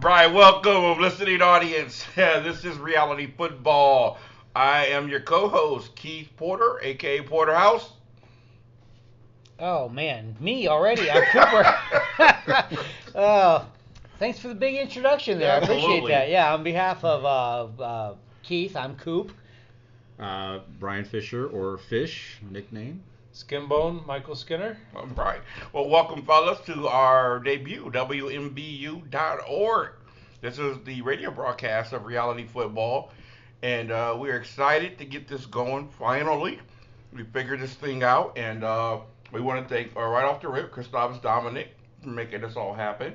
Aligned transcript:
Brian, 0.00 0.32
welcome, 0.32 1.00
listening 1.00 1.42
audience. 1.42 2.06
this 2.14 2.64
is 2.64 2.78
Reality 2.78 3.26
Football. 3.36 4.18
I 4.54 4.86
am 4.86 5.08
your 5.08 5.18
co-host, 5.18 5.96
Keith 5.96 6.28
Porter, 6.36 6.78
aka 6.82 7.22
Porterhouse. 7.22 7.90
Oh 9.58 9.88
man, 9.88 10.36
me 10.38 10.68
already? 10.68 11.10
I'm 11.10 11.24
Cooper. 11.32 12.78
oh, 13.16 13.66
thanks 14.20 14.38
for 14.38 14.46
the 14.46 14.54
big 14.54 14.76
introduction 14.76 15.40
there. 15.40 15.54
I 15.54 15.56
appreciate 15.56 16.06
that. 16.06 16.30
Yeah, 16.30 16.54
on 16.54 16.62
behalf 16.62 17.02
of 17.02 17.24
uh, 17.24 17.82
uh, 17.82 18.14
Keith, 18.44 18.76
I'm 18.76 18.94
Coop. 18.94 19.32
Uh, 20.20 20.60
Brian 20.78 21.06
Fisher 21.06 21.48
or 21.48 21.76
Fish 21.76 22.38
nickname. 22.48 23.02
Skinbone, 23.32 24.06
Michael 24.06 24.34
Skinner. 24.34 24.78
All 24.94 25.06
right. 25.08 25.40
Well, 25.72 25.88
welcome, 25.88 26.24
fellas, 26.24 26.60
to 26.66 26.88
our 26.88 27.38
debut, 27.38 27.90
WMBU.org. 27.90 29.90
This 30.40 30.58
is 30.58 30.78
the 30.84 31.02
radio 31.02 31.30
broadcast 31.30 31.92
of 31.92 32.04
reality 32.04 32.46
football, 32.46 33.12
and 33.62 33.90
uh, 33.90 34.16
we're 34.18 34.36
excited 34.36 34.98
to 34.98 35.04
get 35.04 35.28
this 35.28 35.46
going 35.46 35.88
finally. 35.98 36.60
We 37.12 37.24
figured 37.24 37.60
this 37.60 37.74
thing 37.74 38.02
out, 38.02 38.38
and 38.38 38.64
uh, 38.64 39.00
we 39.32 39.40
want 39.40 39.66
to 39.66 39.74
thank, 39.74 39.96
uh, 39.96 40.02
right 40.02 40.24
off 40.24 40.40
the 40.40 40.48
rip, 40.48 40.70
Christoph 40.70 41.20
Dominic 41.22 41.74
for 42.02 42.10
making 42.10 42.42
this 42.42 42.56
all 42.56 42.74
happen. 42.74 43.14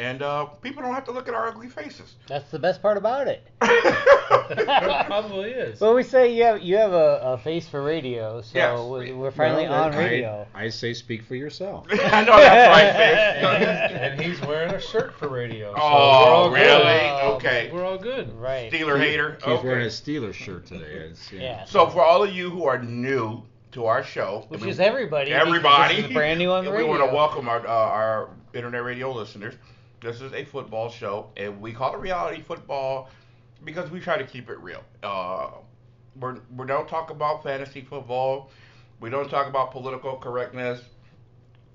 And 0.00 0.22
uh, 0.22 0.46
people 0.46 0.82
don't 0.82 0.92
have 0.92 1.04
to 1.04 1.12
look 1.12 1.28
at 1.28 1.34
our 1.34 1.46
ugly 1.46 1.68
faces. 1.68 2.16
That's 2.26 2.50
the 2.50 2.58
best 2.58 2.82
part 2.82 2.96
about 2.96 3.28
it. 3.28 3.46
It 4.50 4.66
probably 5.06 5.50
is. 5.52 5.80
Well, 5.80 5.94
we 5.94 6.02
say 6.02 6.34
you 6.34 6.42
have 6.44 6.60
you 6.62 6.76
have 6.76 6.92
a, 6.92 7.20
a 7.22 7.38
face 7.38 7.66
for 7.68 7.82
radio, 7.82 8.42
so 8.42 8.50
Yes. 8.54 8.80
we- 9.08 9.12
we're 9.12 9.30
finally 9.30 9.64
Well, 9.68 9.84
on 9.84 9.96
radio. 9.96 10.46
I, 10.54 10.68
say 10.68 10.92
speak 10.92 11.22
for 11.24 11.34
yourself. 11.36 11.86
I 11.90 12.24
know 12.24 12.36
that's 12.36 12.68
right, 12.76 12.84
and, 12.84 13.90
Fish. 13.92 14.00
and 14.00 14.20
he's 14.20 14.40
wearing 14.46 14.74
a 14.74 14.80
shirt 14.80 15.14
for 15.14 15.28
radio. 15.28 15.72
So 15.74 15.80
Oh, 15.80 15.86
we're 15.86 15.90
all 16.36 16.50
really? 16.50 16.82
Good. 16.82 17.34
Okay. 17.36 17.70
We're 17.72 17.84
all 17.84 17.98
good. 17.98 18.32
right. 18.38 18.70
Steeler 18.72 18.98
hater. 18.98 19.38
He's 19.44 19.62
wearing 19.62 19.82
a 19.82 19.86
Okay. 19.86 19.88
Steelers 19.88 20.34
shirt 20.34 20.66
today. 20.66 20.84
It's, 21.10 21.32
Yeah. 21.32 21.64
So 21.64 21.88
for 21.88 22.02
all 22.02 22.22
of 22.22 22.32
you 22.34 22.50
who 22.50 22.64
are 22.64 22.82
new 22.82 23.42
to 23.72 23.86
our 23.86 24.02
show, 24.02 24.44
Which 24.48 24.62
we- 24.62 24.70
is 24.70 24.80
everybody. 24.80 25.32
everybody, 25.32 25.96
This 25.96 26.06
is 26.06 26.12
brand 26.12 26.38
new 26.38 26.50
on 26.50 26.64
the 26.64 26.70
radio. 26.72 26.86
we 26.92 26.98
want 26.98 27.08
to 27.10 27.14
welcome 27.14 27.48
our 27.48 27.66
uh, 27.66 27.70
our 27.70 28.30
internet 28.52 28.82
radio 28.84 29.12
listeners. 29.12 29.54
This 30.04 30.20
is 30.20 30.34
a 30.34 30.44
football 30.44 30.90
show, 30.90 31.30
and 31.38 31.58
we 31.62 31.72
call 31.72 31.94
it 31.94 31.98
reality 31.98 32.42
football 32.42 33.08
because 33.64 33.90
we 33.90 34.00
try 34.00 34.18
to 34.18 34.24
keep 34.24 34.50
it 34.50 34.58
real. 34.60 34.82
Uh, 35.02 35.48
we're, 36.20 36.36
we 36.54 36.66
don't 36.66 36.86
talk 36.86 37.08
about 37.08 37.42
fantasy 37.42 37.80
football. 37.80 38.50
We 39.00 39.08
don't 39.08 39.30
talk 39.30 39.48
about 39.48 39.70
political 39.70 40.16
correctness. 40.18 40.82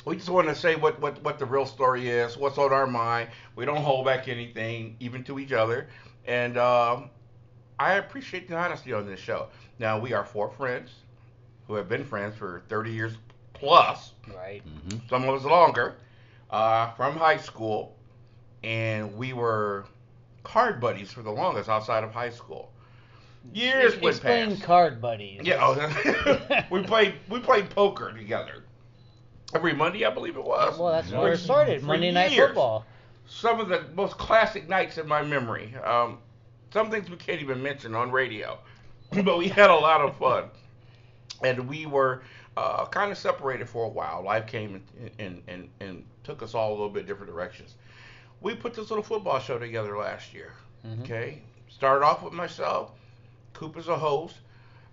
We 0.05 0.15
just 0.15 0.29
want 0.29 0.47
to 0.47 0.53
say 0.53 0.75
what, 0.75 1.01
what, 1.01 1.21
what 1.23 1.39
the 1.39 1.45
real 1.45 1.65
story 1.65 2.07
is, 2.07 2.37
what's 2.37 2.59
on 2.59 2.71
our 2.71 2.85
mind. 2.85 3.29
We 3.55 3.65
don't 3.65 3.81
hold 3.81 4.05
back 4.05 4.27
anything, 4.27 4.95
even 4.99 5.23
to 5.23 5.39
each 5.39 5.51
other. 5.51 5.87
And 6.27 6.55
um, 6.59 7.09
I 7.79 7.93
appreciate 7.93 8.47
the 8.47 8.55
honesty 8.55 8.93
on 8.93 9.07
this 9.07 9.19
show. 9.19 9.47
Now, 9.79 9.99
we 9.99 10.13
are 10.13 10.23
four 10.23 10.51
friends 10.51 10.91
who 11.65 11.73
have 11.73 11.89
been 11.89 12.03
friends 12.03 12.35
for 12.35 12.61
30 12.69 12.91
years 12.91 13.13
plus, 13.53 14.13
Right. 14.35 14.61
hmm 14.61 14.97
some 15.09 15.27
of 15.27 15.33
us 15.33 15.45
longer, 15.45 15.95
uh, 16.51 16.91
from 16.91 17.15
high 17.17 17.37
school. 17.37 17.95
And 18.63 19.15
we 19.15 19.33
were 19.33 19.85
card 20.43 20.81
buddies 20.81 21.11
for 21.11 21.21
the 21.21 21.31
longest 21.31 21.69
outside 21.69 22.03
of 22.03 22.11
high 22.11 22.29
school. 22.29 22.71
Years 23.53 23.93
went 24.01 24.15
Explain 24.15 24.49
past. 24.49 24.63
card 24.63 25.01
buddies. 25.01 25.41
Yeah, 25.43 25.59
oh, 25.61 26.65
we 26.71 26.83
played 26.83 27.15
we 27.29 27.39
played 27.39 27.69
poker 27.69 28.11
together 28.11 28.63
every 29.53 29.73
Monday, 29.73 30.05
I 30.05 30.09
believe 30.09 30.35
it 30.35 30.43
was. 30.43 30.77
Well, 30.77 30.91
that's 30.91 31.11
where 31.11 31.33
it 31.33 31.37
started. 31.37 31.83
Monday 31.83 32.11
Night 32.11 32.31
years. 32.31 32.49
Football. 32.49 32.85
Some 33.27 33.59
of 33.59 33.69
the 33.69 33.85
most 33.95 34.17
classic 34.17 34.67
nights 34.67 34.97
in 34.97 35.07
my 35.07 35.21
memory. 35.21 35.73
Um, 35.83 36.17
some 36.73 36.89
things 36.89 37.09
we 37.09 37.17
can't 37.17 37.41
even 37.41 37.61
mention 37.61 37.95
on 37.95 38.11
radio, 38.11 38.59
but 39.23 39.37
we 39.37 39.47
had 39.47 39.69
a 39.69 39.75
lot 39.75 40.01
of 40.01 40.17
fun, 40.17 40.45
and 41.43 41.67
we 41.67 41.85
were 41.85 42.23
uh, 42.57 42.85
kind 42.87 43.11
of 43.11 43.17
separated 43.17 43.69
for 43.69 43.85
a 43.85 43.89
while. 43.89 44.23
Life 44.23 44.47
came 44.47 44.81
and, 44.99 45.11
and 45.19 45.41
and 45.47 45.69
and 45.79 46.05
took 46.23 46.43
us 46.43 46.53
all 46.53 46.69
a 46.69 46.73
little 46.73 46.89
bit 46.89 47.07
different 47.07 47.31
directions. 47.31 47.75
We 48.41 48.55
put 48.55 48.73
this 48.73 48.89
little 48.89 49.03
football 49.03 49.39
show 49.39 49.59
together 49.59 49.97
last 49.97 50.33
year. 50.33 50.53
Mhm. 50.85 51.01
Okay, 51.03 51.41
started 51.69 52.05
off 52.05 52.23
with 52.23 52.33
myself. 52.33 52.91
Coop 53.53 53.75
as 53.77 53.87
a 53.87 53.97
host. 53.97 54.35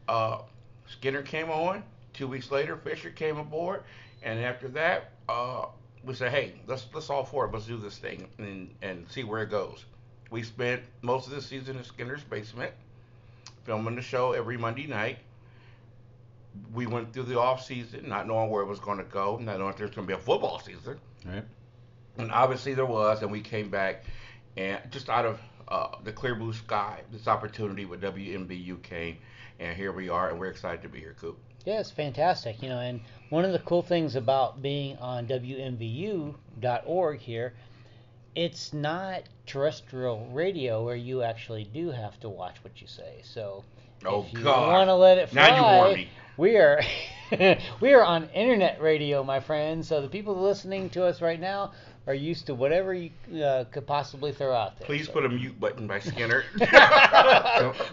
Uh, 0.09 0.39
Skinner 0.87 1.23
came 1.23 1.51
on. 1.51 1.85
Two 2.13 2.27
weeks 2.29 2.51
later, 2.51 2.77
Fisher 2.77 3.11
came 3.11 3.37
aboard, 3.39 3.83
and 4.23 4.41
after 4.41 4.69
that, 4.69 5.13
uh, 5.29 5.67
we 6.03 6.15
said, 6.15 6.31
"Hey, 6.33 6.55
let's 6.67 6.87
let's 6.95 7.11
all 7.11 7.25
four 7.25 7.45
of 7.45 7.55
us 7.55 7.67
do 7.67 7.77
this 7.77 7.99
thing 7.99 8.29
and 8.39 8.75
and 8.83 9.09
see 9.11 9.23
where 9.25 9.43
it 9.43 9.51
goes." 9.51 9.85
We 10.31 10.43
spent 10.43 10.83
most 11.03 11.27
of 11.29 11.35
the 11.35 11.43
season 11.43 11.77
in 11.77 11.85
Skinner's 11.85 12.25
basement, 12.25 12.73
filming 13.65 13.95
the 13.95 14.03
show 14.03 14.33
every 14.33 14.57
Monday 14.57 14.87
night. 14.87 15.19
We 16.73 16.87
went 16.87 17.13
through 17.13 17.25
the 17.25 17.39
off 17.39 17.65
season, 17.65 18.09
not 18.09 18.27
knowing 18.27 18.51
where 18.51 18.63
it 18.63 18.67
was 18.67 18.81
going 18.81 18.99
to 18.99 19.05
go, 19.05 19.37
not 19.37 19.59
knowing 19.59 19.71
if 19.73 19.77
there's 19.77 19.91
going 19.95 20.07
to 20.07 20.15
be 20.15 20.19
a 20.19 20.23
football 20.23 20.59
season. 20.59 20.99
Right. 21.25 21.45
And 22.19 22.33
obviously 22.33 22.75
there 22.75 22.87
was, 22.87 23.23
and 23.23 23.31
we 23.31 23.41
came 23.41 23.69
back, 23.71 24.05
and 24.57 24.81
just 24.91 25.09
out 25.09 25.27
of 25.27 25.41
uh, 25.69 25.89
the 26.05 26.13
clear 26.13 26.35
blue 26.35 26.53
sky, 26.53 27.01
this 27.13 27.29
opportunity 27.29 27.85
with 27.85 28.03
WMBU 28.03 28.83
came, 28.83 29.19
and 29.59 29.77
here 29.77 29.93
we 29.93 30.09
are, 30.09 30.31
and 30.31 30.39
we're 30.39 30.47
excited 30.47 30.83
to 30.83 30.89
be 30.89 31.01
here, 31.01 31.15
Coop. 31.21 31.39
Yeah, 31.65 31.81
it's 31.81 31.91
fantastic. 31.91 32.63
You 32.63 32.69
know, 32.69 32.79
and 32.79 33.01
one 33.31 33.45
of 33.45 33.53
the 33.53 33.59
cool 33.61 33.83
things 33.83 34.15
about 34.15 34.63
being 34.63 34.97
on 34.99 35.27
WMBU.org 35.27 37.19
here, 37.19 37.55
it's 38.37 38.73
not 38.73 39.23
terrestrial 39.47 40.29
radio 40.33 40.85
where 40.85 40.97
you 40.97 41.23
actually 41.23 41.65
do 41.65 41.91
have 41.91 42.21
to 42.21 42.29
watch 42.29 42.57
what 42.63 42.81
you 42.81 42.87
say. 42.87 43.21
So 43.23 43.65
Oh 44.05 44.27
if 44.31 44.39
you 44.39 44.45
want 44.45 44.89
to 44.89 44.95
let 44.95 45.19
it 45.19 45.31
fly, 45.31 45.49
now 45.49 45.57
you 45.57 45.77
warn 45.79 45.95
me. 45.95 46.09
we 46.37 46.57
are 46.57 46.83
we 47.81 47.95
are 47.95 48.05
on 48.05 48.29
internet 48.31 48.81
radio, 48.81 49.25
my 49.25 49.41
friends. 49.41 49.89
So 49.89 50.01
the 50.01 50.09
people 50.09 50.41
listening 50.41 50.91
to 50.91 51.05
us 51.05 51.21
right 51.21 51.41
now 51.41 51.73
are 52.07 52.15
used 52.15 52.47
to 52.47 52.55
whatever 52.55 52.95
you 52.95 53.11
uh, 53.43 53.65
could 53.65 53.87
possibly 53.87 54.31
throw 54.33 54.55
out 54.55 54.79
there. 54.79 54.87
Please 54.87 55.07
So- 55.07 55.13
put 55.13 55.25
a 55.25 55.29
mute 55.29 55.59
button 55.59 55.87
by 55.87 55.99
Skinner. 55.99 56.45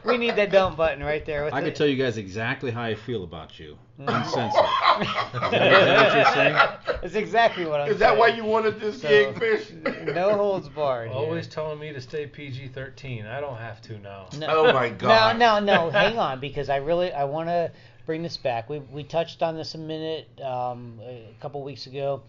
we 0.06 0.18
need 0.18 0.36
that 0.36 0.52
dump 0.52 0.78
button 0.78 1.04
right 1.04 1.26
there. 1.26 1.46
With 1.46 1.54
I 1.54 1.62
the- 1.62 1.68
could 1.68 1.76
tell 1.76 1.88
you 1.88 1.96
guys 2.02 2.18
exactly 2.18 2.70
how 2.72 2.84
I 2.84 2.96
feel 2.96 3.24
about 3.24 3.60
you. 3.60 3.78
Mm. 4.00 4.08
Uncensored. 4.16 4.66
Is 5.54 6.36
that 6.36 6.80
what? 6.86 7.02
That's 7.02 7.16
exactly 7.16 7.66
what 7.66 7.80
I'm 7.82 7.88
saying. 7.88 7.94
Is 7.94 8.00
that 8.00 8.10
saying. 8.10 8.20
why 8.20 8.28
you 8.30 8.44
wanted 8.44 8.80
this 8.80 9.02
So, 9.02 9.08
gig, 9.08 9.38
Fish? 9.40 9.72
No 10.14 10.36
holds 10.36 10.68
barred. 10.70 11.10
here. 11.10 11.18
Always 11.18 11.48
telling 11.48 11.80
me 11.80 11.94
to 11.94 12.02
stay 12.02 12.26
PG-13. 12.28 13.28
I 13.28 13.40
don't 13.40 13.58
have 13.58 13.82
to 13.84 13.98
now. 14.00 14.28
No. 14.38 14.48
Oh 14.50 14.74
my 14.74 14.90
God! 14.90 15.38
No, 15.38 15.60
no, 15.60 15.74
no. 15.86 15.90
Hang 15.92 16.18
on, 16.18 16.40
because 16.40 16.70
I 16.70 16.78
really 16.78 17.12
I 17.14 17.24
want 17.26 17.50
to 17.50 17.72
bring 18.08 18.24
this 18.24 18.38
back. 18.38 18.68
We 18.70 18.80
we 18.80 19.04
touched 19.04 19.44
on 19.44 19.56
this 19.56 19.76
a 19.76 19.78
minute 19.80 20.28
um, 20.42 21.00
a 21.04 21.36
couple 21.40 21.64
weeks 21.64 21.86
ago. 21.88 22.24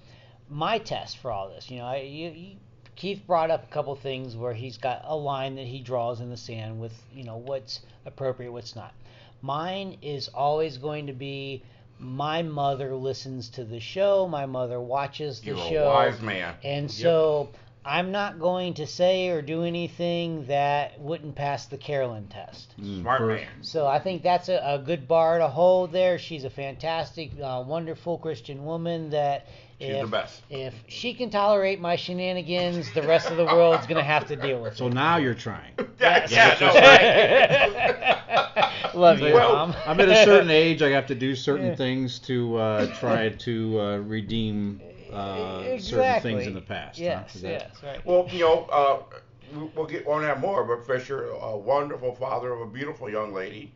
My 0.49 0.79
test 0.79 1.19
for 1.19 1.31
all 1.31 1.49
this, 1.49 1.71
you 1.71 1.79
know, 1.79 1.87
I, 1.87 1.97
you, 1.99 2.31
you, 2.31 2.57
Keith 2.97 3.23
brought 3.27 3.51
up 3.51 3.65
a 3.65 3.73
couple 3.73 3.95
things 3.97 4.37
where 4.37 4.53
he's 4.53 4.77
got 4.77 5.03
a 5.05 5.17
line 5.17 5.57
that 5.57 5.67
he 5.67 5.81
draws 5.81 6.21
in 6.21 6.31
the 6.31 6.37
sand 6.37 6.81
with 6.81 6.93
you 7.13 7.25
know 7.25 7.37
what's 7.37 7.81
appropriate, 8.07 8.53
what's 8.53 8.77
not. 8.77 8.93
Mine 9.43 9.99
is 10.03 10.29
always 10.29 10.79
going 10.79 11.07
to 11.09 11.13
be. 11.13 11.63
My 11.99 12.43
mother 12.43 12.95
listens 12.95 13.49
to 13.51 13.65
the 13.65 13.81
show. 13.81 14.27
My 14.27 14.47
mother 14.47 14.81
watches 14.81 15.41
the 15.41 15.49
You're 15.49 15.57
a 15.57 15.69
show. 15.69 15.87
wise 15.87 16.21
man. 16.21 16.55
And 16.65 16.91
so 16.91 17.51
I'm 17.85 18.11
not 18.11 18.41
going 18.41 18.75
to 18.75 18.87
say 18.87 19.29
or 19.29 19.43
do 19.43 19.63
anything 19.63 20.47
that 20.47 20.99
wouldn't 20.99 21.35
pass 21.35 21.67
the 21.67 21.77
Carolyn 21.77 22.27
test. 22.29 22.75
Smart 22.83 23.23
man. 23.23 23.47
So 23.61 23.87
I 23.87 23.99
think 23.99 24.23
that's 24.23 24.49
a, 24.49 24.61
a 24.65 24.79
good 24.79 25.07
bar 25.07 25.39
to 25.39 25.49
hold 25.49 25.93
there. 25.93 26.19
She's 26.19 26.45
a 26.45 26.51
fantastic, 26.51 27.33
uh, 27.43 27.63
wonderful 27.67 28.17
Christian 28.19 28.65
woman 28.65 29.11
that 29.11 29.47
She's 29.81 29.89
if, 29.91 30.01
the 30.03 30.07
best. 30.07 30.43
if 30.51 30.75
she 30.89 31.15
can 31.15 31.31
tolerate 31.31 31.81
my 31.81 31.97
shenanigans, 31.97 32.93
the 32.93 33.03
rest 33.03 33.31
of 33.31 33.37
the 33.37 33.45
world's 33.45 33.87
going 33.87 33.99
to 33.99 34.05
have 34.05 34.27
to 34.29 34.37
deal 34.37 34.63
with 34.63 34.75
it. 34.75 34.79
So 34.79 34.89
now 34.89 35.17
you're 35.17 35.35
trying. 35.35 35.73
Yeah, 36.01 36.27
Yes. 36.31 36.61
yeah, 36.61 36.61
no, 36.61 36.75
right. 38.85 38.95
Love 38.95 39.21
you, 39.21 39.33
Well, 39.35 39.53
Mom. 39.69 39.75
I'm 39.87 39.99
at 40.01 40.09
a 40.09 40.25
certain 40.25 40.51
age. 40.65 40.83
I 40.83 40.91
have 40.91 41.07
to 41.07 41.15
do 41.15 41.35
certain 41.35 41.77
things 41.77 42.19
to 42.21 42.57
uh, 42.59 42.87
try 42.99 43.31
to 43.31 43.81
uh, 43.81 43.97
redeem 43.99 44.81
uh, 45.13 45.79
certain 45.79 46.23
things 46.23 46.47
in 46.47 46.55
the 46.55 46.61
past. 46.61 46.99
huh? 46.99 47.05
Yes, 47.05 47.35
that- 47.35 47.49
yes, 47.51 47.83
right. 47.83 48.05
Well, 48.07 48.27
you 48.31 48.41
know, 48.41 48.65
uh, 48.71 48.99
we- 49.57 49.71
we'll 49.75 49.87
get 49.87 50.07
on 50.07 50.23
that 50.23 50.41
more, 50.41 50.65
but 50.65 50.87
Fisher, 50.87 51.31
a 51.31 51.57
wonderful 51.57 52.15
father 52.15 52.53
of 52.53 52.61
a 52.61 52.67
beautiful 52.67 53.09
young 53.11 53.33
lady, 53.33 53.73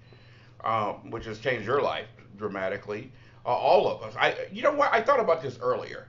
um, 0.65 1.11
which 1.11 1.25
has 1.25 1.39
changed 1.39 1.67
your 1.67 1.81
life 1.81 2.07
dramatically. 2.37 3.11
Uh, 3.49 3.53
all 3.53 3.89
of 3.89 4.03
us. 4.03 4.15
I, 4.15 4.37
you 4.53 4.61
know 4.61 4.75
what? 4.75 4.93
I 4.93 5.01
thought 5.01 5.21
about 5.21 5.41
this 5.41 5.59
earlier. 5.63 6.07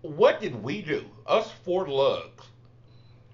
What 0.00 0.40
did 0.40 0.62
we 0.62 0.80
do? 0.80 1.04
Us 1.26 1.52
four 1.62 1.86
lugs 1.86 2.46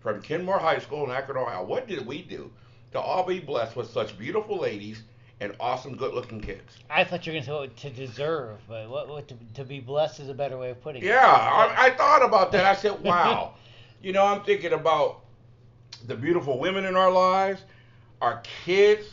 from 0.01 0.21
Kenmore 0.21 0.59
High 0.59 0.81
School 0.81 1.05
in 1.05 1.13
Akron, 1.13 1.39
Ohio. 1.39 1.65
What 1.65 1.87
did 1.87 2.05
we 2.05 2.23
do 2.23 2.51
to 2.91 2.99
all 2.99 3.23
be 3.23 3.39
blessed 3.39 3.77
with 3.77 3.89
such 3.89 4.19
beautiful 4.19 4.59
ladies 4.59 5.05
and 5.39 5.55
awesome, 5.61 5.97
good-looking 5.97 6.41
kids? 6.41 6.79
I 6.91 7.05
thought 7.05 7.25
you 7.25 7.35
were 7.35 7.41
going 7.41 7.71
to 7.71 7.81
say 7.81 7.91
to 7.91 7.95
deserve, 7.95 8.59
but 8.69 8.91
what, 8.91 9.09
what 9.09 9.29
to, 9.29 9.37
to 9.55 9.65
be 9.65 9.79
blessed 9.79 10.19
is 10.19 10.29
a 10.29 10.35
better 10.35 10.59
way 10.59 10.71
of 10.71 10.83
putting 10.83 11.01
it. 11.01 11.07
Yeah, 11.07 11.25
I, 11.25 11.87
I 11.87 11.91
thought 11.91 12.25
about 12.25 12.51
that. 12.51 12.65
I 12.65 12.75
said, 12.75 13.01
wow. 13.05 13.55
You 14.03 14.13
know, 14.13 14.27
I'm 14.27 14.43
thinking 14.43 14.73
about 14.73 15.21
the 16.09 16.17
beautiful 16.17 16.59
women 16.59 16.85
in 16.85 16.97
our 16.97 17.13
lives, 17.13 17.63
our 18.21 18.43
kids. 18.65 19.07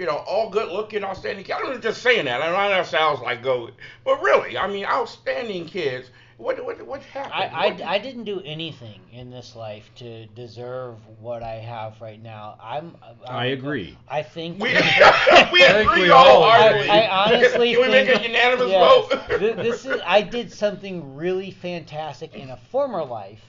You 0.00 0.06
know, 0.06 0.16
all 0.16 0.50
good 0.50 0.72
looking, 0.72 1.04
outstanding 1.04 1.44
kids. 1.44 1.60
I'm 1.62 1.72
not 1.72 1.82
just 1.82 2.02
saying 2.02 2.24
that. 2.24 2.42
I 2.42 2.46
know 2.50 2.70
that 2.70 2.86
sounds 2.86 3.20
like 3.20 3.42
go, 3.42 3.70
but 4.04 4.22
really, 4.22 4.56
I 4.58 4.66
mean, 4.66 4.86
outstanding 4.86 5.66
kids. 5.66 6.10
What 6.38 6.64
what 6.64 6.80
what 6.86 7.02
happened? 7.02 7.34
I, 7.34 7.68
What- 7.68 7.82
I, 7.82 7.94
I 7.96 7.98
didn't 7.98 8.24
do 8.24 8.40
anything 8.44 9.02
in 9.12 9.30
this 9.30 9.54
life 9.54 9.90
to 9.96 10.26
deserve 10.28 10.96
what 11.20 11.42
I 11.42 11.56
have 11.56 12.00
right 12.00 12.22
now. 12.22 12.56
I'm. 12.62 12.96
I'm 13.02 13.16
I 13.28 13.46
agree. 13.46 13.98
I 14.08 14.22
think. 14.22 14.58
we 14.58 14.68
we 15.52 15.62
agree 15.64 16.08
all 16.10 16.42
wholeheartedly. 16.42 16.80
agree. 16.80 16.88
I, 16.88 17.02
I 17.06 17.26
honestly 17.26 17.72
Can 17.74 17.82
we 17.82 17.88
make 17.88 18.08
a 18.08 18.22
unanimous 18.26 18.70
yes, 18.70 19.08
vote? 19.08 19.28
this 19.62 19.84
is. 19.84 20.00
I 20.06 20.22
did 20.22 20.50
something 20.50 21.14
really 21.14 21.50
fantastic 21.50 22.34
in 22.34 22.50
a 22.50 22.56
former 22.56 23.04
life, 23.04 23.42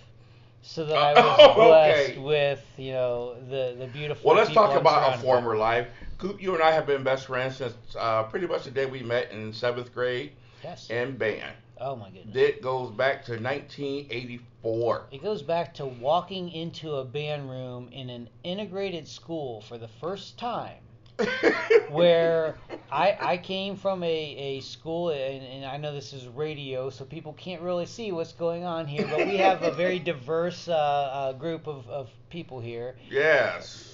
so 0.62 0.86
that 0.86 0.98
I 0.98 1.14
was 1.14 1.40
Oh, 1.40 1.54
blessed 1.56 2.18
with 2.18 2.64
you 2.78 2.92
know 2.94 3.36
the 3.50 3.76
the 3.80 3.88
beautiful. 3.88 4.30
Well, 4.30 4.38
let's 4.38 4.52
talk 4.52 4.76
about 4.80 5.16
a 5.16 5.22
former 5.22 5.56
life. 5.58 5.88
Coop, 6.22 6.40
you 6.40 6.54
and 6.54 6.62
I 6.62 6.72
have 6.72 6.86
been 6.86 7.02
best 7.04 7.26
friends 7.26 7.56
since 7.58 7.74
uh, 7.98 8.22
pretty 8.24 8.46
much 8.46 8.66
the 8.66 8.70
day 8.70 8.86
we 8.86 9.02
met 9.02 9.32
in 9.32 9.52
seventh 9.52 9.92
grade 9.92 10.34
Yes. 10.64 10.88
in 10.92 11.18
band. 11.18 11.56
Oh 11.80 11.96
my 11.96 12.12
goodness. 12.12 12.36
It 12.36 12.62
goes 12.62 12.92
back 12.92 13.26
to 13.26 13.32
1984. 13.32 15.08
It 15.12 15.24
goes 15.24 15.42
back 15.42 15.74
to 15.76 15.88
walking 15.88 16.52
into 16.52 16.94
a 16.98 17.04
band 17.04 17.50
room 17.50 17.90
in 17.92 18.12
an 18.12 18.30
integrated 18.44 19.08
school 19.08 19.62
for 19.62 19.80
the 19.80 19.88
first 19.88 20.38
time. 20.38 20.78
where 21.90 22.56
I, 22.92 23.18
I 23.20 23.38
came 23.38 23.76
from 23.76 24.04
a, 24.04 24.08
a 24.08 24.60
school, 24.62 25.10
and, 25.10 25.44
and 25.44 25.66
I 25.66 25.78
know 25.78 25.94
this 25.94 26.14
is 26.14 26.28
radio, 26.28 26.90
so 26.90 27.04
people 27.06 27.34
can't 27.34 27.62
really 27.62 27.86
see 27.86 28.12
what's 28.12 28.34
going 28.34 28.64
on 28.64 28.88
here, 28.88 29.08
but 29.08 29.26
we 29.28 29.38
have 29.38 29.62
a 29.62 29.72
very 29.72 30.00
diverse 30.12 30.68
uh, 30.68 30.74
uh, 30.74 31.34
group 31.34 31.68
of, 31.68 31.88
of 31.90 32.10
people 32.30 32.60
here. 32.60 32.96
yes. 33.10 33.91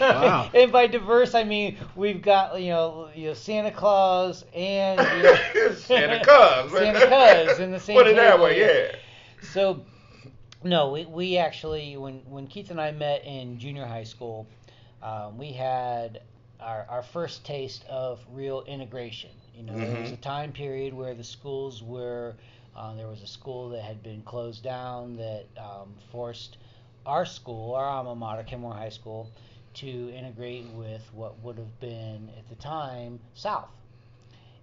Wow. 0.00 0.50
And 0.54 0.72
by 0.72 0.86
diverse, 0.86 1.34
I 1.34 1.44
mean 1.44 1.76
we've 1.94 2.22
got 2.22 2.60
you 2.60 2.70
know 2.70 3.08
you 3.14 3.28
know 3.28 3.34
Santa 3.34 3.70
Claus 3.70 4.44
and 4.54 5.00
you 5.00 5.22
know, 5.22 5.72
Santa 5.74 6.22
Claus. 6.24 6.70
Santa 6.72 7.06
Claus 7.06 7.58
in 7.58 7.70
the 7.70 7.80
same 7.80 7.96
Put 7.96 8.06
it 8.08 8.16
that 8.16 8.38
way, 8.40 8.60
yeah. 8.60 8.96
So, 9.52 9.84
no, 10.62 10.90
we, 10.90 11.04
we 11.06 11.36
actually 11.38 11.96
when 11.96 12.20
when 12.28 12.46
Keith 12.46 12.70
and 12.70 12.80
I 12.80 12.90
met 12.92 13.24
in 13.24 13.58
junior 13.58 13.86
high 13.86 14.04
school, 14.04 14.46
um, 15.02 15.38
we 15.38 15.52
had 15.52 16.20
our 16.60 16.86
our 16.88 17.02
first 17.02 17.44
taste 17.44 17.84
of 17.88 18.20
real 18.32 18.62
integration. 18.66 19.30
You 19.54 19.62
know, 19.62 19.80
there 19.80 19.94
was 19.94 20.10
Mhm. 20.10 20.14
a 20.14 20.16
time 20.18 20.52
period 20.52 20.92
where 20.94 21.14
the 21.14 21.24
schools 21.24 21.82
were. 21.82 22.34
Uh, 22.76 22.94
there 22.94 23.08
was 23.08 23.22
a 23.22 23.26
school 23.26 23.70
that 23.70 23.82
had 23.82 24.02
been 24.02 24.20
closed 24.22 24.62
down 24.62 25.16
that 25.16 25.46
um, 25.56 25.94
forced 26.12 26.58
our 27.06 27.26
school, 27.26 27.74
our 27.74 27.86
alma 27.86 28.14
mater, 28.14 28.42
Kenmore 28.44 28.74
High 28.74 28.90
School, 28.90 29.30
to 29.74 30.10
integrate 30.14 30.66
with 30.70 31.02
what 31.12 31.38
would 31.40 31.58
have 31.58 31.78
been 31.80 32.30
at 32.38 32.48
the 32.48 32.54
time 32.56 33.20
South. 33.34 33.68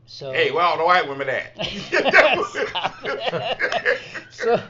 So 0.05 0.31
Hey, 0.33 0.51
where 0.51 0.63
all 0.63 0.77
the 0.77 0.83
white 0.85 1.07
women 1.07 1.29
at? 1.29 1.55
So- 4.31 4.61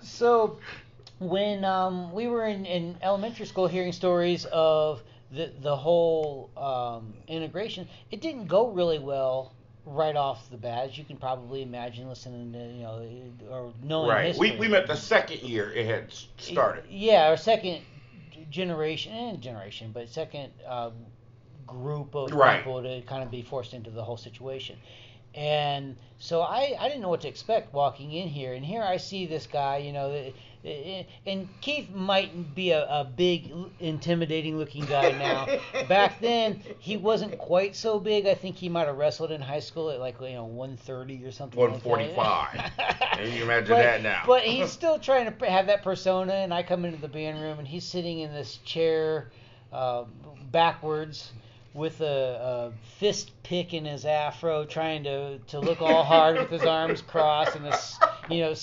so 0.00 0.58
when 1.18 1.64
um, 1.64 2.12
we 2.12 2.28
were 2.28 2.46
in, 2.46 2.66
in 2.66 2.96
elementary 3.02 3.46
school 3.46 3.66
hearing 3.66 3.92
stories 3.92 4.44
of 4.46 5.02
the 5.30 5.52
the 5.60 5.76
whole 5.76 6.50
um, 6.56 7.14
integration, 7.28 7.88
it 8.10 8.20
didn't 8.20 8.46
go 8.46 8.68
really 8.68 8.98
well 8.98 9.52
right 9.88 10.16
off 10.16 10.48
the 10.50 10.56
bat, 10.56 10.90
as 10.90 10.98
you 10.98 11.04
can 11.04 11.16
probably 11.16 11.62
imagine 11.62 12.08
listening 12.08 12.52
to 12.52 12.58
you 12.58 12.82
know 12.82 13.02
or 13.50 13.72
knowing 13.82 14.10
right. 14.10 14.26
history. 14.26 14.52
We, 14.52 14.56
we 14.58 14.68
met 14.68 14.86
the 14.86 14.96
second 14.96 15.40
year 15.42 15.72
it 15.72 15.86
had 15.86 16.12
started. 16.36 16.84
Yeah, 16.88 17.28
our 17.28 17.36
second 17.36 17.82
generation, 18.50 19.12
and 19.12 19.40
generation, 19.40 19.90
but 19.92 20.08
second 20.08 20.52
uh, 20.66 20.90
group 21.66 22.14
of 22.14 22.32
Right. 22.32 22.58
people 22.58 22.82
to 22.82 23.02
kind 23.02 23.22
of 23.22 23.30
be 23.30 23.42
forced 23.42 23.74
into 23.74 23.90
the 23.90 24.02
whole 24.02 24.16
situation. 24.16 24.76
And 25.34 25.96
so 26.18 26.40
I, 26.40 26.74
I 26.80 26.88
didn't 26.88 27.00
know 27.02 27.10
what 27.10 27.20
to 27.20 27.28
expect 27.28 27.72
walking 27.72 28.12
in 28.12 28.28
here. 28.28 28.54
And 28.54 28.64
here 28.64 28.82
I 28.82 28.96
see 28.96 29.26
this 29.26 29.46
guy, 29.46 29.78
you 29.78 29.92
know, 29.92 30.32
and 31.26 31.48
Keith 31.60 31.88
might 31.90 32.54
be 32.56 32.70
a, 32.72 32.82
a 32.86 33.04
big, 33.04 33.52
intimidating 33.78 34.58
looking 34.58 34.84
guy 34.84 35.12
now. 35.72 35.84
Back 35.86 36.20
then, 36.20 36.60
he 36.80 36.96
wasn't 36.96 37.38
quite 37.38 37.76
so 37.76 38.00
big. 38.00 38.26
I 38.26 38.34
think 38.34 38.56
he 38.56 38.68
might 38.68 38.88
have 38.88 38.96
wrestled 38.98 39.30
in 39.30 39.40
high 39.40 39.60
school 39.60 39.90
at 39.90 40.00
like, 40.00 40.20
you 40.20 40.32
know, 40.32 40.44
130 40.46 41.24
or 41.24 41.30
something. 41.30 41.60
like 41.60 41.82
that. 41.82 41.88
145. 41.88 42.72
And 43.20 43.32
you 43.32 43.44
imagine 43.44 43.68
But- 43.76 43.82
that 43.82 44.02
now. 44.02 44.24
But 44.26 44.42
he's 44.42 44.70
still 44.72 44.98
trying 44.98 45.32
to 45.32 45.46
have 45.50 45.66
that 45.66 45.82
persona, 45.84 46.32
and 46.34 46.52
I 46.52 46.62
come 46.64 46.84
into 46.84 47.00
the 47.00 47.08
band 47.08 47.40
room, 47.40 47.58
and 47.60 47.68
he's 47.68 47.84
sitting 47.84 48.18
in 48.20 48.32
this 48.32 48.56
chair, 48.64 49.30
uh, 49.72 50.04
backwards, 50.50 51.32
with 51.74 52.00
a, 52.00 52.04
a 52.04 52.72
fist 52.98 53.30
pick 53.42 53.74
in 53.74 53.84
his 53.84 54.04
afro, 54.04 54.64
trying 54.64 55.04
to 55.04 55.38
to 55.38 55.60
look 55.60 55.80
all 55.80 56.04
hard 56.04 56.38
with 56.38 56.50
his 56.50 56.64
arms 56.64 57.02
crossed 57.02 57.56
and 57.56 57.64
this, 57.64 57.98
you 58.30 58.40
know, 58.40 58.54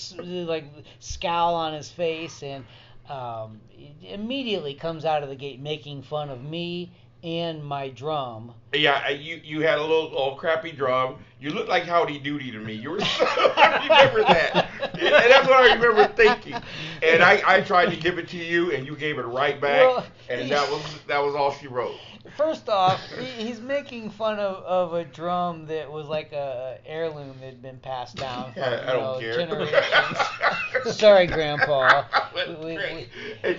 like 0.44 0.64
scowl 1.00 1.54
on 1.54 1.72
his 1.72 1.90
face, 1.90 2.42
and 2.42 2.64
um, 3.08 3.60
immediately 4.02 4.74
comes 4.74 5.04
out 5.04 5.22
of 5.22 5.28
the 5.28 5.36
gate 5.36 5.60
making 5.60 6.02
fun 6.02 6.28
of 6.28 6.42
me 6.42 6.90
and 7.22 7.64
my 7.64 7.88
drum. 7.88 8.52
Yeah, 8.72 9.08
you 9.08 9.40
you 9.42 9.60
had 9.60 9.78
a 9.78 9.80
little, 9.80 10.10
little 10.10 10.36
crappy 10.36 10.72
drum. 10.72 11.16
You 11.40 11.50
looked 11.50 11.68
like 11.68 11.84
Howdy 11.84 12.18
Doody 12.18 12.50
to 12.52 12.58
me. 12.58 12.74
You 12.74 12.90
were. 12.90 13.00
so, 13.04 13.24
I 13.26 13.80
remember 13.82 14.22
that, 14.22 14.68
and 14.94 15.12
that's 15.12 15.48
what 15.48 15.56
I 15.56 15.74
remember 15.74 16.06
thinking. 16.14 16.54
And 17.02 17.22
I, 17.22 17.42
I 17.44 17.60
tried 17.62 17.90
to 17.90 17.96
give 17.96 18.18
it 18.18 18.28
to 18.28 18.36
you, 18.36 18.72
and 18.72 18.86
you 18.86 18.96
gave 18.96 19.18
it 19.18 19.22
right 19.22 19.60
back, 19.60 19.80
Well, 19.80 20.06
and 20.28 20.50
that 20.50 20.70
was 20.70 21.00
that 21.08 21.18
was 21.18 21.34
all 21.34 21.52
she 21.52 21.66
wrote. 21.66 21.96
First 22.36 22.68
off, 22.68 23.00
he, 23.18 23.24
he's 23.46 23.60
making 23.60 24.10
fun 24.10 24.38
of, 24.38 24.56
of 24.64 24.94
a 24.94 25.04
drum 25.04 25.66
that 25.66 25.90
was 25.90 26.06
like 26.08 26.32
a 26.32 26.78
heirloom 26.86 27.34
that 27.40 27.46
had 27.46 27.62
been 27.62 27.78
passed 27.78 28.16
down 28.16 28.52
for 28.54 28.60
I, 28.60 28.82
I 28.82 28.92
don't 28.92 29.02
know, 29.02 29.18
care. 29.20 29.36
generations. 29.36 30.94
Sorry, 30.96 31.26
Grandpa. 31.26 32.04
We- 32.34 32.54
we- 32.54 32.74
great. 32.76 33.08
we- 33.42 33.48
And 33.50 33.58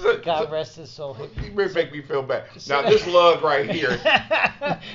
so- 0.00 0.18
God 0.24 0.44
so- 0.46 0.50
rest 0.52 0.76
his 0.76 0.90
soul. 0.90 1.16
You 1.44 1.50
may 1.52 1.66
make 1.72 1.92
me 1.92 2.00
feel 2.02 2.22
bad. 2.22 2.44
So- 2.56 2.80
Now 2.80 2.88
this 2.88 3.06
lug 3.06 3.42
right 3.42 3.68
here. 3.74 3.98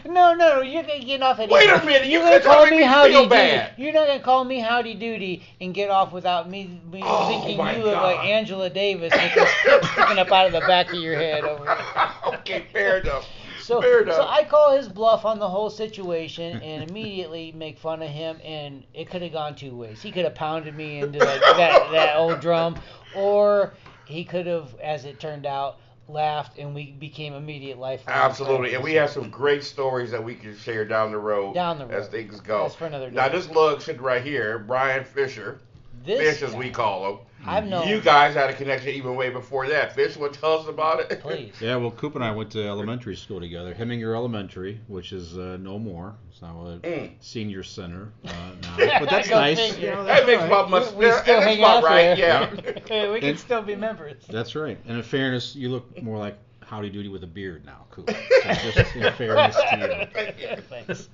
no, 0.06 0.34
no, 0.34 0.62
you're 0.62 0.84
gonna 0.84 1.00
get 1.04 1.22
off 1.22 1.40
at 1.40 1.50
Wait 1.50 1.70
a 1.70 1.84
minute, 1.86 2.06
you 2.08 2.20
You're 2.20 2.22
gonna 2.22 2.40
call 2.42 2.66
me 2.68 2.82
howdy 2.82 3.14
doody. 3.14 3.62
You're 3.78 3.94
not 3.94 4.08
gonna 4.08 4.20
call 4.24 4.44
me 4.46 4.60
howdy 4.60 4.94
doody 4.96 5.44
and 5.62 5.74
get 5.74 5.90
off 5.90 6.12
without 6.14 6.50
me, 6.50 6.80
me 6.92 7.02
Oh, 7.04 7.28
thinking 7.28 7.58
you 7.78 7.84
look 7.84 8.02
like 8.02 8.20
Angela 8.20 8.70
Davis 8.70 9.12
with 9.14 9.34
this 9.36 9.50
stick 9.60 9.84
sticking 9.92 10.20
up 10.20 10.32
out 10.32 10.48
of 10.48 10.54
the 10.54 10.62
back 10.62 10.88
of 10.94 11.00
your 11.00 11.16
head 11.16 11.44
over 11.44 11.66
here. 11.66 12.10
okay, 12.40 12.66
fair 12.72 12.93
enough. 12.98 13.28
So, 13.62 13.82
fair 13.82 14.02
enough. 14.02 14.16
so 14.16 14.28
I 14.28 14.44
call 14.44 14.76
his 14.76 14.90
bluff 14.90 15.24
on 15.26 15.40
the 15.40 15.50
whole 15.50 15.70
situation 15.70 16.62
and 16.62 16.90
immediately 16.90 17.54
make 17.54 17.78
fun 17.78 18.02
of 18.02 18.10
him, 18.10 18.38
and 18.44 18.84
it 18.94 19.10
could 19.10 19.22
have 19.22 19.32
gone 19.32 19.56
two 19.56 19.76
ways. 19.76 20.02
He 20.02 20.12
could 20.12 20.26
have 20.26 20.36
pounded 20.36 20.76
me 20.76 21.00
into 21.00 21.20
that, 21.20 21.40
that, 21.58 21.92
that 21.92 22.18
old 22.18 22.42
drum, 22.42 22.78
or 23.16 23.74
he 24.06 24.26
could 24.26 24.48
have, 24.48 24.76
as 24.80 25.06
it 25.06 25.20
turned 25.20 25.46
out, 25.46 25.78
laughed 26.10 26.58
and 26.58 26.76
we 26.76 26.92
became 26.92 27.34
immediate 27.34 27.78
lifelong 27.78 28.16
Absolutely, 28.16 28.74
and 28.74 28.84
we 28.84 28.94
have 28.94 29.10
some 29.10 29.30
great 29.30 29.64
stories 29.64 30.12
that 30.12 30.24
we 30.24 30.36
can 30.36 30.56
share 30.58 30.86
down 30.86 31.12
the 31.12 31.18
road. 31.18 31.54
Down 31.54 31.78
the 31.80 31.86
road 31.86 31.96
as 31.96 32.08
things 32.08 32.40
go. 32.42 32.64
That's 32.64 32.76
for 32.76 32.86
another 32.86 33.10
day. 33.10 33.16
Now 33.16 33.30
this 33.30 33.50
lug 33.50 33.82
sitting 33.82 34.02
right 34.02 34.24
here, 34.24 34.60
Brian 34.60 35.06
Fisher, 35.06 35.60
This 36.04 36.20
Fish 36.40 36.44
as 36.44 36.52
guy, 36.52 36.58
we 36.60 36.70
call 36.70 37.10
him. 37.10 37.20
I've 37.46 37.66
known. 37.66 37.88
You 37.88 38.00
guys 38.00 38.36
had 38.36 38.50
a 38.50 38.54
connection 38.54 38.90
even 38.92 39.16
way 39.16 39.30
before 39.30 39.68
that. 39.68 39.94
Fish, 39.94 40.16
what 40.16 40.34
tell 40.34 40.60
us 40.60 40.68
about 40.68 41.00
it? 41.02 41.20
Please. 41.20 41.54
Yeah, 41.60 41.76
well, 41.76 41.92
Coop 41.92 42.16
and 42.16 42.24
I 42.24 42.32
went 42.32 42.52
to 42.52 42.66
elementary 42.66 43.16
school 43.18 43.40
together, 43.42 43.74
Heminger 43.74 44.16
Elementary, 44.16 44.80
which 44.88 45.12
is 45.12 45.38
uh, 45.38 45.58
no 45.60 45.78
more. 45.78 46.16
It's 46.32 46.42
now 46.42 46.66
a 46.68 46.80
Mm. 46.88 47.12
senior 47.20 47.64
center 47.64 48.14
uh, 48.26 48.32
now, 48.62 48.78
but 49.00 49.10
that's 49.10 49.30
nice. 49.30 49.78
You 49.78 49.88
know, 49.88 50.04
That 50.06 50.26
makes 50.26 50.42
all 50.42 50.48
about 50.48 50.62
right. 50.64 50.70
much. 50.72 50.94
We, 50.94 51.06
we 51.08 51.12
still 51.12 51.42
hang 51.42 51.64
out 51.64 51.84
right. 51.84 52.16
there. 52.18 52.50
Yeah. 52.90 53.12
we 53.12 53.20
can 53.20 53.30
And- 53.30 53.40
still 53.40 53.62
be 53.62 53.76
members. 53.76 54.24
That's 54.30 54.56
right. 54.56 54.78
And 54.88 54.98
in 54.98 55.04
fairness, 55.04 55.56
you 55.56 55.70
look 55.70 56.02
more 56.02 56.18
like 56.18 56.38
Howdy 56.74 56.90
Doody 56.90 57.10
with 57.10 57.24
a 57.24 57.28
beard 57.28 57.64
now, 57.66 57.86
Coop. 57.92 58.10
So 58.44 58.72
just 58.72 58.96
in 58.96 59.14
fairness 59.14 59.56
to 59.56 60.34
you. 60.40 60.56
Thanks. 60.64 61.08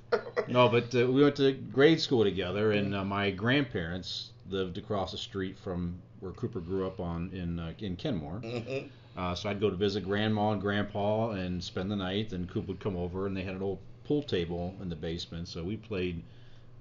No, 0.48 0.70
but 0.70 0.96
uh, 0.96 1.06
we 1.12 1.22
went 1.22 1.36
to 1.36 1.52
grade 1.52 2.00
school 2.00 2.24
together, 2.24 2.72
and 2.72 2.96
uh, 2.96 3.04
my 3.04 3.30
grandparents 3.30 4.30
lived 4.50 4.78
across 4.78 5.12
the 5.12 5.18
street 5.18 5.60
from 5.60 5.96
where 6.22 6.32
Cooper 6.32 6.62
grew 6.62 6.88
up 6.88 7.02
on 7.02 7.30
in 7.34 7.60
uh, 7.60 7.74
in 7.80 7.98
Kenmore. 7.98 8.40
Mhm. 8.42 8.88
Uh, 9.18 9.36
so 9.36 9.50
I'd 9.50 9.60
go 9.60 9.70
to 9.70 9.76
visit 9.76 10.06
grandma 10.06 10.52
and 10.52 10.62
grandpa 10.62 11.32
and 11.32 11.62
spend 11.62 11.92
the 11.92 11.96
night. 11.98 12.32
And 12.32 12.50
Coop 12.50 12.66
would 12.70 12.80
come 12.80 12.96
over, 12.96 13.28
and 13.28 13.36
they 13.36 13.44
had 13.44 13.56
an 13.56 13.62
old 13.62 13.80
pool 14.06 14.24
table 14.24 14.74
in 14.82 14.88
the 14.88 14.96
basement. 14.96 15.50
So 15.50 15.62
we 15.62 15.76
played 15.76 16.24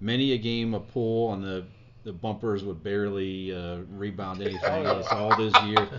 many 0.00 0.32
a 0.34 0.38
game 0.38 0.72
of 0.72 0.86
pool, 0.92 1.30
on 1.30 1.42
the 1.42 1.64
the 2.08 2.12
bumpers 2.14 2.64
would 2.64 2.82
barely 2.82 3.52
uh, 3.54 3.80
rebound 3.90 4.40
anything. 4.46 4.86
It's 4.86 5.12
all 5.12 5.34
this 5.34 5.60
year. 5.60 5.90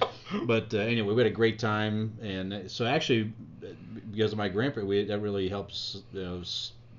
But 0.46 0.74
uh, 0.74 0.80
anyway, 0.80 1.13
we 1.13 1.22
had 1.22 1.32
a 1.32 1.36
great 1.36 1.60
time, 1.60 2.18
and 2.20 2.51
uh, 2.51 2.68
so 2.68 2.86
actually, 2.88 3.32
uh, 3.63 3.68
because 4.12 4.32
of 4.32 4.39
my 4.39 4.50
grandpa, 4.50 4.82
we, 4.82 5.04
that 5.06 5.20
really 5.20 5.48
helps 5.48 6.01
you 6.12 6.24
know, 6.24 6.42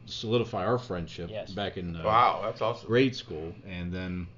solidify 0.07 0.64
our 0.64 0.79
friendship 0.79 1.29
Yes. 1.29 1.50
back 1.50 1.76
in 1.76 1.97
uh, 1.97 2.05
Wow, 2.05 2.40
that's 2.45 2.62
awesome. 2.62 2.87
grade 2.87 3.17
school, 3.17 3.52
and 3.67 3.93
then 3.93 4.29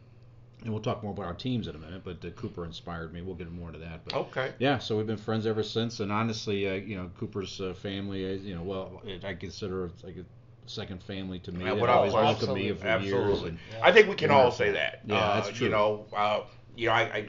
and 0.64 0.72
we'll 0.72 0.82
talk 0.82 1.02
more 1.02 1.12
about 1.12 1.26
our 1.26 1.34
teams 1.34 1.68
in 1.68 1.74
a 1.74 1.78
minute. 1.78 2.00
But 2.02 2.24
uh, 2.24 2.30
Cooper 2.30 2.64
inspired 2.64 3.12
me. 3.12 3.20
We'll 3.20 3.34
get 3.34 3.52
more 3.52 3.68
into 3.68 3.80
that. 3.80 4.06
But 4.06 4.14
Okay. 4.14 4.52
yeah, 4.58 4.78
so 4.78 4.96
we've 4.96 5.06
been 5.06 5.18
friends 5.18 5.46
ever 5.46 5.62
since. 5.62 6.00
And 6.00 6.10
honestly, 6.10 6.66
uh, 6.66 6.74
you 6.74 6.96
know, 6.96 7.10
Cooper's 7.18 7.60
uh, 7.60 7.74
family, 7.74 8.24
is, 8.24 8.42
you 8.42 8.54
know, 8.54 8.62
well, 8.62 9.02
it, 9.04 9.22
I 9.22 9.34
consider 9.34 9.86
it 9.86 9.92
like 10.02 10.16
a 10.16 10.24
second 10.66 11.02
family 11.02 11.38
to 11.40 11.52
me. 11.52 11.64
Yeah, 11.64 11.74
They've 11.74 11.82
always 11.88 12.12
question. 12.12 12.48
welcomed 12.48 12.54
me 12.54 12.72
for 12.72 12.86
Absolutely. 12.86 13.30
years. 13.30 13.42
And, 13.42 13.58
I 13.82 13.92
think 13.92 14.08
we 14.08 14.14
can 14.14 14.30
all 14.30 14.50
say 14.50 14.72
that. 14.72 15.00
Yeah, 15.06 15.16
Uh, 15.16 15.34
that's 15.40 15.56
true. 15.56 15.66
You 15.66 15.72
know, 15.72 16.06
uh, 16.16 16.40
you 16.76 16.86
know, 16.88 16.92
I, 16.94 17.02
I, 17.02 17.28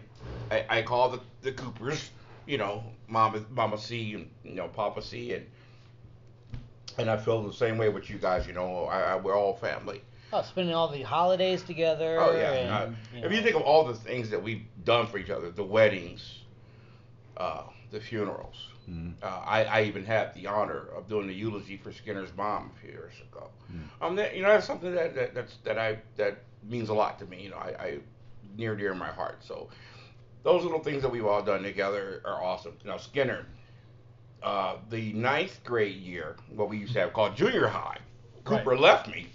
I, 0.52 0.66
I 0.80 0.82
call 0.84 1.10
the, 1.10 1.20
the 1.42 1.52
Coopers, 1.52 2.12
you 2.46 2.58
know, 2.58 2.84
Mama, 3.08 3.44
Mama 3.52 3.78
C 3.78 4.14
and 4.16 4.30
you 4.44 4.56
know 4.56 4.68
Papa 4.68 5.02
C, 5.02 5.34
and 5.34 5.46
and 6.98 7.10
I 7.10 7.18
feel 7.18 7.42
the 7.44 7.54
same 7.54 7.78
way 7.78 7.90
with 7.90 8.10
you 8.10 8.18
guys. 8.18 8.48
You 8.48 8.54
know, 8.54 8.86
I, 8.86 9.02
I 9.14 9.16
we're 9.18 9.38
all 9.38 9.56
family. 9.56 10.02
Oh, 10.32 10.42
spending 10.42 10.74
all 10.74 10.88
the 10.88 11.04
holidays 11.04 11.62
together. 11.62 12.18
Oh 12.20 12.36
yeah. 12.36 12.52
And, 12.54 12.72
Uh, 12.72 12.98
you 13.16 13.26
if 13.26 13.32
you 13.32 13.42
think 13.42 13.56
of 13.56 13.62
all 13.62 13.84
the 13.86 13.94
things 13.94 14.30
that 14.32 14.42
we've 14.42 14.64
done 14.84 15.06
for 15.08 15.18
each 15.20 15.30
other, 15.30 15.52
the 15.52 15.64
weddings, 15.64 16.40
uh, 17.38 17.64
the 17.94 18.00
funerals. 18.02 18.70
Mhm. 18.90 19.14
Uh, 19.22 19.28
I, 19.46 19.64
I 19.66 19.82
even 19.84 20.04
had 20.04 20.34
the 20.34 20.48
honor 20.48 20.88
of 20.98 21.08
doing 21.08 21.28
the 21.28 21.34
eulogy 21.34 21.78
for 21.78 21.94
Skinner's 21.94 22.36
mom 22.36 22.72
a 22.76 22.80
few 22.82 22.90
years 22.90 23.14
ago. 23.32 23.50
Mm. 23.72 24.06
Um, 24.06 24.16
that, 24.18 24.36
you 24.36 24.42
know, 24.42 24.50
that's 24.50 24.66
something 24.68 24.94
that, 24.94 25.16
that 25.16 25.34
that's 25.34 25.56
that 25.64 25.78
I 25.78 26.00
that 26.18 26.40
means 26.68 26.90
a 26.90 26.94
lot 26.94 27.20
to 27.20 27.26
me. 27.26 27.44
You 27.44 27.52
know, 27.52 27.58
I, 27.58 27.70
I 27.80 27.98
near 28.58 28.76
dear 28.76 28.92
in 28.92 28.98
my 28.98 29.12
heart. 29.12 29.38
So 29.46 29.70
those 30.44 30.64
little 30.64 30.80
things 30.82 31.02
that 31.04 31.10
we've 31.10 31.26
all 31.26 31.42
done 31.44 31.64
together 31.64 32.22
are 32.26 32.44
awesome. 32.44 32.74
Now 32.84 32.98
Skinner, 32.98 33.46
uh, 34.42 34.78
the 34.90 35.14
ninth 35.14 35.64
grade 35.64 35.96
year, 36.02 36.36
what 36.50 36.68
we 36.68 36.78
used 36.78 36.94
to 36.94 37.00
have 37.00 37.14
called 37.14 37.38
junior 37.38 37.68
high, 37.68 38.00
Cooper 38.44 38.78
left 38.78 39.08
me 39.08 39.28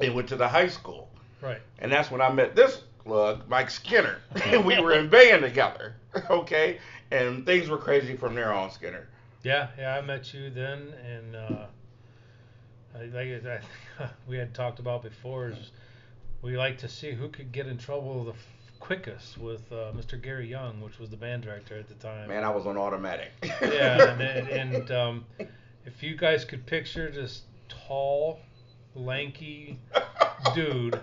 and 0.00 0.14
went 0.14 0.28
to 0.28 0.36
the 0.36 0.48
high 0.48 0.68
school, 0.68 1.10
Right. 1.42 1.60
and 1.80 1.92
that's 1.92 2.10
when 2.10 2.20
I 2.22 2.32
met 2.32 2.56
this 2.56 2.82
plug, 3.04 3.46
Mike 3.48 3.68
Skinner, 3.68 4.18
and 4.46 4.64
we 4.70 4.80
were 4.80 4.92
in 4.92 5.08
band 5.10 5.42
together. 5.42 5.96
Okay, 6.30 6.78
and 7.14 7.46
things 7.46 7.68
were 7.68 7.78
crazy 7.78 8.16
from 8.16 8.34
there 8.34 8.52
on, 8.52 8.70
Skinner. 8.70 9.06
Yeah, 9.42 9.68
yeah, 9.78 9.96
I 9.96 10.00
met 10.00 10.32
you 10.34 10.50
then, 10.50 10.92
and 11.06 11.36
uh, 11.36 11.66
I, 12.94 13.04
like 13.04 13.44
I, 13.44 13.60
I, 14.02 14.08
we 14.28 14.36
had 14.36 14.54
talked 14.54 14.78
about 14.78 15.02
before, 15.02 15.48
is 15.48 15.70
we 16.42 16.56
like 16.56 16.78
to 16.78 16.88
see 16.88 17.12
who 17.12 17.28
could 17.28 17.52
get 17.52 17.66
in 17.66 17.78
trouble 17.78 18.24
the 18.24 18.32
f- 18.32 18.46
quickest 18.80 19.38
with 19.38 19.70
uh, 19.70 19.92
Mr. 19.94 20.20
Gary 20.20 20.48
Young, 20.48 20.80
which 20.80 20.98
was 20.98 21.10
the 21.10 21.16
band 21.16 21.42
director 21.42 21.78
at 21.78 21.88
the 21.88 21.94
time. 21.94 22.28
Man, 22.28 22.42
I 22.42 22.50
was 22.50 22.66
on 22.66 22.76
automatic. 22.76 23.32
yeah, 23.62 24.12
and, 24.12 24.20
and, 24.20 24.48
and 24.48 24.90
um, 24.90 25.24
if 25.84 26.02
you 26.02 26.16
guys 26.16 26.44
could 26.44 26.64
picture 26.66 27.10
this 27.10 27.42
tall, 27.68 28.40
lanky 28.94 29.78
dude 30.54 31.00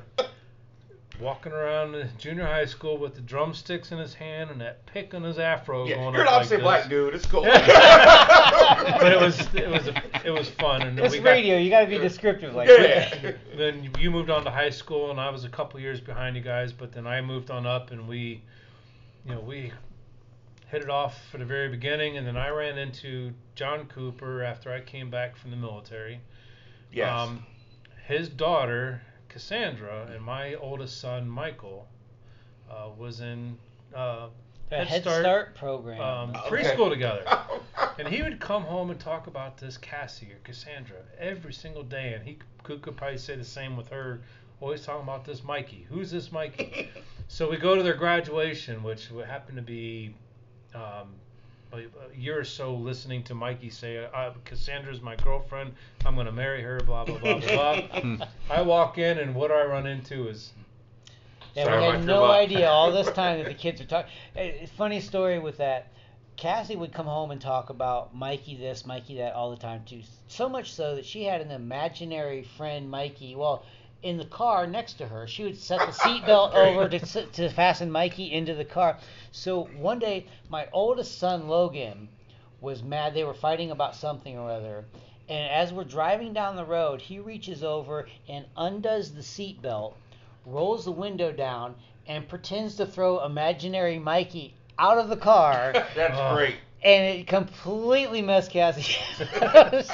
walking 1.22 1.52
around 1.52 1.92
the 1.92 2.08
junior 2.18 2.46
high 2.46 2.66
school 2.66 2.98
with 2.98 3.14
the 3.14 3.22
drumsticks 3.22 3.92
in 3.92 3.98
his 4.00 4.14
hand 4.16 4.50
and 4.50 4.60
that 4.60 4.86
pick 4.88 5.14
on 5.14 5.22
his 5.24 5.38
afro 5.40 5.86
Yeah, 5.86 5.96
going 5.98 6.14
you're 6.14 6.24
an 6.24 6.28
up 6.28 6.34
like 6.34 6.36
opposite 6.40 6.56
this. 6.58 6.64
black 6.64 6.90
dude. 6.90 7.14
It's 7.14 7.26
cool. 7.28 7.44
but 7.44 9.12
it 9.12 9.20
was 9.20 9.40
it 9.54 9.70
was 9.70 9.88
it 10.26 10.32
was 10.32 10.50
fun 10.50 10.82
and 10.82 11.00
It's 11.00 11.12
we 11.14 11.20
got- 11.20 11.30
radio. 11.30 11.58
You 11.58 11.70
got 11.70 11.82
to 11.82 11.88
be 11.88 11.98
descriptive 12.00 12.54
like 12.56 12.68
Yeah. 12.70 13.10
that. 13.22 13.36
then 13.58 13.92
you 14.00 14.10
moved 14.12 14.30
on 14.30 14.44
to 14.46 14.52
high 14.52 14.70
school 14.72 15.12
and 15.12 15.20
I 15.20 15.30
was 15.30 15.44
a 15.46 15.50
couple 15.50 15.80
years 15.80 16.00
behind 16.02 16.36
you 16.36 16.42
guys, 16.42 16.74
but 16.74 16.92
then 16.92 17.06
I 17.06 17.22
moved 17.22 17.52
on 17.52 17.66
up 17.68 17.92
and 17.92 18.08
we, 18.08 18.42
you 19.26 19.36
know, 19.36 19.42
we 19.42 19.72
hit 20.70 20.82
it 20.82 20.90
off 20.90 21.20
for 21.30 21.38
the 21.38 21.44
very 21.46 21.68
beginning, 21.68 22.16
and 22.16 22.26
then 22.26 22.38
I 22.38 22.48
ran 22.48 22.78
into 22.78 23.34
John 23.56 23.88
Cooper 23.88 24.42
after 24.42 24.72
I 24.72 24.80
came 24.80 25.10
back 25.12 25.36
from 25.36 25.52
the 25.52 25.58
military. 25.58 26.22
yes. 26.94 27.12
Um, 27.12 27.46
his 28.08 28.30
daughter 28.30 29.02
Cassandra 29.32 30.08
and 30.14 30.22
my 30.22 30.56
oldest 30.56 31.00
son 31.00 31.28
Michael 31.28 31.88
uh, 32.70 32.90
was 32.98 33.22
in 33.22 33.58
uh, 33.96 34.28
A 34.72 34.76
Head 34.76 34.88
Head 34.88 35.02
Start, 35.04 35.22
Start, 35.24 35.56
program. 35.56 36.02
um, 36.02 36.36
Okay. 36.36 36.64
preschool 36.64 36.90
together. 36.90 37.24
And 37.98 38.08
he 38.08 38.22
would 38.24 38.40
come 38.40 38.64
home 38.64 38.90
and 38.90 39.00
talk 39.00 39.28
about 39.28 39.58
this 39.58 39.78
Cassie 39.78 40.32
or 40.32 40.38
Cassandra 40.44 40.98
every 41.20 41.54
single 41.54 41.84
day, 41.84 42.14
and 42.14 42.24
he 42.24 42.38
could, 42.64 42.82
could 42.82 42.96
probably 42.98 43.18
say 43.18 43.36
the 43.36 43.44
same 43.44 43.76
with 43.78 43.90
her. 43.90 44.22
Always 44.60 44.84
talking 44.86 45.04
about 45.04 45.26
this 45.26 45.44
Mikey. 45.44 45.86
Who's 45.90 46.10
this 46.10 46.32
Mikey? 46.32 46.90
so 47.28 47.50
we 47.50 47.58
go 47.58 47.76
to 47.76 47.84
their 47.84 47.96
graduation, 47.96 48.82
which 48.82 49.10
happened 49.28 49.58
to 49.58 49.62
be 49.64 50.16
um, 50.74 51.16
a, 51.74 51.78
a 51.78 52.18
year 52.18 52.40
or 52.40 52.44
so 52.44 52.74
listening 52.76 53.24
to 53.24 53.34
Mikey 53.36 53.70
say, 53.70 54.06
uh, 54.14 54.32
"Cassandra's 54.46 55.02
my 55.02 55.16
girlfriend. 55.18 55.74
I'm 56.06 56.16
going 56.16 56.26
to 56.28 56.32
marry 56.32 56.62
her." 56.62 56.80
Blah 56.80 57.06
blah 57.06 57.18
blah 57.18 57.40
blah. 57.40 57.82
blah. 58.02 58.28
I 58.50 58.62
walk 58.62 58.98
in, 58.98 59.18
and 59.20 59.34
what 59.36 59.52
I 59.52 59.64
run 59.66 59.88
into 59.88 60.28
is 60.28 60.52
Yeah, 61.56 61.66
Sorry 61.66 61.78
we 61.80 61.84
had 61.86 62.06
no 62.06 62.22
luck. 62.22 62.38
idea 62.38 62.68
all 62.70 62.92
this 62.92 63.10
time 63.14 63.38
that 63.40 63.48
the 63.48 63.54
kids 63.54 63.82
were 63.82 63.88
talking. 63.88 64.12
Funny 64.78 65.00
story 65.02 65.40
with 65.40 65.58
that. 65.58 65.88
Cassie 66.38 66.76
would 66.76 66.92
come 66.94 67.06
home 67.06 67.30
and 67.30 67.40
talk 67.40 67.70
about 67.70 68.16
Mikey 68.16 68.56
this, 68.56 68.86
Mikey 68.86 69.18
that 69.18 69.34
all 69.34 69.52
the 69.52 69.58
time 69.58 69.84
too. 69.86 70.02
So 70.28 70.50
much 70.50 70.74
so 70.74 70.96
that 70.96 71.06
she 71.06 71.24
had 71.24 71.40
an 71.42 71.52
imaginary 71.52 72.44
friend, 72.58 72.90
Mikey. 72.90 73.36
Well, 73.36 73.64
in 74.04 74.18
the 74.18 74.26
car 74.26 74.66
next 74.68 74.94
to 74.94 75.08
her, 75.08 75.28
she 75.28 75.44
would 75.44 75.58
set 75.58 75.80
the 75.80 75.86
seatbelt 75.92 76.52
Great. 76.54 76.70
over 76.70 76.90
to 76.90 77.26
to 77.28 77.50
fasten 77.50 77.92
Mikey 77.92 78.32
into 78.32 78.54
the 78.56 78.66
car. 78.66 78.98
So 79.32 79.64
one 79.66 80.00
day, 80.00 80.26
my 80.50 80.68
oldest 80.74 81.18
son 81.20 81.48
Logan 81.48 82.10
was 82.60 82.84
mad. 82.84 83.14
They 83.14 83.24
were 83.24 83.34
fighting 83.34 83.72
about 83.72 83.96
something 83.96 84.38
or 84.38 84.50
other. 84.52 84.86
And 85.30 85.50
as 85.52 85.72
we're 85.72 85.84
driving 85.86 86.34
down 86.34 86.56
the 86.56 86.66
road, 86.66 87.02
he 87.02 87.20
reaches 87.20 87.64
over 87.64 88.08
and 88.28 88.46
undoes 88.58 89.12
the 89.14 89.22
seatbelt, 89.22 89.94
rolls 90.46 90.84
the 90.86 90.92
window 90.92 91.32
down, 91.32 91.76
and 92.08 92.28
pretends 92.28 92.76
to 92.78 92.86
throw 92.86 93.24
imaginary 93.24 93.98
Mikey 94.00 94.54
out 94.78 94.98
of 94.98 95.08
the 95.10 95.16
car. 95.18 95.74
That's 95.96 96.18
Oh. 96.20 96.36
great. 96.36 96.56
and 96.84 97.20
it 97.20 97.28
completely 97.28 98.22
messed 98.24 98.52
Cassie. 98.52 98.82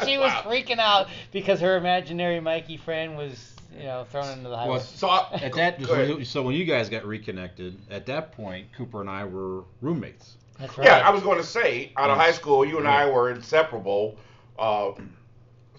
she 0.05 0.17
was 0.17 0.31
Wow. 0.31 0.43
freaking 0.45 0.79
out 0.79 1.07
because 1.31 1.59
her 1.59 1.75
imaginary 1.77 2.39
Mikey 2.39 2.77
friend 2.77 3.17
was, 3.17 3.46
you 3.75 3.83
know, 3.83 4.05
thrown 4.09 4.29
into 4.37 4.49
the 4.49 4.57
highway. 4.57 4.71
Well, 4.71 4.79
So 4.79 5.07
I, 5.07 5.27
At 5.41 5.53
that, 5.53 5.81
go 5.83 6.23
so 6.23 6.41
when 6.43 6.55
you 6.55 6.65
guys 6.65 6.89
got 6.89 7.05
reconnected, 7.05 7.77
at 7.89 8.05
that 8.07 8.31
point, 8.31 8.67
Cooper 8.73 9.01
and 9.01 9.09
I 9.09 9.25
were 9.25 9.63
roommates. 9.81 10.35
That's 10.59 10.77
right. 10.77 10.87
Yeah, 10.87 11.07
I 11.07 11.11
was 11.11 11.21
going 11.21 11.37
to 11.37 11.43
say, 11.43 11.91
out 11.97 12.09
of 12.09 12.17
Yes. 12.17 12.25
high 12.25 12.31
school, 12.31 12.65
you 12.65 12.77
and 12.79 12.87
I 12.87 13.09
were 13.09 13.29
inseparable. 13.31 14.17
Uh, 14.57 14.91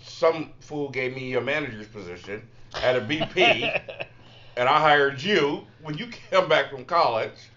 some 0.01 0.53
fool 0.61 0.89
gave 0.91 1.15
me 1.15 1.35
a 1.35 1.41
manager's 1.41 1.89
position 1.89 2.47
at 2.75 2.97
a 2.97 3.01
BP, 3.01 3.81
and 4.57 4.69
I 4.69 4.79
hired 4.79 5.23
you 5.23 5.67
when 5.83 5.97
you 5.99 6.07
came 6.07 6.49
back 6.49 6.71
from 6.71 6.85
college. 6.85 7.51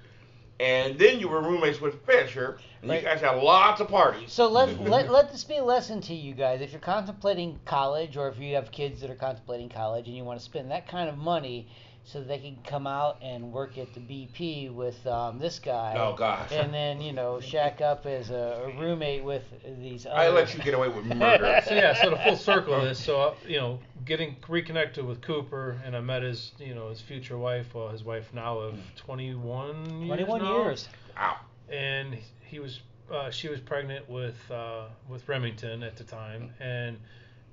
And 0.62 1.00
then 1.00 1.20
you 1.20 1.28
were 1.28 1.42
roommates 1.42 1.82
with 1.82 2.06
Fisher, 2.06 2.60
and 2.84 2.92
Right. 2.92 3.02
you 3.02 3.08
guys 3.08 3.20
had 3.20 3.42
lots 3.42 3.82
of 3.82 3.88
parties. 3.88 4.32
So 4.32 4.48
let, 4.48 4.80
let 4.88 5.12
let 5.12 5.32
this 5.32 5.44
be 5.44 5.58
a 5.58 5.64
lesson 5.64 6.02
to 6.02 6.14
you 6.14 6.36
guys. 6.36 6.62
If 6.62 6.72
you're 6.72 6.80
contemplating 6.80 7.60
college, 7.66 8.16
or 8.16 8.28
if 8.28 8.38
you 8.38 8.54
have 8.54 8.72
kids 8.72 9.02
that 9.02 9.10
are 9.10 9.16
contemplating 9.16 9.70
college, 9.70 10.08
and 10.08 10.16
you 10.16 10.24
want 10.24 10.40
to 10.40 10.46
spend 10.46 10.70
that 10.70 10.88
kind 10.88 11.10
of 11.10 11.18
money, 11.18 11.68
so 12.04 12.22
they 12.22 12.40
can 12.40 12.58
come 12.64 12.88
out 12.88 13.18
and 13.22 13.54
work 13.54 13.78
at 13.78 13.94
the 13.94 14.00
BP 14.00 14.74
with 14.74 15.06
um, 15.08 15.40
this 15.40 15.60
guy, 15.60 15.94
Oh 15.98 16.16
gosh, 16.16 16.52
and 16.52 16.74
then 16.74 17.00
you 17.02 17.14
know 17.14 17.40
shack 17.40 17.82
up 17.82 18.06
as 18.06 18.32
a, 18.32 18.64
a 18.66 18.80
roommate 18.80 19.24
with 19.24 19.44
these. 19.80 20.06
Other 20.06 20.16
I 20.16 20.30
let 20.30 20.54
you 20.54 20.64
get 20.64 20.74
away 20.74 20.90
with 20.90 21.06
murder. 21.06 21.62
so 21.68 21.74
yeah, 21.74 21.94
so 21.94 22.10
the 22.10 22.18
full 22.18 22.38
circle 22.38 22.74
of 22.74 22.84
this. 22.84 23.04
So 23.04 23.22
uh, 23.22 23.34
you 23.48 23.58
know, 23.58 23.80
getting 24.06 24.36
reconnected 24.48 25.06
with 25.06 25.22
Cooper, 25.22 25.80
and 25.86 25.96
I 25.96 26.02
met 26.02 26.24
his 26.24 26.52
you 26.60 26.76
know 26.76 26.90
his 26.90 27.02
future 27.02 27.38
wife, 27.38 27.74
well 27.74 27.90
his 27.90 28.04
wife 28.04 28.30
now 28.34 28.58
of 28.58 28.80
21 28.98 30.02
years. 30.02 30.08
21 30.08 30.42
now. 30.42 30.64
years. 30.64 30.90
Wow. 31.16 31.38
and 31.70 32.18
he 32.46 32.60
was 32.60 32.80
uh, 33.12 33.30
she 33.30 33.48
was 33.48 33.60
pregnant 33.60 34.10
with 34.10 34.40
uh, 34.50 34.86
with 35.10 35.28
Remington 35.28 35.84
at 35.84 35.98
the 35.98 36.04
time, 36.04 36.52
and 36.60 36.98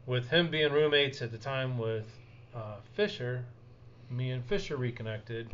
with 0.06 0.28
him 0.30 0.50
being 0.50 0.72
roommates 0.72 1.20
at 1.20 1.30
the 1.30 1.38
time 1.38 1.78
with 1.78 2.06
uh, 2.54 2.76
Fisher, 2.94 3.44
me 4.10 4.30
and 4.30 4.44
Fisher 4.44 4.76
reconnected. 4.76 5.48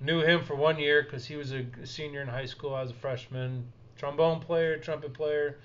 Knew 0.00 0.20
him 0.20 0.44
for 0.44 0.54
one 0.54 0.78
year 0.78 1.02
because 1.02 1.24
he 1.26 1.36
was 1.36 1.52
a 1.52 1.64
senior 1.84 2.20
in 2.20 2.28
high 2.28 2.44
school. 2.46 2.74
I 2.74 2.82
was 2.82 2.90
a 2.90 2.94
freshman. 2.94 3.64
Trombone 3.96 4.40
player, 4.40 4.76
trumpet 4.76 5.14
player. 5.14 5.56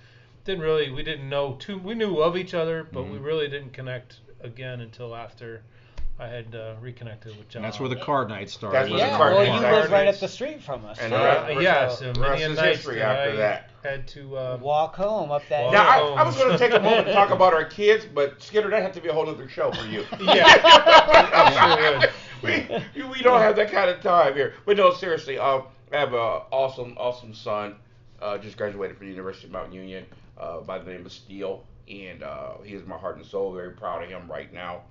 Didn't 0.45 0.62
really 0.63 0.89
we 0.89 1.03
didn't 1.03 1.27
know 1.27 1.55
too. 1.60 1.77
We 1.77 1.93
knew 1.95 2.17
of 2.19 2.38
each 2.38 2.53
other, 2.53 2.88
but 2.91 3.03
we 3.03 3.17
Mhm. 3.17 3.25
really 3.25 3.48
didn't 3.50 3.74
connect 3.74 4.19
again 4.41 4.79
until 4.81 5.15
after 5.15 5.62
I 6.19 6.27
had 6.27 6.53
uh, 6.55 6.57
uh, 6.60 6.75
with 6.81 7.50
John. 7.50 7.63
And 7.63 7.65
that's 7.65 7.79
where 7.79 7.89
the 7.89 7.95
card 7.95 8.29
night 8.29 8.50
started. 8.50 8.77
That's 8.77 8.89
where 8.91 9.00
the 9.00 9.05
Yeah, 9.07 9.17
card 9.17 9.33
well, 9.33 9.43
night 9.43 9.53
you 9.53 9.60
started. 9.60 9.77
live 9.81 9.91
right 9.91 10.07
up 10.07 10.19
the 10.19 10.27
street 10.27 10.62
from 10.62 10.86
us. 10.86 11.00
And 11.00 11.12
so 11.12 11.17
the 11.17 11.55
Uh, 11.57 11.60
yeah, 11.60 11.81
rest- 11.86 12.00
so 12.00 12.13
the 12.13 12.19
many 12.19 12.31
rest 12.31 12.43
a 12.43 12.51
is 12.51 12.57
nights 12.57 12.75
history 12.77 12.95
that 13.00 13.17
after 13.17 13.31
I 13.31 13.36
that. 13.38 13.69
had 13.83 14.07
to 14.10 14.38
uh, 14.38 14.57
walk 14.62 14.95
home 14.95 15.31
up 15.31 15.41
that. 15.50 15.63
Walk 15.63 15.74
Now, 15.74 15.88
I. 16.15 16.21
I 16.21 16.24
was 16.24 16.38
going 16.38 16.51
to 16.51 16.57
take 16.60 16.74
a 16.74 16.79
moment 16.79 17.07
to 17.07 17.13
talk 17.13 17.31
about 17.39 17.53
our 17.53 17.65
kids, 17.65 18.05
but 18.05 18.41
Skinner, 18.41 18.69
that 18.69 18.83
had 18.83 18.93
to 18.93 19.01
be 19.01 19.10
a 19.10 19.13
whole 19.13 19.27
other 19.27 19.50
show 19.50 19.71
for 19.71 19.86
you. 19.88 20.05
Yeah, 20.19 20.45
we, 22.43 23.03
we 23.03 23.21
don't 23.21 23.41
have 23.41 23.55
that 23.55 23.71
kind 23.71 23.89
of 23.89 24.01
time 24.01 24.33
here. 24.33 24.53
But 24.65 24.77
no, 24.77 24.93
seriously, 24.93 25.38
um, 25.38 25.63
I 25.93 25.98
have 25.98 26.13
an 26.13 26.19
awesome, 26.19 26.95
awesome 26.98 27.33
son. 27.33 27.75
Uh, 28.21 28.38
just 28.38 28.57
graduated 28.57 28.98
from 28.98 29.07
the 29.07 29.12
University 29.12 29.48
of 29.48 29.53
Mount 29.53 29.74
Union 29.74 30.05
uh, 30.39 30.62
by 30.62 30.77
the 30.77 30.91
name 30.91 31.05
of 31.05 31.12
Steele, 31.12 31.63
and 31.89 32.21
uh, 32.21 32.53
he 32.63 32.75
is 32.75 32.86
my 32.86 32.98
heart 32.98 33.17
and 33.17 33.25
soul. 33.25 33.53
Very 33.53 33.71
proud 33.71 34.03
of 34.03 34.10
him 34.10 34.29
right 34.29 34.53
now. 34.53 34.83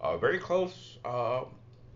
Uh, 0.00 0.16
very 0.16 0.38
close 0.38 0.98
uh, 1.04 1.44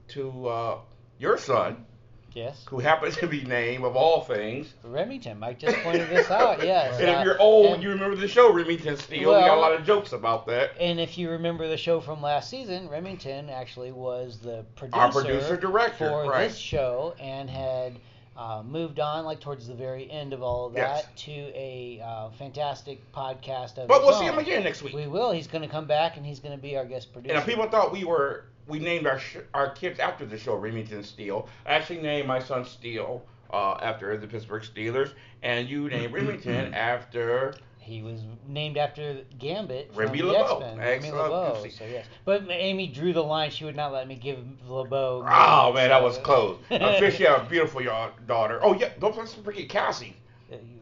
to 0.09 0.49
uh, 0.49 0.79
your 1.19 1.39
son, 1.39 1.87
Yes. 2.35 2.65
who 2.69 2.79
happens 2.79 3.17
to 3.19 3.27
be 3.27 3.43
named 3.45 3.85
of 3.85 3.97
all 3.97 4.23
things. 4.23 4.73
Remington. 4.85 5.39
Mike 5.39 5.59
just 5.59 5.77
pointed 5.79 6.09
this 6.11 6.31
out. 6.31 6.63
Yes. 6.63 7.01
And 7.01 7.09
uh, 7.11 7.13
if 7.19 7.25
you're 7.25 7.41
old, 7.41 7.75
and- 7.75 7.83
you 7.83 7.91
remember 7.91 8.17
the 8.17 8.29
show 8.29 8.53
Remington 8.53 8.97
Steele. 8.97 9.21
we 9.35 9.41
got 9.41 9.57
a 9.57 9.61
lot 9.61 9.73
of 9.73 9.85
jokes 9.85 10.13
about 10.13 10.47
that. 10.47 10.71
And 10.81 11.01
if 11.01 11.19
you 11.19 11.31
remember 11.31 11.69
the 11.69 11.77
show 11.77 12.01
from 12.01 12.23
last 12.23 12.49
season, 12.51 12.89
Remington 12.89 13.51
actually 13.51 13.93
was 13.93 14.39
the 14.39 14.65
producer, 14.77 15.01
Our 15.01 15.13
producer 15.13 15.57
director, 15.57 16.09
for 16.09 16.29
right. 16.31 16.49
this 16.49 16.57
show 16.59 17.15
and 17.21 17.51
had 17.51 17.99
uh, 18.37 18.63
moved 18.65 18.99
on, 18.99 19.25
like 19.25 19.41
towards 19.41 19.67
the 19.67 19.75
very 19.75 20.11
end 20.11 20.33
of 20.33 20.43
all 20.43 20.67
of 20.67 20.75
Yes. 20.75 21.03
that, 21.03 21.17
to 21.17 21.31
a 21.33 22.01
uh, 22.05 22.31
fantastic 22.31 23.01
podcast 23.13 23.77
of 23.79 23.89
But 23.89 24.03
we'll 24.03 24.19
see 24.19 24.25
him 24.25 24.39
again 24.39 24.63
next 24.65 24.83
week. 24.83 24.95
We 24.95 25.07
will. 25.07 25.33
He's 25.33 25.47
going 25.47 25.63
to 25.63 25.69
come 25.69 25.87
back 25.87 26.17
and 26.17 26.25
he's 26.25 26.41
going 26.41 26.57
to 26.57 26.63
be 26.63 26.77
our 26.77 26.85
guest 26.85 27.13
producer. 27.13 27.35
And 27.35 27.41
if 27.43 27.47
people 27.47 27.69
thought 27.69 27.93
we 27.93 28.05
were 28.05 28.45
we 28.67 28.79
named 28.79 29.07
our 29.07 29.19
sh- 29.19 29.39
our 29.55 29.71
kids 29.71 29.99
after 29.99 30.25
the 30.25 30.39
show 30.39 30.55
Remington 30.55 31.03
Steele. 31.03 31.49
I 31.67 31.75
actually 31.75 32.01
named 32.01 32.29
my 32.29 32.39
son 32.39 32.65
Steele 32.65 33.23
uh, 33.53 33.75
after 33.83 34.17
the 34.17 34.27
Pittsburgh 34.27 34.63
Steelers, 34.63 35.13
and 35.43 35.69
you 35.69 35.89
named 35.89 36.13
Remington 36.15 36.73
after 36.75 37.55
He 37.79 38.03
was 38.03 38.21
named 38.47 38.77
after 38.77 39.23
Gambit 39.39 39.91
Remy 39.95 40.19
from 40.19 40.29
the 40.29 40.33
LeBeau. 40.33 40.59
X-Men. 40.59 40.79
Remy. 40.79 41.11
LeBeau. 41.11 41.61
To. 41.63 41.71
So 41.71 41.85
yes, 41.85 42.07
but 42.25 42.45
Amy 42.49 42.87
drew 42.87 43.13
the 43.13 43.23
line. 43.23 43.51
She 43.51 43.65
would 43.65 43.77
not 43.77 43.93
let 43.93 44.07
me 44.07 44.15
give 44.15 44.39
LeBeau. 44.69 45.25
Oh 45.29 45.73
man, 45.73 45.89
that 45.89 46.03
was 46.03 46.19
close. 46.19 46.59
I 46.71 46.99
fish 46.99 47.21
you 47.21 47.27
have 47.27 47.47
a 47.47 47.51
beautiful 47.51 47.83
daughter. 48.27 48.61
Oh 48.63 48.75
yeah, 48.75 48.91
don't 49.01 49.15
forget 49.45 49.69
Cassie, 49.69 50.17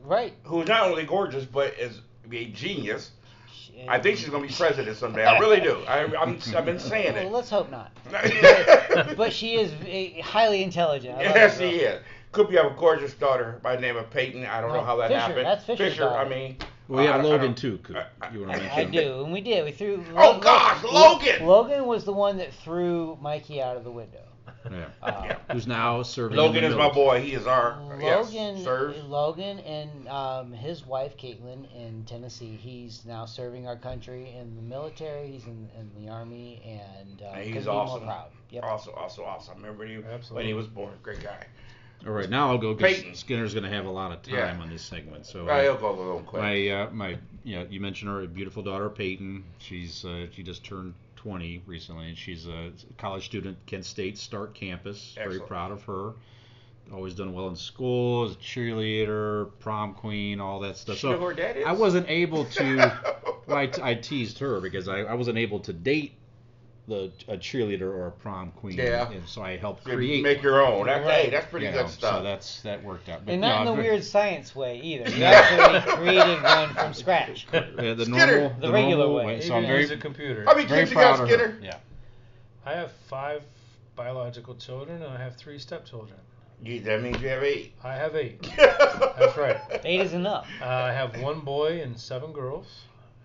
right. 0.04 0.34
who's 0.44 0.68
not 0.68 0.82
only 0.90 1.04
gorgeous 1.04 1.44
but 1.44 1.74
is 1.78 2.00
a 2.32 2.46
genius. 2.46 3.12
I 3.88 3.98
think 3.98 4.18
she's 4.18 4.28
gonna 4.28 4.46
be 4.46 4.52
president 4.52 4.96
someday. 4.96 5.24
I 5.24 5.38
really 5.38 5.60
do. 5.60 5.82
I, 5.88 6.04
I'm 6.16 6.38
I've 6.56 6.64
been 6.64 6.78
saying 6.78 7.14
Well, 7.14 7.26
it. 7.26 7.32
let's 7.32 7.50
hope 7.50 7.70
not. 7.70 7.90
But 9.16 9.32
she 9.32 9.54
is 9.56 9.72
eh, 9.86 10.20
highly 10.22 10.62
intelligent. 10.62 11.16
I 11.18 11.22
yes, 11.22 11.58
she 11.58 11.64
is. 11.80 12.00
Could 12.32 12.48
be 12.48 12.56
have 12.56 12.66
a 12.66 12.74
gorgeous 12.76 13.14
daughter 13.14 13.58
by 13.62 13.74
the 13.76 13.82
name 13.82 13.96
of 13.96 14.08
Peyton. 14.10 14.46
I 14.46 14.60
don't 14.60 14.72
know 14.72 14.84
how 14.84 14.96
that 14.96 15.08
Fisher. 15.08 15.20
happened. 15.20 15.46
That's 15.46 15.64
Fisher's 15.64 15.92
Fisher. 15.94 16.08
I 16.08 16.28
mean, 16.28 16.56
we 16.88 17.04
have 17.06 17.24
Logan 17.24 17.54
too. 17.54 17.78
Coop. 17.78 17.96
You 18.32 18.40
want 18.40 18.52
to 18.52 18.58
mention? 18.60 18.70
I 18.80 18.84
do, 18.84 19.24
and 19.24 19.32
we 19.32 19.40
did. 19.40 19.64
We 19.64 19.72
threw. 19.72 20.04
Oh, 20.16 20.32
Lo- 20.32 20.38
gosh, 20.40 20.82
Logan! 20.84 21.46
Logan 21.46 21.86
was 21.86 22.04
the 22.04 22.12
one 22.12 22.36
that 22.38 22.52
threw 22.52 23.18
Mikey 23.20 23.60
out 23.62 23.76
of 23.76 23.84
the 23.84 23.90
window. 23.90 24.22
Yeah. 24.70 24.86
Uh, 25.02 25.22
Yeah. 25.26 25.36
Who's 25.52 25.66
now 25.66 26.02
serving? 26.02 26.36
Logan 26.36 26.64
is 26.64 26.74
my 26.74 26.90
boy. 26.90 27.20
He 27.20 27.32
is 27.34 27.46
our 27.46 27.80
Logan, 27.82 28.56
yes, 28.56 28.64
serves. 28.64 29.02
Logan, 29.04 29.58
and 29.60 30.08
um, 30.08 30.52
his 30.52 30.86
wife 30.86 31.16
Caitlin 31.16 31.66
in 31.74 32.04
Tennessee. 32.04 32.56
He's 32.60 33.04
now 33.04 33.24
serving 33.26 33.66
our 33.66 33.76
country 33.76 34.34
in 34.38 34.54
the 34.56 34.62
military. 34.62 35.30
He's 35.30 35.46
in, 35.46 35.68
in 35.78 35.90
the 36.04 36.10
army, 36.10 36.62
and 36.64 37.22
uh, 37.22 37.32
And 37.34 37.44
he's 37.54 37.64
be 37.64 37.68
awesome. 37.70 38.04
more 38.04 38.06
proud. 38.14 38.30
Yep. 38.50 38.64
Also, 38.64 38.92
also 38.92 39.24
awesome. 39.24 39.54
I 39.54 39.60
remember 39.60 39.86
you 39.86 40.02
when 40.02 40.10
Absolutely. 40.12 40.46
he 40.48 40.54
was 40.54 40.66
born. 40.66 40.92
Great 41.02 41.22
guy. 41.22 41.46
All 42.06 42.12
right, 42.12 42.30
now 42.30 42.48
I'll 42.50 42.56
go 42.58 42.72
because 42.74 42.96
Peyton. 42.96 43.14
Skinner's 43.14 43.52
going 43.52 43.64
to 43.64 43.70
have 43.70 43.84
a 43.84 43.90
lot 43.90 44.10
of 44.10 44.22
time 44.22 44.34
Yeah. 44.34 44.58
on 44.62 44.70
this 44.70 44.82
segment. 44.82 45.26
So 45.26 45.44
Right, 45.44 45.60
uh, 45.60 45.62
he'll 45.72 45.76
go 45.80 45.90
a 45.90 45.98
little 45.98 46.20
quick. 46.22 46.40
my 46.42 46.68
uh, 46.68 46.90
my 46.92 47.18
you 47.44 47.56
know 47.58 47.66
you 47.68 47.78
mentioned 47.80 48.10
her 48.10 48.26
beautiful 48.26 48.62
daughter 48.62 48.88
Peyton. 48.88 49.44
She's 49.58 50.04
uh, 50.04 50.26
she 50.32 50.42
just 50.42 50.64
turned 50.64 50.94
20 51.22 51.62
recently, 51.66 52.08
and 52.08 52.16
she's 52.16 52.46
a 52.46 52.72
college 52.96 53.26
student 53.26 53.58
at 53.58 53.66
Kent 53.66 53.84
State 53.84 54.16
Stark 54.16 54.54
Campus. 54.54 55.12
Very 55.16 55.38
proud 55.38 55.70
of 55.70 55.82
her. 55.84 56.12
Always 56.90 57.14
done 57.14 57.34
well 57.34 57.48
in 57.48 57.56
school, 57.56 58.24
as 58.24 58.32
a 58.32 58.36
cheerleader, 58.36 59.50
prom 59.60 59.92
queen, 59.92 60.40
all 60.40 60.60
that 60.60 60.78
stuff. 60.78 60.96
So 60.96 61.16
who 61.18 61.26
her 61.26 61.34
dad 61.34 61.58
is? 61.58 61.66
I 61.66 61.72
wasn't 61.72 62.08
able 62.08 62.46
to. 62.46 62.76
well, 63.46 63.58
I, 63.58 63.70
I 63.82 63.94
teased 63.94 64.38
her 64.38 64.60
because 64.60 64.88
I, 64.88 65.00
I 65.00 65.14
wasn't 65.14 65.36
able 65.36 65.60
to 65.60 65.74
date 65.74 66.14
the 66.90 67.10
a 67.28 67.36
cheerleader 67.38 67.82
or 67.82 68.08
a 68.08 68.12
prom 68.12 68.50
queen. 68.52 68.76
Yeah. 68.76 69.10
And 69.10 69.26
so 69.26 69.40
I 69.42 69.56
helped 69.56 69.86
You 69.86 69.94
create. 69.94 70.22
Make 70.22 70.42
your 70.42 70.60
own. 70.64 70.86
That's, 70.86 71.06
Right. 71.06 71.24
Hey, 71.24 71.30
that's 71.30 71.46
pretty 71.46 71.66
You 71.66 71.72
good 71.72 71.82
know, 71.82 71.88
stuff. 71.88 72.16
So 72.18 72.22
that's 72.22 72.60
that 72.62 72.82
worked 72.84 73.08
out. 73.08 73.24
But, 73.24 73.32
And 73.32 73.40
no, 73.40 73.48
not 73.48 73.60
in 73.66 73.66
the 73.76 73.82
weird 73.82 74.04
science 74.04 74.54
way 74.54 74.78
either. 74.80 75.08
You 75.10 75.24
actually 75.24 75.92
created 75.96 76.42
one 76.42 76.74
from 76.74 76.92
scratch. 76.92 77.46
Yeah, 77.52 77.94
the 77.94 78.04
Skinner. 78.04 78.40
normal, 78.40 78.60
The 78.60 78.72
regular 78.72 79.04
normal 79.06 79.24
way. 79.26 79.40
So 79.40 79.54
I'm 79.54 79.66
very, 79.66 79.80
use 79.80 79.90
a 79.90 79.96
computer. 79.96 80.44
How 80.44 80.54
many 80.54 80.66
kids 80.68 80.90
you 80.90 80.96
proud 80.96 81.16
got, 81.16 81.22
of 81.24 81.28
her. 81.30 81.34
Skinner? 81.36 81.58
Yeah. 81.62 81.76
I 82.66 82.72
have 82.74 82.92
five 83.08 83.42
biological 83.96 84.54
children 84.56 85.02
and 85.02 85.12
I 85.12 85.18
have 85.22 85.36
three 85.36 85.58
stepchildren. 85.58 86.18
You, 86.62 86.80
that 86.80 87.00
means 87.02 87.20
you 87.22 87.28
have 87.28 87.42
eight. 87.42 87.72
I 87.82 87.94
have 87.94 88.14
eight. 88.16 88.42
That's 88.56 89.36
right. 89.38 89.56
Eight 89.84 90.00
is 90.00 90.12
enough. 90.12 90.46
Uh, 90.60 90.66
I 90.66 90.92
have 90.92 91.18
one 91.22 91.40
boy 91.40 91.80
and 91.80 91.98
seven 91.98 92.32
girls, 92.32 92.66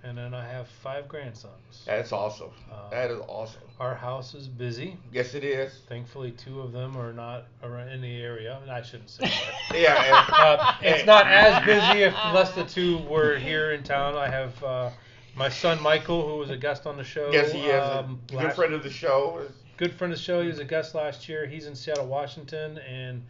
and 0.05 0.17
then 0.17 0.33
I 0.33 0.47
have 0.47 0.67
five 0.67 1.07
grandsons. 1.07 1.83
That's 1.85 2.11
awesome. 2.11 2.51
Uh, 2.71 2.89
That 2.89 3.11
is 3.11 3.19
awesome. 3.27 3.61
Our 3.79 3.95
house 3.95 4.33
is 4.33 4.47
busy. 4.47 4.97
Yes, 5.11 5.33
it 5.33 5.43
is. 5.43 5.81
Thankfully, 5.89 6.31
two 6.31 6.61
of 6.61 6.71
them 6.71 6.95
are 6.95 7.11
not 7.11 7.47
around 7.63 7.89
in 7.89 8.01
the 8.01 8.21
area. 8.21 8.59
And 8.61 8.71
I 8.71 8.81
shouldn't 8.81 9.09
say 9.09 9.25
that. 9.25 9.75
Yeah. 9.77 10.25
Uh, 10.31 10.75
it's 10.81 11.05
not 11.05 11.27
as 11.27 11.65
busy 11.65 12.03
if 12.03 12.13
unless 12.23 12.51
the 12.53 12.63
two 12.63 12.99
were 13.09 13.37
here 13.37 13.71
in 13.73 13.83
town. 13.83 14.15
I 14.15 14.29
have 14.29 14.63
uh, 14.63 14.89
my 15.35 15.49
son 15.49 15.81
Michael, 15.81 16.25
who 16.27 16.37
was 16.37 16.49
a 16.51 16.57
guest 16.57 16.85
on 16.85 16.95
the 16.97 17.03
show. 17.03 17.29
Yes, 17.33 17.51
he 17.51 17.65
is. 17.65 17.83
um, 17.83 18.21
a 18.29 18.35
good 18.37 18.53
friend 18.53 18.73
of 18.73 18.83
the 18.83 18.89
show. 18.89 19.41
good 19.77 19.93
friend 19.93 20.13
of 20.13 20.19
the 20.19 20.23
show. 20.23 20.41
He 20.41 20.47
was 20.47 20.59
a 20.59 20.65
guest 20.65 20.95
last 20.95 21.27
year. 21.27 21.45
He's 21.45 21.65
in 21.67 21.75
Seattle, 21.75 22.05
Washington, 22.07 22.77
and 22.77 23.21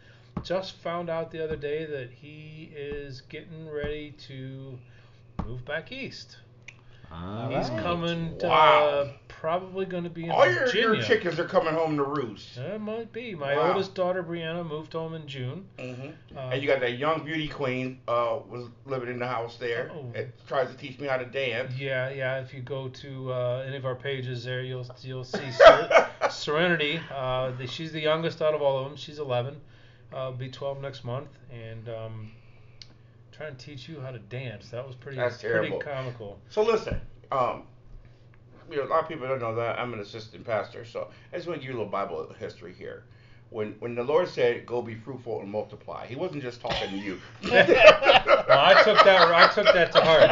just 0.44 0.76
found 0.76 1.10
out 1.10 1.32
the 1.32 1.42
other 1.42 1.56
day 1.56 1.86
that 1.86 2.10
he 2.10 2.70
is 2.76 3.22
getting 3.22 3.68
ready 3.68 4.12
to 4.28 4.78
move 5.44 5.64
back 5.64 5.90
east. 5.90 6.36
Ah, 7.10 7.48
He's 7.48 7.70
right. 7.70 7.82
coming. 7.82 8.36
To, 8.38 8.46
Wow. 8.48 8.84
uh, 8.88 9.08
probably 9.28 9.86
going 9.86 10.04
to 10.04 10.10
be 10.10 10.24
in 10.24 10.30
All 10.30 10.44
your, 10.50 10.66
Virginia. 10.66 10.94
your 10.94 11.02
chickens 11.02 11.38
are 11.38 11.44
coming 11.44 11.72
home 11.72 11.96
to 11.96 12.02
roost. 12.02 12.56
That 12.56 12.80
might 12.80 13.12
be. 13.12 13.34
My 13.34 13.54
Wow. 13.56 13.68
oldest 13.72 13.94
daughter 13.94 14.22
Brianna 14.22 14.66
moved 14.66 14.92
home 14.92 15.14
in 15.14 15.26
June. 15.26 15.66
hmm 15.78 16.08
Uh, 16.36 16.40
and 16.52 16.60
you 16.62 16.68
got 16.68 16.80
that 16.80 16.98
young 16.98 17.24
beauty 17.24 17.48
queen 17.48 18.00
uh, 18.08 18.38
was 18.48 18.68
living 18.86 19.08
in 19.08 19.18
the 19.18 19.26
house 19.26 19.56
there. 19.56 19.90
Oh. 19.94 20.10
It 20.14 20.34
tries 20.48 20.68
to 20.70 20.76
teach 20.76 20.98
me 20.98 21.06
how 21.06 21.16
to 21.16 21.26
dance. 21.26 21.72
Yeah, 21.78 22.10
yeah. 22.10 22.40
If 22.40 22.52
you 22.52 22.60
go 22.60 22.88
to 22.88 23.32
uh, 23.32 23.64
any 23.66 23.76
of 23.76 23.86
our 23.86 23.94
pages 23.94 24.44
there, 24.44 24.62
you'll 24.62 24.86
you'll 25.02 25.24
see 25.24 25.50
Ser- 25.52 26.08
Serenity. 26.30 27.00
Uh, 27.14 27.52
the, 27.52 27.66
she's 27.66 27.92
the 27.92 28.00
youngest 28.00 28.42
out 28.42 28.54
of 28.54 28.62
all 28.62 28.78
of 28.78 28.84
them. 28.88 28.96
She's 28.96 29.18
11. 29.18 29.60
Uh, 30.12 30.30
be 30.30 30.48
12 30.48 30.80
next 30.80 31.04
month, 31.04 31.28
and 31.52 31.88
um, 31.88 32.30
trying 33.36 33.54
to 33.56 33.64
teach 33.64 33.88
you 33.88 34.00
how 34.00 34.10
to 34.10 34.18
dance. 34.18 34.68
That 34.70 34.86
was 34.86 34.96
pretty 34.96 35.18
That's 35.18 35.40
pretty 35.40 35.52
terrible. 35.54 35.78
comical. 35.80 36.38
So 36.50 36.62
listen, 36.62 37.00
um, 37.30 37.64
you 38.70 38.76
know, 38.78 38.84
a 38.84 38.88
lot 38.88 39.02
of 39.02 39.08
people 39.08 39.26
don't 39.28 39.40
know 39.40 39.54
that 39.56 39.78
I'm 39.78 39.92
an 39.92 40.00
assistant 40.00 40.44
pastor, 40.44 40.84
so 40.84 41.08
I 41.32 41.36
just 41.36 41.46
want 41.48 41.60
to 41.60 41.66
give 41.66 41.74
you 41.74 41.78
a 41.78 41.82
little 41.82 41.90
Bible 41.92 42.32
history 42.38 42.74
here. 42.76 43.04
When 43.50 43.76
when 43.78 43.94
the 43.94 44.02
Lord 44.02 44.28
said, 44.28 44.66
"Go 44.66 44.82
be 44.82 44.94
fruitful 44.96 45.40
and 45.40 45.48
multiply," 45.50 46.06
He 46.06 46.16
wasn't 46.16 46.42
just 46.42 46.60
talking 46.60 46.90
to 46.90 46.96
you. 46.96 47.20
Well, 48.48 48.60
I 48.64 48.82
took 48.84 49.02
that 49.04 49.32
I 49.34 49.48
took 49.52 49.72
that 49.74 49.92
to 49.92 50.00
heart. 50.00 50.28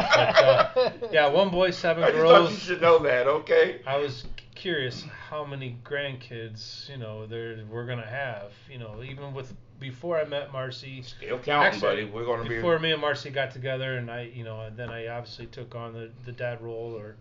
But, 0.73 0.97
uh, 1.03 1.07
yeah, 1.11 1.27
one 1.27 1.49
boy, 1.49 1.71
seven 1.71 2.03
I 2.03 2.07
thought 2.07 2.15
you 2.15 2.21
girls. 2.21 2.59
should 2.59 2.81
know 2.81 2.99
that, 2.99 3.27
okay? 3.27 3.81
I 3.85 3.97
was 3.97 4.25
curious 4.53 5.03
how 5.29 5.43
many 5.45 5.77
grandkids 5.83 6.89
you 6.89 6.97
know 6.97 7.25
there 7.25 7.57
we're 7.69 7.85
gonna 7.85 8.05
have. 8.05 8.51
You 8.69 8.77
know, 8.79 9.01
even 9.03 9.33
with 9.33 9.53
before 9.79 10.17
I 10.17 10.25
met 10.25 10.51
Marcy. 10.51 11.01
Still 11.01 11.39
counting, 11.39 11.73
Actually, 11.73 11.81
buddy. 11.81 12.05
We're 12.05 12.25
gonna 12.25 12.47
be. 12.47 12.55
before 12.55 12.79
me 12.79 12.91
and 12.91 13.01
Marcy 13.01 13.29
got 13.29 13.51
together, 13.51 13.97
and 13.97 14.09
I, 14.09 14.31
you 14.33 14.43
know, 14.43 14.61
and 14.61 14.77
then 14.77 14.89
I 14.89 15.07
obviously 15.07 15.47
took 15.47 15.75
on 15.75 15.93
the, 15.93 16.11
the 16.25 16.31
dad 16.31 16.61
role 16.61 16.95
or 16.95 17.15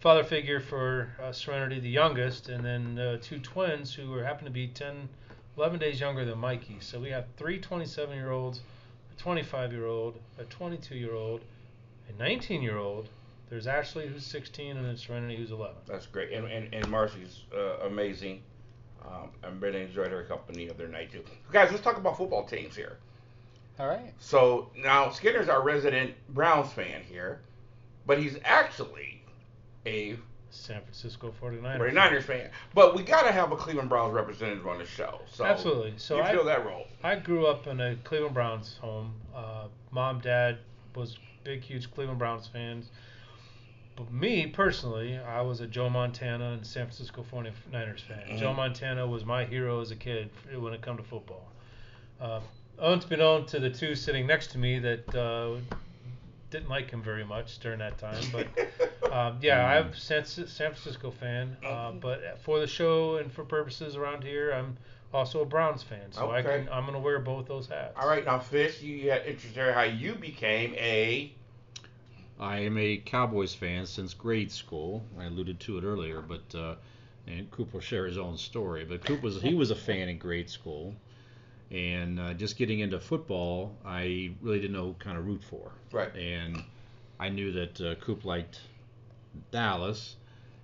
father 0.00 0.24
figure 0.24 0.60
for 0.60 1.10
uh, 1.22 1.32
Serenity, 1.32 1.78
the 1.78 1.88
youngest, 1.88 2.48
and 2.48 2.64
then 2.64 2.98
uh, 2.98 3.18
two 3.22 3.38
twins 3.38 3.94
who 3.94 4.10
were 4.10 4.24
happen 4.24 4.44
to 4.44 4.50
be 4.50 4.66
10, 4.66 5.08
11 5.56 5.78
days 5.78 6.00
younger 6.00 6.24
than 6.24 6.38
Mikey. 6.38 6.78
So 6.80 7.00
we 7.00 7.10
have 7.10 7.26
three 7.36 7.58
27 7.58 8.14
year 8.14 8.30
olds, 8.30 8.60
a 9.16 9.20
25 9.20 9.72
year 9.72 9.86
old, 9.86 10.18
a 10.38 10.44
22 10.44 10.96
year 10.96 11.14
old, 11.14 11.42
a 12.08 12.18
19 12.20 12.62
year 12.62 12.78
old. 12.78 13.08
There's 13.48 13.66
Ashley 13.66 14.08
who's 14.08 14.24
16, 14.24 14.78
and 14.78 14.86
then 14.86 14.96
Serenity 14.96 15.36
who's 15.36 15.50
11. 15.50 15.76
That's 15.86 16.06
great, 16.06 16.32
and 16.32 16.46
and, 16.46 16.72
and 16.74 16.88
Marcy's 16.88 17.40
uh, 17.54 17.86
amazing. 17.86 18.42
Um, 19.06 19.30
I 19.42 19.48
really 19.48 19.82
enjoyed 19.82 20.10
her 20.10 20.22
company 20.24 20.66
the 20.66 20.74
other 20.74 20.88
night 20.88 21.12
too. 21.12 21.24
Guys, 21.52 21.70
let's 21.70 21.82
talk 21.82 21.96
about 21.96 22.16
football 22.16 22.44
teams 22.44 22.76
here. 22.76 22.98
All 23.78 23.88
right. 23.88 24.12
So 24.18 24.70
now 24.76 25.10
Skinner's 25.10 25.48
our 25.48 25.62
resident 25.62 26.14
Browns 26.30 26.72
fan 26.72 27.02
here, 27.02 27.40
but 28.06 28.18
he's 28.18 28.38
actually 28.44 29.22
a 29.86 30.16
San 30.50 30.82
Francisco 30.82 31.32
49ers. 31.40 31.78
49ers 31.78 32.22
fan. 32.24 32.50
But 32.74 32.94
we 32.94 33.02
got 33.02 33.22
to 33.22 33.32
have 33.32 33.52
a 33.52 33.56
Cleveland 33.56 33.88
Browns 33.88 34.12
representative 34.12 34.66
on 34.66 34.78
the 34.78 34.84
show. 34.84 35.20
So 35.30 35.44
Absolutely. 35.44 35.94
So 35.96 36.16
you 36.16 36.22
I, 36.22 36.32
feel 36.32 36.44
that 36.44 36.64
role. 36.64 36.86
I 37.02 37.16
grew 37.16 37.46
up 37.46 37.66
in 37.66 37.80
a 37.80 37.96
Cleveland 38.04 38.34
Browns 38.34 38.76
home. 38.80 39.14
Uh, 39.34 39.68
mom, 39.90 40.20
dad 40.20 40.58
was 40.94 41.18
big, 41.42 41.62
huge 41.62 41.90
Cleveland 41.92 42.18
Browns 42.18 42.46
fans. 42.46 42.90
But 43.96 44.10
me 44.12 44.46
personally, 44.46 45.18
I 45.18 45.42
was 45.42 45.60
a 45.60 45.66
Joe 45.66 45.90
Montana 45.90 46.52
and 46.52 46.66
San 46.66 46.86
Francisco 46.86 47.22
49ers 47.22 48.00
fan. 48.00 48.22
Mhm. 48.30 48.38
Joe 48.38 48.54
Montana 48.54 49.06
was 49.06 49.24
my 49.24 49.44
hero 49.44 49.80
as 49.80 49.90
a 49.90 49.96
kid 49.96 50.30
when 50.54 50.72
it 50.72 50.80
come 50.80 50.96
to 50.96 51.02
football. 51.02 51.52
Uh, 52.20 52.40
unbeknown 52.78 53.46
to 53.46 53.60
the 53.60 53.70
two 53.70 53.94
sitting 53.94 54.26
next 54.26 54.48
to 54.52 54.58
me 54.58 54.78
that 54.78 55.14
uh, 55.14 55.56
didn't 56.50 56.68
like 56.68 56.90
him 56.90 57.02
very 57.02 57.24
much 57.24 57.58
during 57.58 57.78
that 57.80 57.98
time, 57.98 58.22
but 58.32 58.46
Um, 59.12 59.38
yeah, 59.42 59.66
I'm 59.66 59.88
a 59.88 59.94
San 59.94 60.24
Francisco 60.24 61.10
fan, 61.10 61.54
uh, 61.62 61.92
but 61.92 62.38
for 62.38 62.60
the 62.60 62.66
show 62.66 63.16
and 63.16 63.30
for 63.30 63.44
purposes 63.44 63.94
around 63.94 64.24
here, 64.24 64.52
I'm 64.52 64.78
also 65.12 65.42
a 65.42 65.44
Browns 65.44 65.82
fan. 65.82 66.12
So 66.12 66.30
I 66.30 66.40
can, 66.40 66.66
I'm 66.72 66.86
gonna 66.86 66.98
wear 66.98 67.18
both 67.18 67.46
those 67.46 67.68
hats. 67.68 67.92
All 68.00 68.08
right, 68.08 68.24
now 68.24 68.38
Fish, 68.38 68.80
you 68.80 69.10
had 69.10 69.26
interest 69.26 69.54
there 69.54 69.74
how 69.74 69.82
you 69.82 70.14
became 70.14 70.74
a. 70.76 71.30
I 72.42 72.58
am 72.58 72.76
a 72.76 72.96
Cowboys 72.96 73.54
fan 73.54 73.86
since 73.86 74.14
grade 74.14 74.50
school. 74.50 75.04
I 75.16 75.26
alluded 75.26 75.60
to 75.60 75.78
it 75.78 75.84
earlier, 75.84 76.20
but 76.20 76.54
uh, 76.58 76.74
and 77.28 77.48
Coop 77.52 77.72
will 77.72 77.80
share 77.80 78.04
his 78.04 78.18
own 78.18 78.36
story. 78.36 78.84
But 78.84 79.04
Coop 79.04 79.22
was 79.22 79.40
he 79.40 79.54
was 79.54 79.70
a 79.70 79.76
fan 79.76 80.08
in 80.08 80.18
grade 80.18 80.50
school, 80.50 80.92
and 81.70 82.18
uh, 82.18 82.34
just 82.34 82.56
getting 82.56 82.80
into 82.80 82.98
football, 82.98 83.76
I 83.84 84.32
really 84.42 84.58
didn't 84.58 84.72
know 84.72 84.96
kind 84.98 85.16
of 85.16 85.26
root 85.26 85.42
for. 85.44 85.70
Right. 85.92 86.14
And 86.16 86.62
I 87.20 87.28
knew 87.28 87.52
that 87.52 87.80
uh, 87.80 87.94
Coop 87.96 88.24
liked 88.24 88.60
Dallas, 89.52 90.16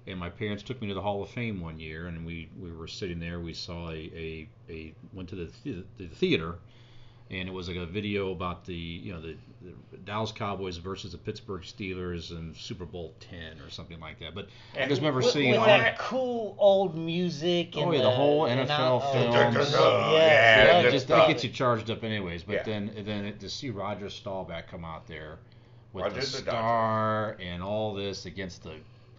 and 0.09 0.19
my 0.19 0.31
parents 0.31 0.65
took 0.65 0.81
me 0.83 0.89
to 0.89 0.95
the 0.95 1.03
Hall 1.03 1.23
of 1.23 1.31
Fame 1.31 1.61
one 1.61 1.79
year, 1.79 2.09
and 2.09 2.27
we, 2.27 2.49
we 2.59 2.73
were 2.73 2.89
sitting 2.89 3.21
there. 3.21 3.39
We 3.39 3.55
saw 3.55 3.91
a, 3.91 3.95
a, 3.95 4.49
a 4.69 4.95
went 5.13 5.29
to 5.29 5.37
the, 5.37 5.53
the, 5.63 5.85
the 5.97 6.09
theater, 6.09 6.57
and 7.31 7.49
it 7.49 7.53
was 7.53 7.69
like 7.69 7.77
a 7.77 7.87
video 7.87 8.33
about 8.33 8.65
the 8.65 8.75
you 8.75 9.13
know 9.13 9.21
the, 9.21 9.37
the 9.91 9.97
Dallas 9.99 10.33
Cowboys 10.33 10.77
versus 10.79 11.13
the 11.13 11.19
Pittsburgh 11.19 11.63
Steelers 11.63 12.31
in 12.31 12.55
Super 12.55 12.85
Bowl 12.87 13.15
ten 13.21 13.61
or 13.61 13.71
something 13.71 14.01
like 14.01 14.19
that. 14.21 14.35
But 14.35 14.49
I 14.81 14.87
just 14.87 15.01
remember 15.01 15.21
With, 15.21 15.31
seeing 15.31 15.51
with 15.51 15.61
all 15.61 15.67
that 15.67 15.99
cool 15.99 16.57
old 16.59 16.97
music. 16.97 17.73
Oh, 17.77 17.85
and 17.91 17.95
yeah, 17.95 18.03
the 18.03 18.11
whole 18.11 18.43
NFL 18.45 18.71
out- 18.71 19.13
films. 19.13 19.35
yes, 19.57 19.73
Yeah, 19.73 20.11
Yeah, 20.13 20.65
yes, 20.81 20.85
it 20.87 20.91
just 20.93 21.09
that 21.09 21.29
gets 21.29 21.45
you 21.45 21.51
charged 21.51 21.91
up 21.91 22.03
anyways. 22.05 22.43
But 22.45 22.55
Yeah. 22.57 22.63
then 22.65 22.93
then 23.05 23.25
it, 23.27 23.41
to 23.41 23.51
see 23.51 23.71
Roger 23.71 24.09
Staubach 24.09 24.69
come 24.69 24.85
out 24.85 25.07
there 25.07 25.39
with 25.93 26.05
Roger 26.05 26.15
the 26.17 26.21
the 26.21 26.27
star 26.27 27.37
and 27.41 27.63
all 27.63 27.95
this 27.95 28.25
against 28.27 28.63
the 28.63 28.75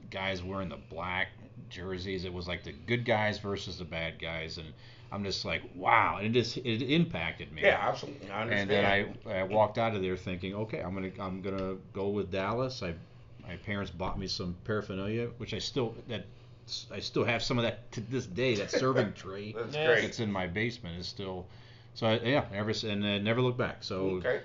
guys 0.09 0.41
wearing 0.43 0.69
the 0.69 0.77
black 0.89 1.27
jerseys, 1.69 2.25
it 2.25 2.33
was 2.33 2.47
like 2.47 2.63
the 2.63 2.71
good 2.87 3.05
guys 3.05 3.37
versus 3.37 3.77
the 3.77 3.85
bad 3.85 4.17
guys, 4.19 4.57
and 4.57 4.67
I'm 5.11 5.23
just 5.23 5.43
like, 5.43 5.63
wow, 5.75 6.17
and 6.17 6.27
it 6.27 6.39
just 6.39 6.57
it 6.57 6.81
impacted 6.83 7.51
me. 7.51 7.63
Yeah, 7.63 7.79
absolutely. 7.81 8.29
I 8.29 8.41
understand. 8.41 8.71
And 8.71 9.15
then 9.25 9.35
I, 9.35 9.39
I 9.39 9.43
walked 9.43 9.77
out 9.77 9.95
of 9.95 10.01
there 10.01 10.17
thinking, 10.17 10.53
okay, 10.55 10.79
I'm 10.79 10.93
gonna 10.93 11.11
I'm 11.19 11.41
gonna 11.41 11.77
go 11.93 12.09
with 12.09 12.31
Dallas. 12.31 12.83
I 12.83 12.93
my 13.47 13.55
parents 13.57 13.91
bought 13.91 14.19
me 14.19 14.27
some 14.27 14.55
paraphernalia, 14.65 15.29
which 15.37 15.53
I 15.53 15.59
still 15.59 15.95
that 16.07 16.25
I 16.91 16.99
still 16.99 17.23
have 17.23 17.41
some 17.41 17.57
of 17.57 17.63
that 17.63 17.91
to 17.93 18.01
this 18.01 18.27
day. 18.27 18.55
That 18.55 18.69
serving 18.69 19.13
tray 19.15 19.53
That's 19.53 19.75
Yes. 19.75 19.85
great. 19.85 20.01
that's 20.03 20.19
in 20.19 20.31
my 20.31 20.45
basement 20.45 20.99
is 20.99 21.07
still. 21.07 21.47
So 21.95 22.07
I, 22.07 22.19
yeah, 22.19 22.45
ever 22.53 22.71
and 22.83 23.03
uh, 23.03 23.17
never 23.17 23.41
look 23.41 23.57
back. 23.57 23.83
So 23.83 24.21
Okay. 24.23 24.41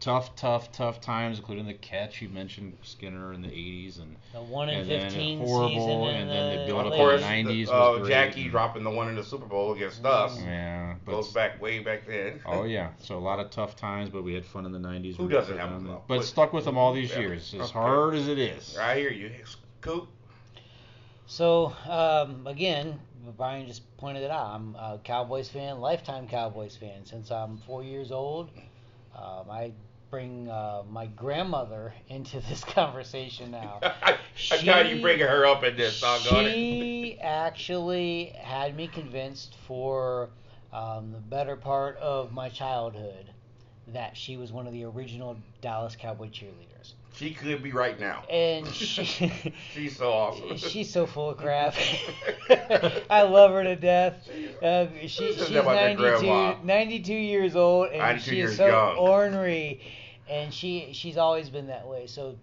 Tough, 0.00 0.36
tough, 0.36 0.70
tough 0.72 1.00
times, 1.00 1.38
including 1.38 1.66
the 1.66 1.74
catch. 1.74 2.20
You 2.22 2.28
mentioned 2.28 2.76
Skinner 2.82 3.32
in 3.32 3.42
the 3.42 3.48
'80s, 3.48 3.98
and 4.00 4.16
The 4.32 4.42
one 4.42 4.68
in 4.68 4.80
and 4.80 4.90
then 4.90 5.10
fifteen 5.10 5.38
horrible, 5.38 5.68
season, 5.68 6.14
and 6.20 6.30
then 6.30 6.50
they 6.50 6.62
the 6.62 6.66
built 6.66 6.86
Of 6.86 6.92
up 6.92 6.98
late- 6.98 7.14
in 7.14 7.46
the 7.46 7.52
90s 7.54 7.66
the, 7.68 7.74
uh, 7.74 7.98
great, 7.98 8.08
Jackie 8.08 8.42
and- 8.42 8.50
dropping 8.50 8.84
the 8.84 8.90
one 8.90 9.08
in 9.08 9.16
the 9.16 9.24
Super 9.24 9.46
Bowl 9.46 9.72
against 9.72 10.04
us 10.04 10.40
yeah, 10.42 10.94
but 11.04 11.12
goes 11.12 11.32
back 11.32 11.60
way 11.60 11.78
back 11.80 12.06
then. 12.06 12.40
Oh 12.46 12.64
yeah, 12.64 12.90
so 12.98 13.16
a 13.16 13.20
lot 13.20 13.40
of 13.40 13.50
tough 13.50 13.76
times, 13.76 14.10
but 14.10 14.22
we 14.22 14.34
had 14.34 14.44
fun 14.44 14.66
in 14.66 14.72
the 14.72 14.78
'90s. 14.78 15.16
Who 15.16 15.28
doesn't 15.28 15.56
have 15.58 15.70
on 15.72 15.84
fun? 15.86 15.98
But 16.08 16.18
But- 16.18 16.24
stuck 16.24 16.52
with 16.52 16.64
them 16.64 16.76
all 16.78 16.92
these 16.92 17.10
Yeah. 17.12 17.20
years, 17.20 17.54
as 17.54 17.60
Okay. 17.62 17.72
hard 17.72 18.14
as 18.14 18.28
it 18.28 18.38
is. 18.38 18.76
I 18.78 18.96
hear 18.96 19.10
you, 19.10 19.30
Coop. 19.80 20.08
So 21.26 21.72
um, 21.88 22.46
again, 22.46 23.00
Brian 23.36 23.66
just 23.66 23.82
pointed 23.96 24.22
it 24.22 24.30
out. 24.30 24.46
I'm 24.54 24.74
a 24.76 25.00
Cowboys 25.02 25.48
fan, 25.48 25.80
lifetime 25.80 26.28
Cowboys 26.28 26.76
fan 26.76 27.04
since 27.04 27.30
I'm 27.32 27.58
four 27.58 27.82
years 27.82 28.12
old. 28.12 28.50
Um, 29.16 29.50
I 29.50 29.72
bring 30.16 30.48
uh, 30.48 30.82
my 30.88 31.04
grandmother 31.08 31.92
into 32.08 32.40
this 32.48 32.64
conversation 32.64 33.50
now. 33.50 33.78
I, 33.82 34.16
got 34.64 34.88
you 34.88 34.96
She- 34.96 35.02
bringing 35.02 35.26
her 35.26 35.44
up 35.44 35.62
in 35.62 35.76
this. 35.76 36.02
She 36.22 37.18
actually 37.20 38.32
had 38.40 38.74
me 38.74 38.88
convinced 38.88 39.56
for 39.66 40.30
um, 40.72 41.12
the 41.12 41.18
better 41.18 41.54
part 41.54 41.98
of 41.98 42.32
my 42.32 42.48
childhood 42.48 43.26
that 43.88 44.16
she 44.16 44.38
was 44.38 44.52
one 44.52 44.66
of 44.66 44.72
the 44.72 44.84
original 44.84 45.36
Dallas 45.60 45.94
Cowboy 45.96 46.28
cheerleaders. 46.28 46.94
She 47.16 47.32
could 47.32 47.62
be 47.62 47.72
right 47.72 47.98
now. 47.98 48.24
And 48.28 48.66
she, 48.74 49.04
She's 49.72 49.96
so 49.96 50.12
awesome. 50.12 50.56
she's 50.56 50.90
so 50.90 51.06
full 51.06 51.30
of 51.30 51.38
crap. 51.38 51.74
I 53.10 53.22
love 53.22 53.52
her 53.52 53.64
to 53.64 53.76
death. 53.76 54.28
Uh, 54.62 54.86
she, 55.02 55.08
she's 55.08 55.48
that 55.48 55.60
about 55.60 55.98
their 55.98 56.20
92, 56.20 56.66
92 56.66 57.14
years 57.14 57.56
old, 57.56 57.88
and 57.88 57.98
92 57.98 58.30
she 58.30 58.40
is 58.40 58.56
so 58.56 58.66
young. 58.66 58.96
ornery. 58.96 59.80
And 60.28 60.52
she 60.52 60.90
she's 60.92 61.16
always 61.16 61.48
been 61.50 61.68
that 61.68 61.86
way. 61.86 62.06
So 62.06 62.36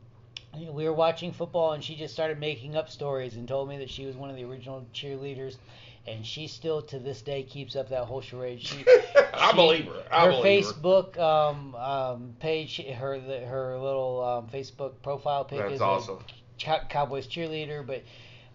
we 0.57 0.85
were 0.85 0.93
watching 0.93 1.31
football, 1.31 1.73
and 1.73 1.83
she 1.83 1.95
just 1.95 2.13
started 2.13 2.39
making 2.39 2.75
up 2.75 2.89
stories 2.89 3.35
and 3.35 3.47
told 3.47 3.67
me 3.69 3.77
that 3.79 3.89
she 3.89 4.05
was 4.05 4.15
one 4.15 4.29
of 4.29 4.35
the 4.35 4.43
original 4.43 4.85
cheerleaders. 4.93 5.57
And 6.05 6.25
she 6.25 6.47
still, 6.47 6.81
to 6.81 6.99
this 6.99 7.21
day, 7.21 7.43
keeps 7.43 7.77
up 7.77 7.87
that 7.89 8.03
whole 8.03 8.19
charade. 8.19 8.61
She, 8.61 8.83
I 9.33 9.49
she- 9.51 9.55
believe 9.55 9.85
her. 9.85 10.03
I 10.11 10.25
her 10.25 10.31
believe 10.31 10.65
her. 10.65 10.73
Facebook 10.73 11.17
um, 11.17 11.75
um, 11.75 12.35
page, 12.39 12.77
her 12.77 13.19
her 13.19 13.77
little 13.79 14.21
um, 14.21 14.47
Facebook 14.47 14.93
profile 15.01 15.45
pic 15.45 15.59
That's 15.59 15.75
is 15.75 15.81
awesome. 15.81 16.19
a 16.67 16.79
Cowboys 16.89 17.25
cheerleader. 17.27 17.87
But 17.87 18.03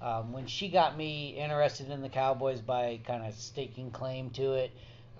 um, 0.02 0.32
when 0.32 0.46
she 0.46 0.68
got 0.68 0.96
me 0.96 1.30
interested 1.30 1.90
in 1.90 2.02
the 2.02 2.10
Cowboys 2.10 2.60
by 2.60 3.00
kind 3.06 3.24
of 3.24 3.34
staking 3.34 3.90
claim 3.92 4.28
to 4.30 4.52
it, 4.52 4.70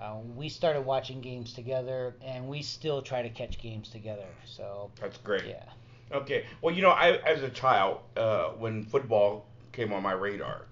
uh, 0.01 0.17
we 0.37 0.49
started 0.49 0.83
watching 0.83 1.21
games 1.21 1.53
together, 1.53 2.15
and 2.25 2.49
we 2.49 2.63
still 2.63 3.03
try 3.03 3.23
to 3.23 3.31
catch 3.31 3.59
games 3.61 3.89
together. 3.89 4.27
So 4.45 4.91
That's 5.01 5.19
great. 5.19 5.45
yeah, 5.47 5.65
Okay. 6.13 6.45
Well, 6.63 6.75
you 6.75 6.83
know, 6.83 6.91
I 6.91 7.17
as 7.27 7.43
a 7.43 7.51
child, 7.51 8.01
uh, 8.17 8.51
when 8.51 8.85
football 8.85 9.47
came 9.73 9.93
on 9.93 10.03
my 10.03 10.13
radar, 10.13 10.63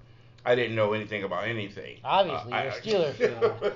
I 0.45 0.55
didn't 0.55 0.77
know 0.77 0.93
anything 0.93 1.25
about 1.25 1.47
anything. 1.49 1.99
Obviously, 2.05 2.53
Uh, 2.53 2.63
you're 2.63 2.73
a 2.73 2.75
I- 2.75 2.81
Steeler 2.81 3.75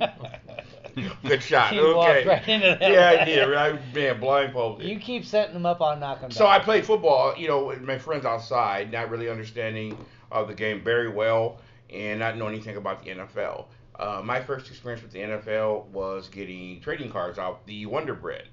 Good 1.24 1.42
shot. 1.42 1.72
You 1.74 1.94
okay. 1.98 2.26
right 2.26 2.48
into 2.48 2.76
that 2.80 2.90
Yeah, 2.92 3.18
I 3.20 3.24
did. 3.24 3.46
Right, 3.48 3.94
man, 3.94 4.20
blindfolded. 4.20 4.86
you 4.88 4.98
keep 4.98 5.24
setting 5.24 5.54
them 5.54 5.64
up, 5.66 5.80
I'll 5.80 5.96
knock 5.96 6.20
them 6.20 6.30
So 6.30 6.44
down. 6.44 6.60
I 6.60 6.64
played 6.64 6.84
football, 6.84 7.34
you 7.36 7.48
know, 7.48 7.66
with 7.66 7.80
my 7.82 7.98
friends 7.98 8.24
outside, 8.26 8.90
not 8.92 9.08
really 9.10 9.28
understanding 9.28 9.96
uh, 10.32 10.44
the 10.44 10.54
game 10.54 10.80
very 10.82 11.08
well, 11.08 11.58
and 11.90 12.18
not 12.20 12.36
knowing 12.36 12.54
anything 12.54 12.76
about 12.76 13.04
the 13.04 13.10
NFL. 13.10 13.66
Uh, 14.00 14.22
my 14.24 14.40
first 14.40 14.70
experience 14.70 15.02
with 15.02 15.12
the 15.12 15.18
NFL 15.18 15.84
was 15.88 16.30
getting 16.30 16.80
trading 16.80 17.10
cards 17.10 17.38
out 17.38 17.66
the 17.66 17.84
Wonder 17.84 18.14
Bread, 18.14 18.48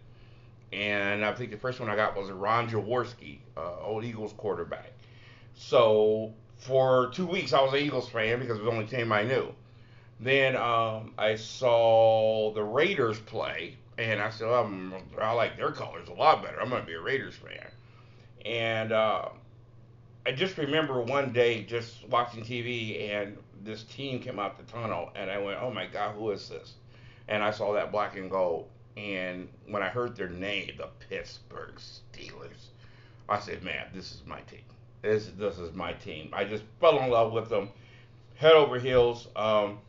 and 0.73 1.23
I 1.23 1.33
think 1.33 1.51
the 1.51 1.57
first 1.57 1.79
one 1.79 1.89
I 1.89 1.95
got 1.95 2.17
was 2.17 2.29
Ron 2.29 2.69
Jaworski, 2.69 3.39
uh, 3.55 3.79
old 3.81 4.03
Eagles 4.03 4.33
quarterback. 4.35 4.91
So 5.55 6.33
for 6.57 7.11
two 7.13 7.25
weeks 7.25 7.53
I 7.53 7.61
was 7.61 7.71
an 7.71 7.79
Eagles 7.79 8.09
fan 8.09 8.39
because 8.39 8.57
it 8.57 8.63
was 8.63 8.69
the 8.69 8.77
only 8.77 8.87
team 8.87 9.13
I 9.13 9.23
knew. 9.23 9.53
Then 10.19 10.57
um, 10.57 11.13
I 11.17 11.35
saw 11.35 12.51
the 12.53 12.63
Raiders 12.63 13.17
play, 13.17 13.77
and 13.97 14.21
I 14.21 14.31
said, 14.31 14.49
um, 14.49 14.93
I 15.17 15.31
like 15.31 15.55
their 15.55 15.71
colors 15.71 16.09
a 16.09 16.13
lot 16.13 16.43
better. 16.43 16.59
I'm 16.59 16.69
gonna 16.69 16.83
be 16.83 16.95
a 16.95 17.01
Raiders 17.01 17.35
fan. 17.35 17.71
And 18.45 18.91
uh, 18.91 19.29
I 20.25 20.33
just 20.33 20.57
remember 20.57 21.01
one 21.01 21.31
day 21.31 21.63
just 21.63 22.05
watching 22.09 22.43
TV, 22.43 23.09
and 23.09 23.37
this 23.63 23.83
team 23.83 24.19
came 24.19 24.39
out 24.39 24.57
the 24.57 24.71
tunnel, 24.71 25.11
and 25.15 25.29
I 25.29 25.37
went, 25.37 25.59
oh 25.61 25.71
my 25.71 25.85
God, 25.85 26.15
who 26.15 26.31
is 26.31 26.49
this? 26.49 26.73
And 27.27 27.43
I 27.43 27.51
saw 27.51 27.73
that 27.73 27.91
black 27.91 28.15
and 28.15 28.29
gold, 28.29 28.69
and 28.95 29.47
when 29.67 29.83
I 29.83 29.89
heard 29.89 30.15
their 30.15 30.29
name, 30.29 30.71
the 30.77 30.89
Pittsburgh 31.09 31.75
Steelers, 31.75 32.69
I 33.29 33.39
said, 33.39 33.63
man, 33.63 33.87
this 33.93 34.13
is 34.13 34.23
my 34.25 34.41
team. 34.41 34.61
This 35.01 35.29
this 35.37 35.59
is 35.59 35.73
my 35.73 35.93
team. 35.93 36.29
I 36.33 36.43
just 36.43 36.63
fell 36.79 36.99
in 36.99 37.09
love 37.09 37.31
with 37.31 37.49
them, 37.49 37.69
head 38.35 38.53
over 38.53 38.79
heels. 38.79 39.27
Um, 39.35 39.79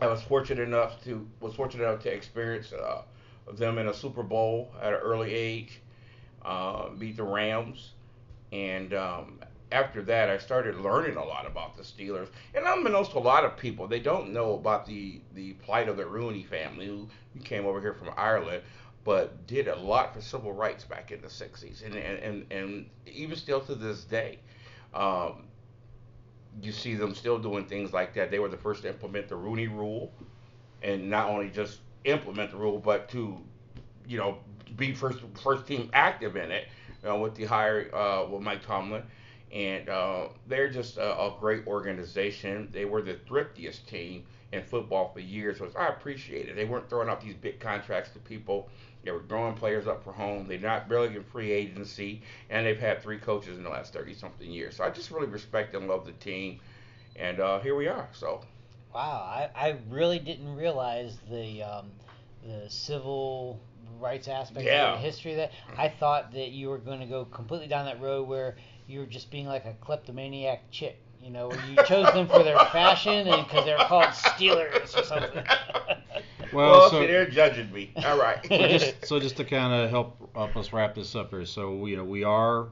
I 0.00 0.06
was 0.06 0.22
fortunate 0.22 0.62
enough 0.62 1.02
to 1.04 1.26
was 1.40 1.54
fortunate 1.54 1.84
enough 1.84 2.02
to 2.04 2.12
experience 2.12 2.72
uh, 2.72 3.02
them 3.52 3.78
in 3.78 3.88
a 3.88 3.94
Super 3.94 4.22
Bowl 4.22 4.72
at 4.80 4.92
an 4.92 5.00
early 5.00 5.34
age, 5.34 5.80
uh, 6.44 6.90
beat 6.90 7.16
the 7.16 7.24
Rams, 7.24 7.92
and 8.52 8.94
um, 8.94 9.40
after 9.72 10.02
that 10.02 10.30
I 10.30 10.38
started 10.38 10.80
learning 10.80 11.16
a 11.16 11.24
lot 11.24 11.46
about 11.46 11.76
the 11.76 11.82
Steelers. 11.82 12.28
And 12.54 12.64
unbeknownst 12.66 13.12
to 13.12 13.18
a 13.18 13.20
lot 13.20 13.44
of 13.44 13.56
people, 13.56 13.86
they 13.86 14.00
don't 14.00 14.32
know 14.32 14.54
about 14.54 14.86
the 14.86 15.20
the 15.34 15.52
plight 15.54 15.88
of 15.88 15.96
the 15.96 16.06
Rooney 16.06 16.42
family, 16.42 16.86
who 16.86 17.08
came 17.44 17.66
over 17.66 17.80
here 17.80 17.94
from 17.94 18.10
Ireland, 18.16 18.62
but 19.04 19.46
did 19.46 19.68
a 19.68 19.76
lot 19.76 20.14
for 20.14 20.20
civil 20.20 20.52
rights 20.52 20.84
back 20.84 21.12
in 21.12 21.20
the 21.20 21.28
'60s, 21.28 21.84
and 21.84 21.94
and 21.94 22.18
and, 22.18 22.52
and 22.52 22.86
even 23.06 23.36
still 23.36 23.60
to 23.62 23.74
this 23.74 24.04
day. 24.04 24.38
Um, 24.94 25.44
you 26.62 26.72
see 26.72 26.94
them 26.94 27.14
still 27.14 27.38
doing 27.38 27.66
things 27.66 27.92
like 27.92 28.14
that. 28.14 28.30
They 28.30 28.38
were 28.38 28.48
the 28.48 28.56
first 28.56 28.82
to 28.82 28.88
implement 28.88 29.28
the 29.28 29.36
Rooney 29.36 29.68
Rule, 29.68 30.12
and 30.82 31.08
not 31.08 31.28
only 31.28 31.50
just 31.50 31.80
implement 32.04 32.50
the 32.50 32.56
rule, 32.56 32.78
but 32.78 33.08
to, 33.10 33.38
you 34.06 34.18
know, 34.18 34.38
be 34.76 34.94
first 34.94 35.20
first 35.42 35.66
team 35.66 35.90
active 35.92 36.36
in 36.36 36.50
it. 36.50 36.68
You 37.02 37.10
know, 37.10 37.18
with 37.20 37.34
the 37.34 37.44
hire 37.44 37.94
uh, 37.94 38.26
with 38.28 38.42
Mike 38.42 38.62
Tomlin, 38.64 39.02
and 39.52 39.88
uh, 39.88 40.28
they're 40.46 40.70
just 40.70 40.96
a, 40.98 41.18
a 41.18 41.34
great 41.38 41.66
organization. 41.66 42.68
They 42.72 42.84
were 42.84 43.02
the 43.02 43.14
thriftiest 43.14 43.86
team 43.86 44.24
in 44.52 44.62
football 44.62 45.10
for 45.12 45.20
years, 45.20 45.60
which 45.60 45.74
I 45.76 45.88
appreciated. 45.88 46.56
They 46.56 46.64
weren't 46.64 46.88
throwing 46.88 47.08
out 47.08 47.20
these 47.20 47.34
big 47.34 47.60
contracts 47.60 48.10
to 48.12 48.18
people. 48.18 48.68
They 49.04 49.10
were 49.12 49.22
throwing 49.28 49.54
players 49.54 49.86
up 49.86 50.02
for 50.04 50.12
home. 50.12 50.46
They're 50.48 50.58
not 50.58 50.88
really 50.90 51.14
in 51.14 51.22
free 51.24 51.50
agency, 51.52 52.22
and 52.50 52.66
they've 52.66 52.78
had 52.78 53.02
three 53.02 53.18
coaches 53.18 53.56
in 53.56 53.62
the 53.64 53.70
last 53.70 53.92
30 53.92 54.14
something 54.14 54.50
years. 54.50 54.76
So 54.76 54.84
I 54.84 54.90
just 54.90 55.10
really 55.10 55.28
respect 55.28 55.74
and 55.74 55.88
love 55.88 56.04
the 56.06 56.12
team, 56.12 56.60
and 57.16 57.40
uh, 57.40 57.60
here 57.60 57.74
we 57.76 57.88
are. 57.88 58.08
So 58.12 58.42
Wow, 58.94 59.22
I, 59.22 59.50
I 59.54 59.76
really 59.88 60.18
didn't 60.18 60.54
realize 60.54 61.18
the 61.30 61.62
um, 61.62 61.92
the 62.42 62.68
civil 62.70 63.60
rights 63.98 64.28
aspect 64.28 64.66
Yeah. 64.66 64.86
of 64.86 64.92
the 64.92 64.98
history 64.98 65.32
of 65.32 65.36
that. 65.38 65.52
I 65.76 65.88
thought 65.88 66.32
that 66.32 66.50
you 66.50 66.68
were 66.68 66.78
going 66.78 67.00
to 67.00 67.06
go 67.06 67.24
completely 67.24 67.68
down 67.68 67.86
that 67.86 68.00
road 68.00 68.28
where 68.28 68.56
you 68.88 69.00
were 69.00 69.06
just 69.06 69.30
being 69.30 69.46
like 69.46 69.66
a 69.66 69.74
kleptomaniac 69.74 70.70
chick, 70.70 70.98
you 71.20 71.30
know, 71.30 71.48
where 71.48 71.64
you 71.66 71.76
chose 71.84 72.12
them 72.14 72.26
for 72.26 72.42
their 72.42 72.58
fashion 72.58 73.28
and 73.28 73.46
because 73.46 73.64
they're 73.64 73.76
called 73.78 74.06
Steelers 74.06 74.98
or 74.98 75.04
something. 75.04 75.44
Well, 76.50 76.70
well, 76.80 76.90
so- 76.90 77.00
see, 77.02 77.06
they're 77.06 77.28
judging 77.28 77.70
me. 77.70 77.92
All 78.06 78.16
right. 78.18 78.38
so 78.48 78.68
just 78.68 79.04
so 79.06 79.20
just 79.20 79.36
to 79.36 79.44
kind 79.44 79.70
of 79.70 79.90
help 79.90 80.30
help 80.34 80.56
us 80.56 80.72
wrap 80.72 80.94
this 80.94 81.14
up 81.14 81.28
here. 81.28 81.44
So 81.44 81.84
you 81.84 81.98
know 81.98 82.04
we 82.04 82.24
are, 82.24 82.68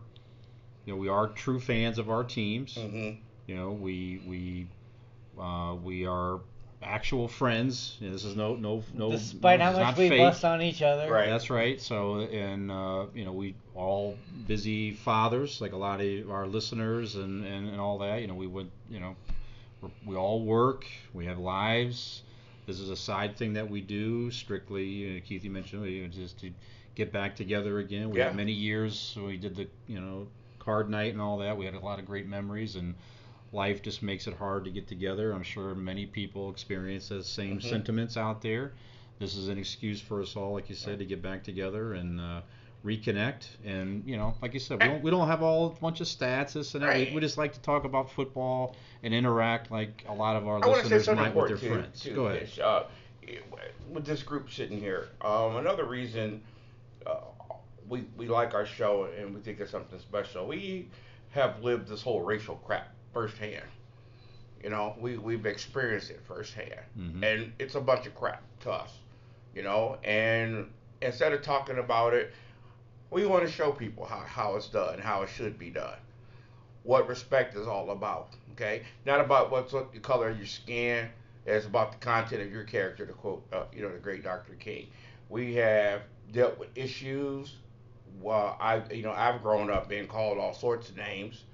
you 0.87 0.95
know 0.95 0.97
we 0.99 1.11
are 1.11 1.29
true 1.29 1.61
fans 1.61 1.99
of 1.99 2.09
our 2.09 2.25
teams. 2.25 2.75
hmm 2.75 3.11
You 3.47 3.55
know 3.55 3.73
we 3.73 4.23
we 4.27 4.67
uh, 5.39 5.75
we 5.75 6.07
are 6.07 6.41
actual 6.87 7.29
friends. 7.29 7.97
You 8.01 8.07
know, 8.09 8.13
this 8.13 8.25
is 8.25 8.37
no 8.37 8.55
no 8.55 8.83
no. 8.95 9.11
Despite 9.11 9.59
no, 9.59 9.67
how 9.67 9.73
much 9.73 9.97
we 9.97 10.09
fake. 10.09 10.19
bust 10.19 10.45
on 10.45 10.63
each 10.63 10.83
other. 10.83 11.11
Right. 11.11 11.29
That's 11.29 11.51
right. 11.51 11.81
So, 11.81 12.21
and 12.21 12.71
uh, 12.71 13.07
you 13.15 13.25
know, 13.25 13.33
we 13.33 13.55
all 13.75 14.17
busy 14.47 14.93
fathers, 14.93 15.61
like 15.61 15.73
a 15.73 15.77
lot 15.77 16.01
of 16.01 16.31
our 16.31 16.47
listeners, 16.47 17.17
and, 17.17 17.45
and, 17.45 17.69
and 17.69 17.81
all 17.81 17.99
that. 17.99 18.21
You 18.21 18.29
know, 18.29 18.35
we 18.35 18.47
would, 18.47 18.71
you 18.89 19.01
know, 19.01 19.17
we're, 19.81 19.91
we 20.05 20.17
all 20.17 20.43
work. 20.43 20.87
We 21.13 21.27
have 21.27 21.39
lives. 21.39 22.23
This 22.67 22.81
is 22.81 22.91
a 22.91 22.97
side 22.97 23.37
thing 23.37 23.53
that 23.55 23.69
we 23.69 23.81
do 23.81 24.31
strictly. 24.31 24.85
You 24.85 25.15
know, 25.15 25.21
Keith, 25.27 25.45
you 25.45 25.51
mentioned 25.51 25.83
we 25.83 26.07
just 26.09 26.39
to 26.41 26.51
get 26.95 27.13
back 27.13 27.37
together 27.37 27.79
again. 27.79 28.11
We 28.11 28.19
Yeah. 28.19 28.27
had 28.27 28.37
many 28.37 28.53
years. 28.53 28.99
So 28.99 29.27
we 29.27 29.37
did 29.37 29.57
the, 29.57 29.69
you 29.87 30.01
know, 30.01 30.29
card 30.59 30.89
night 30.89 31.13
and 31.13 31.21
all 31.21 31.39
that. 31.39 31.57
We 31.57 31.65
had 31.65 31.75
a 31.75 31.81
lot 31.81 31.99
of 31.99 32.07
great 32.07 32.27
memories 32.27 32.77
and. 32.77 32.95
Life 33.53 33.83
just 33.83 34.03
makes 34.03 34.27
it 34.27 34.35
hard 34.35 34.65
to 34.65 34.71
get 34.71 34.87
together. 34.89 35.33
I'm 35.33 35.43
sure 35.43 35.75
many 35.75 36.07
people 36.07 36.51
experience 36.51 37.09
those 37.09 37.29
same 37.29 37.59
Mhm. 37.59 37.63
sentiments 37.71 38.17
out 38.17 38.43
there 38.43 38.73
this 39.19 39.37
is 39.37 39.49
an 39.49 39.59
excuse 39.59 40.01
for 40.01 40.21
us 40.21 40.37
all, 40.37 40.53
like 40.53 40.69
you 40.69 40.75
said, 40.75 40.99
to 40.99 41.05
get 41.05 41.23
back 41.23 41.43
together 41.43 41.95
and 41.95 42.21
uh, 42.21 42.41
reconnect. 42.85 43.47
And 43.65 44.05
you 44.07 44.17
know, 44.17 44.35
like 44.43 44.53
you 44.55 44.61
said, 44.61 44.83
we 44.83 44.89
don't 44.89 45.03
we 45.03 45.11
don't 45.11 45.27
have 45.27 45.43
all 45.43 45.67
a 45.69 45.81
bunch 45.81 46.01
of 46.01 46.07
stats, 46.07 46.53
this 46.53 46.75
and 46.75 46.85
that. 46.85 46.95
We, 46.95 47.05
Right. 47.05 47.15
we 47.15 47.21
just 47.21 47.39
like 47.39 47.53
to 47.55 47.61
talk 47.61 47.85
about 47.85 48.11
football 48.11 48.77
and 49.03 49.15
interact 49.15 49.71
like 49.71 50.05
a 50.09 50.13
lot 50.15 50.37
of 50.37 50.47
our 50.47 50.59
I 50.59 50.61
to 50.61 50.69
listeners 50.69 51.09
might 51.09 51.35
with 51.35 51.47
their 51.47 51.57
important 51.57 51.83
friends. 51.85 52.01
too 52.03 52.15
Go 52.15 52.27
ahead. 52.27 52.43
Ish. 52.43 52.59
Uh, 52.59 52.85
with 53.91 54.05
this 54.05 54.23
group 54.23 54.51
sitting 54.51 54.79
here, 54.79 55.09
um, 55.23 55.57
another 55.57 55.85
reason 55.85 56.43
uh, 57.07 57.17
we 57.89 58.05
we 58.17 58.29
like 58.29 58.55
our 58.55 58.67
show 58.67 59.09
and 59.19 59.35
we 59.35 59.41
think 59.41 59.61
it's 59.61 59.71
something 59.71 59.99
special. 59.99 60.47
We 60.47 60.91
have 61.31 61.63
lived 61.63 61.89
this 61.89 62.03
whole 62.03 62.21
racial 62.21 62.57
crap 62.57 62.93
firsthand. 63.17 63.65
You 64.63 64.69
know, 64.69 64.95
we 65.01 65.17
we've 65.17 65.47
experienced 65.47 66.11
it 66.11 66.21
firsthand, 66.29 66.81
Mhm. 66.99 67.23
and 67.23 67.53
it's 67.59 67.75
a 67.75 67.81
bunch 67.81 68.07
of 68.07 68.15
crap 68.15 68.43
to 68.61 68.71
us. 68.71 68.93
You 69.55 69.63
know, 69.63 69.97
and 70.05 70.71
instead 71.01 71.33
of 71.33 71.41
talking 71.41 71.79
about 71.79 72.13
it, 72.13 72.33
we 73.11 73.25
want 73.25 73.47
to 73.47 73.51
show 73.51 73.73
people 73.73 74.05
how, 74.05 74.19
how 74.19 74.57
it's 74.57 74.69
done, 74.69 74.99
how 74.99 75.23
it 75.23 75.31
should 75.31 75.59
be 75.59 75.71
done, 75.71 75.97
what 76.83 77.09
respect 77.09 77.57
is 77.57 77.67
all 77.67 77.91
about. 77.91 78.35
Okay, 78.53 78.83
not 79.07 79.21
about 79.21 79.51
what's 79.51 79.73
what 79.73 79.93
the 79.93 79.99
color 79.99 80.29
of 80.29 80.37
your 80.37 80.47
skin. 80.47 81.09
It's 81.47 81.65
about 81.65 81.93
the 81.93 81.99
content 81.99 82.43
of 82.43 82.53
your 82.53 82.65
character. 82.65 83.07
To 83.07 83.13
quote, 83.15 83.47
uh, 83.51 83.65
you 83.73 83.81
know, 83.81 83.91
the 83.93 83.99
great 83.99 84.25
Dr. 84.25 84.55
King. 84.57 84.89
We 85.31 85.55
have 85.55 86.03
dealt 86.33 86.59
with 86.59 86.69
issues. 86.77 87.57
Well, 88.21 88.57
I, 88.61 88.83
you 88.93 89.03
know, 89.03 89.13
I've 89.13 89.43
grown 89.43 89.71
up 89.71 89.89
being 89.89 90.07
called 90.07 90.37
all 90.39 90.53
sorts 90.55 90.91
of 90.91 90.97
names, 90.97 91.45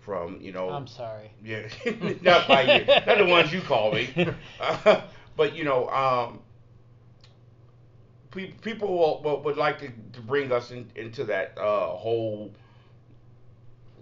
from 0.00 0.40
you 0.40 0.52
know, 0.52 0.70
I'm 0.70 0.86
sorry. 0.86 1.30
yeah, 1.44 1.68
not 2.22 2.48
by 2.48 2.62
you, 2.62 2.84
not 2.84 3.18
the 3.18 3.26
ones 3.26 3.52
you 3.52 3.60
call 3.60 3.92
me. 3.92 4.08
Uh, 4.60 5.02
but 5.36 5.54
you 5.54 5.64
know, 5.64 5.88
um, 5.88 6.40
pe- 8.30 8.52
people 8.62 8.88
will, 8.98 9.22
will, 9.22 9.42
would 9.42 9.56
like 9.56 9.78
to, 9.78 9.88
to 10.12 10.20
bring 10.20 10.52
us 10.52 10.70
in, 10.70 10.90
into 10.96 11.24
that 11.24 11.56
uh, 11.58 11.88
whole 11.88 12.52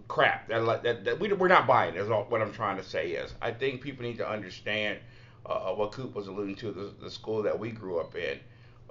crap. 0.08 0.48
That, 0.48 0.82
that, 0.82 1.04
that 1.04 1.20
we, 1.20 1.32
we're 1.32 1.48
not 1.48 1.66
buying. 1.66 1.94
Is 1.94 2.10
all, 2.10 2.24
what 2.24 2.40
I'm 2.40 2.52
trying 2.52 2.76
to 2.76 2.82
say 2.82 3.10
is, 3.10 3.34
I 3.40 3.52
think 3.52 3.80
people 3.80 4.02
need 4.02 4.18
to 4.18 4.28
understand 4.28 4.98
uh, 5.46 5.72
what 5.72 5.92
Coop 5.92 6.14
was 6.14 6.26
alluding 6.26 6.56
to. 6.56 6.72
The, 6.72 6.92
the 7.00 7.10
school 7.10 7.42
that 7.42 7.58
we 7.58 7.70
grew 7.70 7.98
up 8.00 8.16
in, 8.16 8.38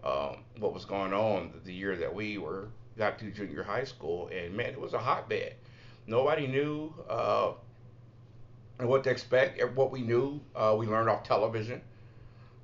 um, 0.03 0.37
what 0.59 0.73
was 0.73 0.85
going 0.85 1.13
on 1.13 1.51
the 1.65 1.73
year 1.73 1.95
that 1.97 2.13
we 2.13 2.37
were 2.37 2.69
got 2.97 3.19
to 3.19 3.31
junior 3.31 3.63
high 3.63 3.83
school, 3.83 4.29
and 4.33 4.55
man, 4.55 4.69
it 4.69 4.79
was 4.79 4.93
a 4.93 4.99
hotbed. 4.99 5.53
Nobody 6.07 6.47
knew. 6.47 6.93
Uh, 7.09 7.51
what 8.79 9.03
to 9.03 9.09
expect. 9.09 9.61
What 9.75 9.91
we 9.91 10.01
knew, 10.01 10.39
uh, 10.55 10.75
we 10.77 10.85
learned 10.87 11.09
off 11.09 11.23
television, 11.23 11.81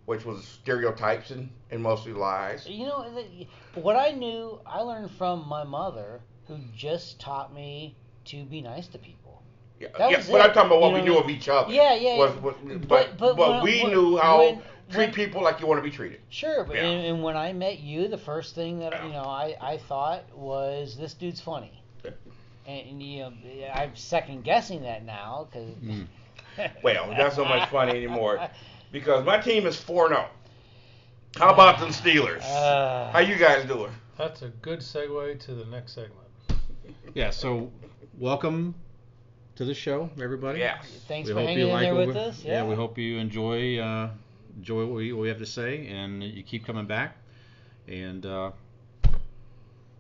which 0.06 0.26
was 0.26 0.44
stereotypes 0.46 1.32
and, 1.32 1.50
and 1.72 1.82
mostly 1.82 2.14
lies. 2.14 2.68
You 2.68 2.86
know, 2.86 3.14
the- 3.14 3.48
what 3.82 3.96
I 3.96 4.12
knew, 4.12 4.60
I 4.66 4.80
learned 4.82 5.12
from 5.12 5.48
my 5.48 5.64
mother, 5.64 6.22
who 6.48 6.60
just 6.76 7.20
taught 7.20 7.54
me 7.54 7.96
to 8.26 8.44
be 8.46 8.62
nice 8.62 8.88
to 8.90 8.98
people. 9.00 9.42
Yeah, 9.80 9.88
That 9.98 10.12
yeah, 10.12 10.18
was 10.18 10.30
but 10.30 10.40
it. 10.40 10.44
I'm 10.50 10.54
talking 10.54 10.68
about 10.68 10.82
what 10.82 10.90
You 10.90 10.94
we 10.96 11.00
know 11.02 11.14
knew 11.14 11.20
of 11.20 11.30
each 11.30 11.50
other. 11.50 11.74
Yeah, 11.74 11.96
yeah, 11.96 12.18
Was, 12.18 12.36
was, 12.42 12.56
but 12.64 12.88
But- 12.88 13.18
but, 13.18 13.36
but 13.36 13.50
when- 13.50 13.64
we 13.64 13.82
when- 13.84 13.92
knew 13.92 14.18
how 14.18 14.40
when- 14.40 14.62
treat 14.92 15.14
people 15.14 15.42
like 15.42 15.60
you 15.60 15.66
want 15.68 15.80
to 15.80 15.84
be 15.84 15.90
treated. 15.96 16.22
Sure, 16.30 16.64
but 16.64 16.76
Yeah. 16.76 16.84
and, 16.84 17.06
and 17.08 17.24
when 17.24 17.36
I 17.36 17.52
met 17.54 17.80
you, 17.80 18.08
the 18.08 18.18
first 18.18 18.54
thing 18.54 18.80
that 18.80 18.92
Yeah. 18.92 19.08
you 19.08 19.14
know 19.14 19.24
I, 19.24 19.56
I 19.60 19.78
thought 19.78 20.24
was 20.38 20.96
this 20.96 21.14
dude's 21.16 21.42
funny. 21.42 21.82
And, 22.66 22.90
and, 22.90 23.04
you 23.04 23.20
know 23.20 23.34
I'm 23.74 23.96
second 23.96 24.44
guessing 24.44 24.84
that 24.84 25.06
now 25.06 25.48
because. 25.52 25.70
Mm. 25.76 26.08
Well, 26.84 27.12
not 27.18 27.34
so 27.34 27.44
much 27.44 27.68
funny 27.70 27.98
anymore 27.98 28.48
because 28.92 29.26
my 29.26 29.40
team 29.40 29.66
is 29.66 29.76
four 29.76 30.10
zero. 30.10 30.28
How 31.36 31.52
about 31.52 31.80
them 31.80 31.90
Steelers? 31.90 32.44
Uh, 32.44 33.12
How 33.12 33.20
you 33.20 33.38
guys 33.38 33.66
doing? 33.66 33.92
That's 34.20 34.44
a 34.44 34.50
good 34.50 34.82
segue 34.82 35.40
to 35.46 35.56
the 35.56 35.66
next 35.66 35.94
segment. 35.94 36.28
Yeah. 37.16 37.32
So, 37.32 37.72
welcome 38.20 38.76
to 39.56 39.66
the 39.66 39.74
show, 39.74 40.12
everybody. 40.22 40.60
Yes. 40.60 40.86
Thanks 41.08 41.28
we 41.28 41.34
for 41.34 41.40
hanging 41.40 41.58
you 41.58 41.66
in 41.66 41.72
like 41.72 41.82
there 41.84 41.96
with 41.96 42.10
we, 42.10 42.22
us. 42.22 42.44
Yeah. 42.44 42.66
we 42.66 42.76
hope 42.76 43.00
you 43.00 43.18
enjoy 43.18 43.80
uh, 43.80 44.12
enjoy 44.56 44.86
what 44.86 44.96
we, 44.96 45.14
what 45.14 45.24
we 45.24 45.28
have 45.30 45.40
to 45.40 45.46
say, 45.46 45.88
and 45.88 46.24
you 46.24 46.44
keep 46.44 46.66
coming 46.66 46.86
back. 46.86 47.18
And 47.88 48.26
uh, 48.26 48.52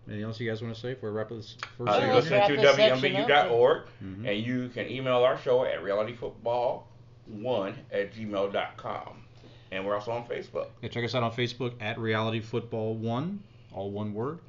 anything 0.07 0.23
else 0.25 0.39
you 0.39 0.49
guys 0.49 0.61
want 0.61 0.73
to 0.73 0.79
say 0.79 0.93
before 0.93 1.11
we 1.11 1.17
wrap 1.17 1.31
up 1.31 1.37
this 1.37 1.55
first 1.77 1.89
Uh, 1.91 1.97
Yeah, 1.99 2.07
you 2.07 2.13
let's 2.13 2.29
listen 2.29 2.49
to 2.55 2.61
this 2.61 2.75
section 2.75 3.15
up. 3.15 3.27
WMBU.org, 3.27 3.83
Mhm. 4.03 4.27
and 4.29 4.45
you 4.45 4.69
can 4.69 4.89
email 4.89 5.17
our 5.23 5.37
show 5.37 5.63
at 5.65 5.79
realityfootball1 5.81 7.75
at 7.91 8.13
gmail.com. 8.13 9.23
And 9.71 9.85
we're 9.85 9.95
also 9.95 10.11
on 10.11 10.25
Facebook. 10.27 10.67
Yeah, 10.81 10.89
check 10.89 11.03
us 11.03 11.15
out 11.15 11.23
on 11.23 11.31
Facebook 11.31 11.73
at 11.81 11.97
Reality 11.97 12.41
Football 12.41 12.95
One, 12.95 13.41
all 13.73 13.89
one 13.91 14.13
word. 14.13 14.39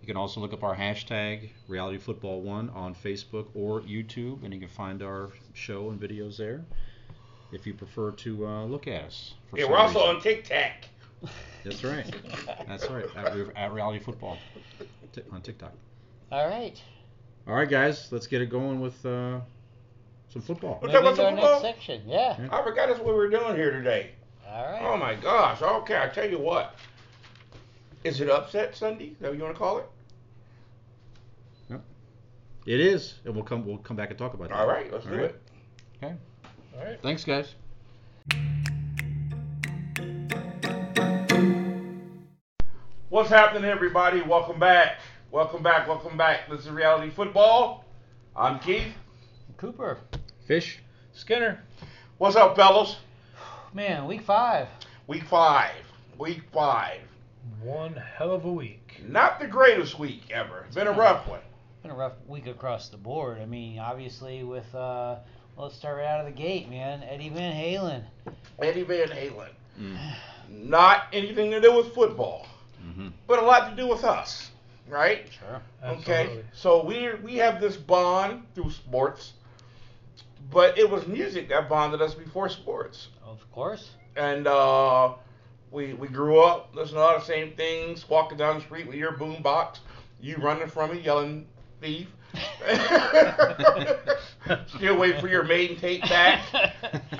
You 0.00 0.06
can 0.06 0.16
also 0.16 0.40
look 0.40 0.52
up 0.52 0.64
our 0.64 0.74
hashtag 0.74 1.50
Reality 1.68 1.98
Football 1.98 2.40
One 2.40 2.70
on 2.70 2.92
Facebook 2.94 3.46
or 3.54 3.80
YouTube, 3.82 4.42
and 4.42 4.52
you 4.52 4.58
can 4.58 4.68
find 4.68 5.00
our 5.02 5.30
show 5.54 5.90
and 5.90 6.00
videos 6.00 6.36
there. 6.36 6.64
If 7.52 7.66
you 7.66 7.74
prefer 7.74 8.10
to 8.12 8.46
uh, 8.46 8.64
look 8.64 8.88
at 8.88 9.04
us. 9.04 9.34
For 9.50 9.58
Yeah, 9.58 9.66
we're 9.66 9.76
also 9.76 10.00
reason. 10.00 10.16
on 10.16 10.22
TikTok. 10.22 10.72
That's 11.64 11.84
right. 11.84 12.12
That's 12.66 12.88
right. 12.90 13.04
At, 13.16 13.36
Re- 13.36 13.46
at 13.54 13.72
Reality 13.72 14.00
Football 14.02 14.38
Ti- 15.12 15.22
on 15.32 15.42
TikTok. 15.42 15.72
All 16.30 16.48
right. 16.48 16.80
All 17.46 17.54
right, 17.54 17.68
guys, 17.68 18.08
let's 18.12 18.26
get 18.26 18.40
it 18.40 18.46
going 18.50 18.80
with 18.80 19.04
uh, 19.04 19.40
some 20.30 20.42
football. 20.42 20.78
We're 20.82 20.88
Moving 20.88 21.02
talking 21.02 21.16
to 21.16 21.22
our 21.24 21.28
about 21.28 21.34
next 21.34 21.46
football? 21.54 21.60
section. 21.62 22.02
Yeah. 22.06 22.36
Yeah. 22.40 22.48
I 22.50 22.62
forgot 22.62 22.88
that's 22.88 23.00
what 23.00 23.14
we're 23.14 23.28
doing 23.30 23.56
here 23.56 23.70
today. 23.70 24.10
All 24.48 24.64
right. 24.72 24.82
Oh 24.82 24.96
my 24.96 25.14
gosh. 25.14 25.60
Okay, 25.60 25.98
I 26.00 26.08
tell 26.08 26.28
you 26.28 26.38
what. 26.38 26.74
Is 28.04 28.20
it 28.20 28.30
upset 28.30 28.74
Sunday? 28.76 29.06
Is 29.08 29.18
that 29.20 29.28
what 29.28 29.36
you 29.38 29.44
want 29.44 29.54
to 29.54 29.58
call 29.58 29.78
it? 29.78 29.86
It 32.64 32.78
is, 32.78 33.14
and 33.24 33.34
we'll 33.34 33.42
come 33.42 33.66
we'll 33.66 33.78
come 33.78 33.96
back 33.96 34.10
and 34.10 34.18
talk 34.18 34.34
about 34.34 34.50
that. 34.50 34.56
All 34.56 34.68
right, 34.68 34.90
let's 34.92 35.04
All 35.04 35.10
do 35.10 35.18
right. 35.18 35.24
it. 35.30 35.40
Okay. 36.00 36.14
All 36.78 36.84
right. 36.84 37.02
Thanks, 37.02 37.24
guys. 37.24 37.56
What's 43.12 43.28
happening, 43.28 43.70
everybody? 43.70 44.22
Welcome 44.22 44.58
back. 44.58 45.00
Welcome 45.30 45.62
back. 45.62 45.86
Welcome 45.86 46.16
back. 46.16 46.48
This 46.48 46.60
is 46.60 46.70
Reality 46.70 47.10
Football. 47.10 47.84
I'm 48.34 48.58
Keith. 48.58 48.94
Cooper. 49.58 49.98
Fish. 50.46 50.78
Skinner. 51.12 51.60
What's 52.16 52.36
up, 52.36 52.56
fellas? 52.56 52.96
Man, 53.74 54.06
week 54.06 54.22
five. 54.22 54.66
Week 55.08 55.24
five. 55.24 55.74
Week 56.16 56.40
five. 56.54 57.02
One 57.62 57.92
hell 57.92 58.30
of 58.30 58.46
a 58.46 58.50
week. 58.50 59.02
Not 59.06 59.38
the 59.38 59.46
greatest 59.46 59.98
week 59.98 60.30
ever. 60.30 60.64
It's 60.66 60.74
been 60.74 60.86
a 60.86 60.92
rough 60.92 61.28
one. 61.28 61.40
been 61.82 61.90
a 61.90 61.94
rough 61.94 62.14
week 62.26 62.46
across 62.46 62.88
the 62.88 62.96
board. 62.96 63.42
I 63.42 63.44
mean, 63.44 63.78
obviously 63.78 64.42
with 64.42 64.74
uh, 64.74 65.16
well, 65.54 65.66
let's 65.66 65.76
start 65.76 65.98
right 65.98 66.06
out 66.06 66.20
of 66.20 66.34
the 66.34 66.42
gate, 66.42 66.70
man. 66.70 67.02
Eddie 67.02 67.28
Van 67.28 67.54
Halen. 67.54 68.04
Eddie 68.62 68.84
Van 68.84 69.08
Halen. 69.08 69.50
Mm. 69.78 69.98
Not 70.48 71.08
anything 71.12 71.50
to 71.50 71.60
do 71.60 71.76
with 71.76 71.94
football, 71.94 72.46
hmm 72.82 73.08
but 73.26 73.38
a 73.38 73.42
lot 73.42 73.70
to 73.70 73.76
do 73.76 73.88
with 73.88 74.04
us, 74.04 74.50
right? 74.88 75.26
Sure. 75.30 75.62
Okay, 75.88 76.30
Absolutely. 76.30 76.44
so 76.52 76.84
we 76.84 77.14
we 77.22 77.36
have 77.36 77.60
this 77.60 77.76
bond 77.76 78.42
through 78.54 78.70
sports, 78.70 79.34
but 80.50 80.78
it 80.78 80.88
was 80.90 81.06
music 81.06 81.48
that 81.48 81.68
bonded 81.68 82.00
us 82.02 82.14
before 82.14 82.48
sports, 82.48 83.08
Of 83.24 83.50
course. 83.52 83.96
and 84.16 84.46
uh, 84.46 85.14
we 85.70 85.94
we 85.94 86.08
grew 86.08 86.40
up 86.40 86.70
listening 86.74 86.96
to 86.96 87.00
all 87.02 87.18
the 87.18 87.24
same 87.24 87.52
things, 87.52 88.08
walking 88.08 88.38
down 88.38 88.56
the 88.56 88.60
street 88.62 88.86
with 88.86 88.96
your 88.96 89.12
boom 89.12 89.42
box, 89.42 89.80
you 90.20 90.36
running 90.36 90.68
from 90.68 90.92
me 90.92 91.00
yelling 91.00 91.46
thief. 91.80 92.08
Still 94.76 94.96
wait 94.98 95.20
for 95.20 95.28
your 95.28 95.44
maiden 95.44 95.76
tape 95.76 96.02
back. 96.02 96.42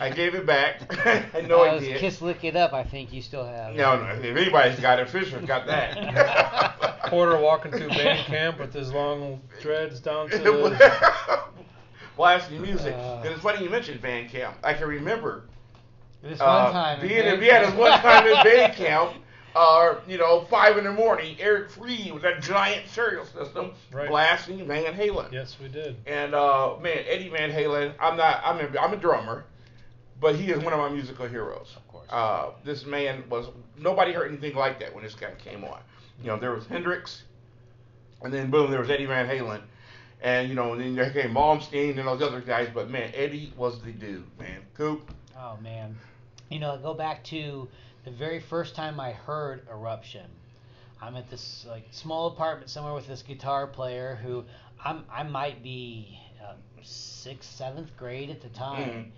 I 0.00 0.10
gave 0.10 0.34
it 0.34 0.44
back. 0.46 0.80
I 1.34 1.40
know 1.42 1.62
I 1.62 1.68
Uh, 1.76 1.78
did. 1.80 1.98
Kiss 1.98 2.20
Lick 2.20 2.42
It 2.44 2.56
Up, 2.56 2.72
I 2.72 2.82
think 2.84 3.12
you 3.12 3.22
still 3.22 3.44
have. 3.46 3.74
No, 3.74 3.96
no. 4.02 4.10
If 4.14 4.36
anybody's 4.36 4.78
got 4.80 4.98
it, 4.98 5.08
Fisher's 5.08 5.44
got 5.44 5.66
that. 5.66 7.00
Porter 7.06 7.38
walking 7.38 7.72
through 7.72 7.88
band 7.90 8.24
camp 8.26 8.58
with 8.58 8.72
his 8.72 8.92
long 8.92 9.40
dreads 9.60 10.00
down 10.00 10.28
to 10.30 10.38
the. 10.38 11.42
Blasting 12.16 12.60
music. 12.60 12.94
Uh. 12.94 13.20
and 13.24 13.26
it's 13.32 13.40
funny 13.40 13.64
you 13.64 13.70
mentioned 13.70 14.02
band 14.02 14.28
camp. 14.30 14.54
I 14.62 14.74
can 14.74 14.86
remember 14.86 15.44
This 16.22 16.40
uh, 16.40 16.44
one 16.64 16.72
time. 16.72 17.00
being 17.00 17.18
in, 17.18 17.24
band 17.24 17.40
we 17.40 17.46
had 17.46 17.66
this 17.66 17.74
one 17.74 17.98
time 18.00 18.26
in 18.26 18.34
band 18.44 18.74
camp. 18.74 19.12
Uh, 19.54 19.96
you 20.08 20.16
know, 20.16 20.42
five 20.48 20.78
in 20.78 20.84
the 20.84 20.92
morning, 20.92 21.36
Eric 21.38 21.70
Free 21.70 22.10
with 22.12 22.22
that 22.22 22.40
giant 22.42 22.88
stereo 22.88 23.24
system 23.24 23.72
Right. 23.92 24.08
blasting 24.08 24.66
Van 24.66 24.94
Halen. 24.94 25.30
Yes, 25.30 25.56
we 25.60 25.68
did. 25.68 25.96
And 26.06 26.34
uh, 26.34 26.76
man, 26.80 27.04
Eddie 27.06 27.28
Van 27.28 27.50
Halen. 27.50 27.92
I'm 28.00 28.16
not. 28.16 28.40
I'm 28.44 28.58
a, 28.60 28.78
I'm 28.80 28.92
a 28.94 28.96
drummer, 28.96 29.44
but 30.20 30.36
he 30.36 30.50
is 30.50 30.62
one 30.64 30.72
of 30.72 30.78
my 30.78 30.88
musical 30.88 31.28
heroes. 31.28 31.74
Of 31.76 31.86
course. 31.88 32.08
Uh, 32.10 32.50
this 32.64 32.86
man 32.86 33.24
was 33.28 33.46
nobody 33.78 34.12
heard 34.12 34.28
anything 34.30 34.54
like 34.54 34.80
that 34.80 34.94
when 34.94 35.04
this 35.04 35.14
guy 35.14 35.32
came 35.36 35.64
on. 35.64 35.80
You 36.22 36.28
know, 36.28 36.38
there 36.38 36.52
was 36.52 36.66
Hendrix, 36.66 37.24
and 38.22 38.32
then 38.32 38.50
boom, 38.50 38.70
there 38.70 38.80
was 38.80 38.88
Eddie 38.90 39.06
Van 39.06 39.28
Halen, 39.28 39.60
and 40.22 40.48
you 40.48 40.54
know, 40.54 40.72
and 40.72 40.80
then 40.80 40.94
there 40.94 41.10
came 41.10 41.34
Malmsteen 41.34 41.98
and 41.98 42.08
all 42.08 42.16
those 42.16 42.28
other 42.28 42.40
guys. 42.40 42.68
But 42.72 42.88
man, 42.90 43.12
Eddie 43.14 43.52
was 43.56 43.80
the 43.82 43.92
dude, 43.92 44.24
man. 44.38 44.62
Coop. 44.74 45.12
Oh 45.36 45.58
man, 45.62 45.94
you 46.50 46.58
know, 46.58 46.78
go 46.78 46.94
back 46.94 47.22
to 47.24 47.68
the 48.04 48.10
very 48.10 48.40
first 48.40 48.74
time 48.74 48.98
I 49.00 49.12
heard 49.12 49.66
Eruption. 49.68 50.26
I'm 51.00 51.16
at 51.16 51.28
this 51.30 51.66
like 51.68 51.86
small 51.90 52.28
apartment 52.28 52.70
somewhere 52.70 52.94
with 52.94 53.08
this 53.08 53.22
guitar 53.22 53.66
player 53.66 54.18
who 54.22 54.44
I'm 54.84 55.04
I 55.12 55.22
might 55.24 55.62
be 55.62 56.18
uh, 56.42 56.54
sixth, 56.82 57.50
seventh 57.56 57.96
grade 57.96 58.30
at 58.30 58.40
the 58.40 58.48
time, 58.50 59.12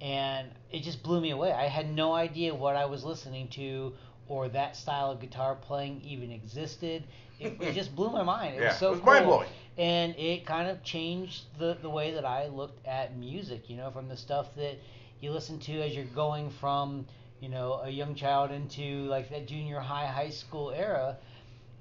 and 0.00 0.48
it 0.72 0.82
just 0.82 1.02
blew 1.02 1.20
me 1.20 1.30
away. 1.30 1.52
I 1.52 1.66
had 1.66 1.92
no 1.94 2.12
idea 2.12 2.54
what 2.54 2.76
I 2.76 2.86
was 2.86 3.04
listening 3.04 3.48
to 3.48 3.92
or 4.28 4.48
that 4.48 4.76
style 4.76 5.10
of 5.10 5.20
guitar 5.20 5.54
playing 5.54 6.02
even 6.04 6.30
existed. 6.30 7.04
It, 7.40 7.56
it 7.60 7.72
just 7.72 7.94
blew 7.94 8.10
my 8.10 8.24
mind. 8.24 8.56
It 8.56 8.62
yeah, 8.62 8.68
was 8.68 8.78
so 8.78 8.88
it 8.88 8.90
was 8.90 9.00
cool 9.00 9.12
mind 9.12 9.26
blowing. 9.26 9.48
and 9.76 10.14
it 10.16 10.44
kind 10.44 10.68
of 10.68 10.82
changed 10.82 11.44
the 11.58 11.76
the 11.80 11.90
way 11.90 12.12
that 12.12 12.24
I 12.24 12.48
looked 12.48 12.84
at 12.86 13.16
music. 13.16 13.70
You 13.70 13.76
know, 13.76 13.90
from 13.90 14.08
the 14.08 14.16
stuff 14.16 14.54
that 14.56 14.76
you 15.20 15.30
listen 15.30 15.58
to 15.60 15.82
as 15.82 15.94
you're 15.94 16.04
going 16.06 16.50
from 16.50 17.06
you 17.40 17.48
know 17.48 17.80
a 17.84 17.90
young 17.90 18.14
child 18.14 18.50
into 18.50 19.04
like 19.06 19.30
that 19.30 19.46
junior 19.46 19.80
high, 19.80 20.06
high 20.06 20.30
school 20.30 20.70
era. 20.70 21.16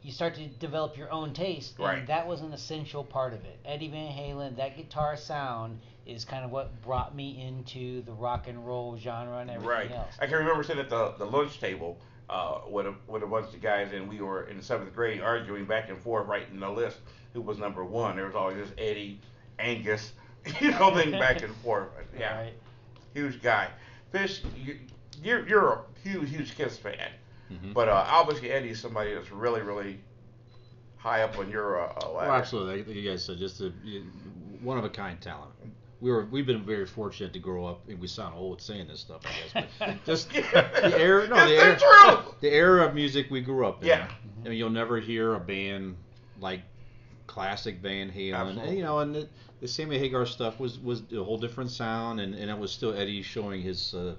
You 0.03 0.11
start 0.11 0.35
to 0.35 0.47
develop 0.47 0.95
your 0.95 1.11
own 1.11 1.33
taste, 1.33 1.75
and 1.79 1.85
Right. 1.85 2.07
that 2.07 2.27
was 2.27 2.41
an 2.41 2.53
essential 2.53 3.03
part 3.03 3.33
of 3.33 3.43
it. 3.43 3.59
Eddie 3.65 3.89
Van 3.89 4.09
Halen, 4.11 4.55
that 4.55 4.77
guitar 4.77 5.17
sound 5.17 5.79
is 6.05 6.23
kind 6.23 6.45
of 6.45 6.51
what 6.51 6.81
brought 6.83 7.13
me 7.13 7.41
into 7.45 8.01
the 8.03 8.13
rock 8.13 8.47
and 8.47 8.65
roll 8.65 8.97
genre 8.97 9.39
and 9.39 9.49
everything 9.49 9.67
Right. 9.69 9.91
else. 9.91 10.15
I 10.21 10.27
can 10.27 10.37
remember 10.37 10.63
sitting 10.63 10.81
at 10.81 10.89
the, 10.89 11.13
the 11.17 11.25
lunch 11.25 11.59
table 11.59 11.97
uh, 12.29 12.59
with 12.69 12.85
a 12.85 12.93
with 13.07 13.23
a 13.23 13.27
bunch 13.27 13.53
of 13.53 13.61
guys, 13.61 13.91
and 13.91 14.07
we 14.07 14.21
were 14.21 14.43
in 14.43 14.55
the 14.57 14.63
seventh 14.63 14.93
grade 14.93 15.21
arguing 15.21 15.65
back 15.65 15.89
and 15.89 15.97
forth, 15.97 16.27
writing 16.27 16.59
the 16.59 16.69
list 16.69 16.99
who 17.33 17.41
was 17.41 17.57
number 17.57 17.83
one. 17.83 18.15
There 18.15 18.27
was 18.27 18.35
always 18.35 18.57
this 18.57 18.71
Eddie, 18.77 19.19
Angus, 19.59 20.13
you 20.61 20.71
know, 20.71 20.93
thing 20.95 21.11
back 21.11 21.41
and 21.41 21.53
forth. 21.57 21.89
Yeah, 22.17 22.37
Right. 22.37 22.53
huge 23.13 23.41
guy. 23.41 23.69
Fish, 24.11 24.41
you, 24.55 24.77
you're 25.23 25.47
you're 25.47 25.73
a 25.73 25.81
huge 26.03 26.29
huge 26.29 26.55
Kiss 26.55 26.77
fan, 26.77 27.11
hmm 27.49 27.73
but 27.73 27.87
uh, 27.87 28.05
obviously 28.07 28.51
Eddie's 28.51 28.79
somebody 28.79 29.13
that's 29.13 29.31
really 29.31 29.61
really 29.61 29.99
high 30.97 31.21
up 31.21 31.37
on 31.37 31.49
your 31.49 31.79
uh, 31.81 31.93
uh, 32.03 32.11
ladder. 32.11 32.29
Well, 32.29 32.35
absolutely. 32.37 32.83
Like 32.83 32.95
you 32.95 33.09
guys 33.09 33.23
said, 33.23 33.37
just 33.37 33.61
a 33.61 33.71
one 34.61 34.77
of 34.77 34.83
a 34.83 34.89
kind 34.89 35.19
talent. 35.21 35.51
We 35.99 36.11
were 36.11 36.25
we've 36.25 36.45
been 36.45 36.63
very 36.63 36.85
fortunate 36.85 37.33
to 37.33 37.39
grow 37.39 37.65
up, 37.65 37.87
and 37.89 37.99
we 37.99 38.07
sound 38.07 38.35
old 38.35 38.61
saying 38.61 38.87
this 38.87 38.99
stuff, 38.99 39.21
I 39.25 39.59
guess. 39.61 39.67
But 39.79 39.95
just 40.05 40.29
the 40.31 40.95
era, 40.99 41.27
no, 41.27 41.35
the 41.47 41.55
era, 41.55 42.23
the 42.41 42.49
era 42.49 42.85
of 42.85 42.93
music 42.93 43.27
we 43.31 43.41
grew 43.41 43.65
up 43.65 43.81
in. 43.81 43.87
Yeah. 43.87 44.07
I 44.45 44.49
mean, 44.49 44.57
you'll 44.57 44.69
never 44.69 44.99
hear 44.99 45.33
a 45.33 45.39
band 45.39 45.95
like 46.39 46.61
classic 47.25 47.79
Van 47.79 48.11
Halen, 48.11 48.35
Absolutely. 48.35 48.67
and, 48.69 48.77
you 48.77 48.83
know, 48.83 48.99
and 48.99 49.15
the, 49.15 49.29
the 49.59 49.67
Sammy 49.67 49.97
Hagar 49.97 50.25
stuff 50.25 50.59
was 50.59 50.79
was 50.79 51.01
a 51.11 51.23
whole 51.23 51.37
different 51.37 51.71
sound, 51.71 52.19
and, 52.19 52.35
and 52.35 52.49
it 52.49 52.57
was 52.57 52.71
still 52.71 52.93
Eddie 52.93 53.21
showing 53.23 53.61
his, 53.61 53.93
uh, 53.95 54.15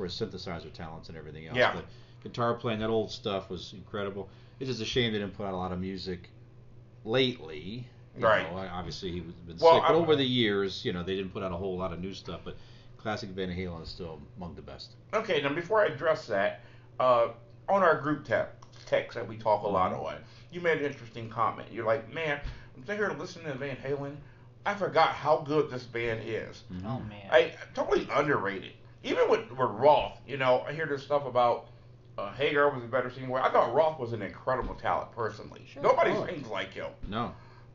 course, 0.00 0.18
synthesizer 0.18 0.72
talents 0.72 1.08
and 1.08 1.18
everything 1.18 1.46
else. 1.46 1.56
Yeah. 1.56 1.74
But 1.74 1.84
guitar 2.22 2.54
playing, 2.54 2.80
that 2.80 2.88
old 2.90 3.10
stuff 3.10 3.50
was 3.50 3.72
incredible. 3.74 4.28
It's 4.58 4.68
just 4.68 4.80
a 4.80 4.84
shame 4.84 5.12
they 5.12 5.18
didn't 5.18 5.36
put 5.36 5.46
out 5.46 5.54
a 5.54 5.56
lot 5.56 5.72
of 5.72 5.80
music 5.80 6.30
lately. 7.04 7.86
You 8.16 8.24
Right. 8.26 8.50
know, 8.50 8.58
obviously 8.58 9.12
he 9.12 9.20
was 9.20 9.34
been 9.34 9.56
Well, 9.58 9.74
sick, 9.74 9.82
but 9.82 9.92
I- 9.92 9.96
over 9.96 10.16
the 10.16 10.24
years, 10.24 10.84
you 10.84 10.92
know, 10.92 11.02
they 11.02 11.16
didn't 11.16 11.32
put 11.32 11.42
out 11.42 11.52
a 11.52 11.56
whole 11.56 11.76
lot 11.78 11.92
of 11.92 12.00
new 12.00 12.12
stuff. 12.12 12.40
But 12.44 12.56
classic 12.98 13.30
Van 13.30 13.48
Halen 13.50 13.82
is 13.82 13.88
still 13.88 14.20
among 14.36 14.54
the 14.56 14.62
best. 14.62 14.94
Okay, 15.14 15.40
now 15.42 15.52
before 15.54 15.82
I 15.82 15.86
address 15.86 16.26
that, 16.26 16.60
uh, 16.98 17.28
on 17.68 17.82
our 17.82 18.00
group 18.00 18.24
te- 18.26 18.34
text 18.86 19.14
that 19.14 19.26
we 19.26 19.36
talk 19.36 19.62
a 19.62 19.68
lot 19.68 19.92
on, 19.92 20.16
you 20.50 20.60
made 20.60 20.78
an 20.78 20.84
interesting 20.86 21.28
comment. 21.30 21.68
You're 21.72 21.86
like, 21.86 22.12
man, 22.12 22.40
I'm 22.76 22.82
sitting 22.84 22.96
here 22.98 23.10
listening 23.16 23.46
to 23.46 23.54
Van 23.54 23.76
Halen. 23.76 24.16
I 24.66 24.74
forgot 24.74 25.10
how 25.10 25.38
good 25.38 25.70
this 25.70 25.84
band 25.84 26.20
is. 26.24 26.64
Oh 26.84 27.00
man. 27.08 27.28
I 27.30 27.54
totally 27.74 28.06
underrated. 28.12 28.72
Even 29.02 29.30
with, 29.30 29.50
with 29.50 29.70
Roth, 29.70 30.20
you 30.26 30.36
know, 30.36 30.64
I 30.66 30.72
hear 30.72 30.86
this 30.86 31.02
stuff 31.02 31.24
about 31.24 31.68
uh, 32.18 32.32
Hagar 32.32 32.70
was 32.70 32.84
a 32.84 32.86
better 32.86 33.10
singer. 33.10 33.40
I 33.40 33.50
thought 33.50 33.72
Roth 33.72 33.98
was 33.98 34.12
an 34.12 34.22
incredible 34.22 34.74
talent, 34.74 35.12
personally. 35.12 35.62
Sure, 35.72 35.82
Nobody 35.82 36.10
of 36.10 36.28
sings 36.28 36.48
like 36.48 36.74
him. 36.74 36.90
No, 37.08 37.32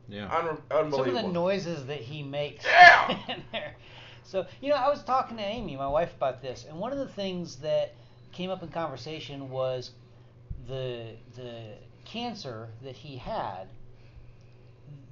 yeah. 0.08 0.32
Un- 0.70 0.92
some 0.92 1.08
of 1.08 1.14
the 1.14 1.22
noises 1.22 1.86
that 1.86 2.00
he 2.00 2.22
makes 2.22 2.64
Yeah. 2.64 3.18
in 3.28 3.42
there. 3.52 3.74
So, 4.22 4.46
you 4.60 4.70
know, 4.70 4.76
I 4.76 4.88
was 4.88 5.02
talking 5.02 5.36
to 5.36 5.42
Amy, 5.42 5.76
my 5.76 5.88
wife, 5.88 6.14
about 6.16 6.42
this, 6.42 6.66
and 6.68 6.78
one 6.78 6.92
of 6.92 6.98
the 6.98 7.08
things 7.08 7.56
that 7.56 7.94
came 8.32 8.50
up 8.50 8.62
in 8.62 8.68
conversation 8.68 9.50
was 9.50 9.92
the 10.68 11.12
the 11.36 11.72
cancer 12.04 12.68
that 12.82 12.96
he 12.96 13.16
had. 13.16 13.68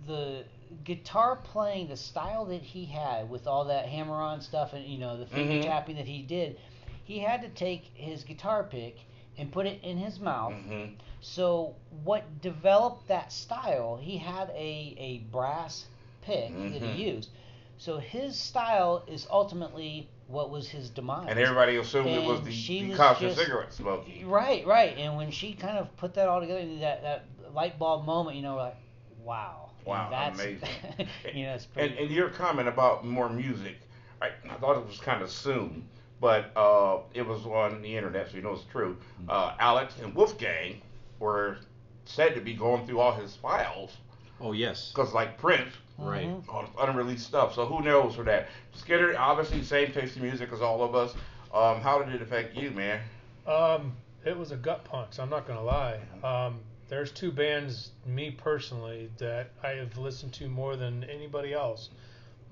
The 0.07 0.45
guitar 0.85 1.37
playing, 1.37 1.89
the 1.89 1.97
style 1.97 2.45
that 2.47 2.63
he 2.63 2.85
had 2.85 3.29
with 3.31 3.47
all 3.47 3.65
that 3.67 3.87
hammer-on 3.87 4.41
stuff 4.41 4.73
and 4.73 4.85
you 4.85 4.99
know 4.99 5.17
the 5.17 5.27
finger 5.27 5.55
Mhm. 5.55 5.63
tapping 5.65 5.97
that 5.97 6.07
he 6.07 6.23
did, 6.23 6.59
he 7.05 7.19
had 7.19 7.43
to 7.43 7.49
take 7.49 7.85
his 7.95 8.25
guitar 8.25 8.65
pick 8.65 8.97
and 9.37 9.51
put 9.53 9.67
it 9.67 9.83
in 9.83 9.97
his 9.99 10.21
mouth 10.21 10.53
Mhm. 10.53 10.95
so 11.21 11.75
what 12.05 12.41
developed 12.41 13.09
that 13.09 13.33
style? 13.33 13.97
He 14.01 14.17
had 14.19 14.51
a 14.51 14.95
a 14.99 15.19
brass 15.31 15.87
pick 16.23 16.51
that 16.53 16.83
Mhm. 16.83 16.95
he 16.95 17.05
used. 17.11 17.31
So 17.77 17.99
his 17.99 18.39
style 18.39 19.03
is 19.09 19.27
ultimately 19.31 20.09
what 20.29 20.49
was 20.49 20.69
his 20.69 20.89
demise. 20.89 21.27
And 21.29 21.39
everybody 21.39 21.77
assumed 21.77 22.09
it 22.09 22.23
was 22.25 22.41
the, 22.43 22.51
she 22.53 22.83
the 22.85 22.97
was 22.97 23.19
just- 23.21 23.39
cigarette 23.39 23.73
smoking. 23.75 24.27
Right, 24.27 24.65
right. 24.67 24.97
And 24.97 25.17
when 25.17 25.31
she 25.31 25.53
kind 25.53 25.77
of 25.77 25.95
put 25.99 26.15
that 26.15 26.29
all 26.29 26.41
together, 26.41 26.65
that 26.79 27.03
that 27.03 27.25
light 27.53 27.79
bulb 27.79 28.07
moment, 28.07 28.37
you 28.37 28.43
know, 28.43 28.57
like, 28.57 28.77
wow, 29.23 29.64
And 29.64 29.64
Wow, 29.85 30.09
that's 30.11 30.41
amazing. 30.41 30.69
you 31.35 31.45
know, 31.47 31.55
it's 31.55 31.67
pretty. 31.67 31.91
And, 31.91 31.99
and 31.99 32.11
your 32.11 32.29
comment 32.31 32.69
about 32.69 33.05
more 33.05 33.29
music, 33.29 33.77
I, 34.23 34.31
I 34.51 34.55
thought 34.55 34.77
it 34.79 34.87
was 34.87 34.99
kind 34.99 35.23
of 35.23 35.31
soon, 35.31 35.87
but 36.21 36.51
uh, 36.57 36.99
it 37.13 37.27
was 37.27 37.45
on 37.47 37.83
the 37.83 37.97
internet, 37.97 38.31
so 38.31 38.37
you 38.37 38.43
know 38.43 38.53
it's 38.53 38.65
true. 38.71 38.97
Uh, 39.29 39.55
Alex 39.59 39.95
and 40.03 40.15
Wolfgang 40.15 40.81
were 41.19 41.59
said 42.07 42.35
to 42.35 42.41
be 42.41 42.55
going 42.55 42.87
through 42.87 43.01
all 43.01 43.13
his 43.13 43.35
files, 43.37 43.97
Oh 44.41 44.53
yes. 44.53 44.91
because 44.95 45.13
like 45.13 45.39
Prince, 45.39 45.73
Right. 45.99 46.27
Mhm. 46.27 46.69
unreleased 46.81 47.25
stuff. 47.27 47.55
So 47.55 47.67
who 47.67 47.81
knows 47.83 48.17
for 48.17 48.25
that? 48.25 48.49
Skinner, 48.73 49.15
obviously, 49.17 49.63
same 49.63 49.93
taste 49.93 50.17
in 50.17 50.23
music 50.23 50.51
as 50.53 50.61
all 50.61 50.83
of 50.83 50.95
us. 50.95 51.15
Um, 51.53 51.81
how 51.81 52.03
did 52.03 52.13
it 52.15 52.21
affect 52.21 52.57
you, 52.57 52.71
man? 52.73 53.01
Um, 53.47 53.93
it 54.25 54.37
was 54.37 54.51
a 54.51 54.57
gut 54.57 54.85
punch. 54.85 55.19
I'm 55.21 55.31
not 55.31 55.47
gonna 55.47 55.63
lie. 55.63 56.01
Um, 56.25 56.59
there's 56.95 57.11
two 57.11 57.33
bands, 57.33 57.91
me 58.07 58.31
personally, 58.31 59.11
that 59.19 59.51
I 59.65 59.71
have 59.71 59.99
listened 59.99 60.33
to 60.35 60.49
more 60.49 60.77
than 60.77 61.03
anybody 61.05 61.53
else. 61.53 61.91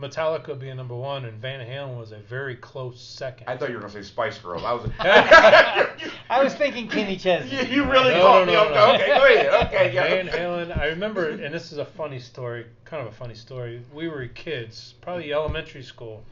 Metallica 0.01 0.59
being 0.59 0.77
number 0.77 0.97
one 0.97 1.27
and 1.27 1.41
Van 1.41 1.65
Halen 1.65 1.97
was 1.97 2.11
a 2.11 2.17
very 2.19 2.57
close 2.57 3.01
second. 3.01 3.47
I 3.49 3.57
thought 3.57 3.69
you 3.69 3.77
were 3.77 3.83
gonna 3.83 3.93
say 3.93 4.03
Spice 4.03 4.39
Girls. 4.39 4.65
I 4.65 4.73
was. 4.73 4.91
I 4.99 6.43
was 6.43 6.55
thinking 6.55 6.89
Kenny 6.89 7.13
you, 7.13 7.19
Chesney. 7.21 7.71
you 7.73 7.85
really 7.85 8.15
No, 8.15 8.23
caught 8.23 8.47
no, 8.47 8.47
me. 8.47 8.53
no, 8.53 8.75
no. 8.75 8.95
Okay, 8.95 9.07
go 9.07 9.25
ahead. 9.27 9.67
Okay, 9.69 9.95
yeah. 9.95 10.09
Van 10.09 10.27
Halen. 10.29 10.77
I 10.77 10.87
remember, 10.87 11.29
and 11.29 11.55
this 11.55 11.71
is 11.71 11.79
a 11.79 11.85
funny 11.85 12.19
story, 12.19 12.67
kind 12.85 13.07
of 13.07 13.13
a 13.13 13.17
funny 13.17 13.35
story. 13.35 13.81
We 13.95 14.09
were 14.09 14.27
kids, 14.27 14.95
probably 15.03 15.33
elementary 15.33 15.85
school. 15.85 16.25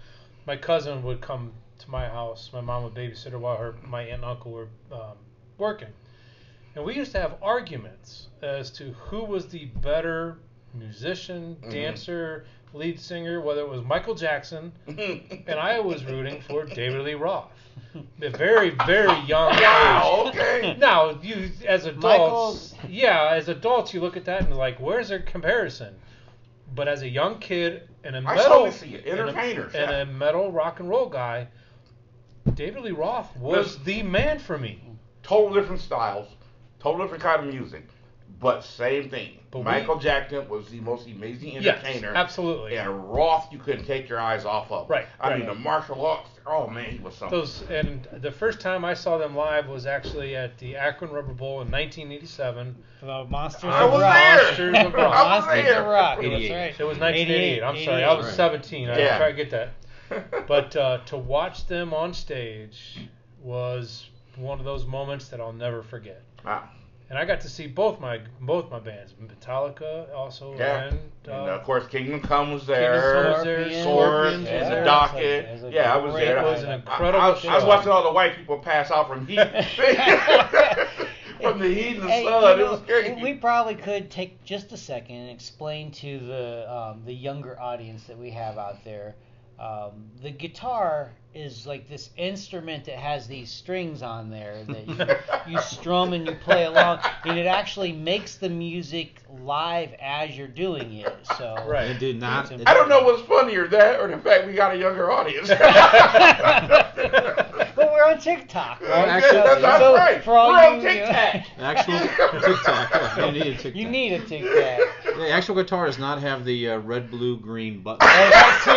My 0.46 0.56
cousin 0.56 1.04
would 1.04 1.20
come 1.20 1.52
to 1.78 1.90
my 1.90 2.06
house. 2.08 2.50
My 2.52 2.61
mom 2.62 2.82
would 2.84 2.94
babysit 2.94 3.30
her 3.30 3.38
while 3.38 3.56
her 3.58 3.74
my 3.86 4.02
aunt 4.02 4.14
and 4.14 4.24
uncle 4.24 4.50
were 4.50 4.68
um, 4.90 5.16
working, 5.58 5.88
and 6.81 6.87
we 6.87 6.95
used 6.95 7.12
to 7.12 7.20
have 7.20 7.35
arguments 7.43 8.28
as 8.41 8.70
to 8.70 8.93
who 8.95 9.22
was 9.22 9.47
the 9.49 9.66
better 9.66 10.39
musician, 10.72 11.57
Mhm. 11.62 11.70
dancer, 11.70 12.47
lead 12.72 12.99
singer, 12.99 13.43
whether 13.43 13.61
it 13.61 13.68
was 13.68 13.83
Michael 13.83 14.14
Jackson, 14.14 14.72
and 14.87 15.51
I 15.61 15.78
was 15.78 16.05
rooting 16.07 16.41
for 16.41 16.64
David 16.64 17.03
Lee 17.05 17.14
Roth. 17.14 17.53
A 18.22 18.31
very, 18.31 18.70
very 18.87 19.14
young 19.26 19.53
age. 19.53 19.61
wow. 19.61 20.24
Okay. 20.28 20.74
Now, 20.78 21.11
you 21.20 21.51
as 21.66 21.85
adults, 21.85 22.03
Michael's- 22.03 22.74
yeah, 22.89 23.28
as 23.33 23.49
adults, 23.51 23.93
you 23.93 24.01
look 24.01 24.16
at 24.16 24.24
that 24.24 24.43
and 24.47 24.57
like, 24.57 24.78
where's 24.78 25.09
their 25.09 25.18
comparison? 25.20 25.95
But 26.74 26.89
as 26.89 27.03
a 27.03 27.09
young 27.09 27.41
kid 27.41 27.89
and 28.05 28.16
a 28.16 28.22
metal 28.22 28.70
totally 28.70 28.95
and 28.97 29.05
a- 29.07 29.11
Entertainers. 29.11 29.74
and 29.74 29.91
a 29.91 30.07
metal 30.07 30.51
rock 30.51 30.81
and 30.81 30.89
roll 30.89 31.11
guy, 31.11 31.49
David 32.55 32.85
Lee 32.85 32.93
Roth 32.93 33.37
was 33.37 33.66
Listen. 33.76 33.85
the 33.85 34.03
man 34.05 34.39
for 34.39 34.57
me. 34.57 34.81
total 35.22 35.53
different 35.53 35.83
styles, 35.83 36.28
total 36.81 37.03
different 37.05 37.22
kind 37.22 37.47
of 37.47 37.53
music, 37.55 37.85
but 38.41 38.64
same 38.64 39.09
thing. 39.11 39.37
But 39.51 39.59
we- 39.61 39.64
Michael 39.64 39.99
Jackson 39.99 40.49
was 40.49 40.68
the 40.70 40.81
most 40.81 41.07
amazing 41.09 41.55
Yes, 41.61 41.85
entertainer. 41.85 42.12
absolutely. 42.14 42.76
And 42.76 43.12
Roth, 43.12 43.53
you 43.53 43.59
couldn't 43.59 43.85
take 43.85 44.09
your 44.09 44.20
eyes 44.20 44.45
off 44.45 44.70
of. 44.70 44.89
Right, 44.89 45.07
I 45.20 45.31
right. 45.31 45.39
mean, 45.39 45.49
the 45.49 45.55
martial 45.55 46.07
arts. 46.07 46.31
Oh 46.47 46.66
man, 46.68 46.91
he 46.93 46.99
was 46.99 47.14
something. 47.14 47.39
Those 47.39 47.62
and 47.68 48.07
the 48.22 48.31
first 48.33 48.61
time 48.61 48.85
I 48.85 48.95
saw 48.95 49.18
them 49.18 49.37
live 49.37 49.66
was 49.68 49.87
actually 49.87 50.35
at 50.37 50.57
the 50.59 50.76
Akron 50.76 51.11
Rubber 51.12 51.33
Bowl 51.35 51.61
in 51.62 51.70
1987. 51.70 52.74
The 53.03 53.24
Monsters 53.28 53.64
I 53.74 53.83
of 53.85 53.93
was 53.93 54.01
Rock. 54.03 54.14
there. 54.14 54.37
Monsters 54.45 54.87
of 54.87 54.95
Rock. 54.95 55.14
I 55.14 55.22
was 55.37 55.45
Monsters 55.45 55.64
there. 55.64 55.81
of 55.81 55.87
Rock. 55.87 56.18
That's 56.20 56.51
right. 56.51 56.81
It 56.81 56.85
was 56.87 56.99
1988. 56.99 57.62
I'm 57.62 57.85
sorry, 57.85 58.05
I 58.05 58.14
was 58.14 58.26
Right. 58.26 58.35
17. 58.35 58.89
I 58.91 58.99
Yeah. 58.99 59.18
try 59.18 59.31
to 59.33 59.37
get 59.37 59.51
that. 59.51 59.68
But 60.49 60.74
uh, 60.76 60.99
to 61.07 61.16
watch 61.16 61.66
them 61.66 61.93
on 61.95 62.12
stage 62.14 62.99
was 63.43 64.09
one 64.37 64.59
of 64.59 64.64
those 64.64 64.87
moments 64.87 65.28
that 65.28 65.41
I'll 65.41 65.53
never 65.53 65.83
forget. 65.83 66.22
Wow. 66.45 66.68
And 67.09 67.18
I 67.18 67.24
got 67.24 67.41
to 67.41 67.49
see 67.49 67.66
both 67.66 67.99
my 67.99 68.20
both 68.41 68.70
my 68.70 68.78
bands, 68.78 69.14
Metallica 69.20 70.14
also, 70.14 70.55
Yeah. 70.57 70.84
and, 70.84 70.99
uh, 71.28 71.32
and 71.32 71.51
of 71.51 71.64
course, 71.64 71.84
Kingdom 71.88 72.20
Come 72.20 72.53
was 72.53 72.62
Kingdom 72.66 72.82
there. 72.82 73.22
Come 73.24 73.32
was 73.32 73.43
there, 73.45 73.59
Scorpions. 73.64 73.82
Scorpions 73.82 74.49
and 74.49 74.61
was 74.61 74.68
the 74.68 74.74
there. 74.76 74.84
docket. 74.84 75.45
It 75.45 75.53
was 75.55 75.62
a 75.64 75.72
yeah, 75.72 75.93
I 75.93 75.97
was 75.97 76.14
there. 76.14 76.38
It 76.38 76.45
was 76.45 76.62
an 76.62 76.70
I- 76.70 76.74
incredible 76.76 77.20
I, 77.20 77.26
I, 77.26 77.30
was, 77.30 77.45
I 77.45 77.55
was 77.57 77.64
watching 77.64 77.91
all 77.91 78.05
the 78.05 78.12
white 78.12 78.36
people 78.36 78.59
pass 78.59 78.93
out 78.93 79.09
from 79.09 79.26
heat, 79.26 79.38
from 81.41 81.59
the 81.59 81.68
heat 81.68 81.97
and 81.97 82.03
the 82.05 82.09
Hey, 82.11 82.24
sun. 82.24 82.59
you 82.59 82.64
it 82.64 82.70
was 82.70 82.80
crazy. 82.82 83.22
we 83.22 83.34
probably 83.34 83.74
could 83.74 84.11
take 84.11 84.43
just 84.45 84.70
a 84.72 84.76
second 84.76 85.16
and 85.16 85.30
explain 85.30 85.91
to 85.93 86.18
the 86.20 86.72
um, 86.72 87.03
the 87.07 87.14
younger 87.14 87.59
audience 87.61 88.05
that 88.05 88.16
we 88.18 88.30
have 88.30 88.57
out 88.57 88.82
there. 88.84 89.14
Um, 89.61 90.06
the 90.22 90.30
guitar 90.30 91.11
is 91.34 91.66
like 91.66 91.88
this 91.88 92.11
instrument 92.16 92.86
that 92.86 92.96
has 92.96 93.28
these 93.28 93.50
strings 93.50 94.02
on 94.02 94.30
there 94.30 94.64
that 94.64 94.88
you, 94.88 94.96
you 95.52 95.61
strum 95.61 96.14
and 96.14 96.26
you 96.26 96.34
play 96.34 96.64
along, 96.64 97.00
and 97.24 97.38
it 97.38 97.46
actually 97.46 97.92
makes 97.92 98.36
the 98.36 98.48
music 98.48 99.20
live 99.42 99.92
as 100.00 100.36
you're 100.36 100.48
doing 100.48 100.94
it. 100.94 101.14
So 101.36 101.62
Right. 101.68 101.90
It 101.90 101.98
did 101.98 102.18
not. 102.18 102.50
It- 102.50 102.66
I 102.66 102.72
don't 102.72 102.88
know 102.88 103.04
what's 103.04 103.22
funnier, 103.22 103.68
that 103.68 104.00
or 104.00 104.08
the 104.08 104.18
fact 104.18 104.46
we 104.46 104.54
got 104.54 104.74
a 104.74 104.78
younger 104.78 105.11
audience. 105.11 105.50
but 107.81 107.93
we're 107.93 108.05
on 108.05 108.18
TikTok, 108.18 108.81
right? 108.83 109.09
actually, 109.09 109.39
that's, 109.39 109.61
that's 109.62 109.78
So, 109.83 109.95
right. 109.95 110.22
for 110.22 110.37
all 110.37 110.51
We're 110.51 110.66
on 110.68 110.74
you- 110.83 110.89
Tic 110.89 111.05
Tac. 111.07 111.47
Actual 111.59 111.99
TikTok. 111.99 113.16
You 113.16 113.33
need 113.33 113.47
a 113.47 113.55
TikTok. 113.55 113.74
You 113.74 113.89
need 113.89 114.12
a 114.12 114.20
Tic 114.20 114.43
Tac. 114.43 114.81
The 115.16 115.31
actual 115.31 115.55
guitar 115.57 115.87
does 115.87 115.99
not 115.99 116.20
have 116.20 116.45
the 116.45 116.70
uh, 116.70 116.78
red, 116.78 117.11
blue, 117.11 117.37
green 117.39 117.81
button. 117.83 117.99
Oh, 118.03 118.07
that 118.07 118.61
too, 118.64 118.70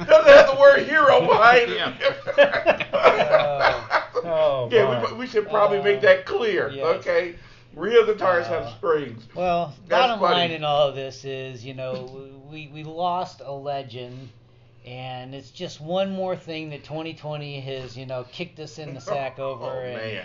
right? 0.00 0.08
Doesn't 0.08 0.32
have 0.32 0.46
the 0.54 0.60
word 0.60 0.82
hero 0.86 1.20
behind 1.20 1.70
it. 1.70 2.86
Oh, 4.26 4.68
yeah, 4.72 5.10
we, 5.12 5.18
we 5.18 5.26
should 5.26 5.48
probably 5.50 5.78
Uh, 5.80 5.84
make 5.84 6.00
that 6.00 6.24
clear. 6.24 6.70
yes. 6.70 6.84
Okay, 6.96 7.34
real 7.76 8.06
guitars 8.06 8.46
have 8.46 8.62
Uh, 8.62 8.76
strings. 8.78 9.26
Well, 9.34 9.74
That's 9.86 10.00
bottom 10.06 10.18
funny. 10.20 10.34
line 10.34 10.50
in 10.52 10.64
all 10.64 10.88
of 10.88 10.94
this 10.94 11.24
is, 11.26 11.62
you 11.64 11.74
know, 11.74 12.40
we 12.50 12.68
we 12.72 12.84
lost 12.84 13.42
a 13.44 13.52
legend, 13.52 14.30
and 14.84 15.34
it's 15.34 15.50
just 15.50 15.80
one 15.80 16.10
more 16.12 16.36
thing 16.36 16.70
that 16.70 16.84
2020 16.84 17.60
has, 17.60 17.96
you 17.96 18.06
know, 18.06 18.24
kicked 18.32 18.58
us 18.60 18.78
in 18.78 18.94
the 18.94 19.00
sack 19.12 19.38
over, 19.38 19.64
oh 19.64 19.80
and 19.80 19.96
man. 19.96 20.24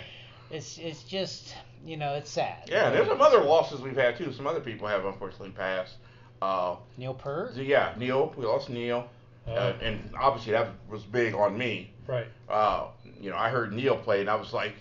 it's 0.52 0.78
it's 0.78 1.04
just, 1.04 1.56
you 1.86 1.98
know, 1.98 2.14
it's 2.16 2.30
sad. 2.30 2.64
Yeah, 2.68 2.90
there's 2.90 3.08
some 3.08 3.22
other 3.22 3.42
losses 3.42 3.82
we've 3.82 3.96
had 3.96 4.18
too. 4.18 4.32
Some 4.34 4.48
other 4.48 4.60
people 4.60 4.88
have 4.88 5.06
unfortunately 5.06 5.52
passed. 5.52 5.96
Uh, 6.42 6.76
Neil 6.98 7.14
Peart. 7.14 7.56
yeah, 7.56 7.94
Neil, 7.98 8.34
we 8.38 8.46
lost 8.46 8.70
Neil, 8.70 9.08
Oh, 9.48 9.52
uh, 9.54 9.74
and 9.82 10.10
obviously 10.18 10.54
that 10.54 10.70
was 10.90 11.04
big 11.04 11.34
on 11.34 11.58
me. 11.58 11.92
right. 12.08 12.28
Uh, 12.48 12.88
you 13.20 13.30
know, 13.30 13.36
I 13.38 13.50
heard 13.50 13.74
Neil 13.74 13.98
play, 13.98 14.22
and 14.22 14.30
I 14.30 14.36
was 14.36 14.54
like, 14.54 14.74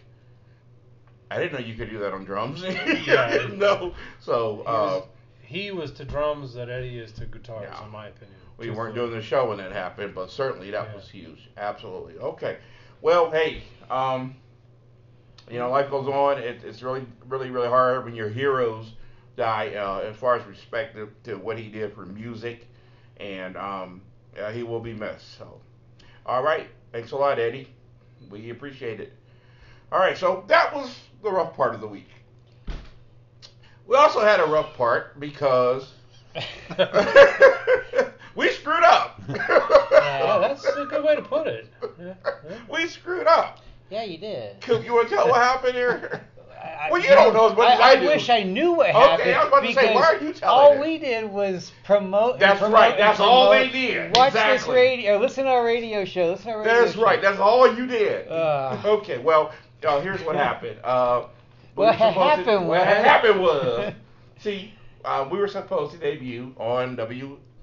I 1.30 1.38
didn't 1.38 1.52
know 1.54 1.58
you 1.66 1.74
could 1.74 1.90
do 1.90 1.98
that 1.98 2.12
on 2.12 2.24
drums. 2.24 2.62
I 2.64 2.70
didn't 3.30 3.58
know. 3.58 3.92
So 4.20 4.62
uh, 4.62 5.02
He 5.42 5.70
was 5.72 5.90
to 5.92 6.04
drums 6.04 6.54
that 6.54 6.68
Eddie 6.70 6.98
is 6.98 7.12
to 7.12 7.26
guitars, 7.26 7.68
Yeah. 7.70 7.84
in 7.84 7.90
my 7.90 8.06
opinion. 8.08 8.36
We 8.58 8.70
weren't 8.70 8.94
doing 8.94 9.12
the 9.12 9.22
show 9.22 9.48
when 9.48 9.58
that 9.58 9.72
happened, 9.72 10.14
but 10.14 10.30
certainly 10.30 10.70
that 10.72 10.88
Yeah. 10.88 10.94
was 10.96 11.08
huge. 11.08 11.48
Absolutely. 11.56 12.18
Okay. 12.18 12.58
Well, 13.00 13.30
hey, 13.30 13.62
um, 13.88 14.34
you 15.50 15.58
know, 15.58 15.70
life 15.70 15.88
goes 15.90 16.08
on. 16.08 16.38
It, 16.38 16.62
it's 16.64 16.82
really, 16.82 17.06
really, 17.26 17.50
really 17.50 17.68
hard 17.68 18.04
when 18.04 18.14
your 18.14 18.28
heroes 18.28 18.92
die. 19.36 19.74
Uh, 19.74 20.00
as 20.00 20.16
far 20.16 20.34
as 20.36 20.44
respect 20.46 20.96
to, 20.96 21.08
to 21.24 21.36
what 21.36 21.56
he 21.58 21.68
did 21.68 21.94
for 21.94 22.04
music, 22.04 22.66
and 23.18 23.56
um, 23.56 24.02
uh, 24.38 24.50
he 24.50 24.64
will 24.64 24.80
be 24.80 24.92
missed. 24.92 25.38
So, 25.38 25.60
all 26.26 26.42
right. 26.42 26.66
Thanks 26.92 27.12
a 27.12 27.16
lot, 27.16 27.38
Eddie. 27.38 27.68
We 28.30 28.50
appreciate 28.50 29.00
it. 29.00 29.12
All 29.92 30.00
right. 30.00 30.18
So 30.18 30.44
that 30.48 30.74
was 30.74 30.98
the 31.22 31.30
rough 31.30 31.54
part 31.54 31.74
of 31.74 31.80
the 31.80 31.86
week. 31.88 32.08
We 33.86 33.96
also 33.96 34.20
had 34.20 34.40
a 34.40 34.46
rough 34.46 34.74
part 34.76 35.18
because 35.20 35.92
we 38.34 38.50
screwed 38.50 38.84
up. 38.84 39.20
Yeah, 39.90 40.38
that's 40.40 40.64
a 40.66 40.84
good 40.86 41.04
way 41.04 41.16
to 41.16 41.22
put 41.22 41.46
it. 41.46 41.68
Yeah, 41.98 42.14
yeah. 42.48 42.58
We 42.70 42.86
screwed 42.86 43.26
up. 43.26 43.58
yeah, 43.90 44.04
you 44.04 44.18
did. 44.18 44.60
Coop, 44.60 44.84
you 44.84 44.92
want 44.94 45.08
to 45.08 45.14
tell 45.14 45.28
what 45.28 45.40
happened 45.40 45.74
here? 45.74 46.26
I, 46.52 46.88
Well, 46.90 47.00
you 47.00 47.08
don't 47.08 47.32
know 47.34 47.50
as 47.50 47.56
much 47.56 47.68
I, 47.68 47.72
as 47.74 47.80
I 47.80 48.00
do. 48.00 48.06
wish 48.06 48.28
I 48.28 48.42
knew 48.42 48.72
what 48.72 48.90
Okay, 48.90 48.98
happened. 48.98 49.30
I 49.30 49.38
was 49.44 49.48
about 49.48 49.60
to 49.60 49.72
say, 49.74 49.94
why 49.94 50.02
are 50.02 50.16
you 50.20 50.32
telling 50.32 50.42
All 50.60 50.72
it? 50.72 50.80
we 50.86 50.98
did 50.98 51.30
was 51.30 51.72
promote. 51.84 52.38
That's 52.40 52.58
promote 52.58 52.74
right, 52.74 52.90
and 52.92 53.00
that's 53.00 53.20
all 53.20 53.50
they 53.50 53.68
did. 53.68 54.14
Watch 54.16 54.32
this 54.34 54.66
radio. 54.66 55.18
Listen 55.18 55.44
to 55.44 55.50
our 55.50 55.64
radio 55.64 56.04
show. 56.04 56.30
Listen 56.32 56.46
to 56.46 56.50
our 56.52 56.58
radio 56.60 56.80
That's 56.82 56.94
show. 56.94 57.02
right. 57.02 57.22
That's 57.22 57.38
all 57.38 57.72
you 57.74 57.86
did. 57.86 58.28
Ugh. 58.28 58.84
okay. 58.86 59.18
Well, 59.18 59.52
uh, 59.86 60.00
here's 60.00 60.22
what 60.22 60.36
happened. 60.36 60.78
Uh, 60.84 61.24
What 61.74 61.86
were 61.86 61.92
supposed 61.92 62.14
to- 62.14 62.20
happened 62.22 62.68
What 62.68 62.78
was- 62.86 63.04
happened 63.04 63.40
was, 63.40 63.92
see, 64.40 64.74
uh, 65.04 65.28
we 65.30 65.38
were 65.38 65.48
supposed 65.48 65.92
to 65.92 65.98
debut 65.98 66.54
on 66.58 66.96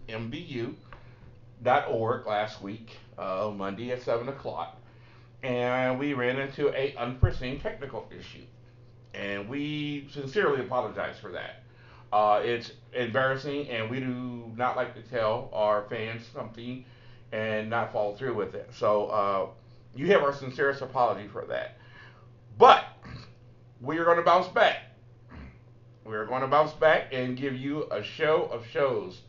WMBU.org 0.07 0.75
last 2.27 2.61
week, 2.61 2.97
uh, 3.17 3.51
Monday 3.55 3.91
at 3.91 4.01
seven 4.01 4.29
o'clock, 4.29 4.77
and 5.43 5.97
we 5.99 6.13
ran 6.13 6.39
into 6.39 6.69
a 6.69 6.95
unforeseen 6.97 7.59
technical 7.59 8.07
issue, 8.17 8.45
and 9.13 9.49
we 9.49 10.07
sincerely 10.11 10.61
apologize 10.61 11.17
for 11.19 11.31
that. 11.31 11.63
Uh, 12.13 12.41
it's 12.43 12.71
embarrassing, 12.93 13.67
and 13.69 13.89
we 13.89 13.99
do 13.99 14.51
not 14.55 14.75
like 14.75 14.93
to 14.95 15.01
tell 15.01 15.49
our 15.53 15.83
fans 15.89 16.25
something 16.33 16.85
and 17.31 17.69
not 17.69 17.91
follow 17.91 18.15
through 18.15 18.33
with 18.35 18.53
it. 18.55 18.69
So 18.73 19.07
uh, 19.07 19.47
you 19.95 20.07
have 20.07 20.21
our 20.21 20.33
sincerest 20.33 20.81
apology 20.81 21.27
for 21.27 21.45
that. 21.47 21.77
But 22.57 22.85
we 23.81 23.97
are 23.97 24.05
going 24.05 24.17
to 24.17 24.23
bounce 24.23 24.47
back. 24.47 24.83
We 26.05 26.15
are 26.15 26.25
going 26.25 26.41
to 26.41 26.47
bounce 26.47 26.71
back 26.73 27.07
and 27.11 27.35
give 27.35 27.57
you 27.57 27.87
a 27.91 28.03
show 28.03 28.43
of 28.43 28.65
shows 28.67 29.21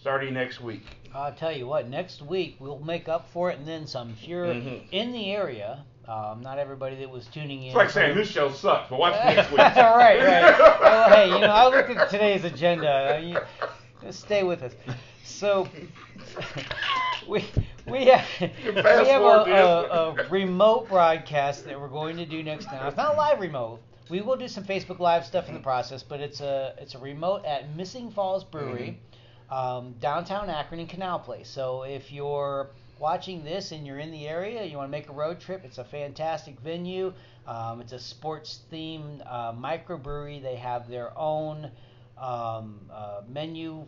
starting 0.00 0.34
next 0.34 0.60
week. 0.60 0.82
I'll 1.14 1.32
tell 1.32 1.52
you 1.52 1.66
what. 1.66 1.88
Next 1.88 2.22
week 2.22 2.56
we'll 2.60 2.78
make 2.80 3.08
up 3.08 3.28
for 3.30 3.50
it 3.50 3.58
and 3.58 3.66
then 3.66 3.86
some. 3.86 4.10
If 4.10 4.28
you're 4.28 4.46
Mhm. 4.46 4.82
in 4.92 5.12
the 5.12 5.30
area, 5.32 5.84
um, 6.06 6.40
not 6.42 6.58
everybody 6.58 6.96
that 6.96 7.10
was 7.10 7.26
tuning 7.26 7.62
in. 7.62 7.68
It's 7.68 7.76
like 7.76 7.90
saying 7.90 8.16
this 8.16 8.30
show 8.30 8.50
sucks, 8.52 8.88
but 8.90 8.98
watch 8.98 9.14
next 9.24 9.50
week. 9.50 9.58
right, 9.58 10.18
right. 10.20 10.58
Well, 10.80 11.08
hey, 11.10 11.26
you 11.28 11.40
know, 11.40 11.50
I 11.50 11.66
looked 11.68 11.90
at 11.90 12.10
today's 12.10 12.44
agenda. 12.44 13.16
Uh, 13.16 13.18
you, 13.18 13.38
just 14.02 14.20
stay 14.20 14.42
with 14.44 14.62
us. 14.62 14.72
So 15.24 15.68
we 17.28 17.44
we 17.86 18.06
have, 18.06 18.24
we 18.40 18.48
have 18.82 19.22
a, 19.22 19.26
a, 19.26 20.14
a 20.14 20.28
remote 20.30 20.88
broadcast 20.88 21.64
that 21.66 21.78
we're 21.80 21.88
going 21.88 22.16
to 22.16 22.26
do 22.26 22.42
next 22.42 22.66
time. 22.66 22.86
It's 22.86 22.96
not 22.96 23.16
live 23.16 23.40
remote. 23.40 23.80
We 24.10 24.22
will 24.22 24.36
do 24.36 24.48
some 24.48 24.64
Facebook 24.64 25.00
Live 25.00 25.26
stuff 25.26 25.48
in 25.48 25.54
the 25.54 25.60
process, 25.60 26.02
but 26.02 26.20
it's 26.20 26.40
a 26.40 26.74
it's 26.78 26.94
a 26.94 26.98
remote 26.98 27.44
at 27.44 27.74
Missing 27.76 28.10
Falls 28.12 28.44
Brewery 28.44 28.98
um, 29.50 29.94
downtown 30.00 30.50
Akron 30.50 30.80
and 30.80 30.88
Canal 30.88 31.18
Place. 31.18 31.48
So 31.48 31.82
if 31.84 32.12
you're 32.12 32.70
watching 32.98 33.44
this 33.44 33.72
and 33.72 33.86
you're 33.86 33.98
in 33.98 34.10
the 34.10 34.26
area, 34.28 34.64
you 34.64 34.76
want 34.76 34.88
to 34.88 34.90
make 34.90 35.08
a 35.08 35.12
road 35.12 35.40
trip, 35.40 35.62
it's 35.64 35.78
a 35.78 35.84
fantastic 35.84 36.58
venue. 36.60 37.12
Um, 37.46 37.80
it's 37.80 37.92
a 37.92 37.98
sports 37.98 38.60
themed 38.72 39.22
uh, 39.26 39.52
microbrewery. 39.52 40.42
They 40.42 40.56
have 40.56 40.88
their 40.88 41.16
own 41.16 41.70
um, 42.18 42.80
uh, 42.92 43.22
menu. 43.28 43.84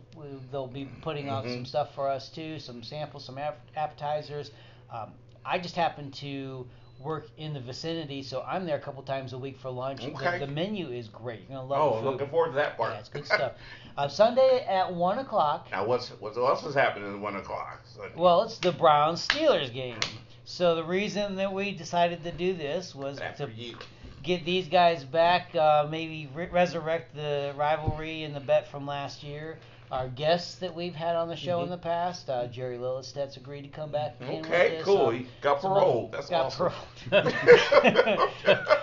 They'll 0.51 0.67
be 0.67 0.87
putting 1.03 1.29
out 1.29 1.45
Mhm. 1.45 1.55
some 1.55 1.67
stuff 1.67 1.95
for 1.95 2.09
us 2.09 2.29
too, 2.31 2.59
some 2.59 2.83
samples, 2.83 3.25
some 3.25 3.37
ap- 3.39 3.59
appetizers. 3.77 4.51
Um, 4.91 5.13
I 5.45 5.59
just 5.59 5.75
happen 5.77 6.11
to 6.13 6.67
work 7.01 7.27
in 7.39 7.53
the 7.55 7.61
vicinity, 7.61 8.23
so 8.23 8.43
I'm 8.47 8.67
there 8.67 8.77
a 8.77 8.81
couple 8.81 9.03
times 9.03 9.33
a 9.33 9.39
week 9.39 9.59
for 9.59 9.71
lunch. 9.71 10.03
The- 10.05 10.13
Okay. 10.13 10.39
The, 10.39 10.47
menu 10.47 10.91
is 10.91 11.09
great. 11.09 11.41
You're 11.49 11.59
gonna 11.59 11.65
love 11.69 11.81
it. 12.03 12.07
Oh, 12.07 12.11
looking 12.11 12.29
forward 12.29 12.51
to 12.51 12.55
that 12.57 12.77
part. 12.77 12.93
Yeah, 12.93 13.01
it's 13.01 13.09
good 13.09 13.27
stuff. 13.27 13.53
Uh, 13.97 14.09
Sunday 14.09 14.64
at 14.68 14.93
one 14.95 15.18
o'clock. 15.18 15.68
Now, 15.70 15.84
what's 15.84 16.09
what 16.20 16.36
else 16.36 16.64
is 16.64 16.74
happening 16.74 17.12
at 17.12 17.18
one 17.20 17.36
o'clock? 17.36 17.80
So- 17.84 18.09
Well, 18.16 18.43
it's 18.43 18.59
the 18.59 18.72
Browns 18.72 19.26
Steelers 19.26 19.72
game. 19.72 19.99
So 20.45 20.74
the 20.74 20.84
reason 20.84 21.36
that 21.36 21.53
we 21.53 21.72
decided 21.72 22.24
to 22.24 22.32
do 22.32 22.55
this 22.55 22.95
was 22.95 23.18
after 23.20 23.47
to 23.47 23.53
you. 23.53 23.76
get 24.22 24.45
these 24.45 24.68
guys 24.68 25.05
back, 25.05 25.55
uh, 25.55 25.86
maybe 25.91 26.28
re- 26.34 26.49
resurrect 26.51 27.14
the 27.14 27.53
rivalry 27.57 28.24
and 28.24 28.34
the 28.34 28.41
bet 28.41 28.66
from 28.68 28.86
last 28.86 29.22
year. 29.22 29.59
Our 29.93 30.09
guests 30.09 30.55
that 30.57 30.74
we've 30.74 30.95
had 30.95 31.16
on 31.16 31.28
the 31.28 31.34
show 31.36 31.61
in 31.62 31.66
Mhm. 31.66 31.70
the 31.70 31.78
past, 31.78 32.30
uh, 32.30 32.47
Jerry 32.47 32.78
Lillistet's 32.78 33.36
agreed 33.36 33.62
to 33.62 33.68
come 33.68 33.91
back. 33.91 34.14
in 34.20 34.28
with 34.28 34.47
Okay, 34.47 34.68
this. 34.76 34.84
cool. 34.84 35.09
Um, 35.09 35.14
He 35.18 35.26
got 35.41 35.61
some 35.61 35.72
parole. 35.72 36.09
other- 36.12 36.16
That's 36.16 36.30
got 36.30 36.47
awesome. 36.47 36.72
parole. 37.11 38.28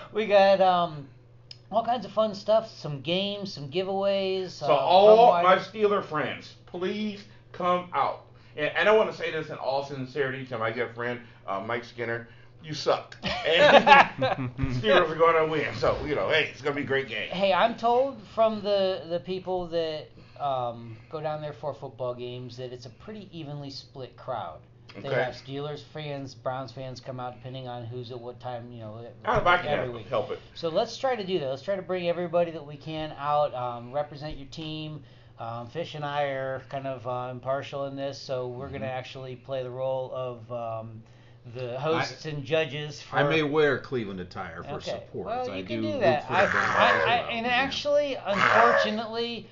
we 0.14 0.26
got 0.26 0.60
um, 0.62 1.08
all 1.72 1.84
kinds 1.84 2.06
of 2.06 2.12
fun 2.12 2.34
stuff, 2.34 2.70
some 2.72 3.02
games, 3.02 3.54
some 3.54 3.70
giveaways. 3.70 4.52
So 4.52 4.68
uh, 4.68 4.70
all 4.70 5.32
my. 5.44 5.58
Steeler 5.58 6.04
friends, 6.04 6.56
please 6.66 7.24
come 7.52 7.90
out. 7.94 8.26
And, 8.56 8.72
and 8.76 8.90
I 8.90 8.96
want 8.96 9.12
to 9.12 9.18
say 9.18 9.32
this 9.32 9.50
in 9.50 9.56
all 9.56 9.86
sincerity 9.86 10.46
to 10.48 10.58
my 10.58 10.72
good 10.72 10.94
friend 10.96 11.20
uh, 11.48 11.60
Mike 11.60 11.84
Skinner. 11.84 12.28
You 12.64 12.74
sucked. 12.74 13.18
And 13.48 13.88
Steelers 14.82 15.10
are 15.10 15.16
going 15.16 15.36
to 15.46 15.50
win. 15.50 15.74
So 15.76 15.98
you 16.06 16.16
know, 16.16 16.28
hey, 16.30 16.50
it's 16.52 16.62
going 16.62 16.76
to 16.76 16.82
be 16.82 16.84
a 16.84 16.88
great 16.88 17.08
game. 17.08 17.30
Hey, 17.30 17.54
I'm 17.54 17.76
told 17.76 18.22
from 18.36 18.62
the 18.62 19.04
the 19.10 19.20
people 19.22 19.68
that 19.68 20.08
um, 20.40 20.98
go 21.10 21.22
down 21.22 21.42
there 21.42 21.54
for 21.54 21.74
football 21.74 22.14
games 22.14 22.58
that 22.58 22.74
it's 22.74 22.86
a 22.86 22.90
pretty 22.90 23.30
evenly 23.32 23.70
split 23.70 24.18
crowd. 24.18 24.60
They 24.96 25.10
Okay. 25.10 25.24
have 25.24 25.34
Steelers 25.36 25.84
fans, 25.94 26.34
Browns 26.34 26.72
fans 26.72 27.00
come 27.00 27.20
out 27.20 27.34
depending 27.36 27.68
on 27.68 27.86
who's 27.86 28.12
at 28.12 28.20
what 28.20 28.40
time, 28.40 28.72
you 28.72 28.80
know, 28.80 29.06
How 29.24 29.40
if 29.40 29.46
I 29.46 29.58
every 29.58 29.90
week. 29.90 30.08
help 30.08 30.32
it? 30.32 30.40
So 30.56 30.70
let's 30.70 30.98
try 30.98 31.16
to 31.16 31.24
do 31.24 31.40
that. 31.40 31.50
Let's 31.50 31.62
try 31.62 31.76
to 31.76 31.82
bring 31.82 32.08
everybody 32.10 32.52
that 32.52 32.66
we 32.66 32.78
can 32.78 33.14
out, 33.18 33.54
um, 33.54 33.92
represent 33.92 34.38
your 34.38 34.48
team. 34.48 35.04
Um, 35.40 35.68
Fish 35.68 35.94
and 35.94 36.04
I 36.04 36.24
are 36.24 36.64
kind 36.70 36.88
of 36.88 37.06
uh, 37.08 37.30
impartial 37.32 37.86
in 37.86 37.96
this, 37.96 38.18
so 38.18 38.48
we're 38.48 38.70
going 38.70 38.82
to 38.82 38.88
Mm-hmm. 38.88 38.98
actually 38.98 39.36
play 39.36 39.62
the 39.62 39.70
role 39.70 40.12
of 40.12 40.52
um, 40.52 41.04
the 41.56 41.80
hosts 41.80 42.26
and 42.26 42.44
judges. 42.44 43.00
For, 43.02 43.18
I 43.18 43.24
may 43.24 43.44
wear 43.44 43.78
Cleveland 43.78 44.20
attire 44.20 44.64
for 44.64 44.76
Okay. 44.78 44.92
support. 44.92 45.28
Well, 45.28 45.52
I 45.52 45.58
you 45.58 45.64
do 45.64 45.68
can 45.68 45.82
do 45.84 45.88
root 45.90 46.00
that. 46.00 46.26
for 46.28 46.34
I, 46.34 46.42
I, 46.42 46.46
I, 46.48 47.22
well, 47.22 47.30
and 47.34 47.46
yeah. 47.46 47.52
actually, 47.52 48.16
unfortunately, 48.26 49.48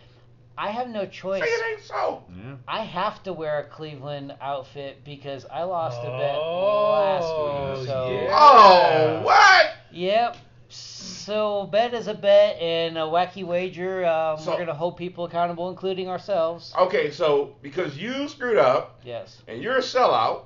I 0.57 0.71
have 0.71 0.87
no 0.89 1.05
choice. 1.05 1.43
Say 1.43 1.49
it 1.49 1.71
ain't 1.73 1.81
so. 1.81 2.23
Yeah. 2.29 2.55
I 2.67 2.79
have 2.85 3.21
to 3.23 3.33
wear 3.33 3.59
a 3.59 3.63
Cleveland 3.65 4.33
outfit 4.41 5.03
because 5.03 5.45
I 5.51 5.63
lost 5.63 5.99
a 6.01 6.09
bet 6.17 6.35
Oh, 6.35 6.91
last 6.91 7.79
week. 7.79 7.87
So, 7.87 8.11
yeah. 8.11 8.29
Oh, 8.31 9.21
what? 9.23 9.65
yep. 9.91 10.37
So 10.69 11.65
bet 11.71 11.93
is 11.93 12.07
a 12.07 12.13
bet 12.13 12.57
and 12.59 12.97
a 12.97 13.01
wacky 13.01 13.43
wager. 13.45 14.05
Um, 14.05 14.39
So- 14.39 14.51
we're 14.51 14.59
gonna 14.59 14.73
hold 14.73 14.97
people 14.97 15.25
accountable, 15.25 15.69
including 15.69 16.07
ourselves. 16.07 16.73
Okay, 16.77 17.11
so 17.11 17.55
because 17.61 17.97
you 17.97 18.27
screwed 18.29 18.57
up 18.57 18.99
Yes. 19.03 19.41
and 19.47 19.61
you're 19.61 19.77
a 19.77 19.81
sellout, 19.81 20.43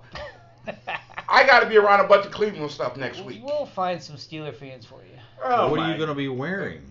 I 1.30 1.46
got 1.46 1.62
to 1.62 1.66
be 1.68 1.78
around 1.78 2.00
a 2.02 2.08
bunch 2.08 2.26
of 2.26 2.32
Cleveland 2.32 2.72
stuff 2.72 2.98
next 2.98 3.22
week. 3.22 3.42
We'll 3.44 3.66
find 3.66 4.02
some 4.02 4.16
Steeler 4.18 4.54
fans 4.54 4.86
for 4.86 5.02
you. 5.04 5.18
Oh, 5.44 5.70
what 5.70 5.80
are 5.80 5.92
you 5.92 5.98
going 5.98 6.10
to 6.10 6.16
be 6.16 6.28
wearing, 6.28 6.82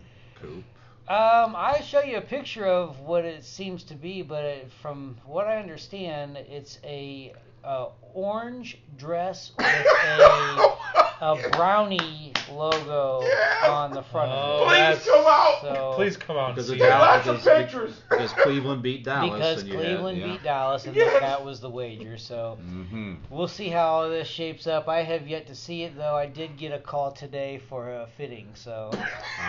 Coop? 0.41 0.65
Um, 1.09 1.57
I 1.57 1.81
show 1.81 2.03
you 2.03 2.19
a 2.19 2.21
picture 2.21 2.67
of 2.67 3.01
what 3.01 3.25
it 3.25 3.43
seems 3.43 3.83
to 3.85 3.95
be, 3.95 4.21
but 4.21 4.45
it, 4.45 4.71
from 4.83 5.17
what 5.25 5.47
I 5.47 5.57
understand, 5.57 6.37
it's 6.37 6.79
a 6.85 7.33
uh, 7.65 7.87
orange 8.13 8.77
dress 8.99 9.53
with 9.57 9.67
a 9.67 10.77
a 11.21 11.37
brownie 11.53 12.33
logo 12.51 13.23
Yeah. 13.27 13.71
on 13.71 13.93
the 13.93 14.03
front 14.03 14.31
Oh, 14.33 14.65
of 14.67 14.73
it. 14.73 14.99
Please 14.99 15.07
come 15.07 15.27
out. 15.27 15.59
So 15.63 15.93
Please 15.97 16.17
come 16.17 16.37
out 16.37 16.47
and 16.47 16.55
Because 16.57 16.71
see 16.71 16.77
Get 16.79 16.99
lots 16.99 17.27
of 17.27 17.43
pictures. 17.45 18.01
Because 18.09 18.33
Cleveland 18.33 18.83
beat 18.83 19.05
Dallas. 19.05 19.31
because 19.33 19.61
and 19.63 19.69
you 19.69 19.75
Cleveland 19.77 20.19
had, 20.19 20.27
yeah. 20.27 20.33
beat 20.35 20.43
Dallas, 20.45 20.85
and 20.87 20.97
Yes. 20.97 21.21
that 21.21 21.45
was 21.45 21.61
the 21.61 21.69
wager. 21.71 22.17
So 22.19 22.59
Mm-hmm. 22.63 23.15
we'll 23.31 23.49
see 23.49 23.69
how 23.69 23.87
all 23.87 24.09
this 24.09 24.29
shapes 24.29 24.67
up. 24.67 24.89
I 24.89 25.03
have 25.03 25.27
yet 25.29 25.47
to 25.49 25.55
see 25.55 25.83
it, 25.83 25.97
though. 25.97 26.15
I 26.17 26.27
did 26.27 26.57
get 26.57 26.73
a 26.73 26.79
call 26.79 27.13
today 27.13 27.61
for 27.69 27.91
a 27.91 28.07
fitting, 28.17 28.49
so 28.55 28.91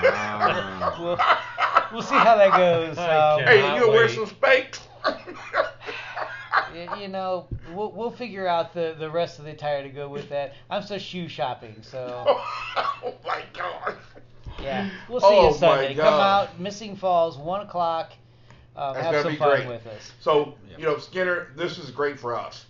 Ah. 0.04 0.96
we'll, 1.00 1.18
we'll 1.94 2.02
see 2.08 2.16
how 2.16 2.36
that 2.36 2.52
goes. 2.58 2.98
Um, 2.98 3.44
Hey, 3.48 3.58
you 3.76 3.80
gonna 3.82 3.92
wear 3.92 4.10
some 4.10 4.26
Spanx? 4.26 4.80
y- 6.74 7.00
you 7.02 7.08
know, 7.08 7.48
we'll, 7.74 7.92
we'll 7.92 8.12
figure 8.12 8.48
out 8.48 8.74
the, 8.74 8.96
the 8.98 9.10
rest 9.10 9.40
of 9.40 9.46
the 9.46 9.52
attire 9.52 9.84
to 9.84 9.90
go 9.90 10.08
with 10.10 10.30
that. 10.30 10.54
I'm 10.70 10.82
still 10.84 10.98
shoe 11.00 11.28
shopping, 11.28 11.76
so 11.82 12.24
oh 12.28 13.14
my 13.26 13.44
god. 13.54 13.96
yeah, 14.62 14.90
we'll 15.10 15.20
see 15.22 15.28
Oh, 15.30 15.50
you 15.50 15.54
Sunday. 15.58 15.96
Come 15.96 16.14
out, 16.14 16.60
Missing 16.60 16.96
Falls, 16.98 17.38
one 17.38 17.62
o'clock. 17.62 18.12
Um, 18.76 18.94
That's 18.94 19.06
have 19.06 19.12
gonna 19.14 19.24
some 19.24 19.32
be 19.34 19.38
fun 19.38 19.58
great. 19.58 19.68
with 19.68 19.88
us. 19.88 20.12
So, 20.20 20.54
Yep. 20.70 20.80
you 20.80 20.86
know, 20.86 20.98
Skinner, 21.00 21.48
this 21.56 21.78
is 21.78 21.92
great 21.92 22.20
for 22.20 22.36
us. 22.38 22.66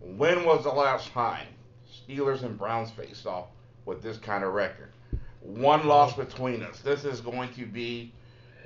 When 0.00 0.44
was 0.44 0.64
the 0.64 0.70
last 0.70 1.10
time 1.12 1.46
Steelers 2.08 2.42
and 2.42 2.58
Browns 2.58 2.90
faced 2.90 3.26
off 3.26 3.46
with 3.84 4.02
this 4.02 4.16
kind 4.18 4.42
of 4.44 4.54
record? 4.54 4.88
One 5.40 5.86
loss 5.86 6.14
between 6.16 6.62
us. 6.62 6.80
This 6.80 7.04
is 7.04 7.20
going 7.20 7.52
to 7.54 7.66
be. 7.66 8.12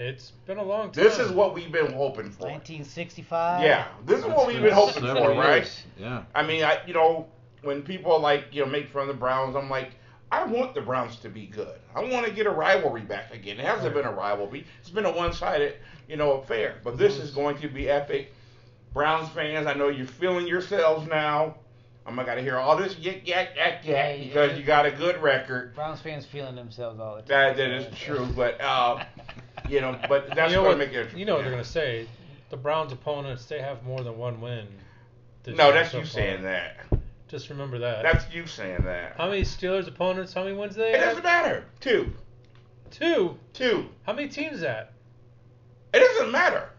It's 0.00 0.30
been 0.46 0.56
a 0.56 0.62
long 0.62 0.90
time. 0.90 1.04
This 1.04 1.18
is 1.18 1.30
what 1.30 1.52
we've 1.54 1.70
been 1.70 1.92
hoping 1.92 2.30
for. 2.30 2.46
1965. 2.46 3.62
Yeah, 3.62 3.86
this 4.06 4.20
is 4.20 4.24
what 4.24 4.46
we've 4.46 4.62
been 4.62 4.72
hoping 4.72 5.02
Several 5.02 5.26
for, 5.26 5.30
right? 5.32 5.84
Yeah. 5.98 6.22
I 6.34 6.42
mean, 6.42 6.64
I 6.64 6.78
you 6.86 6.94
know, 6.94 7.28
when 7.62 7.82
people 7.82 8.18
like 8.18 8.46
you 8.50 8.64
know 8.64 8.70
make 8.70 8.88
fun 8.88 9.02
of 9.02 9.08
the 9.08 9.14
Browns, 9.14 9.54
I'm 9.54 9.68
like, 9.68 9.90
I 10.32 10.44
want 10.44 10.74
the 10.74 10.80
Browns 10.80 11.16
to 11.16 11.28
be 11.28 11.44
good. 11.44 11.78
I 11.94 12.02
want 12.02 12.24
to 12.24 12.32
get 12.32 12.46
a 12.46 12.50
rivalry 12.50 13.02
back 13.02 13.34
again. 13.34 13.60
It 13.60 13.66
hasn't 13.66 13.92
been 13.92 14.06
a 14.06 14.12
rivalry. 14.12 14.64
It's 14.80 14.88
been 14.88 15.04
a 15.04 15.12
one-sided, 15.12 15.74
you 16.08 16.16
know, 16.16 16.40
affair. 16.40 16.76
But 16.82 16.96
this 16.96 17.18
is 17.18 17.32
going 17.32 17.58
to 17.58 17.68
be 17.68 17.90
epic. 17.90 18.32
Browns 18.94 19.28
fans, 19.28 19.66
I 19.66 19.74
know 19.74 19.88
you're 19.90 20.06
feeling 20.06 20.46
yourselves 20.46 21.06
now. 21.08 21.56
I'm 22.06 22.16
not 22.16 22.24
gonna 22.24 22.40
hear 22.40 22.56
all 22.56 22.76
this 22.76 22.94
yik 22.94 23.26
yak 23.26 23.54
yak 23.54 23.86
yak 23.86 24.18
because 24.20 24.58
you 24.58 24.64
got 24.64 24.86
a 24.86 24.90
good 24.90 25.22
record. 25.22 25.74
Browns 25.74 26.00
fans 26.00 26.24
feeling 26.24 26.56
themselves 26.56 26.98
all 26.98 27.16
the 27.16 27.22
time. 27.22 27.28
That 27.28 27.56
that 27.58 27.70
is 27.70 27.98
true, 27.98 28.26
but 28.34 28.58
uh, 28.60 29.04
you 29.70 29.80
know, 29.80 29.98
but 30.08 30.34
that's 30.34 30.50
you 30.52 30.56
know 30.58 30.64
what, 30.64 30.78
make 30.78 30.88
it 30.88 30.94
interesting. 30.94 31.18
You 31.20 31.26
know 31.26 31.34
what 31.36 31.42
they're 31.42 31.50
gonna 31.50 31.64
say. 31.64 32.06
The 32.50 32.56
Browns' 32.56 32.92
opponents, 32.92 33.44
they 33.46 33.60
have 33.60 33.82
more 33.84 34.02
than 34.02 34.18
one 34.18 34.40
win. 34.40 34.66
No, 35.46 35.72
that's 35.72 35.92
so 35.92 35.98
you 35.98 36.04
far. 36.04 36.10
saying 36.12 36.42
that. 36.42 36.76
Just 37.28 37.48
remember 37.48 37.78
that. 37.78 38.02
That's 38.02 38.32
you 38.34 38.46
saying 38.46 38.82
that. 38.84 39.14
how 39.16 39.28
many 39.28 39.42
Steelers 39.42 39.86
opponents? 39.86 40.34
How 40.34 40.42
many 40.44 40.56
wins 40.56 40.74
they 40.74 40.90
It 40.92 40.96
have? 40.96 41.08
doesn't 41.10 41.22
matter. 41.24 41.64
Two, 41.78 42.12
Two. 42.90 43.38
two. 43.52 43.86
How 44.02 44.12
many 44.12 44.28
teams 44.28 44.56
is 44.56 44.60
that? 44.62 44.92
It 45.94 46.00
doesn't 46.00 46.32
matter. 46.32 46.70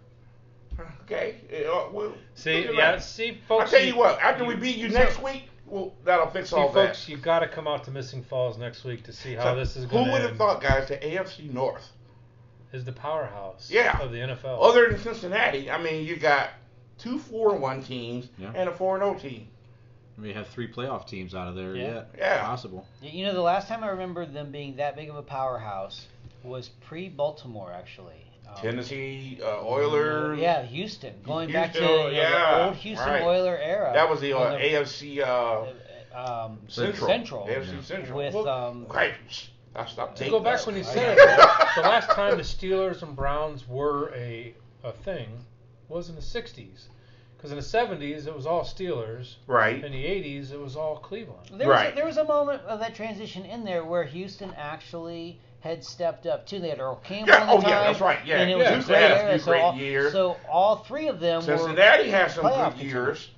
Okay. 1.04 1.36
It, 1.50 1.68
uh, 1.68 1.86
we'll, 1.92 2.14
See, 2.36 2.62
doesn't 2.64 2.76
yeah, 2.78 2.98
see, 3.00 3.38
I'll 3.50 3.68
tell 3.68 3.84
you 3.84 3.96
what. 3.96 4.20
After 4.22 4.44
we 4.46 4.56
beat 4.56 4.78
you 4.78 4.90
so- 4.90 4.98
next 4.98 5.22
week, 5.22 5.44
well, 5.66 5.94
that'll 6.04 6.28
fix 6.28 6.50
See, 6.50 6.56
all 6.56 6.68
folks, 6.68 6.76
that. 6.76 6.88
Folks, 6.88 7.10
you 7.10 7.18
got 7.18 7.40
to 7.40 7.48
come 7.48 7.68
out 7.68 7.84
to 7.86 7.92
Missing 7.92 8.24
Falls 8.24 8.58
next 8.58 8.84
week 8.84 9.04
to 9.04 9.14
see 9.14 9.34
how 9.36 9.44
So, 9.54 9.56
this 9.56 9.76
is 9.78 9.86
going 9.86 10.06
to 10.06 10.12
would 10.12 10.22
have 10.22 10.38
thought, 10.38 10.62
guys? 10.62 10.88
The 10.90 10.98
AFC 10.98 11.52
North, 11.54 11.88
Is 12.74 12.86
the 12.86 12.92
powerhouse 12.94 13.70
Yeah. 13.70 14.00
of 14.00 14.12
the 14.12 14.20
NFL. 14.20 14.64
other 14.64 14.90
than 14.90 15.00
Cincinnati, 15.00 15.70
I 15.70 15.82
mean, 15.82 16.06
you 16.06 16.16
got 16.16 16.50
two 16.98 17.20
four 17.20 17.54
and 17.54 17.62
one 17.62 17.84
teams 17.84 18.30
Yeah. 18.38 18.52
and 18.56 18.70
a 18.70 18.72
four 18.72 18.96
and 18.96 19.04
zero 19.04 19.20
team. 19.32 19.48
We 20.18 20.34
have 20.34 20.48
three 20.48 20.72
playoff 20.72 21.08
teams 21.08 21.34
out 21.36 21.48
of 21.48 21.56
there 21.56 21.76
Yeah. 21.76 21.94
yet. 21.94 22.10
Yeah. 22.18 22.42
Possible. 22.46 22.86
You 23.02 23.26
know, 23.26 23.34
the 23.34 23.42
last 23.42 23.68
time 23.68 23.84
I 23.84 23.88
remember 23.90 24.26
them 24.26 24.52
being 24.52 24.76
that 24.78 24.96
big 24.96 25.10
of 25.10 25.16
a 25.16 25.22
powerhouse 25.24 26.08
was 26.44 26.70
pre-Baltimore, 26.70 27.72
actually. 27.74 28.26
Um, 28.48 28.56
Tennessee 28.62 29.40
uh, 29.44 29.66
Oilers. 29.66 30.40
Yeah, 30.40 30.64
Houston. 30.64 31.14
Going 31.24 31.52
back 31.52 31.74
to 31.74 31.80
Houston, 31.80 31.98
you 31.98 32.04
know, 32.04 32.10
yeah, 32.12 32.58
the 32.58 32.66
old 32.66 32.76
Houston 32.76 33.08
right. 33.10 33.22
Oiler 33.24 33.58
era. 33.58 33.92
That 33.94 34.10
was 34.10 34.20
the 34.22 34.34
uh, 34.34 34.52
When 34.52 34.62
AFC 34.62 35.22
uh, 35.22 35.66
um, 36.18 36.60
Central. 36.68 37.08
Central. 37.08 37.48
AFC 37.48 37.74
Yeah. 37.76 37.82
Central. 37.82 38.18
with 38.18 38.34
Well, 38.34 38.48
um, 38.50 38.86
Okay. 38.90 39.14
I 39.76 39.86
stopped 39.86 40.18
to 40.18 40.30
go 40.30 40.40
back 40.40 40.58
that. 40.60 40.66
when 40.68 40.76
you 40.76 40.82
I 40.82 40.86
said 40.86 41.18
it, 41.18 41.76
the 41.76 41.82
last 41.82 42.10
time 42.12 42.38
the 42.38 42.44
Steelers 42.44 43.02
and 43.04 43.16
Browns 43.16 43.68
were 43.68 44.14
a 44.16 44.54
a 44.84 44.92
thing 44.92 45.30
was 45.88 46.10
in 46.10 46.16
the 46.16 46.22
'60s. 46.22 46.88
Because 47.38 47.52
in 47.52 47.58
the 47.58 47.64
'70s 47.64 48.28
it 48.28 48.36
was 48.36 48.46
all 48.46 48.64
Steelers. 48.64 49.36
Right. 49.48 49.84
In 49.84 49.92
the 49.92 50.04
'80s 50.06 50.52
it 50.52 50.60
was 50.60 50.76
all 50.76 50.98
Cleveland. 50.98 51.50
there 51.58 51.68
was 51.68 51.76
Right. 51.76 51.94
a, 51.94 51.96
there 51.96 52.06
was 52.06 52.18
a 52.18 52.24
moment 52.26 52.62
of 52.64 52.80
that 52.80 52.94
transition 52.96 53.46
in 53.46 53.64
there 53.64 53.84
where 53.86 54.04
Houston 54.04 54.54
actually 54.58 55.40
had 55.62 55.84
stepped 55.84 56.26
up 56.26 56.46
too. 56.46 56.60
They 56.60 56.70
had 56.70 56.80
Earl 56.80 56.96
Campbell 57.04 57.34
Yeah, 57.34 57.46
the 57.46 57.52
oh, 57.52 57.62
time. 57.62 57.70
yeah, 57.70 57.84
that's 57.84 58.02
right, 58.02 58.20
yeah. 58.26 58.42
and 58.42 58.50
it 58.52 58.58
Yeah. 58.58 58.76
was 58.78 58.86
Houston 58.88 58.96
a 58.96 58.98
great 58.98 59.12
had 59.12 59.22
era. 59.30 59.40
So 59.40 59.54
all, 59.60 59.76
years. 59.76 60.12
so 60.12 60.38
all 60.52 60.76
three 60.78 61.08
of 61.08 61.20
them 61.20 61.46
were 61.46 61.58
Cincinnati 61.58 62.10
has 62.10 62.36
some 62.36 62.46
playoff 62.46 62.78
good 62.78 62.86
years. 62.88 63.30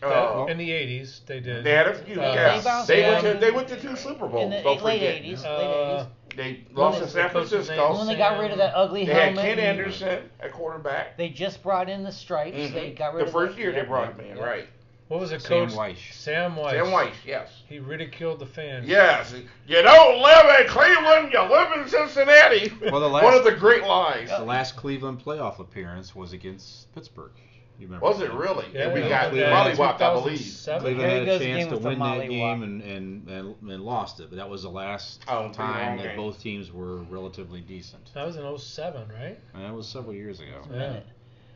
That- 0.00 0.08
Uh, 0.12 0.46
in 0.46 0.56
the 0.58 0.70
'80s, 0.70 1.20
they 1.26 1.40
did. 1.40 1.62
they 1.64 1.72
had 1.72 1.86
a 1.88 1.94
few. 1.94 2.20
Uh, 2.20 2.32
yeah, 2.34 2.56
They 2.58 2.64
bounced 2.64 2.88
they 2.88 3.02
went 3.02 3.20
to 3.22 3.34
they 3.34 3.50
went 3.50 3.68
to 3.68 3.76
two 3.76 3.96
Super 3.96 4.26
Bowls. 4.28 4.44
in 4.44 4.50
the 4.50 4.62
don't 4.62 4.82
late 4.82 5.02
'80s. 5.02 5.44
Uh, 5.44 5.58
late 5.58 5.66
'80s. 5.66 6.06
They 6.36 6.64
lost 6.72 7.00
to 7.00 7.08
San 7.08 7.24
the 7.24 7.28
coach's 7.30 7.52
name? 7.68 7.76
Francisco. 7.78 7.98
When 7.98 8.06
they 8.06 8.16
got 8.16 8.38
rid 8.38 8.50
of 8.52 8.58
that 8.58 8.74
ugly 8.74 9.04
They 9.04 9.12
had. 9.12 9.34
Ken 9.34 9.58
and 9.58 9.60
Anderson 9.60 10.30
at 10.40 10.52
quarterback. 10.52 11.16
They 11.18 11.28
just 11.28 11.62
brought 11.62 11.88
in 11.90 12.02
the 12.04 12.12
stripes. 12.12 12.56
Mhm. 12.56 12.72
They 12.72 12.90
got 12.92 13.14
rid 13.14 13.26
of 13.26 13.32
the 13.32 13.36
of 13.38 13.44
first 13.44 13.56
the, 13.56 13.62
year 13.62 13.72
they 13.72 13.82
brought 13.82 14.12
him 14.12 14.20
in, 14.20 14.36
Yeah. 14.36 14.44
right? 14.44 14.66
What 15.08 15.18
was 15.18 15.32
it, 15.32 15.42
Sam 15.42 15.68
Coach? 15.68 15.76
Wyche. 15.76 16.12
Sam 16.12 16.54
Wyche. 16.54 16.70
Sam 16.70 16.86
Wyche, 16.86 17.10
yes. 17.26 17.62
He 17.68 17.80
ridiculed 17.80 18.38
the 18.38 18.46
fans. 18.46 18.86
Yes, 18.88 19.34
you 19.66 19.82
don't 19.82 20.22
live 20.22 20.60
in 20.60 20.68
Cleveland, 20.68 21.32
you 21.32 21.40
live 21.42 21.72
in 21.76 21.88
Cincinnati. 21.88 22.72
Well, 22.92 23.00
the 23.00 23.08
One 23.08 23.34
of 23.34 23.42
the 23.42 23.50
great 23.50 23.82
lines. 23.82 24.30
The 24.30 24.38
last 24.44 24.76
Cleveland 24.76 25.20
playoff 25.24 25.58
appearance 25.58 26.14
was 26.14 26.32
against 26.32 26.94
Pittsburgh. 26.94 27.32
You 27.80 27.86
remember? 27.86 28.06
Was 28.06 28.20
it 28.20 28.30
really? 28.32 28.66
Yeah, 28.74 28.88
and 28.88 28.92
we 29.02 29.08
got 29.08 29.30
Cleveland- 29.30 29.76
mollywopped, 29.78 30.00
I 30.02 30.12
believe. 30.12 30.36
2007. 30.38 30.82
Cleveland 30.82 31.10
had 31.10 31.28
a 31.28 31.38
chance 31.38 31.68
to 31.70 31.78
win 31.78 31.98
that 31.98 32.28
game 32.28 32.62
and, 32.62 32.82
and, 32.82 33.28
and, 33.28 33.54
and 33.70 33.82
lost 33.84 34.20
it, 34.20 34.28
but 34.28 34.36
that 34.36 34.48
was 34.50 34.62
the 34.64 34.68
last 34.70 35.24
Oh, 35.28 35.50
time 35.50 35.96
that 35.96 36.04
game. 36.08 36.16
both 36.16 36.40
teams 36.42 36.70
were 36.70 36.96
relatively 37.04 37.60
decent. 37.62 38.12
That 38.14 38.26
was 38.26 38.36
in 38.36 38.58
07, 38.58 39.08
right? 39.08 39.38
And 39.54 39.64
that 39.64 39.74
was 39.74 39.88
several 39.88 40.12
years 40.14 40.40
ago. 40.40 40.60
A 40.64 40.68
minute. 40.68 41.06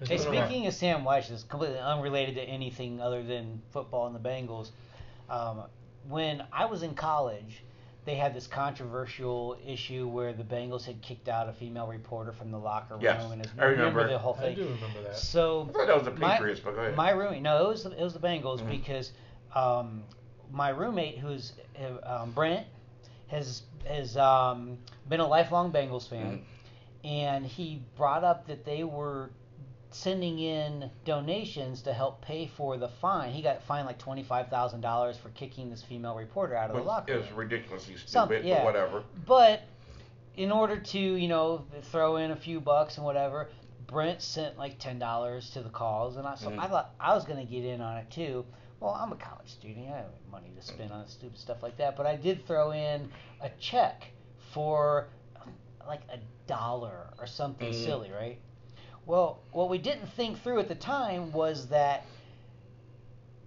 It's 0.01 0.09
Hey, 0.11 0.17
been 0.17 0.35
a 0.35 0.47
speaking 0.47 0.67
of 0.67 0.75
Sam 0.75 1.05
Wyche, 1.05 1.31
is 1.31 1.45
completely 1.45 1.79
unrelated 1.79 2.35
to 2.37 2.43
anything 2.43 3.01
other 3.01 3.23
than 3.23 3.61
football 3.71 4.07
and 4.07 4.15
the 4.17 4.19
Bengals. 4.29 4.71
Um, 5.31 5.63
when 6.09 6.43
I 6.53 6.65
was 6.65 6.83
in 6.83 6.95
college, 6.95 7.63
they 8.05 8.15
had 8.17 8.35
this 8.35 8.47
controversial 8.47 9.59
issue 9.67 10.07
where 10.07 10.33
the 10.33 10.43
Bengals 10.45 10.85
had 10.85 11.01
kicked 11.01 11.29
out 11.29 11.49
a 11.49 11.53
female 11.53 11.87
reporter 11.87 12.33
from 12.33 12.51
the 12.51 12.59
locker 12.59 12.95
room. 12.95 13.03
Yes, 13.03 13.25
and 13.31 13.41
it's- 13.41 13.55
I 13.59 13.65
remember. 13.65 14.07
the 14.09 14.19
whole 14.19 14.35
thing. 14.35 14.53
I 14.53 14.55
thing. 14.55 14.67
do 14.67 14.75
remember 14.75 15.03
that. 15.05 15.17
So 15.17 15.67
I 15.71 15.73
thought 15.73 15.87
that 15.87 15.97
was 15.97 16.05
the 16.05 16.11
My- 16.21 16.33
Patriots, 16.37 16.61
but 16.61 16.75
go 16.75 16.81
ahead. 16.83 16.97
my 16.97 17.11
roommate, 17.11 17.43
no, 17.43 17.65
it 17.65 17.69
was 17.69 17.85
the, 17.85 17.91
it 17.93 18.03
was 18.03 18.13
the 18.13 18.19
Bengals 18.21 18.61
Mhm. 18.61 18.71
because 18.71 19.13
um, 19.55 20.03
my 20.51 20.69
roommate, 20.71 21.19
who's 21.19 21.53
uh, 21.81 22.21
um, 22.23 22.33
Brent, 22.33 22.67
has 23.29 23.63
has 23.87 24.17
um, 24.17 24.79
been 25.09 25.21
a 25.21 25.27
lifelong 25.27 25.73
Bengals 25.73 26.09
fan, 26.09 26.27
Mm-hmm. 27.05 27.07
and 27.07 27.47
he 27.47 27.83
brought 27.97 28.25
up 28.25 28.47
that 28.49 28.65
they 28.65 28.85
were 28.85 29.31
sending 29.95 30.39
in 30.41 30.91
donations 31.05 31.83
to 31.83 31.93
help 31.93 32.21
pay 32.21 32.47
for 32.57 32.77
the 32.77 32.89
fine. 32.89 33.33
He 33.33 33.43
got 33.43 33.63
fined 33.63 33.87
like 33.87 33.99
twenty 33.99 34.23
five 34.23 34.49
thousand 34.49 34.81
dollars 34.81 35.17
for 35.17 35.29
kicking 35.31 35.71
this 35.71 35.83
female 35.83 36.17
reporter 36.17 36.57
out 36.57 36.71
of 36.71 36.77
the 36.77 36.83
locker 36.83 37.15
room. 37.15 37.23
is 37.23 37.31
ridiculously 37.33 37.95
stupid, 37.97 38.11
Something, 38.11 38.51
but 38.51 38.65
whatever. 38.65 39.05
But 39.27 39.63
in 40.37 40.51
order 40.51 40.79
to, 40.79 40.99
you 40.99 41.29
know, 41.29 41.65
throw 41.93 42.17
in 42.17 42.33
a 42.33 42.37
few 42.37 42.61
bucks 42.61 42.97
and 42.97 43.07
whatever, 43.07 43.49
Brent 43.87 44.21
sent 44.21 44.59
like 44.59 44.79
ten 44.79 44.99
dollars 44.99 45.51
to 45.51 45.63
the 45.63 45.71
cause, 45.71 46.17
and 46.17 46.27
I 46.27 46.35
so 46.35 46.51
Mhm. 46.51 46.59
I 46.59 46.67
thought 46.69 46.95
I 46.99 47.15
was 47.15 47.25
gonna 47.25 47.45
get 47.45 47.65
in 47.65 47.81
on 47.81 47.97
it 47.99 48.11
too. 48.11 48.45
Well, 48.81 48.95
I'm 48.95 49.13
a 49.13 49.17
college 49.17 49.49
student. 49.49 49.89
I 49.91 49.97
have 49.99 50.11
money 50.31 50.51
to 50.57 50.61
spend 50.63 50.91
on 50.93 51.07
stupid 51.07 51.39
stuff 51.39 51.63
like 51.63 51.77
that, 51.79 51.97
but 51.97 52.05
I 52.07 52.17
did 52.17 52.45
throw 52.47 52.73
in 52.73 53.11
a 53.41 53.49
check 53.61 54.09
for 54.53 55.09
like 55.87 56.01
a 56.11 56.19
dollar 56.47 57.11
or 57.19 57.27
something 57.27 57.71
Mhm. 57.71 57.85
silly, 57.85 58.11
right? 58.11 58.39
Well, 59.07 59.41
what 59.53 59.69
we 59.69 59.79
didn't 59.79 60.07
think 60.07 60.43
through 60.43 60.61
at 60.61 60.69
the 60.69 60.75
time 60.75 61.33
was 61.33 61.69
that 61.69 62.05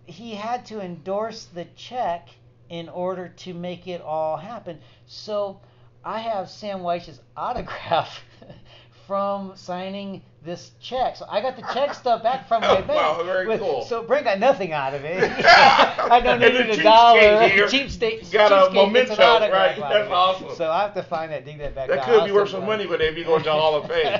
he 0.05 0.35
had 0.35 0.65
to 0.67 0.79
endorse 0.79 1.45
the 1.45 1.65
check 1.75 2.29
in 2.69 2.89
order 2.89 3.29
to 3.29 3.53
make 3.53 3.87
it 3.87 4.01
all 4.01 4.37
happen. 4.37 4.79
So 5.05 5.59
I 6.03 6.19
have 6.19 6.49
Sam 6.49 6.81
Wyche's 6.81 7.19
autograph 7.35 8.23
from 9.07 9.53
signing 9.55 10.21
this 10.43 10.71
check. 10.81 11.15
So 11.15 11.25
I 11.29 11.41
got 11.41 11.55
the 11.55 11.61
check 11.73 11.93
stuff 11.93 12.21
back 12.21 12.47
from 12.47 12.61
my 12.61 12.75
bank. 12.81 12.87
wow, 12.89 13.23
very 13.23 13.47
with- 13.47 13.59
cool. 13.59 13.83
So 13.85 14.03
Brent 14.03 14.25
got 14.25 14.39
nothing 14.39 14.73
out 14.73 14.93
of 14.93 15.03
it. 15.05 15.23
I 15.45 16.19
donated 16.19 16.69
a 16.69 16.83
dollar. 16.83 17.67
Cheap 17.69 17.89
state. 17.89 18.29
got 18.31 18.51
a 18.51 18.69
cheapskate 18.69 18.91
memento, 18.93 19.15
right? 19.51 19.77
That's 19.79 20.11
awesome. 20.11 20.55
So 20.55 20.69
I 20.69 20.81
have 20.81 20.93
to 20.95 21.03
find 21.03 21.31
that, 21.31 21.45
dig 21.45 21.57
that 21.59 21.73
back 21.73 21.87
That 21.89 21.99
out. 21.99 22.05
could 22.05 22.25
be 22.25 22.31
worth 22.31 22.49
some 22.49 22.65
money, 22.65 22.85
but 22.85 23.01
if 23.01 23.17
you 23.17 23.23
go 23.23 23.37
to 23.37 23.43
the 23.43 23.51
Hall 23.51 23.75
of 23.75 23.87
Fame. 23.89 24.19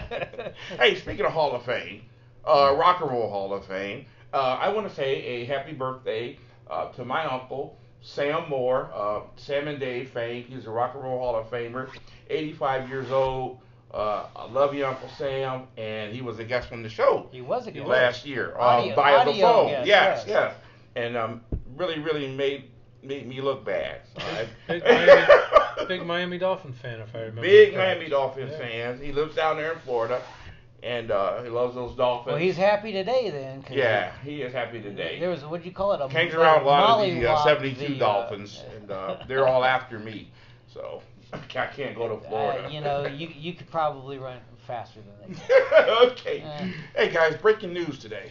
hey, 0.80 0.96
speaking 0.96 1.26
of 1.26 1.34
Hall 1.34 1.54
of 1.54 1.64
Fame, 1.64 2.02
uh, 2.46 2.74
Rock 2.78 3.02
and 3.02 3.12
Roll 3.12 3.30
Hall 3.30 3.54
of 3.54 3.66
Fame, 3.66 4.06
uh, 4.34 4.58
I 4.62 4.70
want 4.70 4.88
to 4.90 4.96
say 4.96 5.22
a 5.24 5.46
happy 5.46 5.74
birthday 5.74 6.38
uh, 6.70 6.90
to 6.94 7.06
my 7.06 7.26
uncle, 7.26 7.78
Sam 8.02 8.48
Moore, 8.50 8.90
uh, 8.94 9.22
Sam 9.36 9.68
and 9.68 9.80
Dave 9.80 10.10
Fame. 10.12 10.46
He's 10.48 10.66
a 10.66 10.70
Rock 10.70 10.96
and 10.96 11.04
Roll 11.04 11.20
Hall 11.20 11.36
of 11.36 11.50
Famer, 11.50 11.90
85 12.30 12.90
years 12.90 13.12
old. 13.12 13.60
Uh, 13.94 14.26
I 14.36 14.46
love 14.52 14.74
you, 14.76 14.86
Uncle 14.86 15.10
Sam, 15.18 15.64
and 15.78 16.14
he 16.14 16.22
was 16.22 16.40
a 16.40 16.44
guest 16.44 16.72
on 16.74 16.84
the 16.84 16.90
show 16.90 17.30
He 17.32 17.42
was 17.42 17.68
a 17.68 17.72
good 17.72 17.86
last 17.88 18.26
year 18.26 18.54
uh, 18.58 18.62
Audio- 18.62 18.96
via 18.96 19.26
the 19.26 19.40
phone. 19.40 19.68
guest, 19.70 19.88
yes, 19.88 20.26
yes. 20.28 20.28
yes, 20.28 20.56
and 20.96 21.16
um, 21.16 21.42
really, 21.76 22.00
really 22.00 22.28
made 22.28 22.66
made 23.02 23.26
me 23.28 23.40
look 23.40 23.64
bad. 23.64 24.02
So 24.18 24.46
Big 24.68 24.84
Miami, 24.84 25.28
big 25.88 26.06
Miami 26.06 26.38
Dolphin 26.38 26.74
fan, 26.74 27.00
if 27.00 27.16
I 27.16 27.20
remember. 27.20 27.42
Big. 27.42 27.76
Miami 27.76 28.10
Dolphins 28.10 28.52
Yeah. 28.52 28.58
fans. 28.58 29.02
He 29.02 29.14
lives 29.14 29.36
down 29.36 29.56
there 29.56 29.72
in 29.72 29.80
Florida, 29.80 30.22
and 30.84 31.10
uh, 31.10 31.42
he 31.44 31.50
loves 31.50 31.74
those 31.76 31.96
Dolphins. 31.96 32.34
Well, 32.34 32.42
he's 32.42 32.58
happy 32.58 32.92
today 32.92 33.30
then. 33.30 33.64
yeah, 33.72 34.12
he 34.24 34.42
is 34.42 34.52
happy 34.52 34.82
today. 34.82 35.18
There 35.20 35.30
was 35.30 35.46
what 35.46 35.62
do 35.62 35.70
you 35.70 35.74
call 35.74 35.94
it? 35.94 36.02
A 36.02 36.10
Hangs 36.10 36.34
a 36.34 36.40
around 36.42 36.64
a 36.64 36.66
lot 36.66 37.00
of 37.08 37.16
the 37.16 37.26
uh, 37.32 37.42
72 37.46 37.80
the, 37.80 37.96
uh, 37.96 38.00
Dolphins, 38.00 38.62
and 38.76 38.92
uh, 38.92 39.18
they're 39.30 39.48
all 39.48 39.64
after 39.64 39.98
me. 39.98 40.30
So 40.68 41.02
I 41.34 41.38
can't 41.38 41.96
go 41.96 42.08
to 42.08 42.16
uh, 42.16 42.30
Florida. 42.30 42.70
you 42.72 42.82
know, 42.82 43.06
you 43.06 43.30
you 43.38 43.54
could 43.54 43.70
probably 43.70 44.18
run 44.18 44.40
faster 44.66 45.00
than 45.02 45.34
they. 45.34 45.40
Can. 45.40 45.90
okay. 46.12 46.42
Uh. 46.44 46.68
Hey 46.96 47.12
guys, 47.12 47.36
breaking 47.38 47.74
news 47.74 48.00
today. 48.00 48.30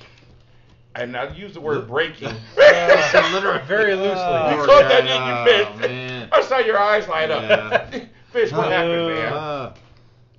And 0.94 1.14
I 1.14 1.30
use 1.34 1.52
the 1.52 1.60
word 1.60 1.86
breaking. 1.88 2.32
Uh, 2.58 3.64
Very 3.66 3.94
loosely. 3.94 4.08
You 4.08 4.56
Lord, 4.56 4.68
caught 4.68 4.88
that, 4.88 5.06
God, 5.06 5.44
didn't 5.44 5.66
you, 5.66 5.84
oh, 5.84 5.88
Fish? 5.88 6.28
I 6.32 6.42
saw 6.42 6.58
your 6.58 6.78
eyes 6.78 7.06
light 7.08 7.30
up. 7.30 7.42
Yeah. 7.42 8.04
Fish, 8.32 8.52
what 8.52 8.70
happened, 8.70 9.06
man? 9.08 9.32
Uh, 9.32 9.74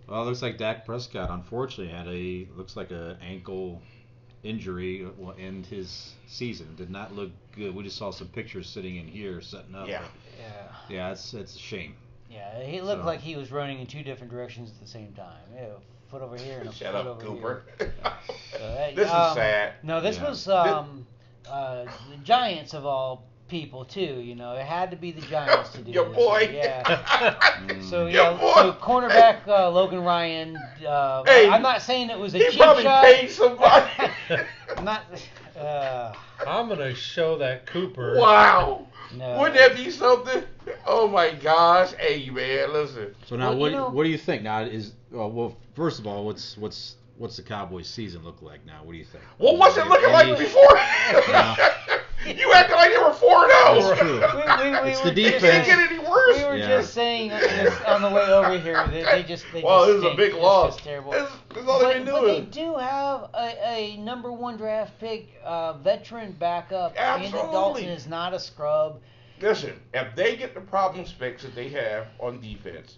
well, 0.08 0.22
it 0.22 0.26
looks 0.26 0.42
like 0.42 0.58
Dak 0.58 0.86
Prescott 0.86 1.30
unfortunately 1.30 1.94
had 1.94 2.08
a 2.08 2.48
looks 2.58 2.76
like 2.76 2.92
a 2.92 3.18
ankle 3.22 3.82
injury 4.44 5.06
will 5.18 5.36
end 5.40 5.66
his 5.66 6.14
season. 6.28 6.68
Did 6.76 6.90
not 6.90 7.16
look 7.16 7.32
good. 7.56 7.76
We 7.76 7.84
just 7.84 7.98
saw 7.98 8.12
some 8.12 8.28
pictures 8.28 8.70
sitting 8.70 8.98
in 8.98 9.08
here 9.08 9.42
setting 9.42 9.76
up. 9.76 9.88
Yeah. 9.88 10.04
yeah, 10.40 10.68
Yeah, 10.90 11.12
it's 11.12 11.34
it's 11.34 11.56
a 11.56 11.60
shame. 11.60 11.96
Yeah. 12.30 12.64
He 12.64 12.82
looked 12.82 13.02
So- 13.02 13.08
like 13.08 13.20
he 13.22 13.36
was 13.36 13.52
running 13.52 13.80
in 13.80 13.88
two 13.88 14.04
different 14.04 14.32
directions 14.32 14.70
at 14.72 14.80
the 14.82 14.88
same 14.88 15.14
time. 15.14 15.42
Yeah, 15.56 15.66
foot 16.10 16.22
over 16.22 16.38
here 16.38 16.60
and 16.60 16.70
a 16.70 16.74
Shut 16.74 16.94
foot 16.94 17.02
up, 17.02 17.06
over 17.08 17.22
Cooper. 17.26 17.64
here. 17.80 17.94
So, 18.52 18.58
that- 18.60 18.96
this 18.96 19.08
is 19.08 19.14
um, 19.14 19.36
sad. 19.36 19.74
No, 19.84 20.02
this 20.02 20.18
Yeah. 20.18 20.30
was 20.30 20.48
um, 20.48 21.06
uh, 21.50 21.86
the 22.10 22.18
Giants 22.24 22.74
of 22.74 22.86
all 22.86 23.24
people 23.48 23.86
too. 23.86 24.02
You 24.02 24.36
know, 24.36 24.54
it 24.54 24.66
had 24.66 24.92
to 24.92 24.98
be 24.98 25.12
the 25.12 25.22
Giants 25.22 25.70
to 25.72 25.82
do 25.82 25.92
Your 25.92 26.08
this. 26.10 26.16
boy. 26.18 26.50
Yeah. 26.54 26.84
Mm. 27.68 27.84
So 27.90 28.08
Your 28.08 28.10
yeah, 28.24 28.34
boy. 28.38 28.54
so 28.56 28.74
cornerback 28.74 29.48
uh, 29.48 29.70
Logan 29.70 30.02
Ryan. 30.04 30.58
Uh, 30.86 31.24
Hey, 31.26 31.48
I'm 31.50 31.62
not 31.62 31.82
saying 31.82 32.10
it 32.10 32.20
was 32.20 32.34
a 32.36 32.40
he 32.40 32.50
cheap 32.50 32.60
probably 32.60 32.84
shot. 32.84 33.04
paid 33.06 33.30
somebody. 33.30 33.90
I'm 34.78 34.84
not. 34.84 35.04
Uh, 35.58 36.14
I'm 36.46 36.68
gonna 36.68 36.94
show 36.94 37.38
that 37.38 37.66
Cooper. 37.66 38.16
wow. 38.18 38.86
No. 39.16 39.40
Wouldn't 39.40 39.56
that 39.58 39.76
be 39.76 39.90
something? 39.92 40.44
Oh 40.86 41.08
my 41.08 41.32
gosh. 41.32 41.94
Hey 41.94 42.30
man, 42.30 42.74
listen. 42.74 43.16
So 43.26 43.36
now, 43.36 43.50
Well, 43.50 43.58
what 43.60 43.72
you 43.72 43.78
know- 43.78 43.90
what 43.90 44.04
do 44.04 44.10
you 44.10 44.18
think? 44.18 44.44
Now 44.44 44.62
is 44.62 44.94
well, 45.12 45.30
well, 45.32 45.58
first 45.76 46.00
of 46.00 46.08
all, 46.08 46.26
what's 46.26 46.58
what's 46.58 46.96
what's 47.18 47.38
the 47.38 47.44
Cowboys' 47.44 47.88
season 47.88 48.24
look 48.24 48.42
like 48.42 48.66
now? 48.66 48.82
What 48.84 48.92
do 48.94 48.98
you 48.98 49.06
think? 49.06 49.24
Well, 49.40 49.58
what's 49.58 49.78
it 49.78 49.82
Any- 49.82 49.90
looking 49.90 50.12
like 50.12 50.38
before? 50.38 50.62
you 51.88 52.00
acting 52.26 52.76
like 52.76 52.92
they 52.92 52.98
were 52.98 53.14
four 53.14 53.48
That's 53.48 53.86
zero. 53.86 53.96
true. 53.96 54.20
We, 54.64 54.72
we, 54.72 54.84
we 54.84 54.90
It's 54.92 55.04
were 55.04 55.12
the 55.12 55.24
just- 55.24 55.36
It 55.36 55.40
can't 55.42 55.66
defense. 55.66 55.68
get 55.68 55.92
any 55.92 56.00
worse. 56.00 56.38
We 56.38 56.44
were 56.46 56.56
Yeah. 56.58 56.68
just 56.68 56.94
saying 56.94 57.30
this 57.30 57.82
on 57.86 58.02
the 58.02 58.10
way 58.10 58.22
over 58.24 58.58
here 58.60 58.74
that 58.74 58.92
they 58.92 59.24
just 59.24 59.46
they 59.54 59.62
well, 59.62 59.86
just 59.86 59.88
this 59.88 59.98
is 59.98 60.04
a 60.04 60.06
stink. 60.06 60.18
big 60.18 60.34
It's 60.34 60.42
loss. 60.44 60.74
just 60.76 60.84
terrible. 60.86 61.12
That's, 61.12 61.32
that's 61.54 61.68
all 61.68 61.80
but, 61.82 61.94
they've 61.94 62.06
been 62.06 62.14
but 62.14 62.22
they 62.22 62.40
doing. 62.42 62.50
do 62.50 62.76
have 62.78 63.30
a, 63.34 63.68
a 63.68 63.98
number 63.98 64.32
one 64.32 64.58
draft 64.58 65.00
pick, 65.00 65.28
uh, 65.44 65.74
veteran 65.74 66.34
backup. 66.40 67.00
Andy 67.00 67.26
Absolutely. 67.28 67.52
Dalton 67.52 67.86
is 67.86 68.08
not 68.08 68.34
a 68.34 68.40
scrub. 68.40 69.00
Listen, 69.40 69.80
if 69.94 70.16
they 70.16 70.36
get 70.36 70.54
the 70.56 70.62
problems 70.62 71.12
fixed 71.12 71.46
that 71.46 71.54
they 71.54 71.70
have 71.70 72.08
on 72.20 72.42
defense, 72.42 72.98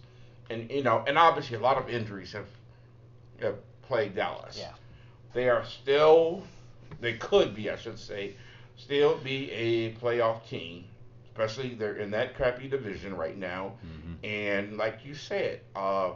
and 0.49 0.69
you 0.71 0.83
know, 0.83 1.03
and 1.07 1.17
obviously 1.17 1.57
a 1.57 1.59
lot 1.59 1.77
of 1.77 1.89
injuries 1.89 2.31
have, 2.31 2.47
have 3.41 3.55
plagued 3.83 4.15
Dallas. 4.15 4.57
Yeah. 4.57 4.71
They 5.33 5.49
are 5.49 5.65
still, 5.65 6.43
they 7.01 7.13
could 7.13 7.53
be, 7.53 7.69
I 7.69 7.75
should 7.75 7.99
say, 7.99 8.35
still 8.79 9.17
be 9.17 9.51
a 9.51 9.93
playoff 9.93 10.47
team. 10.47 10.85
Especially 11.31 11.75
they're 11.75 11.95
in 11.97 12.11
that 12.11 12.33
crappy 12.35 12.67
division 12.67 13.15
right 13.15 13.37
now, 13.37 13.73
Mhm. 13.85 14.27
and 14.27 14.77
like 14.77 15.05
you 15.05 15.13
said, 15.13 15.61
uh, 15.75 16.11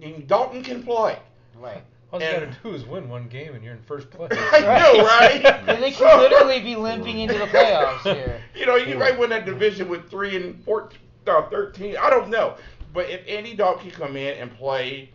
and 0.00 0.26
Dalton 0.28 0.62
can 0.62 0.82
play. 0.82 1.18
Right. 1.56 1.82
All 2.12 2.20
you 2.22 2.30
gotta 2.30 2.54
do 2.62 2.72
is 2.74 2.84
win 2.84 3.08
one 3.08 3.26
game 3.26 3.54
and 3.56 3.64
you're 3.64 3.72
in 3.74 3.82
first 3.82 4.08
place. 4.10 4.30
I 4.52 4.60
know, 4.60 5.04
right? 5.04 5.44
And 5.68 5.82
they 5.82 5.90
could 5.90 6.16
literally 6.18 6.60
be 6.60 6.76
limping 6.76 7.18
into 7.18 7.34
the 7.38 7.46
playoffs 7.46 8.02
here. 8.02 8.40
You 8.54 8.66
know, 8.66 8.76
you 8.76 8.96
might 8.96 9.18
win 9.18 9.30
that 9.30 9.46
division 9.46 9.88
with 9.88 10.08
three 10.08 10.36
and 10.36 10.62
14, 10.64 10.96
no, 11.26 11.48
13. 11.50 11.96
I 11.96 12.08
don't 12.08 12.28
know. 12.28 12.56
But 12.92 13.10
if 13.10 13.22
Andy 13.26 13.54
Dalton 13.56 13.90
can 13.90 13.98
come 14.00 14.16
in 14.16 14.38
and 14.38 14.54
play 14.56 15.10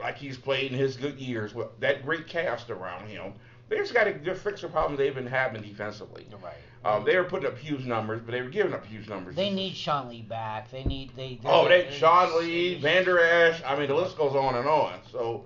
like 0.00 0.16
he's 0.16 0.38
played 0.38 0.72
in 0.72 0.78
his 0.78 0.96
good 0.96 1.18
years 1.20 1.54
with 1.54 1.68
that 1.80 2.04
great 2.04 2.26
cast 2.26 2.70
around 2.70 3.06
him, 3.08 3.34
they 3.68 3.76
just 3.76 3.94
got 3.94 4.04
to 4.04 4.34
fix 4.34 4.60
the 4.60 4.68
problems 4.68 4.98
they've 4.98 5.14
been 5.14 5.26
having 5.26 5.62
defensively. 5.62 6.26
Right. 6.42 6.54
Um, 6.84 7.04
they 7.04 7.16
were 7.16 7.24
putting 7.24 7.46
up 7.46 7.56
huge 7.56 7.86
numbers, 7.86 8.20
but 8.24 8.32
they 8.32 8.42
were 8.42 8.50
giving 8.50 8.74
up 8.74 8.84
huge 8.84 9.08
numbers. 9.08 9.36
They 9.36 9.50
need 9.50 9.74
Sean 9.74 10.10
Lee 10.10 10.20
back. 10.22 10.70
They 10.70 10.84
need 10.84 11.12
they. 11.16 11.40
Oh, 11.44 11.66
they 11.66 11.84
they- 11.84 11.92
Sean 11.92 12.38
Lee, 12.38 12.78
Vander 12.80 13.18
Esch. 13.18 13.62
I 13.64 13.76
mean, 13.78 13.88
the 13.88 13.94
list 13.94 14.18
goes 14.18 14.34
on 14.34 14.54
and 14.54 14.68
on. 14.68 14.98
So, 15.10 15.44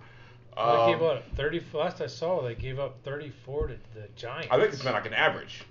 Well, 0.57 0.87
they 0.87 0.93
gave 0.93 1.03
um, 1.03 1.19
up 1.19 1.25
30. 1.37 1.63
Last 1.73 2.01
I 2.01 2.09
saw, 2.09 2.43
they 2.43 2.57
gave 2.57 2.81
up 2.81 2.97
34 3.05 3.69
to 3.69 3.77
the 3.95 4.09
Giants. 4.17 4.49
I 4.51 4.59
think 4.59 4.73
it's 4.73 4.83
been 4.83 4.95
like 4.95 5.07
an 5.07 5.15
average. 5.15 5.63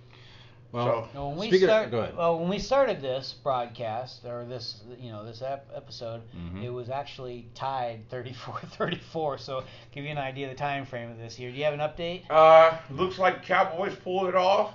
Well, 0.74 0.86
so, 1.05 1.09
No, 1.13 1.28
when 1.30 1.38
we 1.38 1.47
Speaking 1.47 1.70
of- 1.70 1.89
go 1.91 1.99
ahead. 1.99 2.18
well, 2.18 2.38
when 2.39 2.49
we 2.49 2.59
started 2.59 3.01
this 3.01 3.34
broadcast 3.41 4.26
or 4.26 4.43
this, 4.43 4.82
you 4.99 5.11
know, 5.11 5.24
this 5.26 5.41
ep- 5.41 5.70
episode, 5.74 6.22
Mhm. 6.36 6.61
it 6.63 6.70
was 6.70 6.89
actually 6.89 7.47
tied 7.55 8.01
34-34. 8.09 9.38
So, 9.39 9.63
give 9.93 10.03
you 10.03 10.11
an 10.11 10.18
idea 10.18 10.47
of 10.49 10.51
the 10.53 10.59
time 10.59 10.86
frame 10.86 11.09
of 11.09 11.18
this 11.18 11.36
here. 11.36 11.49
Do 11.51 11.57
you 11.57 11.63
have 11.63 11.74
an 11.74 11.80
update? 11.80 12.24
uh, 12.30 12.78
looks 12.91 13.18
like 13.18 13.43
Cowboys 13.43 13.95
pulled 13.95 14.28
it 14.28 14.36
off. 14.36 14.74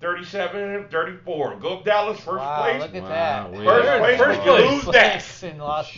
37 0.00 0.88
34. 0.90 1.56
Go 1.56 1.82
Dallas 1.82 2.18
first 2.18 2.28
wow, 2.38 2.62
place. 2.62 2.80
look 2.82 2.94
at 2.94 3.02
Wow, 3.02 3.08
that. 3.08 3.52
we- 3.52 3.64
First 3.64 3.98
place, 3.98 4.18
first 4.18 4.38
we 4.38 4.44
can 4.44 4.80
place. 4.82 5.40
that. 5.40 5.42
and 5.50 5.58
lost. 5.58 5.92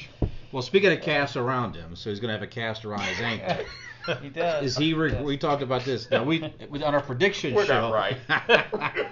well, 0.52 0.62
speaking 0.62 0.90
of 0.92 1.02
casts 1.02 1.36
around 1.36 1.74
him, 1.74 1.94
so 1.96 2.08
he's 2.08 2.18
gonna 2.20 2.32
have 2.32 2.42
a 2.42 2.46
cast 2.46 2.84
around 2.84 3.02
his 3.02 3.20
ankle. 3.20 3.64
he 4.22 4.28
does. 4.30 4.64
Is 4.64 4.76
he? 4.76 4.94
Re- 4.94 5.12
Yes. 5.12 5.22
we 5.24 5.36
talked 5.36 5.62
about 5.62 5.84
this. 5.84 6.10
Now 6.10 6.24
we 6.24 6.40
with- 6.70 6.82
on 6.82 6.94
our 6.94 7.02
prediction 7.02 7.54
We're 7.54 7.66
show. 7.66 7.90
not 7.90 7.92
right. 7.92 8.16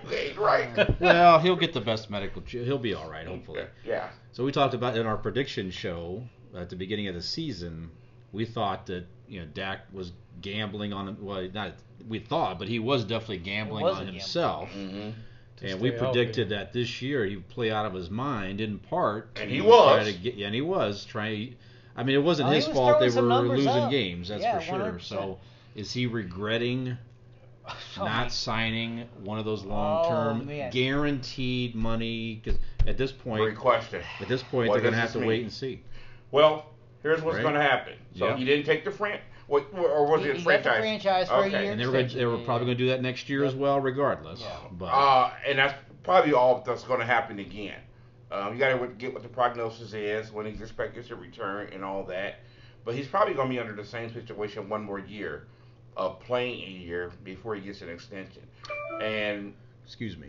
we 0.08 0.14
ain't 0.16 0.38
right. 0.38 1.00
well, 1.00 1.38
he'll 1.38 1.56
get 1.56 1.72
the 1.72 1.80
best 1.80 2.10
medical. 2.10 2.42
He'll 2.46 2.78
be 2.78 2.94
all 2.94 3.08
right, 3.10 3.26
hopefully. 3.26 3.64
Yeah. 3.84 4.08
So 4.32 4.44
we 4.44 4.52
talked 4.52 4.74
about 4.74 4.96
in 4.96 5.06
our 5.06 5.16
prediction 5.16 5.70
show 5.70 6.22
at 6.56 6.70
the 6.70 6.76
beginning 6.76 7.08
of 7.08 7.14
the 7.14 7.22
season. 7.22 7.90
We 8.32 8.44
thought 8.44 8.86
that 8.86 9.06
you 9.26 9.40
know 9.40 9.46
Dak 9.54 9.80
was 9.92 10.12
gambling 10.40 10.92
on 10.92 11.16
well, 11.20 11.48
not 11.52 11.74
we 12.08 12.18
thought, 12.18 12.58
but 12.58 12.68
he 12.68 12.78
was 12.78 13.04
definitely 13.04 13.38
gambling 13.38 13.84
was 13.84 13.96
on 13.96 14.02
a 14.02 14.04
gamble. 14.06 14.20
himself. 14.20 14.70
Mm-hmm. 14.70 15.10
And 15.60 15.80
we 15.80 15.90
predicted 15.90 16.52
healthy. 16.52 16.64
that 16.66 16.72
this 16.72 17.02
year 17.02 17.26
he'd 17.26 17.48
play 17.48 17.72
out 17.72 17.84
of 17.84 17.92
his 17.92 18.10
mind 18.10 18.60
in 18.60 18.78
part. 18.78 19.30
And 19.40 19.50
he 19.50 19.56
to 19.56 19.62
try 19.64 19.68
was. 19.70 20.06
To 20.06 20.12
get, 20.12 20.34
yeah, 20.36 20.46
and 20.46 20.54
he 20.54 20.60
was 20.60 21.04
trying. 21.04 21.56
I 21.98 22.04
mean, 22.04 22.14
it 22.14 22.22
wasn't 22.22 22.48
Oh, 22.48 22.52
his 22.52 22.66
was 22.68 22.76
fault 22.76 23.00
they 23.00 23.10
were 23.10 23.22
losing 23.22 23.68
up. 23.68 23.90
games. 23.90 24.28
That's 24.28 24.40
Yeah, 24.42 24.58
for 24.60 24.64
sure. 24.64 24.78
100%. 24.78 25.02
So, 25.02 25.38
is 25.74 25.92
he 25.92 26.06
regretting 26.06 26.96
Oh, 27.68 27.74
not 27.98 28.06
my- 28.24 28.28
signing 28.28 29.08
one 29.24 29.38
of 29.40 29.44
those 29.44 29.64
long-term 29.64 30.48
Oh, 30.48 30.70
guaranteed 30.70 31.74
money? 31.74 32.40
Because 32.42 32.58
at 32.86 32.96
this 32.96 33.10
point, 33.12 33.42
Great 33.42 33.56
question. 33.56 34.00
at 34.20 34.28
this 34.28 34.42
point, 34.44 34.68
What 34.68 34.74
they're 34.74 34.82
going 34.82 34.94
to 34.94 35.00
have 35.00 35.12
to 35.12 35.18
this 35.18 35.26
wait 35.26 35.42
and 35.42 35.52
see. 35.52 35.82
Well, 36.30 36.66
here's 37.02 37.20
what's 37.20 37.36
Right. 37.36 37.42
going 37.42 37.54
to 37.54 37.62
happen. 37.62 37.94
So 38.16 38.28
Yeah. 38.28 38.36
he 38.36 38.44
didn't 38.44 38.64
take 38.66 38.84
the 38.84 38.90
fran. 38.92 39.18
What, 39.48 39.66
or 39.74 40.06
was 40.06 40.22
He- 40.22 40.28
it 40.28 40.36
he 40.36 40.44
got 40.44 40.62
the 40.62 40.70
franchise? 40.70 40.80
franchise 40.80 41.28
for 41.28 41.34
a 41.34 41.38
Okay. 41.48 41.62
year. 41.64 41.72
And 41.72 41.80
they 41.80 41.86
were 41.86 41.92
gonna, 41.92 42.08
they 42.08 42.26
were 42.26 42.38
probably 42.38 42.66
going 42.66 42.78
to 42.78 42.84
do 42.84 42.90
that 42.90 43.02
next 43.02 43.28
year 43.28 43.44
as 43.44 43.54
well, 43.56 43.80
regardless. 43.80 44.40
Yeah. 44.40 44.56
But 44.72 44.86
Uh, 44.86 45.30
and 45.46 45.58
that's 45.58 45.74
probably 46.04 46.32
all 46.32 46.62
that's 46.64 46.84
going 46.84 47.00
to 47.00 47.06
happen 47.06 47.38
again. 47.40 47.74
Um, 48.30 48.52
you 48.52 48.58
got 48.58 48.78
to 48.78 48.86
get 48.88 49.12
what 49.12 49.22
the 49.22 49.28
prognosis 49.28 49.94
is 49.94 50.30
when 50.30 50.46
he's 50.46 50.60
expected 50.60 51.06
to 51.06 51.16
return 51.16 51.70
and 51.72 51.84
all 51.84 52.04
that. 52.04 52.40
But 52.84 52.94
he's 52.94 53.06
probably 53.06 53.34
going 53.34 53.48
to 53.48 53.54
be 53.54 53.60
under 53.60 53.74
the 53.74 53.84
same 53.86 54.12
situation 54.12 54.68
one 54.68 54.84
more 54.84 54.98
year 54.98 55.46
of 55.96 56.20
playing 56.20 56.62
a 56.62 56.70
year 56.70 57.10
before 57.24 57.54
he 57.54 57.60
gets 57.62 57.82
an 57.82 57.88
extension. 57.88 58.42
And 59.02 59.54
excuse 59.84 60.16
me. 60.16 60.28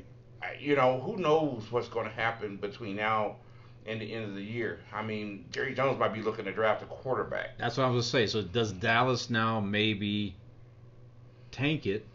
You 0.59 0.75
know, 0.75 0.99
who 0.99 1.17
knows 1.17 1.71
what's 1.71 1.89
going 1.89 2.05
to 2.05 2.13
happen 2.13 2.57
between 2.57 2.95
now 2.95 3.35
and 3.85 4.01
the 4.01 4.13
end 4.13 4.25
of 4.25 4.35
the 4.35 4.43
year? 4.43 4.79
I 4.93 5.03
mean, 5.03 5.45
Jerry 5.51 5.73
Jones 5.73 5.99
might 5.99 6.13
be 6.13 6.21
looking 6.21 6.45
to 6.45 6.53
draft 6.53 6.81
a 6.81 6.85
quarterback. 6.85 7.57
That's 7.57 7.77
what 7.77 7.83
I 7.83 7.89
was 7.89 8.09
going 8.11 8.25
to 8.25 8.31
say. 8.31 8.41
So 8.41 8.47
does 8.47 8.71
Dallas 8.71 9.29
now 9.29 9.59
maybe 9.59 10.35
tank 11.51 11.85
it 11.85 12.05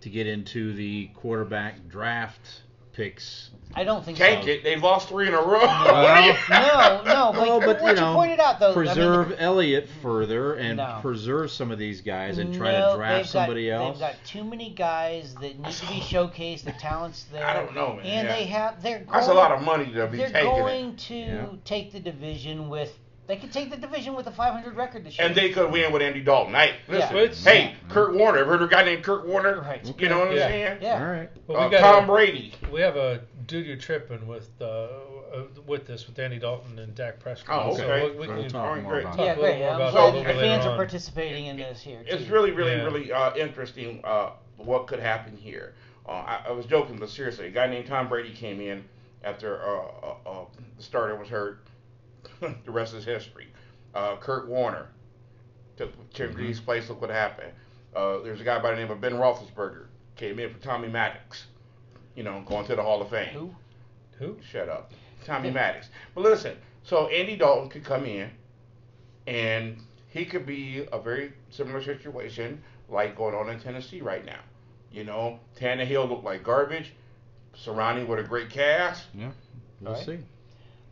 to 0.00 0.08
get 0.08 0.26
into 0.26 0.74
the 0.74 1.08
quarterback 1.14 1.88
draft 1.88 2.62
picks? 2.94 3.50
I 3.76 3.82
don't 3.82 4.04
think 4.04 4.18
Tank 4.18 4.44
so. 4.44 4.50
it. 4.50 4.62
They've 4.62 4.80
lost 4.80 5.08
three 5.08 5.26
in 5.26 5.34
a 5.34 5.42
row. 5.42 5.58
Well, 5.64 6.38
No, 6.48 7.02
no, 7.04 7.32
but, 7.32 7.42
Well, 7.48 7.60
but, 7.60 7.82
what 7.82 7.96
you 7.98 8.06
you, 8.06 8.12
pointed 8.14 8.38
out 8.38 8.60
though, 8.60 8.72
I 8.72 8.76
mean, 8.76 8.86
preserve 8.86 9.34
Elliott 9.38 9.88
further 10.00 10.54
and 10.54 10.76
No. 10.76 10.98
preserve 11.02 11.50
some 11.50 11.72
of 11.72 11.78
these 11.78 12.00
guys 12.00 12.38
and 12.38 12.54
try 12.54 12.72
no, 12.72 12.92
to 12.92 12.96
draft 12.96 13.28
somebody 13.30 13.66
got, 13.68 13.74
else. 13.82 13.98
They've 13.98 14.08
got 14.10 14.24
too 14.24 14.44
many 14.44 14.70
guys 14.70 15.34
that 15.40 15.58
need 15.58 15.72
to 15.72 15.86
be 15.86 15.94
showcased. 16.00 16.62
The 16.64 16.72
talent's 16.72 17.24
there. 17.32 17.44
I 17.44 17.52
don't 17.54 17.74
know, 17.74 17.94
man. 17.96 18.06
And 18.06 18.28
Yeah. 18.28 18.34
they 18.36 18.44
have. 18.46 18.82
They're 18.82 18.98
going, 19.00 19.10
That's 19.12 19.28
a 19.28 19.34
lot 19.34 19.50
of 19.50 19.60
money 19.62 19.86
to 19.92 20.06
be 20.06 20.18
They're 20.18 20.30
taking. 20.30 20.50
going 20.50 20.88
It. 20.90 20.98
to 20.98 21.14
Yeah. 21.16 21.46
take 21.64 21.92
the 21.92 22.00
division 22.00 22.68
with. 22.68 22.96
They 23.26 23.36
could 23.36 23.52
take 23.52 23.70
the 23.70 23.76
division 23.78 24.14
with 24.14 24.26
a 24.26 24.30
500 24.30 24.76
record 24.76 25.04
this 25.04 25.18
year. 25.18 25.26
And 25.26 25.34
they 25.34 25.50
could 25.50 25.72
win 25.72 25.92
with 25.92 26.02
Andy 26.02 26.20
Dalton. 26.20 26.52
Hey, 26.54 26.74
listen. 26.88 27.16
It's- 27.16 27.42
Hey, 27.44 27.74
Kurt 27.88 28.14
Warner. 28.14 28.38
Ever 28.40 28.50
heard 28.52 28.62
of 28.62 28.68
a 28.68 28.70
guy 28.70 28.84
named 28.84 29.02
Kurt 29.02 29.26
Warner? 29.26 29.60
Right. 29.62 29.80
You 29.98 30.08
know 30.10 30.18
what 30.18 30.28
I'm 30.28 30.36
Yeah. 30.36 30.48
saying? 30.48 30.78
yeah. 30.82 30.98
All 31.02 31.10
right. 31.10 31.30
Well, 31.46 31.60
Uh, 31.60 31.64
we 31.68 31.70
got 31.72 31.80
Tom 31.80 32.04
a- 32.04 32.06
Brady. 32.06 32.52
We 32.70 32.80
have 32.82 32.96
a 32.96 33.22
dude 33.46 33.64
you're 33.66 33.76
tripping 33.78 34.26
with 34.26 34.50
uh, 34.60 34.64
uh, 34.64 35.42
with 35.66 35.86
this 35.86 36.06
with 36.06 36.18
Andy 36.18 36.38
Dalton 36.38 36.78
and 36.78 36.94
Dak 36.94 37.18
Prescott. 37.18 37.66
Oh, 37.66 37.74
So 37.76 37.84
okay. 37.90 38.10
we, 38.10 38.16
we 38.18 38.26
So 38.26 38.32
can 38.32 38.36
we'll 38.36 38.50
talk 38.50 38.82
more 38.82 38.92
great. 38.92 39.04
about 39.04 39.18
Yeah, 39.18 39.24
Talk 39.34 39.36
a 39.38 39.40
little 39.40 39.42
great. 39.56 39.58
more 39.58 39.68
I'm 39.70 39.74
about 39.76 39.92
glad 39.92 40.04
that 40.04 40.12
the 40.12 40.18
little 40.18 40.34
later 40.36 40.40
fans 40.56 40.66
are 40.66 40.76
participating 40.76 41.46
in 41.46 41.56
this 41.56 41.80
here. 41.82 42.00
It's 42.06 42.24
too. 42.26 42.32
really, 42.32 42.50
really, 42.52 42.72
Yeah. 42.72 42.84
really 42.84 43.12
uh, 43.12 43.34
interesting 43.36 44.00
uh, 44.04 44.30
what 44.58 44.86
could 44.86 45.00
happen 45.00 45.36
here. 45.36 45.74
Uh, 46.06 46.10
I, 46.12 46.40
I 46.48 46.50
was 46.52 46.66
joking, 46.66 46.98
but 46.98 47.08
seriously, 47.08 47.46
a 47.46 47.50
guy 47.50 47.66
named 47.66 47.86
Tom 47.86 48.08
Brady 48.08 48.30
came 48.32 48.60
in 48.60 48.84
after 49.24 49.60
uh, 49.62 49.80
uh, 50.02 50.30
uh, 50.30 50.44
the 50.76 50.82
starter 50.82 51.16
was 51.16 51.28
hurt. 51.28 51.60
the 52.64 52.70
rest 52.70 52.94
is 52.94 53.04
history. 53.04 53.48
Uh, 53.94 54.16
Kurt 54.16 54.48
Warner 54.48 54.88
took 55.76 55.92
Tim 56.12 56.30
Mhm. 56.30 56.34
Greaves' 56.34 56.60
place. 56.60 56.88
Look 56.88 57.00
what 57.00 57.10
happened. 57.10 57.52
Uh, 57.94 58.18
there's 58.18 58.40
a 58.40 58.44
guy 58.44 58.58
by 58.60 58.70
the 58.72 58.76
name 58.76 58.90
of 58.90 59.00
Ben 59.00 59.12
Roethlisberger 59.14 59.86
came 60.16 60.38
in 60.38 60.52
for 60.52 60.58
Tommy 60.60 60.88
Maddox. 60.88 61.46
You 62.16 62.22
know, 62.22 62.42
going 62.46 62.66
to 62.66 62.76
the 62.76 62.82
Hall 62.82 63.02
of 63.02 63.10
Fame. 63.10 63.28
Who? 63.34 63.54
Who? 64.18 64.36
Shut 64.42 64.68
up. 64.68 64.92
Tommy 65.24 65.50
Maddox. 65.50 65.88
But 66.14 66.22
listen, 66.22 66.56
so 66.84 67.08
Andy 67.08 67.36
Dalton 67.36 67.68
could 67.68 67.84
come 67.84 68.04
in 68.04 68.30
and 69.26 69.78
he 70.08 70.24
could 70.24 70.46
be 70.46 70.86
a 70.92 70.98
very 70.98 71.32
similar 71.50 71.82
situation 71.82 72.62
like 72.88 73.16
going 73.16 73.34
on 73.34 73.48
in 73.48 73.58
Tennessee 73.58 74.00
right 74.00 74.24
now. 74.24 74.38
You 74.92 75.04
know, 75.04 75.40
Tannehill 75.58 76.08
looked 76.08 76.24
like 76.24 76.44
garbage, 76.44 76.92
surrounding 77.54 78.06
with 78.06 78.20
a 78.20 78.22
great 78.22 78.50
cast. 78.50 79.06
Yeah. 79.14 79.30
We'll 79.80 79.94
Right. 79.94 80.04
see. 80.04 80.18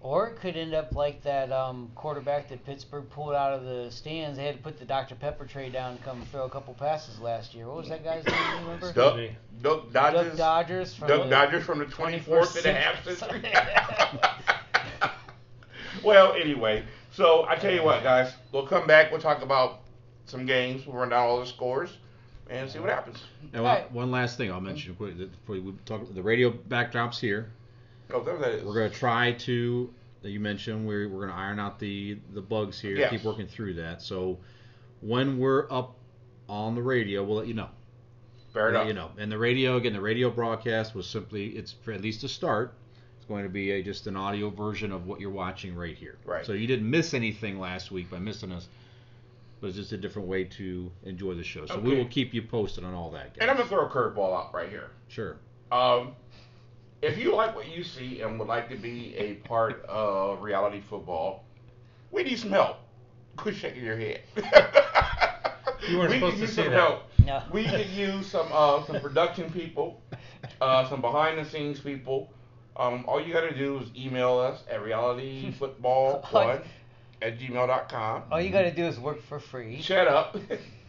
Or 0.03 0.27
it 0.27 0.41
could 0.41 0.57
end 0.57 0.75
up 0.75 0.97
like 0.97 1.23
that 1.23 1.53
um, 1.53 1.93
quarterback 1.95 2.49
that 2.49 2.67
Pittsburgh 2.67 3.09
pulled 3.11 3.35
out 3.35 3.53
of 3.53 3.65
the 3.65 3.89
stands. 3.91 4.37
They 4.37 4.45
had 4.45 4.57
to 4.57 4.63
put 4.63 4.77
the 4.77 4.85
Dr. 4.85 5.15
Pepper 5.15 5.47
tray 5.47 5.69
down 5.71 5.93
and 5.93 6.03
come 6.03 6.21
throw 6.33 6.45
a 6.45 6.51
couple 6.51 6.75
passes 6.75 7.21
last 7.21 7.55
year. 7.55 7.69
What 7.69 7.77
was 7.77 7.89
that 7.89 8.03
guy's 8.03 8.25
name? 8.27 8.35
You 8.51 8.59
remember? 8.65 8.93
Duck, 8.93 9.15
Maybe. 9.17 9.37
Duck 9.63 9.93
Duck 9.93 10.13
Dodgers. 10.13 10.37
Dodgers 10.37 10.95
from 10.95 11.07
Duck 11.09 11.23
the 11.25 11.31
Dodgers 11.31 11.65
from 11.65 11.79
the 11.79 11.85
24th 11.85 12.57
and 12.57 12.67
a 12.67 12.73
half 12.73 13.05
21st 13.05 13.17
century. 13.17 13.53
well, 16.05 16.33
anyway, 16.33 16.83
so 17.13 17.45
I 17.47 17.55
tell 17.55 17.73
you 17.73 17.85
what, 17.85 18.03
guys, 18.03 18.33
we'll 18.51 18.67
come 18.67 18.89
back. 18.89 19.13
We'll 19.13 19.21
talk 19.21 19.43
about 19.43 19.83
some 20.27 20.47
games. 20.47 20.85
We'll 20.85 20.97
run 20.97 21.11
down 21.11 21.29
all 21.29 21.39
the 21.39 21.47
scores 21.47 21.97
and 22.51 22.69
see 22.69 22.81
what 22.81 22.91
happens. 22.91 23.23
Now, 23.53 23.63
Right. 23.63 23.93
one 23.93 24.11
last 24.11 24.37
thing 24.37 24.51
I'll 24.51 24.61
mention 24.61 24.97
quick 24.97 25.17
before 25.17 25.61
we 25.61 25.73
talk. 25.85 26.13
The 26.13 26.23
radio 26.23 26.51
backdrops 26.51 27.21
here. 27.21 27.51
Oh, 28.15 28.23
there 28.23 28.37
that 28.39 28.51
is. 28.53 28.65
We're 28.65 28.75
going 28.75 28.91
to 28.91 28.97
try 28.97 29.33
to, 29.33 29.93
that 30.23 30.31
you 30.31 30.41
mentioned, 30.41 30.87
we're, 30.87 31.09
we're 31.09 31.21
going 31.27 31.31
to 31.31 31.37
iron 31.37 31.59
out 31.59 31.79
the, 31.79 32.19
the 32.33 32.41
bugs 32.43 32.81
here, 32.81 32.97
Yes. 32.97 33.11
keep 33.11 33.25
working 33.25 33.47
through 33.47 33.75
that. 33.75 34.03
So 34.03 34.39
when 35.01 35.39
we're 35.39 35.71
up 35.73 35.97
on 36.49 36.75
the 36.75 36.83
radio, 36.83 37.23
we'll 37.25 37.39
let 37.39 37.47
you 37.47 37.55
know. 37.55 37.69
Fair 38.53 38.69
enough. 38.69 38.87
You 38.87 38.93
know, 38.93 39.11
and 39.19 39.33
the 39.33 39.39
radio 39.39 39.77
again, 39.77 39.95
the 39.95 40.01
radio 40.01 40.31
broadcast 40.31 40.95
was 40.95 41.07
simply, 41.07 41.47
it's 41.57 41.73
for 41.73 41.93
at 41.93 42.03
least 42.03 42.23
a 42.25 42.29
start. 42.29 42.75
It's 43.17 43.25
going 43.27 43.45
to 43.45 43.49
be 43.49 43.71
a, 43.71 43.83
just 43.83 44.07
an 44.07 44.17
audio 44.17 44.51
version 44.51 44.93
of 44.93 45.07
what 45.07 45.21
you're 45.21 45.31
watching 45.31 45.75
right 45.75 45.97
here. 45.97 46.19
Right. 46.25 46.45
So 46.45 46.53
you 46.53 46.67
didn't 46.67 46.91
miss 46.91 47.15
anything 47.15 47.59
last 47.59 47.91
week 47.91 48.11
by 48.11 48.19
missing 48.19 48.53
us. 48.53 48.69
But 49.61 49.69
it's 49.69 49.77
just 49.77 49.93
a 49.93 49.97
different 49.97 50.27
way 50.27 50.43
to 50.43 50.91
enjoy 51.05 51.35
the 51.35 51.45
show. 51.45 51.67
So 51.67 51.79
we 51.79 51.95
will 51.95 52.09
keep 52.09 52.35
you 52.35 52.43
posted 52.43 52.83
on 52.83 52.95
all 52.95 53.13
that, 53.13 53.27
guys. 53.35 53.39
And 53.43 53.49
I'm 53.49 53.57
gonna 53.57 53.69
throw 53.69 53.87
a 53.87 53.89
curveball 53.89 54.37
out 54.37 54.53
right 54.53 54.69
here. 54.69 54.91
Sure. 55.07 55.37
Um, 55.71 56.17
if 57.03 57.19
you 57.19 57.35
like 57.35 57.55
what 57.55 57.69
you 57.69 57.83
see 57.83 58.21
and 58.23 58.39
would 58.39 58.49
like 58.49 58.69
to 58.71 58.77
be 58.77 59.15
a 59.17 59.35
part 59.47 59.85
of 59.87 60.41
reality 60.43 60.81
football, 60.81 61.45
we 62.11 62.23
need 62.23 62.39
some 62.39 62.51
help. 62.51 62.79
Quit 63.37 63.57
shaking 63.57 63.85
your 63.85 63.97
head. 63.97 64.23
You 65.89 65.99
weren't 65.99 66.11
we 66.11 66.17
supposed 66.19 66.35
could 66.37 66.41
to 66.43 66.47
use 66.47 66.55
say 66.55 66.63
some 66.63 66.73
that. 66.73 66.79
help. 66.79 67.03
No. 67.25 67.43
We 67.53 67.65
could 67.65 67.89
use 67.89 68.27
some 68.29 68.47
uh, 68.53 68.85
some 68.87 69.01
production 69.01 69.51
people, 69.51 70.01
uh, 70.61 70.89
some 70.89 71.01
behind 71.01 71.39
the 71.39 71.45
scenes 71.45 71.81
people. 71.81 72.33
Um, 72.77 73.05
all 73.09 73.21
you 73.21 73.33
got 73.33 73.41
to 73.43 73.57
do 73.57 73.79
is 73.79 73.89
email 73.97 74.39
us 74.39 74.63
at 74.71 74.81
realityfootball1 74.81 76.65
at 77.23 77.39
gmail.com. 77.39 78.23
All 78.31 78.41
you 78.41 78.51
got 78.51 78.63
to 78.63 78.71
do 78.71 78.85
is 78.85 78.99
work 79.01 79.21
for 79.23 79.41
free. 79.41 79.81
Shut 79.83 80.07
up. 80.07 80.37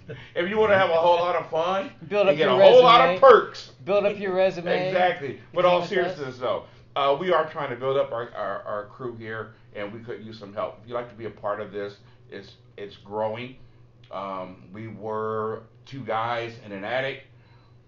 if 0.35 0.49
you 0.49 0.57
want 0.57 0.71
to 0.71 0.77
have 0.77 0.89
a 0.89 0.93
whole 0.93 1.15
lot 1.17 1.35
of 1.35 1.49
fun, 1.49 1.91
Build 2.07 2.25
you 2.27 2.31
up 2.31 2.37
get 2.37 2.49
your 2.49 2.61
a 2.61 2.63
whole 2.63 2.81
lot 2.83 3.09
of 3.09 3.19
perks. 3.21 3.71
Build 3.85 4.05
up 4.05 4.17
your 4.19 4.33
resume. 4.33 4.87
Exactly. 4.89 5.39
But 5.53 5.65
all 5.65 5.81
Become 5.81 5.85
a 5.85 5.87
seriousness 6.15 6.37
though, 6.37 6.63
uh, 6.95 7.15
we 7.19 7.31
are 7.31 7.49
trying 7.49 7.69
to 7.69 7.75
build 7.75 7.97
up 7.97 8.11
our, 8.11 8.29
our, 8.35 8.61
our 8.63 8.85
crew 8.87 9.15
here, 9.15 9.53
and 9.75 9.91
we 9.91 9.99
could 9.99 10.23
use 10.23 10.37
some 10.39 10.53
help. 10.53 10.79
If 10.83 10.89
you'd 10.89 10.95
like 10.95 11.09
to 11.09 11.15
be 11.15 11.25
a 11.25 11.29
part 11.31 11.59
of 11.59 11.71
this, 11.71 11.97
it's 12.29 12.53
it's 12.77 12.97
growing. 12.97 13.55
Um, 14.11 14.63
we 14.73 14.87
were 14.87 15.63
two 15.85 16.01
guys 16.01 16.53
in 16.65 16.71
an 16.71 16.83
attic 16.83 17.23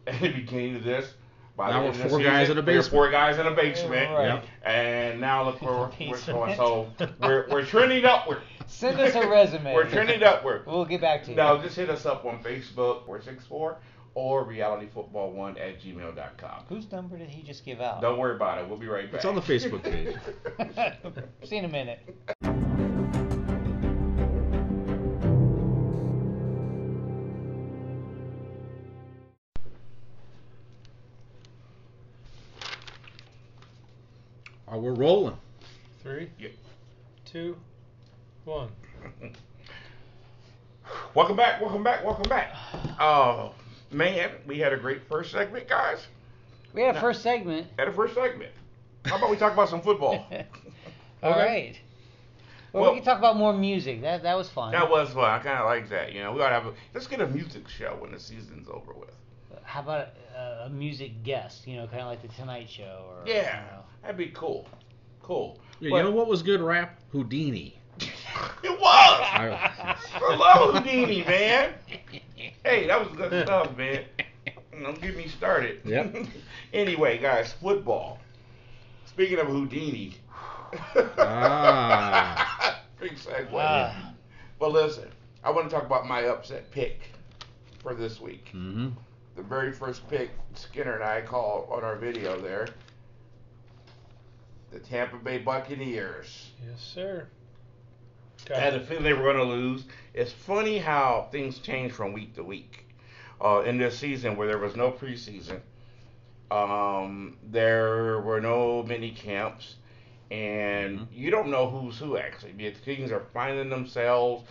at 0.07 0.19
the 0.21 0.31
beginning 0.31 0.75
of 0.75 0.83
this. 0.83 1.13
By 1.57 1.69
Now 1.69 1.79
the 1.79 1.85
we're 1.85 1.91
of 1.91 1.97
the 1.99 2.09
four 2.09 2.19
guys 2.21 2.47
season, 2.47 2.57
in 2.57 2.63
a 2.63 2.67
we're 2.67 2.73
basement. 2.77 2.91
four 2.91 3.11
guys 3.11 3.37
in 3.39 3.47
a 3.47 3.51
basement. 3.51 4.11
Right. 4.11 4.27
Yep. 4.27 4.45
And 4.65 5.21
now 5.21 5.43
look 5.45 5.61
where 5.61 5.71
we're, 5.71 5.79
we're 5.83 5.87
Basement. 5.87 6.25
going. 6.25 6.55
So 6.57 6.87
we're, 7.21 7.47
we're 7.49 7.65
trending 7.65 8.03
upward. 8.03 8.41
Send 8.75 8.99
us 8.99 9.15
a 9.15 9.25
resume. 9.29 9.73
We're 9.73 9.89
trending 9.89 10.21
upward. 10.21 10.63
We'll 10.67 10.83
get 10.83 10.99
back 10.99 11.23
to 11.23 11.29
you. 11.29 11.35
Now 11.37 11.61
just 11.61 11.77
hit 11.77 11.89
us 11.89 12.05
up 12.05 12.25
on 12.25 12.43
Facebook 12.43 13.05
464 13.05 13.77
or 14.15 14.45
realityfootball1 14.45 15.51
at 15.59 15.81
gmail.com. 15.81 16.65
Whose 16.67 16.91
number 16.91 17.17
did 17.17 17.29
he 17.29 17.41
just 17.41 17.63
give 17.63 17.79
out? 17.79 18.01
Don't 18.01 18.19
worry 18.19 18.35
about 18.35 18.57
it. 18.61 18.67
We'll 18.67 18.77
be 18.77 18.87
right 18.87 19.05
back. 19.09 19.15
It's 19.15 19.25
on 19.25 19.35
the 19.35 19.41
Facebook 19.41 19.81
page. 19.83 20.15
See 21.43 21.55
you 21.55 21.59
in 21.59 21.65
a 21.65 21.69
minute. 21.69 21.99
We're 34.71 34.93
rolling. 34.93 35.37
Three, 36.03 36.29
Yeah. 36.37 36.49
two, 37.25 37.57
one. 38.45 38.69
Welcome 41.13 41.35
back, 41.35 41.61
welcome 41.61 41.83
back, 41.83 42.03
welcome 42.05 42.29
back. 42.29 42.53
Oh, 42.99 43.53
man, 43.91 44.31
we 44.45 44.59
had 44.59 44.71
a 44.73 44.77
great 44.77 45.01
first 45.07 45.31
segment, 45.31 45.67
guys. 45.67 46.05
We 46.73 46.81
had 46.81 46.91
a 46.91 46.93
No. 46.93 47.01
first 47.01 47.23
segment. 47.23 47.67
Had 47.79 47.87
a 47.87 47.93
first 47.93 48.13
segment. 48.13 48.51
How 49.05 49.17
about 49.17 49.29
we 49.31 49.37
talk 49.37 49.53
about 49.53 49.69
some 49.69 49.81
football? 49.81 50.27
All 51.23 51.31
Okay. 51.31 51.39
right. 51.39 51.79
Well, 52.73 52.83
Well- 52.83 52.91
we 52.91 52.97
can 52.99 53.05
talk 53.05 53.17
about 53.17 53.37
more 53.37 53.53
music. 53.53 54.01
That 54.01 54.23
that 54.23 54.35
was 54.37 54.49
fun. 54.49 54.71
That 54.73 54.89
was 54.89 55.09
fun. 55.13 55.23
I 55.23 55.39
kind 55.39 55.57
of 55.59 55.65
like 55.65 55.89
that. 55.89 56.13
You 56.13 56.21
know, 56.21 56.33
we 56.33 56.41
ought 56.41 56.49
to 56.49 56.55
have 56.55 56.65
a, 56.67 56.73
let's 56.93 57.07
get 57.07 57.21
a 57.21 57.27
music 57.27 57.67
show 57.69 57.95
when 57.99 58.11
the 58.11 58.19
season's 58.19 58.67
over 58.69 58.93
with. 58.93 59.15
How 59.63 59.79
about 59.81 60.09
a, 60.35 60.65
a 60.65 60.69
music 60.69 61.23
guest? 61.23 61.65
You 61.67 61.77
know, 61.77 61.87
kind 61.87 62.01
of 62.01 62.07
like 62.07 62.21
the 62.21 62.27
Tonight 62.27 62.69
Show. 62.69 63.05
Or, 63.09 63.23
Yeah, 63.25 63.61
You 63.61 63.71
know. 63.71 63.81
that'd 64.01 64.17
be 64.17 64.27
cool. 64.27 64.67
Cool. 65.23 65.57
Yeah, 65.79 65.89
But- 65.91 65.97
you 65.97 66.03
know 66.03 66.11
what 66.11 66.27
was 66.27 66.43
good 66.43 66.61
rap? 66.61 66.99
Houdini. 67.11 67.79
It 68.63 68.71
was. 68.71 68.79
I, 68.81 69.97
I 70.15 70.35
love 70.35 70.75
Houdini, 70.75 71.23
man. 71.23 71.73
Hey, 72.63 72.87
that 72.87 72.99
was 72.99 73.15
good 73.17 73.45
stuff, 73.45 73.75
man. 73.77 74.05
Don't 74.81 75.01
get 75.01 75.15
me 75.15 75.27
started. 75.27 75.81
Yep. 75.85 76.15
anyway, 76.73 77.17
guys, 77.17 77.53
football. 77.53 78.19
Speaking 79.05 79.39
of 79.39 79.47
Houdini. 79.47 80.15
Ah. 81.17 82.81
Big 82.99 83.15
segue. 83.15 83.49
Ah. 83.53 84.13
But 84.59 84.71
listen, 84.71 85.09
I 85.43 85.51
want 85.51 85.69
to 85.69 85.75
talk 85.75 85.85
about 85.85 86.07
my 86.07 86.23
upset 86.25 86.71
pick 86.71 87.01
for 87.81 87.93
this 87.93 88.19
week. 88.19 88.49
hmm 88.51 88.89
The 89.35 89.43
very 89.43 89.71
first 89.71 90.07
pick 90.09 90.31
Skinner 90.55 90.95
and 90.95 91.03
I 91.03 91.21
called 91.21 91.67
on 91.69 91.83
our 91.83 91.95
video 91.95 92.39
there. 92.39 92.67
The 94.71 94.79
Tampa 94.79 95.17
Bay 95.17 95.37
Buccaneers. 95.37 96.51
Yes, 96.67 96.81
sir. 96.81 97.27
I 98.53 98.59
had 98.59 98.75
a 98.75 98.79
feeling 98.79 99.03
they 99.03 99.13
were 99.13 99.33
going 99.33 99.37
to 99.37 99.43
lose. 99.43 99.85
It's 100.13 100.31
funny 100.31 100.77
how 100.77 101.27
things 101.31 101.59
change 101.59 101.91
from 101.91 102.13
week 102.13 102.35
to 102.35 102.43
week. 102.43 102.85
Uh, 103.41 103.61
in 103.65 103.77
this 103.77 103.97
season, 103.97 104.37
where 104.37 104.47
there 104.47 104.57
was 104.57 104.75
no 104.75 104.91
preseason, 104.91 105.59
um, 106.51 107.37
there 107.51 108.21
were 108.21 108.39
no 108.39 108.83
mini 108.83 109.11
camps, 109.11 109.75
and 110.31 110.99
Mhm. 110.99 111.07
you 111.11 111.31
don't 111.31 111.49
know 111.49 111.69
who's 111.69 111.97
who 111.99 112.17
actually. 112.17 112.53
The 112.53 112.71
teams 112.71 113.11
are 113.11 113.25
finding 113.33 113.69
themselves. 113.69 114.45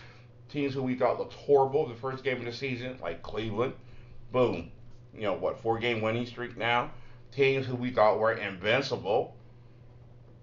Teams 0.49 0.73
who 0.73 0.83
we 0.83 0.95
thought 0.95 1.17
looked 1.17 1.33
horrible 1.33 1.87
the 1.87 1.95
first 1.95 2.23
game 2.23 2.37
of 2.37 2.45
the 2.45 2.51
season, 2.53 2.99
like 3.01 3.23
Cleveland, 3.23 3.73
boom, 4.31 4.71
you 5.13 5.21
know 5.23 5.33
what, 5.33 5.59
four 5.59 5.79
game 5.79 6.01
winning 6.01 6.25
streak 6.25 6.55
now. 6.55 6.91
Teams 7.31 7.65
who 7.65 7.75
we 7.75 7.89
thought 7.89 8.19
were 8.19 8.33
invincible 8.33 9.35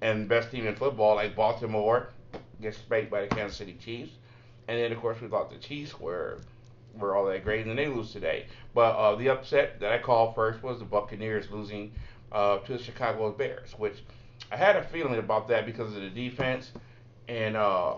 and 0.00 0.28
best 0.28 0.50
team 0.50 0.66
in 0.66 0.74
football, 0.74 1.14
like 1.14 1.36
Baltimore, 1.36 2.08
gets 2.62 2.78
spanked 2.78 3.10
by 3.10 3.22
the 3.22 3.26
Kansas 3.28 3.56
City 3.56 3.76
Chiefs. 3.82 4.12
And 4.68 4.78
then, 4.78 4.92
of 4.92 4.98
course, 4.98 5.20
we 5.20 5.28
thought 5.28 5.50
the 5.50 5.58
Chiefs 5.58 5.98
were 5.98 6.38
were 6.94 7.16
all 7.16 7.24
that 7.24 7.42
great, 7.42 7.60
and 7.66 7.70
then 7.70 7.76
they 7.76 7.88
lose 7.88 8.12
today. 8.12 8.46
But 8.74 8.94
uh, 8.96 9.16
the 9.16 9.30
upset 9.30 9.80
that 9.80 9.92
I 9.92 9.98
called 9.98 10.34
first 10.34 10.62
was 10.62 10.78
the 10.78 10.84
Buccaneers 10.84 11.50
losing 11.50 11.92
uh, 12.30 12.58
to 12.58 12.72
the 12.76 12.82
Chicago 12.82 13.30
Bears, 13.32 13.72
which 13.78 14.02
I 14.50 14.56
had 14.56 14.76
a 14.76 14.82
feeling 14.82 15.18
about 15.18 15.48
that 15.48 15.64
because 15.66 15.94
of 15.94 16.02
the 16.02 16.10
defense. 16.10 16.70
And 17.28 17.56
uh, 17.56 17.94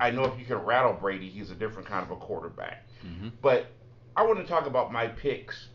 I 0.00 0.10
know 0.10 0.24
if 0.24 0.38
you 0.38 0.44
can 0.44 0.58
rattle 0.58 0.94
Brady, 0.94 1.28
he's 1.28 1.50
a 1.50 1.54
different 1.54 1.88
kind 1.88 2.04
of 2.04 2.10
a 2.10 2.16
quarterback. 2.16 2.84
hmm 3.02 3.28
But 3.40 3.66
I 4.16 4.24
want 4.24 4.38
to 4.38 4.44
talk 4.44 4.66
about 4.66 4.92
my 4.92 5.06
picks. 5.06 5.68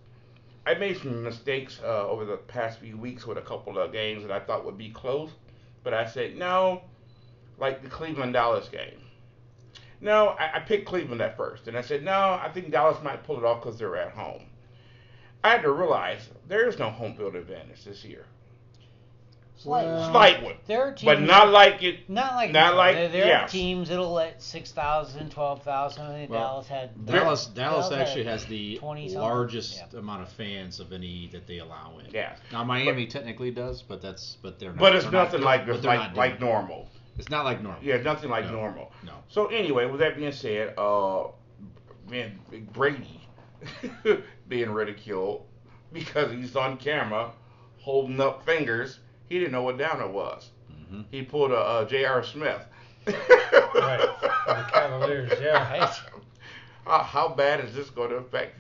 I 0.66 0.74
made 0.76 0.98
some 0.98 1.24
mistakes 1.24 1.80
uh, 1.84 2.08
over 2.08 2.26
the 2.26 2.38
past 2.38 2.80
few 2.80 2.98
weeks 2.98 3.26
with 3.26 3.38
a 3.38 3.42
couple 3.42 3.78
of 3.78 3.92
games 3.92 4.26
that 4.26 4.32
I 4.32 4.40
thought 4.40 4.66
would 4.66 4.78
be 4.78 4.90
close, 4.90 5.30
but 5.84 5.94
I 5.94 6.06
said 6.06 6.38
no, 6.38 6.84
like 7.58 7.82
the 7.84 7.90
Cleveland 7.90 8.34
Dallas 8.34 8.68
game. 8.70 9.00
No, 10.02 10.30
I, 10.40 10.58
I 10.58 10.60
picked 10.60 10.86
Cleveland 10.86 11.22
at 11.22 11.38
first, 11.38 11.68
and 11.68 11.78
I 11.78 11.82
said 11.82 12.04
no, 12.04 12.12
I 12.42 12.50
think 12.54 12.72
Dallas 12.72 12.98
might 13.04 13.24
pull 13.24 13.38
it 13.38 13.44
off 13.46 13.62
because 13.64 13.80
they're 13.80 13.96
at 13.96 14.12
home. 14.12 14.44
I 15.44 15.50
had 15.52 15.62
to 15.64 15.72
realize 15.72 16.30
there 16.48 16.68
is 16.68 16.78
no 16.80 16.90
home 16.90 17.16
field 17.16 17.36
advantage 17.36 17.84
this 17.86 18.04
year. 18.06 18.26
Slight, 19.56 19.86
Well, 19.86 20.12
Slight 20.12 20.44
one, 20.44 20.56
there 20.68 20.82
are 20.82 20.92
teams, 20.92 21.04
but 21.06 21.22
not 21.22 21.50
like 21.50 21.84
it. 21.84 22.10
not 22.10 22.34
like 22.36 22.52
not 22.52 22.76
like- 22.76 22.96
there, 22.96 23.08
there 23.08 23.28
yeah. 23.28 23.46
are 23.46 23.48
teams 23.48 23.88
that'll 23.88 24.12
let 24.12 24.42
6,000, 24.42 25.30
12,000. 25.32 26.02
I 26.06 26.12
think 26.14 26.32
Well, 26.32 26.40
Dallas 26.42 26.68
had 26.68 27.06
Dallas 27.06 27.46
Dallas 27.48 27.90
had 27.90 28.02
actually 28.02 28.24
has 28.26 28.46
the 28.46 28.80
largest 29.14 29.78
Yeah. 29.94 30.00
amount 30.00 30.24
of 30.24 30.30
fans 30.30 30.80
of 30.82 30.92
any 30.92 31.30
that 31.32 31.48
they 31.48 31.60
allow 31.60 31.98
in. 32.00 32.12
Yeah, 32.12 32.36
Now 32.52 32.64
Miami 32.66 33.06
technically 33.06 33.52
does, 33.52 33.84
but 33.84 34.02
that's 34.02 34.38
but 34.42 34.60
they're 34.60 34.72
not. 34.72 34.80
but 34.80 34.96
it's 34.96 35.06
they're 35.06 35.14
not 35.14 35.26
nothing 35.26 35.42
like 35.44 35.66
this, 35.66 35.84
like 35.86 36.16
like 36.16 36.40
normal. 36.42 36.90
It's 37.18 37.30
not 37.30 37.46
like 37.46 37.62
normal. 37.62 37.84
Yeah, 37.84 37.98
nothing 37.98 38.30
like 38.30 38.46
No. 38.46 38.52
normal. 38.54 38.92
No. 39.04 39.14
So 39.28 39.48
anyway, 39.48 39.86
with 39.86 40.00
that 40.00 40.16
being 40.18 40.32
said, 40.32 40.74
uh, 40.78 41.26
man, 42.10 42.40
Brady 42.74 43.28
being 44.48 44.72
ridiculed 44.72 45.46
because 45.92 46.32
he's 46.32 46.56
on 46.56 46.78
camera 46.78 47.32
holding 47.80 48.20
up 48.20 48.46
fingers. 48.46 49.00
He 49.30 49.40
didn't 49.40 49.52
know 49.52 49.64
what 49.64 49.78
down 49.78 50.02
it 50.02 50.10
was. 50.10 50.50
hmm 50.90 51.02
He 51.12 51.22
pulled 51.24 51.52
a, 51.52 51.58
uh 51.58 51.86
J.R. 51.86 52.24
Smith. 52.24 52.62
Right, 53.08 54.00
the 54.48 54.66
Cavaliers, 54.72 55.32
yeah. 55.42 55.70
Right. 55.80 56.00
Uh, 56.86 57.02
how 57.04 57.30
bad 57.30 57.64
is 57.64 57.74
this 57.74 57.90
going 57.90 58.10
to 58.10 58.16
affect? 58.18 58.60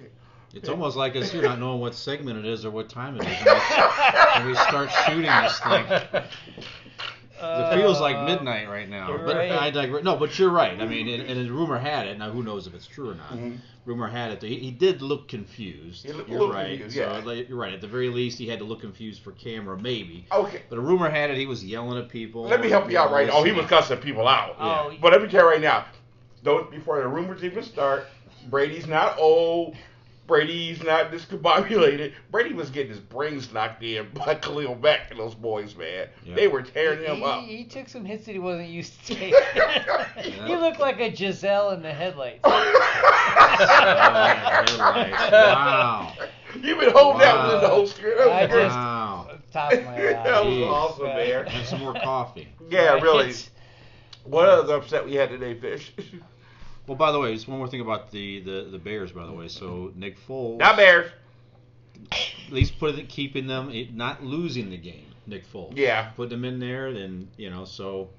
It's 0.53 0.69
almost 0.69 0.95
like 0.95 1.15
us 1.17 1.29
here 1.31 1.41
not 1.41 1.59
knowing 1.59 1.81
what 1.81 1.93
segment 1.95 2.39
it 2.39 2.45
is 2.45 2.63
or 2.63 2.71
what 2.71 2.87
time 2.89 3.17
it 3.19 3.23
is. 3.27 3.37
And 3.41 3.47
we, 3.49 4.39
when 4.39 4.47
we 4.47 4.55
start 4.55 4.89
shooting 5.05 5.23
this 5.23 5.59
thing, 5.59 6.23
it 7.43 7.75
feels 7.81 7.99
like 7.99 8.15
Uh, 8.15 8.25
midnight 8.25 8.69
right 8.69 8.89
now. 8.89 9.07
But 9.17 9.35
right. 9.35 9.51
I 9.51 9.69
digress. 9.69 10.03
No, 10.03 10.15
but 10.15 10.37
you're 10.39 10.49
right. 10.49 10.79
I 10.79 10.85
mean, 10.85 11.07
and, 11.07 11.23
and 11.29 11.51
rumor 11.51 11.77
had 11.77 12.07
it. 12.07 12.17
Now, 12.17 12.29
who 12.31 12.43
knows 12.43 12.67
if 12.67 12.73
it's 12.73 12.87
true 12.87 13.09
or 13.11 13.15
not? 13.15 13.33
Mhm. 13.33 13.57
Rumor 13.85 14.07
had 14.07 14.31
it 14.31 14.39
that 14.39 14.47
he, 14.47 14.55
he 14.59 14.71
did 14.71 15.01
look 15.01 15.27
confused. 15.27 16.05
He 16.05 16.13
looked 16.13 16.29
you're 16.29 16.39
little 16.39 16.53
right. 16.55 16.79
confused, 16.79 16.95
yeah. 16.95 17.17
like, 17.25 17.49
you're 17.49 17.57
right. 17.57 17.73
At 17.73 17.81
the 17.81 17.87
very 17.87 18.07
least, 18.09 18.37
he 18.37 18.47
had 18.47 18.59
to 18.59 18.65
look 18.65 18.79
confused 18.79 19.21
for 19.21 19.31
camera, 19.33 19.77
maybe. 19.77 20.25
Okay, 20.31 20.61
But 20.69 20.77
a 20.77 20.81
rumor 20.81 21.09
had 21.09 21.29
it 21.31 21.37
he 21.37 21.45
was 21.45 21.65
yelling 21.65 21.97
at 22.01 22.07
people. 22.07 22.43
let 22.43 22.61
me 22.61 22.69
help 22.69 22.89
you 22.89 22.97
out 22.97 23.11
right 23.11 23.27
now. 23.27 23.33
Oh, 23.35 23.43
he 23.43 23.51
was 23.51 23.65
cussing 23.65 23.97
people 23.97 24.25
out. 24.27 24.55
Oh, 24.59 24.93
But 25.01 25.11
let 25.11 25.21
me 25.21 25.27
tell 25.27 25.43
you 25.43 25.49
right 25.49 25.61
now, 25.61 25.85
don't 26.43 26.71
before 26.71 27.01
the 27.01 27.07
rumors 27.07 27.43
even 27.43 27.61
start, 27.63 28.05
Brady's 28.49 28.87
not 28.87 29.17
old. 29.19 29.75
Brady's 30.25 30.81
not 30.81 31.11
discombobulated. 31.11 32.13
Brady 32.31 32.53
was 32.53 32.69
getting 32.69 32.91
his 32.91 32.99
brains 32.99 33.51
knocked 33.51 33.83
in 33.83 34.07
by 34.13 34.35
Khalil 34.35 34.75
Mack 34.75 35.11
and 35.11 35.19
those 35.19 35.35
boys, 35.35 35.75
man. 35.75 36.07
Yeah. 36.25 36.35
They 36.35 36.47
were 36.47 36.61
tearing 36.61 37.03
him 37.03 37.17
he, 37.17 37.23
up. 37.23 37.43
He, 37.43 37.57
he 37.57 37.63
took 37.65 37.89
some 37.89 38.05
hits 38.05 38.25
that 38.25 38.31
he 38.31 38.39
wasn't 38.39 38.69
used 38.69 39.05
to 39.07 39.15
taking. 39.15 39.39
he 40.45 40.55
looked 40.55 40.79
like 40.79 41.01
a 41.01 41.09
Gisele 41.09 41.71
in 41.71 41.81
the 41.81 41.91
headlights. 41.91 42.39
headlights. 42.43 42.73
Wow. 45.31 46.13
You've 46.61 46.79
been 46.79 46.91
holding 46.91 47.19
that 47.19 47.37
one 47.37 47.55
in 47.55 47.61
the 47.61 47.67
whole 47.67 47.87
script. 47.87 48.17
That 48.19 48.27
was 48.27 48.35
I 48.35 48.47
great. 48.47 48.63
just- 48.63 48.75
Wow. 48.75 49.29
Top 49.51 49.73
of 49.73 49.83
my 49.85 49.91
eye. 49.91 50.13
that 50.23 50.45
was 50.45 50.53
Jeez. 50.55 50.67
awesome, 50.71 51.05
man. 51.05 51.45
And 51.47 51.67
some 51.67 51.79
more 51.81 51.93
coffee. 51.93 52.47
Yeah, 52.69 52.93
Right. 52.93 53.03
really. 53.03 53.33
What 54.23 54.47
other 54.49 54.75
upset 54.75 55.05
we 55.05 55.13
had 55.15 55.29
today, 55.29 55.53
Fish? 55.59 55.91
Well, 56.87 56.97
by 56.97 57.11
the 57.11 57.19
way, 57.19 57.33
just 57.33 57.47
one 57.47 57.57
more 57.57 57.67
thing 57.67 57.81
about 57.81 58.11
the, 58.11 58.41
the, 58.41 58.67
the 58.71 58.77
Bears. 58.77 59.11
By 59.11 59.25
the 59.25 59.31
way, 59.31 59.47
so 59.47 59.91
Nick 59.95 60.17
Foles, 60.27 60.59
Not 60.59 60.75
Bears. 60.75 61.11
at 62.11 62.51
least 62.51 62.77
put 62.77 62.95
it 62.95 63.07
keeping 63.07 63.47
them 63.47 63.69
it, 63.69 63.93
not 63.93 64.23
losing 64.23 64.69
the 64.69 64.77
game. 64.77 65.05
Nick 65.25 65.47
Foles, 65.47 65.77
Yeah. 65.77 66.09
put 66.15 66.29
them 66.29 66.43
in 66.43 66.59
there, 66.59 66.93
then 66.93 67.29
you 67.37 67.49
know, 67.49 67.63
so 67.63 68.09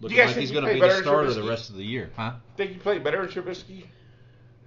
looking 0.00 0.18
like 0.18 0.36
he's 0.36 0.50
going 0.50 0.64
to 0.66 0.74
be 0.74 0.80
the 0.80 1.00
starter 1.00 1.32
the 1.32 1.42
rest 1.42 1.70
of 1.70 1.76
the 1.76 1.84
year, 1.84 2.10
huh? 2.16 2.34
Think 2.56 2.74
you 2.74 2.80
played 2.80 3.02
better 3.02 3.26
than 3.26 3.28
Trubisky? 3.30 3.84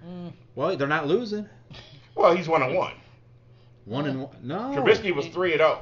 Mm, 0.04 0.32
Well, 0.54 0.76
they're 0.76 0.88
not 0.88 1.06
losing. 1.06 1.48
Well, 2.16 2.34
he's 2.34 2.48
one 2.48 2.62
and 2.62 2.74
one. 2.74 2.94
One 3.84 4.06
and 4.06 4.22
one. 4.22 4.36
No. 4.42 4.72
Trubisky 4.74 5.14
was 5.14 5.26
three 5.28 5.52
and 5.52 5.60
oh. 5.60 5.66
zero. 5.66 5.78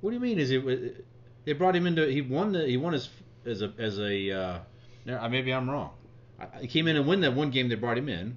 What 0.00 0.10
do 0.10 0.14
you 0.14 0.20
mean? 0.20 0.38
Is 0.38 0.50
it? 0.50 1.04
They 1.44 1.52
brought 1.52 1.74
him 1.74 1.86
into. 1.86 2.06
He 2.06 2.20
won 2.20 2.52
the. 2.52 2.66
He 2.66 2.76
won 2.76 2.92
his 2.92 3.08
as 3.44 3.62
a 3.62 3.72
as 3.78 3.98
a. 3.98 4.30
Uh, 4.30 4.58
no, 5.06 5.18
uh, 5.18 5.28
maybe 5.28 5.52
I'm 5.52 5.68
wrong. 5.70 5.90
He 6.60 6.66
came 6.66 6.86
in 6.88 6.96
and 6.96 7.06
win 7.06 7.20
that 7.20 7.34
one 7.34 7.50
game. 7.50 7.68
They 7.68 7.74
brought 7.74 7.98
him 7.98 8.08
in. 8.08 8.36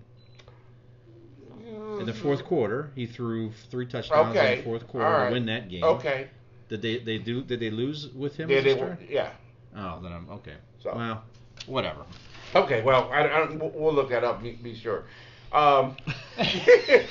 In 1.99 2.05
the 2.05 2.13
fourth 2.13 2.45
quarter, 2.45 2.91
he 2.95 3.05
threw 3.05 3.51
three 3.69 3.85
touchdowns 3.85 4.35
in 4.35 4.57
the 4.57 4.63
fourth 4.63 4.87
quarter 4.87 5.05
right. 5.05 5.27
to 5.27 5.33
win 5.33 5.45
that 5.47 5.69
game. 5.69 5.83
Okay. 5.83 6.29
Did 6.69 6.81
they 6.81 6.99
they 6.99 7.17
do? 7.17 7.43
Did 7.43 7.59
they 7.59 7.71
lose 7.71 8.07
with 8.09 8.37
him? 8.37 8.49
Yeah, 8.49 8.61
they 8.61 8.97
yeah. 9.09 9.31
Oh, 9.75 9.99
then 10.01 10.13
I'm 10.13 10.29
okay. 10.29 10.55
So. 10.81 10.95
Well, 10.95 11.23
whatever. 11.65 12.05
Okay, 12.55 12.81
well, 12.81 13.09
I, 13.11 13.21
I, 13.23 13.49
we'll- 13.49 13.71
we'll 13.75 13.93
look 13.93 14.09
that 14.09 14.23
up. 14.23 14.41
Be, 14.41 14.53
be 14.53 14.75
sure. 14.75 15.05
Um, 15.51 15.97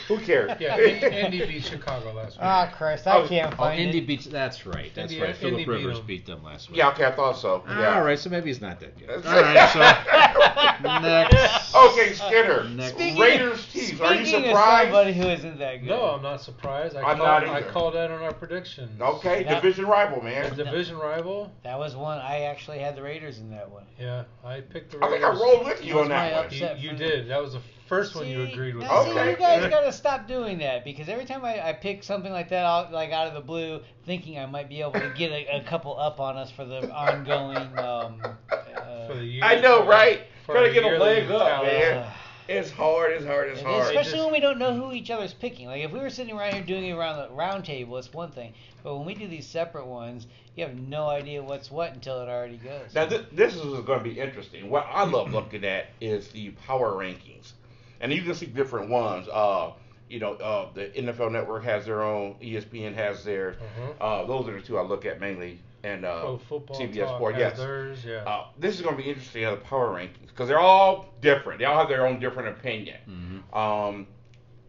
who 0.06 0.18
cares? 0.20 0.52
Yeah, 0.60 0.76
In- 0.78 1.12
Indy 1.12 1.44
beat 1.46 1.64
Chicago 1.64 2.12
last 2.12 2.36
week. 2.36 2.40
Ah, 2.42 2.72
Christ, 2.76 3.06
I 3.06 3.16
Oh, 3.18 3.26
can't 3.26 3.52
Oh, 3.54 3.56
find 3.56 3.80
Indy 3.80 3.98
it. 3.98 4.06
beats. 4.06 4.26
That's 4.26 4.64
right. 4.64 4.92
That's 4.94 5.12
Indy- 5.12 5.24
right. 5.24 5.36
Philip 5.36 5.52
Indy 5.54 5.64
beat 5.64 5.70
Rivers 5.70 6.00
beat 6.00 6.24
them 6.26 6.44
last 6.44 6.68
week. 6.70 6.78
Yeah, 6.78 6.90
okay, 6.90 7.04
I 7.04 7.12
thought 7.16 7.36
so. 7.36 7.64
Yeah. 7.68 7.96
All 7.96 8.02
right, 8.04 8.18
so 8.18 8.30
maybe 8.30 8.46
he's 8.48 8.60
not 8.60 8.78
that 8.80 8.96
good. 8.98 9.10
All 9.10 9.32
right, 9.32 9.68
so 9.72 9.78
next. 10.82 11.74
Okay, 11.74 12.12
Skinner. 12.14 12.68
Next. 12.68 12.94
Speaking- 12.94 13.20
Raiders 13.20 13.66
Chiefs. 13.66 14.00
Are 14.00 14.14
you 14.14 14.24
Speaking 14.24 14.44
of 14.44 14.50
surprised? 14.50 14.84
somebody 14.92 15.12
who 15.14 15.26
isn't 15.28 15.58
that 15.58 15.76
good. 15.80 15.88
No, 15.88 16.02
I'm 16.10 16.22
not 16.22 16.40
surprised. 16.40 16.96
I 16.96 17.00
I'm 17.00 17.16
called, 17.16 17.42
not 17.42 17.44
I 17.48 17.58
either. 17.58 17.70
called 17.70 17.94
that 17.94 18.10
on 18.10 18.22
our 18.22 18.32
predictions. 18.32 19.00
Okay, 19.00 19.42
That- 19.44 19.62
division 19.62 19.86
rival, 19.86 20.20
A 20.20 20.24
man. 20.24 20.56
division 20.56 20.96
rival. 20.96 21.52
That 21.64 21.78
was 21.78 21.96
one. 21.96 22.18
I 22.18 22.42
actually 22.42 22.78
had 22.78 22.94
the 22.96 23.02
Raiders 23.02 23.38
in 23.38 23.50
that 23.50 23.68
one. 23.70 23.84
Yeah, 23.98 24.24
I 24.44 24.60
picked 24.60 24.92
the 24.92 24.98
I 25.04 25.08
Raiders. 25.10 25.22
think 25.28 25.34
I 25.34 25.42
rolled 25.44 25.64
with 25.64 25.84
you 25.84 25.94
That 25.94 26.00
on 26.02 26.08
my 26.08 26.14
that 26.30 26.36
one. 26.36 26.44
upset. 26.46 26.78
You, 26.78 26.90
you 26.92 26.96
did. 26.96 27.28
That 27.28 27.42
was 27.42 27.52
the 27.54 27.60
first 27.88 28.14
one 28.14 28.28
you 28.28 28.42
agreed 28.42 28.74
with. 28.76 28.84
now, 28.84 29.02
me. 29.04 29.10
See, 29.12 29.18
Okay. 29.18 29.30
you 29.30 29.36
guys 29.36 29.70
gotta 29.70 29.92
stop 29.92 30.28
doing 30.28 30.58
that 30.58 30.84
because 30.84 31.08
every 31.08 31.24
time 31.24 31.44
I, 31.44 31.68
I 31.68 31.72
pick 31.72 32.02
something 32.04 32.30
like 32.32 32.48
that 32.50 32.64
out, 32.64 32.92
like 32.92 33.10
out 33.10 33.26
of 33.26 33.34
the 33.34 33.40
blue, 33.40 33.80
thinking 34.04 34.38
I 34.38 34.46
might 34.46 34.68
be 34.68 34.80
able 34.80 34.92
to 34.92 35.12
get 35.16 35.32
a, 35.32 35.58
a 35.58 35.64
couple 35.64 35.98
up 35.98 36.20
on 36.20 36.36
us 36.36 36.50
for 36.50 36.64
the 36.64 36.90
ongoing. 36.92 37.56
Um, 37.78 38.20
uh, 38.52 39.06
For 39.06 39.14
the 39.14 39.24
year, 39.24 39.44
I 39.44 39.60
know, 39.60 39.82
for- 39.82 39.88
right? 39.88 40.20
for 40.46 40.54
Trying 40.54 40.72
to 40.74 40.80
get 40.80 40.84
a 40.92 40.98
leg 40.98 41.30
up, 41.30 41.62
man. 41.64 42.06
It's 42.48 42.70
hard. 42.70 43.12
It's 43.12 43.26
hard. 43.26 43.50
It's 43.50 43.60
It 43.60 43.64
is, 43.64 43.66
hard. 43.66 43.82
especially 43.88 44.12
just- 44.12 44.24
when 44.24 44.32
we 44.32 44.40
don't 44.40 44.58
know 44.58 44.72
who 44.74 44.92
each 44.92 45.10
other's 45.10 45.34
picking. 45.34 45.66
Like 45.66 45.82
if 45.82 45.90
we 45.92 45.98
were 45.98 46.08
sitting 46.08 46.34
around 46.34 46.54
here 46.54 46.62
doing 46.62 46.84
it 46.86 46.92
around 46.92 47.18
the 47.18 47.34
round 47.34 47.64
table, 47.66 47.98
it's 47.98 48.10
one 48.14 48.30
thing. 48.30 48.54
But 48.82 48.96
when 48.96 49.04
we 49.06 49.14
do 49.14 49.28
these 49.28 49.46
separate 49.46 49.86
ones, 49.86 50.26
you 50.56 50.64
have 50.64 50.74
no 50.74 51.08
idea 51.08 51.42
what's 51.42 51.70
what 51.70 51.92
until 51.92 52.22
it 52.22 52.28
already 52.30 52.56
goes. 52.56 52.94
Now 52.94 53.04
th- 53.04 53.26
this 53.32 53.54
is 53.54 53.62
going 53.62 53.98
to 53.98 54.04
be 54.04 54.18
interesting. 54.18 54.70
What 54.70 54.86
I 54.90 55.04
love 55.04 55.30
looking 55.34 55.62
at 55.66 55.88
is 56.00 56.28
the 56.28 56.50
power 56.66 56.92
rankings, 56.92 57.52
and 58.00 58.12
you 58.12 58.22
can 58.22 58.34
see 58.34 58.46
different 58.46 58.90
ones. 58.90 59.28
Uh, 59.28 59.72
you 60.08 60.20
know, 60.20 60.34
uh, 60.34 60.72
the 60.72 60.86
NFL 60.88 61.30
Network 61.32 61.64
has 61.64 61.84
their 61.84 62.02
own, 62.02 62.34
ESPN 62.42 62.94
has 62.94 63.24
theirs. 63.24 63.56
Mhm. 63.56 63.94
Uh, 64.00 64.24
those 64.26 64.48
are 64.48 64.52
the 64.54 64.62
two 64.62 64.78
I 64.78 64.82
look 64.82 65.04
at 65.04 65.20
mainly, 65.20 65.58
and 65.84 66.04
uh, 66.04 66.20
Pro 66.20 66.38
football 66.38 66.76
CBS 66.80 67.06
talk 67.06 67.16
Sport, 67.16 67.34
has 67.34 67.40
yes. 67.40 67.58
theirs, 67.58 68.04
yeah. 68.06 68.16
Uh, 68.24 68.46
this 68.58 68.76
is 68.76 68.80
going 68.82 68.96
to 68.96 69.02
be 69.02 69.08
interesting 69.08 69.44
on 69.44 69.54
the 69.54 69.60
power 69.60 69.88
rankings 69.94 70.28
because 70.28 70.48
they're 70.48 70.58
all 70.58 71.12
different. 71.20 71.58
They 71.58 71.66
all 71.66 71.78
have 71.78 71.88
their 71.88 72.06
own 72.06 72.20
different 72.20 72.48
opinion. 72.48 73.42
Mhm. 73.52 73.56
Um, 73.56 74.06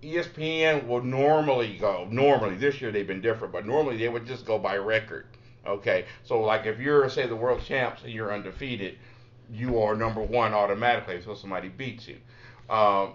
ESPN 0.01 0.88
will 0.88 1.01
normally 1.03 1.77
go. 1.77 2.07
Normally, 2.09 2.55
this 2.55 2.82
year 2.82 2.91
they've 2.91 3.07
been 3.07 3.21
different, 3.21 3.51
but 3.53 3.65
normally 3.65 3.97
they 3.97 4.09
would 4.09 4.25
just 4.25 4.45
go 4.45 4.57
by 4.57 4.77
record. 4.77 5.25
Okay, 5.67 6.05
so 6.23 6.41
like 6.41 6.65
if 6.65 6.80
you're 6.80 7.09
say 7.09 7.27
the 7.27 7.36
world 7.36 7.61
champs 7.63 8.03
and 8.03 8.11
you're 8.11 8.34
undefeated, 8.34 8.97
you 9.51 9.82
are 9.82 9.95
number 9.95 10.21
one 10.21 10.53
automatically 10.53 11.15
until 11.17 11.36
somebody 11.36 11.67
beats 11.67 12.07
you. 12.07 12.17
Um, 12.69 13.13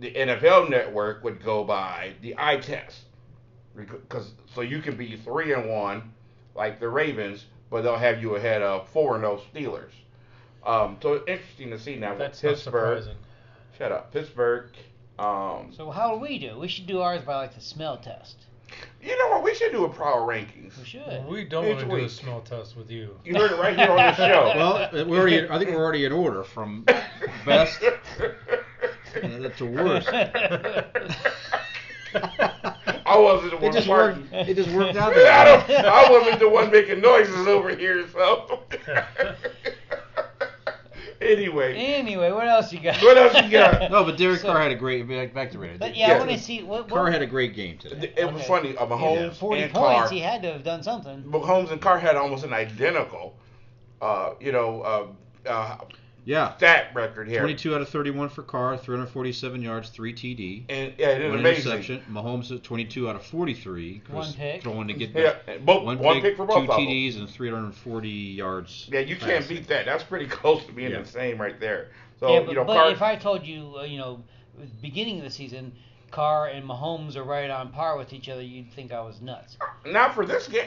the 0.00 0.10
NFL 0.12 0.68
Network 0.70 1.22
would 1.24 1.42
go 1.42 1.64
by 1.64 2.12
the 2.22 2.34
eye 2.38 2.56
test, 2.58 3.00
because 3.76 4.32
so 4.54 4.60
you 4.60 4.80
can 4.80 4.96
be 4.96 5.16
three 5.16 5.52
and 5.52 5.68
one, 5.70 6.12
like 6.54 6.80
the 6.80 6.88
Ravens, 6.88 7.46
but 7.70 7.82
they'll 7.82 7.96
have 7.96 8.20
you 8.20 8.36
ahead 8.36 8.62
of 8.62 8.88
four 8.90 9.14
and 9.16 9.24
those 9.24 9.40
Steelers. 9.54 9.90
Um, 10.64 10.96
so 11.00 11.14
it's 11.14 11.28
interesting 11.28 11.70
to 11.70 11.78
see 11.78 11.96
now 11.96 12.10
with 12.10 12.18
That's 12.18 12.42
not 12.42 12.50
Pittsburgh. 12.50 12.98
surprising. 13.02 13.16
Shut 13.78 13.92
up, 13.92 14.12
Pittsburgh. 14.12 14.70
Um, 15.18 15.72
So 15.74 15.90
how 15.90 16.12
do 16.14 16.20
we 16.20 16.38
do? 16.38 16.58
We 16.58 16.68
should 16.68 16.86
do 16.86 17.00
ours 17.00 17.22
by 17.22 17.36
like 17.36 17.54
the 17.54 17.60
smell 17.60 17.96
test. 17.98 18.36
you 19.02 19.16
know 19.16 19.28
what? 19.30 19.44
We 19.44 19.54
should 19.54 19.70
do 19.72 19.84
a 19.84 19.88
power 19.88 20.22
rankings. 20.26 20.76
We 20.78 20.84
should. 20.84 21.24
We 21.28 21.44
don't 21.44 21.66
want 21.68 21.80
to 21.80 21.86
do 21.86 21.96
a 22.04 22.08
smell 22.08 22.40
test 22.40 22.76
with 22.76 22.90
you. 22.90 23.16
You 23.24 23.34
heard 23.34 23.52
it 23.52 23.58
right 23.60 23.76
here 23.76 23.90
on 23.90 23.96
the 23.96 24.14
show. 24.16 24.52
Well, 24.56 25.06
we're 25.06 25.20
already. 25.20 25.48
I 25.48 25.58
think 25.58 25.70
we're 25.70 25.82
already 25.84 26.04
in 26.04 26.12
order 26.12 26.42
from 26.42 26.84
best 27.46 27.80
uh, 29.24 29.50
the 29.58 29.66
worst. 29.66 30.08
I 33.08 33.18
wasn't 33.18 33.50
the 33.52 33.56
It 33.58 33.62
one 33.62 33.72
just 33.72 33.86
farting. 33.88 34.30
worked. 34.32 34.48
It 34.48 34.54
just 34.54 34.70
worked 34.70 34.96
out. 34.96 35.12
I, 35.16 35.44
don't, 35.44 35.70
I 35.70 36.10
wasn't 36.10 36.40
the 36.40 36.48
one 36.48 36.70
making 36.70 37.00
noises 37.00 37.46
over 37.46 37.74
here, 37.74 38.06
so. 38.12 38.62
anyway, 41.20 41.74
Anyway, 41.76 42.30
what 42.32 42.48
else 42.48 42.72
you 42.72 42.80
got? 42.80 43.00
what 43.02 43.16
else 43.18 43.34
you 43.44 43.50
got? 43.50 43.90
No, 43.90 44.04
but 44.04 44.16
Derek 44.16 44.40
So- 44.40 44.48
Carr 44.48 44.62
had 44.62 44.72
a 44.72 44.76
great. 44.76 45.06
Back, 45.08 45.34
back 45.34 45.50
to 45.52 45.58
Raiders. 45.58 45.78
But 45.78 45.96
yeah, 45.96 46.08
Yeah. 46.08 46.14
I 46.14 46.18
want 46.18 46.30
to 46.30 46.38
see 46.38 46.62
what. 46.62 46.82
what 46.84 46.88
Carr 46.90 47.10
had 47.10 47.22
a 47.22 47.26
great 47.26 47.54
game 47.54 47.78
today. 47.78 48.12
It 48.16 48.24
was 48.24 48.34
Okay. 48.42 48.46
funny. 48.46 48.76
Uh, 48.76 48.86
Mahomes 48.86 49.34
Forty 49.36 49.62
and 49.62 49.72
points. 49.72 50.00
Carr. 50.00 50.08
He 50.10 50.20
had 50.20 50.42
to 50.42 50.52
have 50.52 50.64
done 50.64 50.82
something. 50.82 51.22
Mahomes 51.24 51.70
and 51.70 51.80
Carr 51.80 51.98
had 51.98 52.16
almost 52.16 52.44
an 52.44 52.52
identical, 52.52 53.36
uh, 54.00 54.30
you 54.40 54.52
know, 54.52 54.82
uh, 54.82 55.06
uh, 55.50 55.78
Yeah, 56.26 56.54
That 56.58 56.92
record 56.92 57.28
here. 57.28 57.38
22 57.38 57.76
out 57.76 57.80
of 57.82 57.88
31 57.88 58.30
for 58.30 58.42
Carr, 58.42 58.76
347 58.76 59.62
yards, 59.62 59.90
three 59.90 60.12
TD. 60.12 60.64
And 60.68 60.92
yeah, 60.98 61.10
it 61.10 61.22
is 61.22 61.30
One 61.30 61.38
amazing. 61.38 61.70
interception. 61.70 62.02
Mahomes 62.10 62.50
at 62.54 62.64
22 62.64 63.08
out 63.08 63.14
of 63.14 63.22
43. 63.24 64.02
One 64.08 64.18
was 64.18 64.34
pick. 64.34 64.60
Throwing 64.64 64.88
to 64.88 64.94
get 64.94 65.10
Yeah, 65.10 65.36
back. 65.46 65.60
both, 65.60 65.84
One, 65.84 66.00
one, 66.00 66.14
pick, 66.16 66.24
pick, 66.24 66.36
for 66.36 66.44
both 66.44 66.56
two 66.56 66.62
of 66.62 66.66
them. 66.78 66.80
TDs, 66.80 67.16
and 67.18 67.30
340 67.30 68.08
yards. 68.10 68.88
Yeah, 68.92 69.00
you 69.00 69.14
can't 69.14 69.40
passing. 69.42 69.56
beat 69.58 69.68
that. 69.68 69.86
That's 69.86 70.02
pretty 70.02 70.26
close 70.26 70.66
to 70.66 70.72
being 70.72 70.90
Yeah. 70.90 71.02
the 71.02 71.06
same 71.08 71.40
right 71.40 71.60
there. 71.60 71.90
So 72.18 72.32
yeah, 72.32 72.40
but, 72.40 72.48
you 72.48 72.54
know, 72.56 72.64
but 72.64 72.74
Carr, 72.74 72.90
if 72.90 73.02
I 73.02 73.14
told 73.14 73.46
you, 73.46 73.76
uh, 73.78 73.84
you 73.84 73.98
know, 73.98 74.24
beginning 74.82 75.18
of 75.18 75.24
the 75.24 75.30
season, 75.30 75.72
Carr 76.10 76.48
and 76.48 76.68
Mahomes 76.68 77.14
are 77.14 77.22
right 77.22 77.50
on 77.50 77.70
par 77.70 77.96
with 77.96 78.12
each 78.12 78.28
other, 78.28 78.42
you'd 78.42 78.72
think 78.72 78.92
I 78.92 79.00
was 79.00 79.20
nuts. 79.20 79.56
not 79.84 80.12
for 80.12 80.26
this 80.26 80.48
game. 80.48 80.66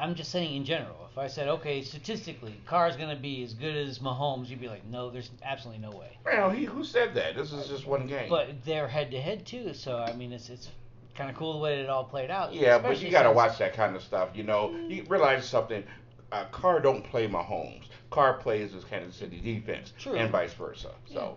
I'm 0.00 0.14
just 0.14 0.30
saying 0.30 0.56
in 0.56 0.64
general. 0.64 0.96
If 1.10 1.18
I 1.18 1.26
said, 1.26 1.48
okay, 1.48 1.82
statistically, 1.82 2.54
Carr's 2.64 2.96
going 2.96 3.14
to 3.14 3.20
be 3.20 3.42
as 3.42 3.52
good 3.52 3.76
as 3.76 3.98
Mahomes, 3.98 4.48
you'd 4.48 4.60
be 4.60 4.68
like, 4.68 4.86
no, 4.86 5.10
there's 5.10 5.30
absolutely 5.44 5.82
no 5.82 5.90
way. 5.90 6.16
Well, 6.24 6.48
he 6.48 6.64
who 6.64 6.84
said 6.84 7.14
that? 7.14 7.36
This 7.36 7.52
is 7.52 7.68
just 7.68 7.86
one 7.86 8.06
game. 8.06 8.30
But 8.30 8.64
they're 8.64 8.88
head 8.88 9.10
to 9.10 9.20
head 9.20 9.44
too, 9.44 9.74
so 9.74 9.98
I 9.98 10.14
mean, 10.14 10.32
it's 10.32 10.48
it's 10.48 10.70
kind 11.14 11.28
of 11.28 11.36
cool 11.36 11.52
the 11.52 11.58
way 11.58 11.80
it 11.80 11.90
all 11.90 12.04
played 12.04 12.30
out. 12.30 12.54
yeah, 12.54 12.78
but 12.78 13.00
you 13.00 13.10
got 13.10 13.24
to 13.24 13.32
watch 13.32 13.58
that 13.58 13.74
kind 13.74 13.94
of 13.94 14.02
stuff. 14.02 14.30
You 14.34 14.44
know, 14.44 14.74
you 14.88 15.04
realize 15.08 15.46
something. 15.46 15.84
Uh, 16.30 16.46
Carr 16.46 16.80
don't 16.80 17.04
play 17.04 17.28
Mahomes. 17.28 17.84
Carr 18.10 18.34
plays 18.34 18.72
his 18.72 18.84
Kansas 18.84 19.16
City 19.16 19.38
defense, 19.38 19.92
True. 19.98 20.14
and 20.14 20.30
vice 20.30 20.54
versa. 20.54 20.92
So, 21.12 21.36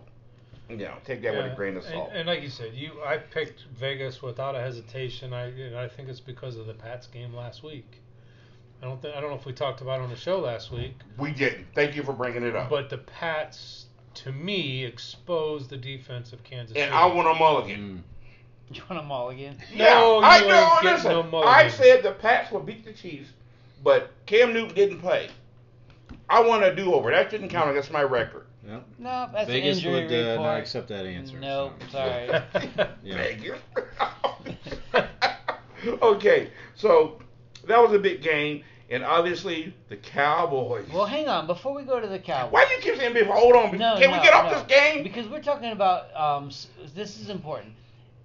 you 0.70 0.76
know, 0.78 0.94
take 1.04 1.20
that 1.22 1.34
with 1.34 1.52
a 1.52 1.54
grain 1.54 1.76
of 1.76 1.84
and- 1.84 1.92
salt. 1.92 2.10
And, 2.14 2.26
like 2.26 2.42
you 2.42 2.48
said, 2.48 2.72
you 2.72 2.92
I 3.04 3.18
picked 3.18 3.64
Vegas 3.78 4.22
without 4.22 4.54
a 4.54 4.60
hesitation. 4.60 5.34
I 5.34 5.48
and 5.48 5.76
I 5.76 5.86
think 5.88 6.08
it's 6.08 6.20
because 6.20 6.56
of 6.56 6.66
the 6.66 6.74
Pats 6.74 7.06
game 7.06 7.34
last 7.34 7.62
week. 7.62 8.00
I 8.82 8.86
don't 8.86 9.00
think 9.00 9.16
I 9.16 9.20
don't 9.20 9.30
know 9.30 9.36
if 9.36 9.46
we 9.46 9.52
talked 9.52 9.80
about 9.80 10.00
it 10.00 10.04
on 10.04 10.10
the 10.10 10.16
show 10.16 10.38
last 10.38 10.70
week, 10.70 10.94
we 11.18 11.32
didn't. 11.32 11.66
Thank 11.74 11.96
you 11.96 12.02
for 12.02 12.12
bringing 12.12 12.42
it 12.42 12.54
up. 12.54 12.68
but 12.70 12.90
the 12.90 12.98
Pats 12.98 13.86
to 14.14 14.32
me 14.32 14.84
exposed 14.84 15.70
the 15.70 15.76
defense 15.76 16.32
of 16.32 16.42
Kansas 16.42 16.76
and 16.76 16.84
City. 16.84 16.92
I 16.92 17.06
want 17.06 17.28
a 17.28 17.34
mulligan. 17.34 18.02
Mm. 18.70 18.74
You 18.74 18.82
want 18.90 19.02
them 19.02 19.12
all 19.12 19.30
again? 19.30 19.56
No, 19.76 20.20
yeah, 20.20 20.26
I 20.26 20.38
you 20.40 20.48
know. 20.48 20.62
ain't 20.62 20.82
getting 20.82 20.92
Listen, 20.96 21.10
no 21.12 21.22
mulligan. 21.22 21.54
I 21.54 21.68
said 21.68 22.02
the 22.02 22.12
Pats 22.12 22.50
will 22.50 22.60
beat 22.60 22.84
the 22.84 22.92
Chiefs, 22.92 23.30
but 23.84 24.10
Cam 24.26 24.52
Newton 24.52 24.74
didn't 24.74 25.00
play. 25.00 25.28
I 26.28 26.40
want 26.40 26.64
a 26.64 26.74
do-over. 26.74 27.10
That 27.12 27.30
shouldn't 27.30 27.50
count 27.50 27.70
against 27.70 27.92
my 27.92 28.02
record. 28.02 28.46
Yeah. 28.66 28.80
No, 28.98 29.28
that's 29.32 29.46
Vegas 29.48 29.78
an 29.78 29.84
injury 29.84 30.04
would 30.04 30.12
uh, 30.12 30.30
report. 30.30 30.46
not 30.46 30.58
accept 30.58 30.88
that 30.88 31.06
answer. 31.06 31.38
No, 31.38 31.66
Nope, 31.66 31.82
so. 31.92 31.98
sorry. 31.98 32.88
Vegas. 33.04 33.58
okay, 36.02 36.50
so 36.74 37.20
that 37.68 37.80
was 37.82 37.92
a 37.92 37.98
big 37.98 38.22
game, 38.22 38.62
and 38.90 39.02
obviously 39.04 39.74
the 39.88 39.96
Cowboys. 39.96 40.86
Well, 40.92 41.06
hang 41.06 41.28
on. 41.28 41.46
Before 41.46 41.74
we 41.74 41.82
go 41.82 42.00
to 42.00 42.06
the 42.06 42.18
Cowboys. 42.18 42.52
Why 42.52 42.64
do 42.66 42.74
you 42.74 42.80
keep 42.80 42.96
saying 42.96 43.14
before? 43.14 43.34
Hold 43.36 43.56
on. 43.56 43.78
No, 43.78 43.98
Can 43.98 44.10
no, 44.10 44.16
we 44.16 44.22
get 44.22 44.34
off 44.34 44.50
no. 44.50 44.58
this 44.58 44.66
game? 44.66 45.02
Because 45.02 45.26
we're 45.28 45.42
talking 45.42 45.72
about 45.72 46.14
um, 46.16 46.50
this 46.94 47.18
is 47.20 47.28
important. 47.30 47.72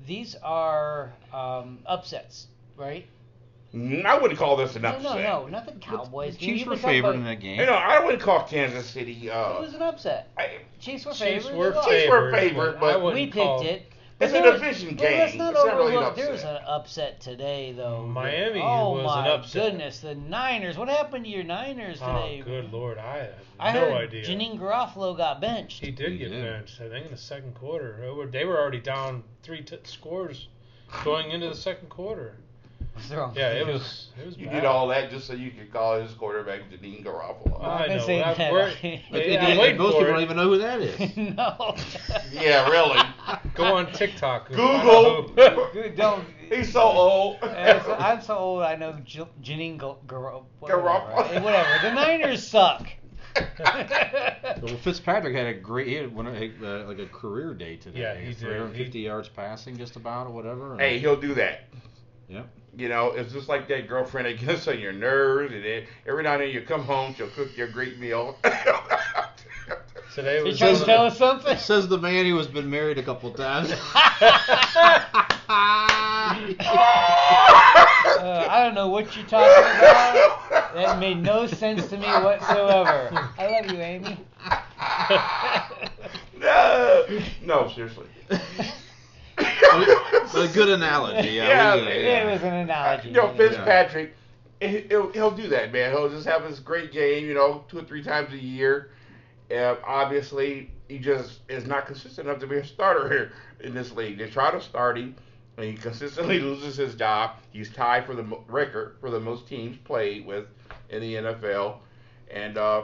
These 0.05 0.35
are 0.43 1.13
um, 1.33 1.79
upsets, 1.85 2.47
right? 2.77 3.05
Mm, 3.73 4.03
I 4.05 4.17
wouldn't 4.19 4.37
call 4.37 4.57
this 4.57 4.75
an 4.75 4.81
No, 4.81 4.89
upset. 4.89 5.03
no, 5.03 5.43
no, 5.43 5.47
not 5.47 5.65
the 5.65 5.71
Cowboys. 5.73 6.33
The 6.37 6.45
Chiefs 6.45 6.63
You 6.65 6.69
were 6.71 6.75
favored 6.77 7.09
about- 7.09 7.15
in 7.15 7.23
that 7.23 7.39
game. 7.39 7.57
You 7.59 7.65
know, 7.67 7.73
I 7.73 8.03
wouldn't 8.03 8.21
call 8.21 8.43
Kansas 8.43 8.85
City. 8.85 9.27
It 9.27 9.29
Uh, 9.29 9.59
was 9.61 9.73
an 9.73 9.81
upset. 9.81 10.27
I, 10.37 10.57
Chiefs 10.81 11.05
were 11.05 11.11
Chiefs 11.13 11.45
favored. 11.45 11.55
were 11.55 11.69
they 11.69 11.75
lost. 11.77 11.89
Chiefs 11.89 12.09
were 12.09 12.31
favored, 12.31 12.73
favored, 12.73 12.75
I 12.77 12.79
but- 12.99 13.13
We 13.13 13.23
picked 13.27 13.35
call- 13.35 13.61
it. 13.65 13.90
It's 14.21 14.31
But 14.31 14.39
a 14.39 14.41
there 14.43 14.51
was- 14.51 14.61
division 14.61 14.95
but 14.95 15.03
let's 15.03 15.35
not 15.35 15.53
It's 15.53 15.65
not 15.65 15.75
really 15.77 15.91
an 15.91 15.97
overlook. 15.97 16.15
There 16.15 16.31
was 16.31 16.43
an 16.43 16.59
upset 16.67 17.19
today, 17.21 17.71
though. 17.75 18.05
Miami 18.05 18.61
oh 18.61 18.91
was 18.97 19.05
my 19.05 19.25
an 19.25 19.31
upset. 19.39 19.63
goodness, 19.71 19.99
the 19.99 20.15
Niners. 20.15 20.77
What 20.77 20.89
happened 20.89 21.25
to 21.25 21.31
your 21.31 21.43
Niners 21.43 21.99
Oh, 22.01 22.13
today? 22.21 22.41
good 22.45 22.71
lord, 22.71 22.97
I 22.97 23.17
have 23.17 23.29
I 23.59 23.73
no 23.73 23.79
heard 23.91 24.09
idea. 24.09 24.23
Janine 24.25 24.59
Garofalo 24.59 25.15
got 25.17 25.41
benched. 25.41 25.83
He 25.83 25.91
did 25.91 26.11
He 26.13 26.17
get 26.19 26.29
did. 26.29 26.43
benched. 26.43 26.79
I 26.81 26.89
think 26.89 27.05
in 27.05 27.11
the 27.11 27.17
second 27.17 27.55
quarter. 27.55 27.97
They 28.31 28.45
were, 28.45 28.59
already 28.59 28.79
down 28.79 29.23
three 29.43 29.61
t- 29.61 29.77
scores 29.83 30.47
going 31.03 31.31
into 31.31 31.49
the 31.49 31.55
second 31.55 31.89
quarter. 31.89 32.35
Yeah, 33.35 33.51
it 33.53 33.65
was 33.65 34.07
it 34.21 34.25
was 34.25 34.37
You 34.37 34.47
bad. 34.47 34.53
did 34.55 34.65
all 34.65 34.87
that 34.89 35.09
just 35.09 35.25
so 35.25 35.33
you 35.33 35.49
could 35.51 35.71
call 35.71 35.99
his 36.01 36.11
quarterback 36.13 36.59
Janine 36.69 37.03
Garoppolo. 37.05 37.63
I 37.63 37.85
I'm 37.85 37.89
know. 37.97 38.05
saying 38.05 38.19
that. 38.37 38.51
we're- 38.51 39.01
But 39.09 39.23
they- 39.23 39.37
most 39.77 39.95
people 39.95 40.01
it. 40.01 40.05
don't 40.11 40.21
even 40.21 40.35
know 40.37 40.43
who 40.49 40.57
that 40.57 40.81
is. 40.81 40.99
no. 41.17 41.75
yeah, 42.33 42.69
really. 42.69 42.99
Go 43.55 43.75
on 43.75 43.91
TikTok. 43.91 44.49
Google. 44.49 45.27
find 45.27 45.39
out 45.39 45.53
who- 45.73 45.81
Dude, 45.83 45.95
don't. 45.95 46.25
He's 46.49 46.71
so 46.73 46.81
old. 46.81 47.37
I'm 47.43 47.81
so, 47.81 47.93
I'm 47.95 48.21
so 48.21 48.37
old. 48.37 48.63
I 48.63 48.75
know 48.75 48.93
J- 49.05 49.27
Janine 49.41 49.77
Gar- 49.77 49.97
Gar- 50.07 50.41
whatever. 50.59 50.81
Garoppolo. 50.81 51.43
Whatever. 51.43 51.69
The 51.83 51.93
Niners 51.93 52.45
suck. 52.47 52.87
Well, 54.61 54.75
Fitzpatrick 54.83 55.33
had 55.35 55.47
a 55.47 55.53
great, 55.53 55.87
he 55.87 55.93
had 55.95 56.13
one, 56.13 56.27
uh, 56.27 56.85
like 56.87 56.99
a 56.99 57.07
career 57.07 57.53
day 57.53 57.77
today. 57.77 58.01
Yeah, 58.01 58.15
he 58.19 58.27
did. 58.27 58.37
350 58.39 58.99
yards 58.99 59.29
passing, 59.29 59.77
just 59.77 59.95
about, 59.95 60.27
or 60.27 60.31
whatever. 60.31 60.77
hey, 60.77 60.99
he'll 60.99 61.19
do 61.19 61.33
that. 61.35 61.61
Yep. 62.27 62.47
You 62.77 62.89
know, 62.89 63.11
it's 63.11 63.31
just 63.33 63.47
like 63.49 63.67
that 63.69 63.87
girlfriend 63.87 64.27
that 64.27 64.45
gets 64.45 64.67
on 64.67 64.79
your 64.79 64.91
nerves, 64.93 65.53
and 65.53 65.63
then 65.63 65.83
every 66.05 66.23
now 66.23 66.33
and 66.33 66.41
then 66.43 66.49
you 66.49 66.61
come 66.61 66.83
home, 66.83 67.13
she'll 67.15 67.29
cook 67.29 67.57
you 67.57 67.63
a 67.63 67.67
great 67.67 67.97
meal. 67.99 68.37
Today 70.13 70.39
You 70.39 70.43
was 70.45 70.57
trying 70.57 70.77
to 70.77 70.83
tell 70.85 71.05
us 71.05 71.17
something? 71.17 71.57
Says 71.57 71.87
the 71.87 71.97
man 71.97 72.25
who 72.25 72.35
has 72.37 72.47
been 72.47 72.69
married 72.69 72.97
a 72.97 73.03
couple 73.03 73.31
times. 73.31 73.73
Uh, 78.21 78.47
I 78.49 78.63
don't 78.63 78.75
know 78.75 78.87
what 78.87 79.15
you're 79.15 79.25
talking 79.25 79.49
about. 79.79 80.73
That 80.75 80.99
made 80.99 81.17
no 81.17 81.45
sense 81.47 81.87
to 81.89 81.97
me 81.97 82.05
whatsoever. 82.07 83.09
I 83.37 83.59
love 83.61 83.71
you, 83.71 83.79
Amy. 83.79 84.17
no, 86.39 87.05
no, 87.43 87.67
seriously. 87.69 88.05
but 88.29 88.39
a 89.39 90.49
good 90.53 90.69
analogy. 90.69 91.29
Yeah. 91.29 91.47
Yeah, 91.47 91.75
we- 91.75 91.81
man. 91.85 92.27
It 92.27 92.31
was 92.31 92.41
an 92.43 92.53
analogy. 92.53 93.09
You 93.09 93.15
know. 93.15 93.33
Fitzpatrick, 93.35 94.15
he- 94.61 94.81
he'll, 94.89 95.11
he'll 95.11 95.31
do 95.31 95.47
that, 95.49 95.73
man. 95.73 95.91
He'll 95.91 96.09
just 96.09 96.27
have 96.27 96.43
this 96.47 96.59
great 96.59 96.91
game, 96.91 97.25
you 97.25 97.33
know, 97.33 97.65
two 97.69 97.79
or 97.79 97.83
three 97.83 98.03
times 98.03 98.31
a 98.33 98.37
year. 98.37 98.91
Uh, 99.51 99.75
obviously, 99.85 100.71
he 100.87 100.99
just 100.99 101.39
is 101.49 101.65
not 101.65 101.85
consistent 101.85 102.27
enough 102.27 102.39
to 102.39 102.47
be 102.47 102.57
a 102.57 102.65
starter 102.65 103.09
here 103.09 103.31
in 103.61 103.73
this 103.73 103.91
league. 103.91 104.17
They 104.17 104.29
try 104.29 104.51
to 104.51 104.61
start 104.61 104.97
him, 104.97 105.15
and 105.57 105.65
he 105.65 105.73
consistently 105.73 106.39
loses 106.41 106.77
his 106.77 106.95
job. 106.95 107.31
He's 107.51 107.71
tied 107.71 108.05
for 108.05 108.15
the 108.15 108.23
record 108.47 108.95
for 108.99 109.09
the 109.09 109.19
most 109.19 109.47
teams 109.47 109.77
played 109.83 110.25
with 110.25 110.45
in 110.89 111.01
the 111.01 111.15
NFL. 111.15 111.77
And 112.29 112.57
uh, 112.57 112.83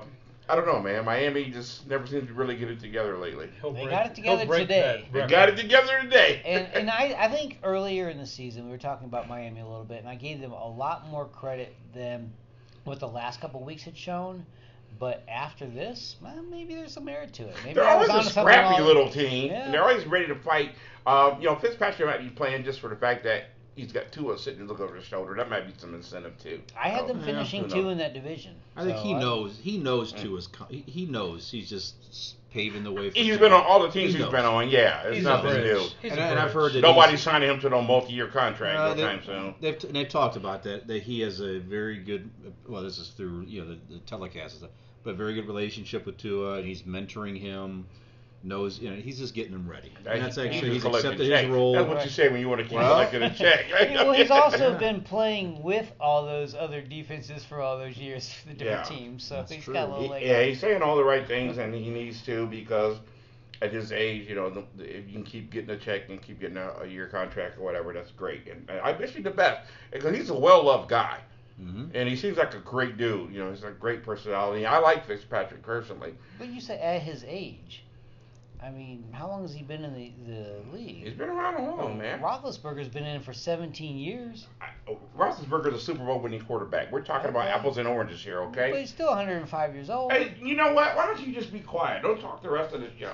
I 0.50 0.56
don't 0.56 0.66
know, 0.66 0.82
man. 0.82 1.04
Miami 1.06 1.46
just 1.46 1.88
never 1.88 2.08
seems 2.08 2.28
to 2.28 2.34
really 2.34 2.56
get 2.56 2.70
it 2.70 2.80
together 2.80 3.18
lately. 3.18 3.50
He'll 3.62 3.74
They 3.74 3.84
break- 3.84 3.92
got 3.92 4.06
it 4.08 4.16
together 4.16 4.46
today. 4.46 5.08
that 5.12 5.14
They 5.14 5.28
got 5.28 5.50
it 5.50 5.58
together 5.58 6.00
today. 6.02 6.42
And 6.46 6.68
and 6.74 6.90
I, 6.90 7.16
I 7.18 7.28
think 7.30 7.60
earlier 7.64 8.10
in 8.10 8.18
the 8.18 8.26
season 8.26 8.66
we 8.66 8.72
were 8.72 8.78
talking 8.78 9.08
about 9.08 9.28
Miami 9.28 9.60
a 9.62 9.68
little 9.68 9.84
bit, 9.84 10.00
and 10.00 10.10
I 10.10 10.16
gave 10.16 10.40
them 10.40 10.54
a 10.54 10.68
lot 10.68 11.08
more 11.10 11.26
credit 11.26 11.76
than 11.94 12.32
what 12.86 13.00
the 13.00 13.08
last 13.08 13.42
couple 13.42 13.62
weeks 13.64 13.84
had 13.84 13.98
shown. 13.98 14.46
But 15.00 15.24
after 15.28 15.66
this, 15.68 16.16
well, 16.22 16.42
maybe 16.50 16.76
there's 16.76 16.94
some 16.94 17.06
merit 17.06 17.34
to 17.34 17.44
it. 17.48 17.56
Maybe 17.64 17.76
They're 17.76 17.84
I 17.88 17.96
was 17.98 18.10
always 18.10 18.28
a 18.28 18.32
scrappy 18.32 18.82
all- 18.82 18.88
little 18.88 19.10
team. 19.10 19.52
Yeah. 19.52 19.66
And 19.66 19.74
they're 19.74 19.84
always 19.84 20.06
ready 20.06 20.28
to 20.28 20.36
fight. 20.36 20.72
Um, 21.06 21.40
you 21.40 21.48
know, 21.48 21.56
Fitzpatrick 21.56 22.08
might 22.08 22.22
be 22.22 22.30
playing 22.30 22.64
just 22.64 22.80
for 22.80 22.90
the 22.90 22.96
fact 22.96 23.24
that 23.26 23.46
he's 23.76 23.92
got 23.92 24.12
Tua 24.12 24.38
sitting 24.38 24.60
and 24.62 24.68
look 24.70 24.80
over 24.80 24.96
his 24.96 25.06
shoulder. 25.06 25.36
That 25.36 25.50
might 25.50 25.68
be 25.68 25.74
some 25.78 25.94
incentive 25.94 26.38
too. 26.38 26.62
I 26.82 26.90
had 26.90 27.02
So, 27.02 27.08
them 27.08 27.20
Yeah, 27.20 27.26
finishing 27.26 27.64
who 27.64 27.70
two 27.70 27.90
in 27.90 27.98
that 28.00 28.14
division. 28.14 28.56
I 28.76 28.84
think 28.84 28.98
So 28.98 29.04
he 29.04 29.14
I- 29.14 29.20
knows. 29.20 29.58
He 29.62 29.78
knows 29.78 30.12
too. 30.12 30.36
Is 30.38 30.48
co- 30.48 30.66
he, 30.70 30.84
he 30.88 31.06
knows. 31.06 31.50
He's 31.52 31.70
just 31.70 32.36
paving 32.50 32.84
the 32.84 32.92
way. 32.92 33.10
for 33.12 33.16
He's 33.18 33.28
Tua. 33.28 33.38
been 33.40 33.54
on 33.54 33.62
all 33.64 33.82
the 33.82 33.90
teams 33.90 34.14
He 34.14 34.18
he's 34.18 34.20
knows. 34.22 34.32
been 34.32 34.46
on. 34.46 34.70
Yeah, 34.70 35.04
it's 35.04 35.18
He's 35.18 35.24
nothing 35.26 35.62
new. 35.62 35.80
He's 36.02 36.12
And, 36.12 36.20
and 36.20 36.40
I've 36.40 36.52
heard 36.54 36.74
that 36.74 36.82
Nobody's 36.82 37.22
signing 37.22 37.50
him 37.50 37.60
to 37.60 37.70
no 37.70 37.82
multi-year 37.82 38.28
contract 38.28 38.78
Uh, 38.80 38.88
no 38.90 38.94
they- 38.96 39.02
time 39.04 39.22
soon. 39.24 39.56
They've, 39.62 39.84
and 39.84 39.96
they've 39.96 40.10
talked 40.10 40.38
about 40.38 40.64
that. 40.64 40.88
That 40.88 41.04
he 41.04 41.20
has 41.22 41.40
a 41.40 41.60
very 41.60 42.00
good. 42.00 42.30
Well, 42.68 42.82
this 42.84 42.98
is 42.98 43.10
through 43.10 43.44
you 43.48 43.62
know 43.62 43.68
the, 43.70 43.94
the 43.94 44.00
telecast, 44.00 44.56
and 44.56 44.60
stuff, 44.64 44.72
but 45.08 45.14
a 45.14 45.18
very 45.18 45.34
good 45.36 45.48
relationship 45.48 46.06
with 46.06 46.18
Tua, 46.18 46.58
and 46.58 46.68
he's 46.68 46.82
mentoring 46.84 47.40
him. 47.40 47.88
Knows 48.44 48.80
you 48.80 48.90
know 48.90 48.96
he's 48.98 49.18
just 49.18 49.34
getting 49.34 49.54
him 49.54 49.68
ready. 49.68 49.92
And 50.06 50.22
that's 50.22 50.38
actually 50.38 50.70
he's 50.70 50.74
just 50.74 50.82
collecting 50.86 51.12
accepted 51.12 51.32
his 51.32 51.42
checks. 51.42 51.50
role. 51.50 51.74
That's 51.74 51.88
what 51.88 52.04
you 52.04 52.10
say 52.12 52.30
when 52.30 52.40
you 52.40 52.48
want 52.48 52.60
to 52.62 52.66
keep 52.68 52.76
Well- 52.76 52.94
collecting 52.94 53.24
a 53.24 53.34
check. 53.34 53.66
well, 53.72 54.14
he's 54.14 54.30
also 54.32 54.78
been 54.78 55.02
playing 55.02 55.64
with 55.64 55.92
all 56.00 56.26
those 56.26 56.54
other 56.54 56.82
defenses 56.82 57.44
for 57.44 57.62
all 57.62 57.78
those 57.80 57.98
years 57.98 58.32
for 58.42 58.50
the 58.50 58.54
different 58.54 58.92
Yeah. 58.92 58.98
teams, 58.98 59.24
so 59.24 59.44
he's 59.50 59.64
true. 59.64 59.74
got 59.74 59.90
a 59.90 59.92
little 59.92 60.10
leg 60.10 60.24
yeah, 60.24 60.34
up. 60.34 60.44
he's 60.46 60.60
saying 60.60 60.82
all 60.84 60.96
the 60.98 61.04
right 61.04 61.26
things, 61.26 61.58
and 61.58 61.74
he 61.74 61.90
needs 61.90 62.22
to 62.26 62.46
because 62.48 62.98
at 63.62 63.74
his 63.74 63.92
age, 63.92 64.30
you 64.30 64.36
know, 64.36 64.50
the, 64.52 64.64
the, 64.78 64.98
if 64.98 65.08
you 65.08 65.14
can 65.14 65.24
keep 65.24 65.50
getting 65.50 65.72
a 65.72 65.78
check 65.78 66.10
and 66.10 66.22
keep 66.22 66.40
getting 66.40 66.58
a, 66.58 66.70
a 66.84 66.86
year 66.86 67.08
contract 67.08 67.58
or 67.58 67.64
whatever, 67.64 67.92
that's 67.92 68.12
great. 68.12 68.48
And 68.48 68.70
I 68.70 68.92
wish 68.92 69.12
him 69.12 69.24
the 69.24 69.32
best 69.32 69.68
because 69.92 70.16
he's 70.16 70.30
a 70.30 70.38
well-loved 70.38 70.90
guy, 70.90 71.22
hmm 71.60 71.86
and 71.94 72.08
he 72.08 72.16
seems 72.16 72.38
like 72.38 72.54
a 72.54 72.60
great 72.60 72.98
dude. 72.98 73.34
You 73.34 73.44
know, 73.44 73.52
he's 73.52 73.64
a 73.64 73.72
great 73.72 74.04
personality. 74.04 74.66
I 74.66 74.80
like 74.80 75.06
Fitzpatrick 75.06 75.64
personally. 75.64 76.14
But 76.38 76.50
you 76.50 76.62
say 76.62 76.80
at 76.80 77.02
his 77.02 77.24
age. 77.28 77.84
I 78.62 78.72
mean, 78.72 79.04
how 79.12 79.28
long 79.28 79.44
has 79.44 79.54
he 79.54 79.62
been 79.62 79.84
in 79.84 79.94
the, 79.94 80.12
the 80.26 80.76
league? 80.76 81.04
He's 81.04 81.14
been 81.14 81.30
around 81.30 81.56
a 81.64 81.76
long, 81.76 81.98
man. 82.00 82.20
Roethlisberger's 82.22 82.88
been 82.88 83.06
in 83.06 83.22
for 83.22 83.32
17 83.32 83.98
years, 83.98 84.48
I- 84.60 84.72
Roethlisberger's 85.16 85.76
a 85.76 85.80
Super 85.80 86.04
Bowl 86.04 86.20
winning 86.20 86.42
quarterback. 86.42 86.92
We're 86.92 87.02
talking 87.02 87.30
about 87.30 87.48
apples 87.48 87.78
and 87.78 87.88
oranges 87.88 88.24
here, 88.24 88.42
okay? 88.44 88.56
but 88.56 88.70
okay? 88.70 88.80
he's 88.80 88.90
still 88.90 89.10
105 89.10 89.76
years 89.76 89.92
old. 89.92 90.12
Hey, 90.12 90.34
you 90.42 90.56
know 90.56 90.74
what? 90.74 90.96
Why 90.96 91.06
don't 91.06 91.20
you 91.26 91.34
just 91.34 91.54
be 91.54 91.60
quiet? 91.60 92.02
Don't 92.02 92.20
talk 92.20 92.42
the 92.42 92.50
rest 92.50 92.74
of 92.74 92.82
the 92.82 92.90
show. 93.00 93.14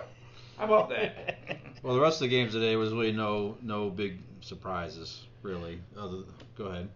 How 0.57 0.65
about 0.65 0.89
that? 0.89 1.37
Well, 1.83 1.95
the 1.95 2.01
rest 2.01 2.21
of 2.21 2.29
the 2.29 2.29
games 2.29 2.53
today 2.53 2.77
was 2.77 2.93
really 2.93 3.11
no 3.11 3.57
no 3.61 3.89
big 3.89 4.19
surprises 4.39 5.25
really. 5.41 5.81
Other 5.97 6.19
go 6.57 6.67
ahead. 6.67 6.87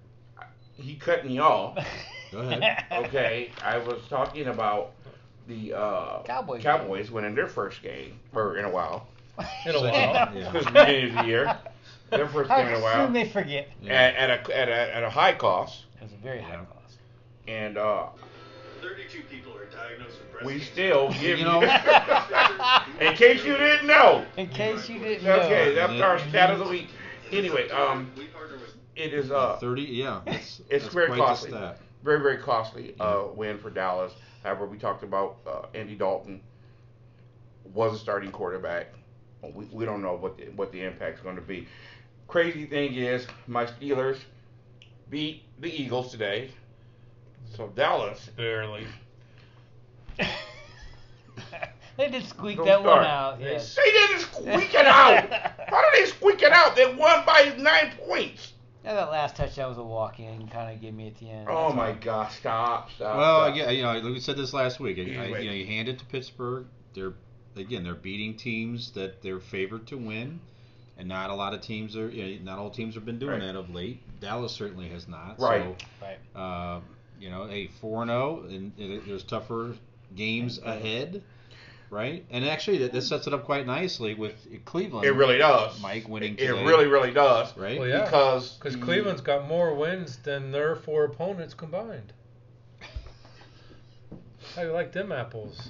He 0.78 0.96
cut 0.96 1.26
me 1.26 1.40
off. 1.40 1.78
Go 2.32 2.40
ahead. 2.40 2.86
Okay, 3.06 3.52
I 3.64 3.78
was 3.78 4.02
talking 4.10 4.48
about 4.48 4.92
the 5.48 5.74
uh, 5.74 6.24
Cowboys. 6.24 6.62
Cowboys 6.62 7.10
winning 7.12 7.36
their 7.36 7.48
first 7.48 7.82
game, 7.82 8.20
or 8.34 8.58
in 8.58 8.66
a 8.66 8.70
while, 8.70 9.08
In 9.66 9.76
a 9.76 9.80
while. 9.82 9.92
Yeah. 9.92 10.52
because 10.52 10.66
beginning 10.66 11.10
of 11.18 11.24
the 11.24 11.30
year, 11.30 11.58
their 12.10 12.28
first 12.28 12.50
game 12.50 12.68
in 12.68 12.74
a 12.74 12.76
How 12.78 12.82
while, 12.84 13.06
soon 13.06 13.14
they 13.14 13.30
forget. 13.30 13.70
Yeah. 13.82 13.94
at, 13.94 14.16
at 14.16 14.50
a 14.50 14.58
at 14.58 14.68
a 14.70 14.96
at 14.98 15.04
a 15.04 15.10
high 15.10 15.34
cost, 15.34 15.86
It 16.02 16.04
was 16.04 16.12
a 16.14 16.18
very 16.18 16.42
high 16.42 16.56
cost. 16.58 16.98
and 17.48 17.78
uh, 17.78 18.08
32 18.82 19.22
people 19.32 19.54
are 19.56 19.66
diagnosed 19.66 20.18
with 20.20 20.32
breast 20.34 20.46
we 20.46 20.54
cancer. 20.60 20.72
still 20.74 21.10
give 21.14 21.22
You 21.22 21.38
you. 21.38 21.44
know- 21.46 22.82
in 23.00 23.14
case 23.16 23.44
you 23.46 23.56
didn't 23.58 23.88
know. 23.88 24.26
In 24.36 24.48
case 24.50 24.90
you 24.90 25.00
didn't 25.00 25.24
know. 25.24 25.40
Okay, 25.44 25.74
that's 25.76 26.02
our 26.02 26.20
stat 26.20 26.50
of 26.52 26.60
the 26.60 26.68
week. 26.68 26.90
Anyway, 27.32 27.70
um, 27.72 28.10
We 28.18 28.26
partner 28.26 28.32
with 28.32 28.37
it 28.98 29.14
is 29.14 29.32
uh 29.32 29.58
Thirty. 29.60 29.84
Yeah. 29.84 30.22
That's, 30.26 30.62
It's 30.70 30.88
very 30.88 31.16
costly. 31.18 31.52
Very 32.04 32.20
very 32.22 32.38
costly 32.38 32.96
uh, 33.00 33.24
win 33.36 33.58
for 33.58 33.70
Dallas. 33.70 34.14
However, 34.44 34.66
we 34.66 34.78
talked 34.78 35.04
about 35.04 35.38
uh, 35.48 35.66
Andy 35.74 35.96
Dalton 35.96 36.42
was 37.74 37.94
a 37.96 38.00
starting 38.00 38.32
quarterback. 38.32 38.88
We, 39.42 39.66
we 39.66 39.86
don't 39.86 40.02
know 40.02 40.16
what 40.16 40.38
the, 40.38 40.46
what 40.56 40.72
the 40.72 40.82
impact's 40.84 41.22
going 41.22 41.36
to 41.36 41.42
be. 41.42 41.68
Crazy 42.28 42.66
thing 42.66 42.94
is, 42.96 43.26
my 43.48 43.66
Steelers 43.66 44.18
beat 45.10 45.44
the 45.60 45.70
Eagles 45.70 46.12
today. 46.12 46.52
So 47.56 47.68
Dallas, 47.76 48.30
Barely. 48.38 48.86
they 51.98 52.10
did 52.10 52.26
squeak 52.28 52.58
Don't 52.58 52.66
that 52.68 52.80
start. 52.82 52.98
one 53.02 53.06
out. 53.06 53.40
They 53.40 53.54
Yes. 53.54 53.76
they 53.76 53.92
didn't 53.92 54.20
squeak 54.22 54.74
it 54.74 54.86
out. 54.86 55.30
How 55.68 55.92
did 55.92 56.02
they 56.02 56.06
squeak 56.10 56.42
it 56.42 56.52
out? 56.52 56.76
They 56.76 56.94
won 56.94 57.26
by 57.26 57.54
nine 57.58 57.94
points. 58.08 58.54
Yeah, 58.88 58.94
that 58.94 59.12
last 59.12 59.36
touchdown 59.36 59.68
was 59.68 59.78
a 59.78 59.84
walk-in, 59.84 60.48
kind 60.48 60.74
of 60.74 60.82
gave 60.82 60.94
me 60.94 61.08
at 61.08 61.18
the 61.18 61.30
end. 61.30 61.48
Oh 61.50 61.66
That's 61.66 61.76
my 61.76 61.90
all. 61.90 61.96
gosh! 62.00 62.38
Stop! 62.38 62.90
Stop! 62.92 63.18
Well, 63.18 63.42
stop. 63.44 63.54
again, 63.54 63.76
you 63.76 63.82
know, 63.84 63.92
like 63.94 64.04
we 64.04 64.20
said 64.22 64.38
this 64.38 64.54
last 64.54 64.80
week. 64.80 64.98
I, 64.98 65.02
I, 65.02 65.26
you 65.40 65.50
know, 65.50 65.56
you 65.56 65.66
hand 65.66 65.90
it 65.90 66.00
to 66.00 66.06
Pittsburgh. 66.06 66.68
They're 66.94 67.14
again, 67.58 67.84
they're 67.84 67.96
beating 67.96 68.38
teams 68.38 68.92
that 68.92 69.22
they're 69.22 69.42
favored 69.42 69.88
to 69.88 69.98
win, 69.98 70.40
and 70.98 71.08
not 71.10 71.30
a 71.32 71.34
lot 71.36 71.54
of 71.54 71.60
teams 71.60 71.98
are. 71.98 72.10
You 72.10 72.40
know, 72.40 72.52
not 72.54 72.60
all 72.60 72.70
teams 72.70 72.96
have 72.96 73.04
been 73.04 73.20
doing 73.20 73.40
Right. 73.40 73.48
that 73.48 73.58
of 73.58 73.70
late. 73.70 74.02
Dallas 74.22 74.54
certainly 74.54 74.88
has 74.88 75.08
not. 75.10 75.38
Right. 75.38 75.86
Right. 76.02 76.20
Uh, 76.34 76.80
you 77.20 77.30
know, 77.30 77.46
a 77.50 77.68
four 77.82 78.04
and 78.04 78.10
zero, 78.10 78.46
and 78.48 78.72
there's 78.78 79.24
tougher 79.24 79.74
games 80.16 80.60
ahead, 80.60 81.24
right? 81.90 82.26
And 82.30 82.44
actually, 82.46 82.80
that 82.80 82.92
this 82.92 83.08
sets 83.08 83.28
it 83.28 83.34
up 83.34 83.46
quite 83.46 83.66
nicely 83.66 84.14
with 84.14 84.36
Cleveland. 84.66 85.06
it 85.06 85.12
really 85.12 85.38
does. 85.38 85.80
Mike 85.82 86.08
winning 86.10 86.34
It, 86.34 86.48
today. 86.48 86.60
it 86.62 86.66
really, 86.66 86.88
really 86.88 87.12
does. 87.12 87.56
right. 87.58 87.80
Well, 87.80 87.88
yeah. 87.88 88.04
Because 88.06 88.58
Because 88.58 88.76
the- 88.76 88.84
Cleveland's 88.84 89.22
got 89.22 89.48
more 89.48 89.74
wins 89.74 90.18
than 90.18 90.52
their 90.52 90.76
four 90.76 91.06
opponents 91.06 91.54
combined. 91.54 92.14
How 94.56 94.64
you 94.64 94.72
like 94.72 94.92
them 94.92 95.12
apples? 95.12 95.70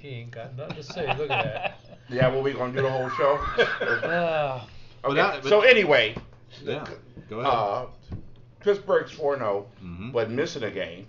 He 0.00 0.08
ain't 0.08 0.30
got 0.32 0.54
nothing 0.56 0.76
to 0.76 0.82
say. 0.82 1.06
Look 1.16 1.30
at 1.30 1.44
that. 1.44 1.80
Yeah, 2.10 2.28
well, 2.28 2.42
we 2.42 2.52
gonna 2.52 2.70
do 2.74 2.82
the 2.82 2.90
whole 2.90 3.08
show. 3.08 3.38
Ugh. 3.80 4.68
Okay. 5.04 5.14
that- 5.14 5.42
but- 5.42 5.48
so 5.48 5.62
anyway, 5.62 6.14
Yeah. 6.62 6.84
Go 7.30 7.40
ahead. 7.40 7.50
uh, 7.52 7.86
Pittsburgh's 8.60 9.10
four 9.10 9.38
zero, 9.38 9.66
Mhm. 9.82 10.12
but 10.12 10.30
missing 10.30 10.64
a 10.64 10.70
game. 10.70 11.06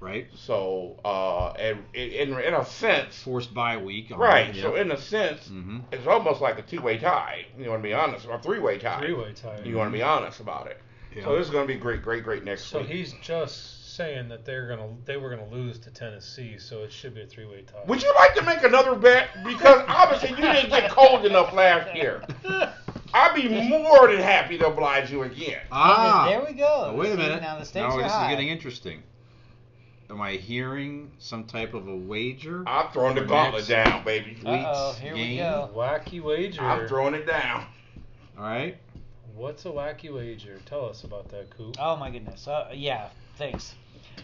Right? 0.00 0.26
So, 0.34 0.98
uh, 1.04 1.50
and 1.52 1.84
in 1.94 2.32
in 2.38 2.54
a 2.54 2.64
sense, 2.64 3.22
Forced 3.22 3.52
bye 3.54 3.76
week. 3.76 4.10
right. 4.16 4.54
So 4.56 4.74
in 4.76 4.90
a 4.90 4.96
sense, 4.96 5.48
hmm 5.48 5.80
it's 5.92 6.06
almost 6.06 6.40
like 6.40 6.58
a 6.58 6.62
two-way 6.62 6.98
tie. 6.98 7.46
You 7.58 7.70
want 7.70 7.82
to 7.82 7.88
be 7.88 7.92
honest, 7.94 8.26
or 8.26 8.34
a 8.34 8.42
three-way 8.42 8.78
tie. 8.78 9.00
Three-way 9.00 9.32
tie. 9.34 9.60
You 9.64 9.76
want 9.76 9.90
to 9.92 9.96
be 9.96 10.02
honest 10.02 10.40
about 10.40 10.66
it. 10.66 10.80
So 11.22 11.36
this 11.36 11.46
is 11.46 11.52
going 11.52 11.66
to 11.66 11.72
be 11.74 11.78
great, 11.78 12.02
great, 12.02 12.22
great 12.22 12.44
next 12.44 12.66
So 12.66 12.78
week. 12.78 12.86
So 12.88 12.92
he's 12.94 13.12
just 13.20 13.94
saying 13.96 14.28
that 14.28 14.44
they're 14.44 14.68
gonna 14.68 14.88
they 15.04 15.16
were 15.16 15.28
gonna 15.28 15.48
lose 15.50 15.78
to 15.80 15.90
Tennessee, 15.90 16.56
so 16.58 16.84
it 16.84 16.92
should 16.92 17.14
be 17.14 17.22
a 17.22 17.26
three-way 17.26 17.62
tie. 17.62 17.82
Would 17.86 18.02
you 18.02 18.14
like 18.14 18.34
to 18.36 18.42
make 18.42 18.62
another 18.62 18.94
bet? 18.94 19.28
Because 19.44 19.82
obviously 19.88 20.30
you 20.30 20.36
didn't 20.36 20.70
get 20.70 20.90
cold 20.90 21.26
enough 21.26 21.52
last 21.52 21.94
year. 21.96 22.22
I'd 23.12 23.34
be 23.34 23.48
more 23.68 24.06
than 24.06 24.20
happy 24.20 24.56
to 24.58 24.68
oblige 24.68 25.10
you 25.10 25.24
again. 25.24 25.60
Ah, 25.72 26.26
there 26.28 26.44
we 26.44 26.52
go. 26.52 26.90
Oh, 26.92 26.94
wait 26.94 27.08
a 27.08 27.12
See, 27.12 27.16
minute. 27.18 27.42
Now 27.42 27.58
the 27.58 27.64
stakes 27.64 27.82
now 27.88 27.96
are 27.98 28.02
this 28.02 28.12
high. 28.12 28.26
is 28.26 28.30
getting 28.30 28.48
interesting. 28.48 29.02
Am 30.10 30.20
I 30.20 30.32
hearing 30.32 31.12
some 31.18 31.44
type 31.44 31.72
of 31.72 31.86
a 31.86 31.94
wager? 31.94 32.64
I'm 32.66 32.90
throwing 32.92 33.14
the 33.14 33.24
gauntlet 33.24 33.68
down, 33.68 34.04
baby. 34.04 34.36
Uh-oh, 34.44 34.88
week's 34.88 35.00
here 35.00 35.14
we 35.14 35.36
go. 35.36 35.70
Wacky 35.74 36.20
wager. 36.20 36.62
I'm 36.62 36.88
throwing 36.88 37.14
it 37.14 37.26
down. 37.26 37.66
All 38.36 38.42
right. 38.44 38.76
What's 39.36 39.64
a 39.66 39.68
wacky 39.68 40.12
wager? 40.12 40.58
Tell 40.66 40.84
us 40.86 41.04
about 41.04 41.28
that, 41.28 41.50
Coop. 41.56 41.76
Oh 41.78 41.96
my 41.96 42.10
goodness. 42.10 42.48
Uh, 42.48 42.70
yeah. 42.74 43.10
Thanks. 43.38 43.74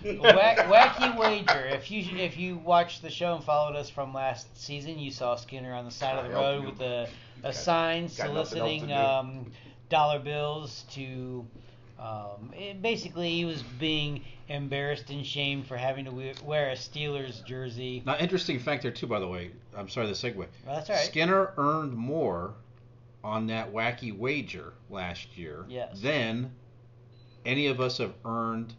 Wack, 0.04 0.58
wacky 0.58 1.16
wager. 1.16 1.66
If 1.66 1.90
you 1.90 2.02
if 2.16 2.36
you 2.36 2.56
watched 2.56 3.02
the 3.02 3.10
show 3.10 3.36
and 3.36 3.44
followed 3.44 3.76
us 3.76 3.88
from 3.88 4.12
last 4.12 4.60
season, 4.60 4.98
you 4.98 5.10
saw 5.12 5.36
Skinner 5.36 5.72
on 5.72 5.84
the 5.84 5.90
side 5.90 6.18
of 6.18 6.24
the 6.24 6.34
road 6.34 6.64
with 6.64 6.80
a, 6.80 7.08
a 7.38 7.42
got- 7.42 7.54
sign 7.54 8.10
got 8.16 8.32
nothing 8.32 8.38
else 8.38 8.50
to 8.50 8.56
soliciting 8.56 8.92
um, 8.92 9.52
dollar 9.88 10.18
bills 10.18 10.84
to. 10.92 11.46
Um, 11.98 12.52
it, 12.54 12.82
basically, 12.82 13.30
he 13.30 13.44
was 13.44 13.62
being 13.62 14.22
embarrassed 14.48 15.10
and 15.10 15.24
shamed 15.24 15.66
for 15.66 15.76
having 15.76 16.04
to 16.04 16.10
we- 16.10 16.34
wear 16.44 16.70
a 16.70 16.74
Steelers 16.74 17.44
jersey. 17.44 18.02
Now, 18.04 18.16
interesting 18.18 18.58
fact 18.58 18.82
there 18.82 18.90
too. 18.92 19.06
By 19.06 19.18
the 19.20 19.28
way, 19.28 19.50
I'm 19.76 19.88
sorry 19.88 20.06
the 20.06 20.12
segue. 20.12 20.36
Well, 20.36 20.46
that's 20.66 20.90
all 20.90 20.96
right. 20.96 21.04
Skinner 21.06 21.52
earned 21.56 21.94
more 21.94 22.54
on 23.24 23.46
that 23.48 23.72
wacky 23.72 24.16
wager 24.16 24.72
last 24.90 25.36
year 25.36 25.64
Yes. 25.68 26.00
than 26.00 26.52
any 27.44 27.66
of 27.66 27.80
us 27.80 27.98
have 27.98 28.12
earned 28.24 28.74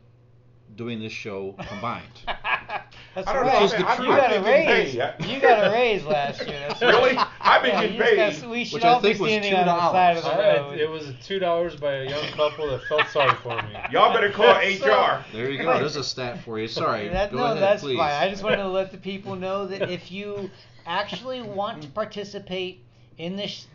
doing 0.75 0.99
this 0.99 1.11
show 1.13 1.53
combined. 1.67 2.05
That's 3.15 3.27
I 3.27 3.33
don't 3.33 3.43
right. 3.43 3.59
know. 3.59 3.65
Is 3.65 3.71
the 3.71 3.89
I- 3.89 3.95
truth. 3.95 4.07
You 4.09 4.15
got 4.15 4.35
a 4.35 4.41
raise. 4.41 4.93
You 4.93 5.39
got 5.41 5.67
a 5.67 5.71
raise 5.71 6.03
last 6.05 6.45
year. 6.47 6.65
That's 6.67 6.81
Really? 6.81 7.15
right. 7.15 7.27
I've 7.41 7.61
been 7.63 7.71
Yeah, 7.71 7.81
getting 7.81 7.93
you 7.95 7.99
just 7.99 8.09
paid. 8.15 8.41
got- 8.41 8.49
we 8.51 8.63
should 8.65 8.73
Which 8.75 8.83
I 8.83 8.89
all 8.89 9.01
be 9.01 9.07
think 9.09 9.19
was 9.21 9.31
standing 9.31 9.53
on 9.55 9.65
the 9.65 9.71
$2. 9.71 9.91
side 9.91 10.17
of 10.17 10.23
the 10.23 10.29
I- 10.29 10.55
road. 10.57 10.77
it 10.79 10.89
was 10.89 11.13
two 11.23 11.39
dollars 11.39 11.75
by 11.75 11.93
a 11.93 12.09
young 12.09 12.25
couple 12.33 12.67
that 12.69 12.83
felt 12.83 13.07
sorry 13.07 13.33
for 13.41 13.55
me. 13.63 13.75
Y'all 13.91 14.13
better 14.13 14.31
call 14.31 14.45
HR. 14.55 15.23
There 15.33 15.49
you 15.49 15.57
go. 15.57 15.77
There's 15.79 15.95
a 15.95 16.03
stat 16.03 16.43
for 16.43 16.59
you. 16.59 16.67
Sorry. 16.67 17.07
That, 17.07 17.31
go 17.31 17.37
no, 17.37 17.45
ahead, 17.45 17.57
that's 17.63 17.81
please. 17.83 17.97
fine. 17.97 18.11
I 18.13 18.29
just 18.29 18.43
wanted 18.43 18.57
to 18.57 18.67
let 18.69 18.91
the 18.91 18.97
people 18.97 19.35
know 19.35 19.65
that 19.67 19.89
if 19.89 20.11
you 20.11 20.49
actually 20.85 21.41
want 21.41 21.81
to 21.83 21.87
participate 21.89 22.83
in 23.17 23.35
this 23.35 23.67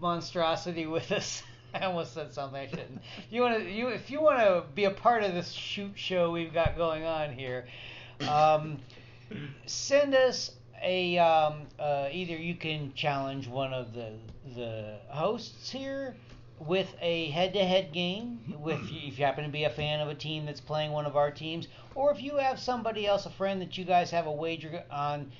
monstrosity 0.00 0.86
with 0.86 1.12
us, 1.12 1.42
I 1.74 1.80
almost 1.86 2.14
said 2.14 2.32
something 2.32 2.60
I 2.60 2.66
shouldn't. 2.68 3.00
You 3.30 3.42
want 3.42 3.58
to, 3.62 3.70
you 3.70 3.88
if 3.88 4.10
you 4.10 4.20
want 4.20 4.38
to 4.38 4.64
be 4.74 4.84
a 4.84 4.90
part 4.90 5.24
of 5.24 5.34
this 5.34 5.50
shoot 5.52 5.92
show 5.96 6.30
we've 6.30 6.52
got 6.52 6.76
going 6.76 7.04
on 7.04 7.32
here, 7.32 7.66
um, 8.28 8.78
send 9.66 10.14
us 10.14 10.52
a 10.82 11.18
um, 11.18 11.62
uh, 11.78 12.08
either 12.12 12.36
you 12.36 12.54
can 12.54 12.92
challenge 12.94 13.48
one 13.48 13.72
of 13.72 13.94
the 13.94 14.12
the 14.54 14.98
hosts 15.08 15.70
here 15.70 16.14
with 16.60 16.94
a 17.00 17.30
head-to-head 17.30 17.92
game 17.92 18.38
with 18.60 18.80
if 18.90 19.18
you 19.18 19.24
happen 19.24 19.44
to 19.44 19.50
be 19.50 19.64
a 19.64 19.70
fan 19.70 20.00
of 20.00 20.08
a 20.08 20.14
team 20.14 20.46
that's 20.46 20.60
playing 20.60 20.92
one 20.92 21.04
of 21.04 21.16
our 21.16 21.30
teams 21.30 21.66
or 21.94 22.12
if 22.12 22.22
you 22.22 22.36
have 22.36 22.60
somebody 22.60 23.06
else 23.06 23.26
a 23.26 23.30
friend 23.30 23.60
that 23.60 23.76
you 23.76 23.84
guys 23.84 24.10
have 24.10 24.26
a 24.26 24.32
wager 24.32 24.82
on 24.90 25.30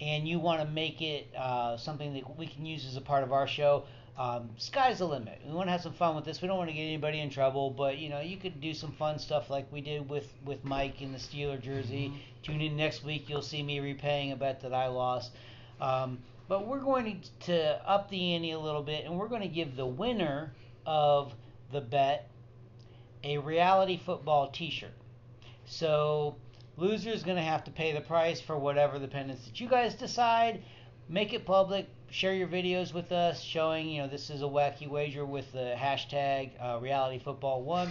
and 0.00 0.26
you 0.26 0.40
want 0.40 0.60
to 0.60 0.66
make 0.66 1.00
it 1.00 1.28
uh, 1.36 1.76
something 1.76 2.14
that 2.14 2.36
we 2.36 2.46
can 2.46 2.66
use 2.66 2.84
as 2.86 2.96
a 2.96 3.00
part 3.00 3.22
of 3.22 3.32
our 3.32 3.46
show 3.46 3.84
um, 4.16 4.50
sky's 4.56 4.98
the 4.98 5.04
limit 5.04 5.40
we 5.44 5.52
want 5.52 5.66
to 5.66 5.72
have 5.72 5.80
some 5.80 5.92
fun 5.92 6.14
with 6.14 6.24
this 6.24 6.40
we 6.40 6.48
don't 6.48 6.58
want 6.58 6.70
to 6.70 6.74
get 6.74 6.82
anybody 6.82 7.20
in 7.20 7.30
trouble 7.30 7.70
but 7.70 7.98
you 7.98 8.08
know 8.08 8.20
you 8.20 8.36
could 8.36 8.60
do 8.60 8.72
some 8.72 8.92
fun 8.92 9.18
stuff 9.18 9.50
like 9.50 9.70
we 9.72 9.80
did 9.80 10.08
with 10.08 10.32
with 10.44 10.64
mike 10.64 11.02
in 11.02 11.10
the 11.12 11.18
steeler 11.18 11.60
jersey 11.60 12.12
tune 12.42 12.60
in 12.60 12.76
next 12.76 13.04
week 13.04 13.28
you'll 13.28 13.42
see 13.42 13.62
me 13.62 13.80
repaying 13.80 14.30
a 14.30 14.36
bet 14.36 14.60
that 14.60 14.72
i 14.72 14.86
lost 14.86 15.32
um, 15.80 16.18
but 16.48 16.66
we're 16.66 16.80
going 16.80 17.22
to, 17.40 17.46
to 17.46 17.90
up 17.90 18.10
the 18.10 18.34
ante 18.34 18.50
a 18.50 18.58
little 18.58 18.82
bit, 18.82 19.04
and 19.04 19.18
we're 19.18 19.28
going 19.28 19.42
to 19.42 19.48
give 19.48 19.76
the 19.76 19.86
winner 19.86 20.52
of 20.84 21.34
the 21.72 21.80
bet 21.80 22.28
a 23.22 23.38
reality 23.38 23.98
football 24.04 24.48
T-shirt. 24.48 24.92
So 25.64 26.36
loser 26.76 27.10
is 27.10 27.22
going 27.22 27.36
to 27.36 27.42
have 27.42 27.64
to 27.64 27.70
pay 27.70 27.92
the 27.92 28.02
price 28.02 28.40
for 28.40 28.58
whatever 28.58 28.98
the 28.98 29.08
pendants 29.08 29.46
that 29.46 29.58
you 29.58 29.68
guys 29.68 29.94
decide. 29.94 30.62
Make 31.08 31.32
it 31.32 31.46
public. 31.46 31.88
Share 32.14 32.32
your 32.32 32.46
videos 32.46 32.94
with 32.94 33.10
us, 33.10 33.42
showing 33.42 33.88
you 33.88 34.00
know 34.00 34.06
this 34.06 34.30
is 34.30 34.40
a 34.42 34.44
wacky 34.44 34.88
wager 34.88 35.26
with 35.26 35.50
the 35.50 35.74
hashtag 35.76 36.52
uh, 36.62 36.78
reality 36.80 37.18
football 37.18 37.64
one, 37.64 37.90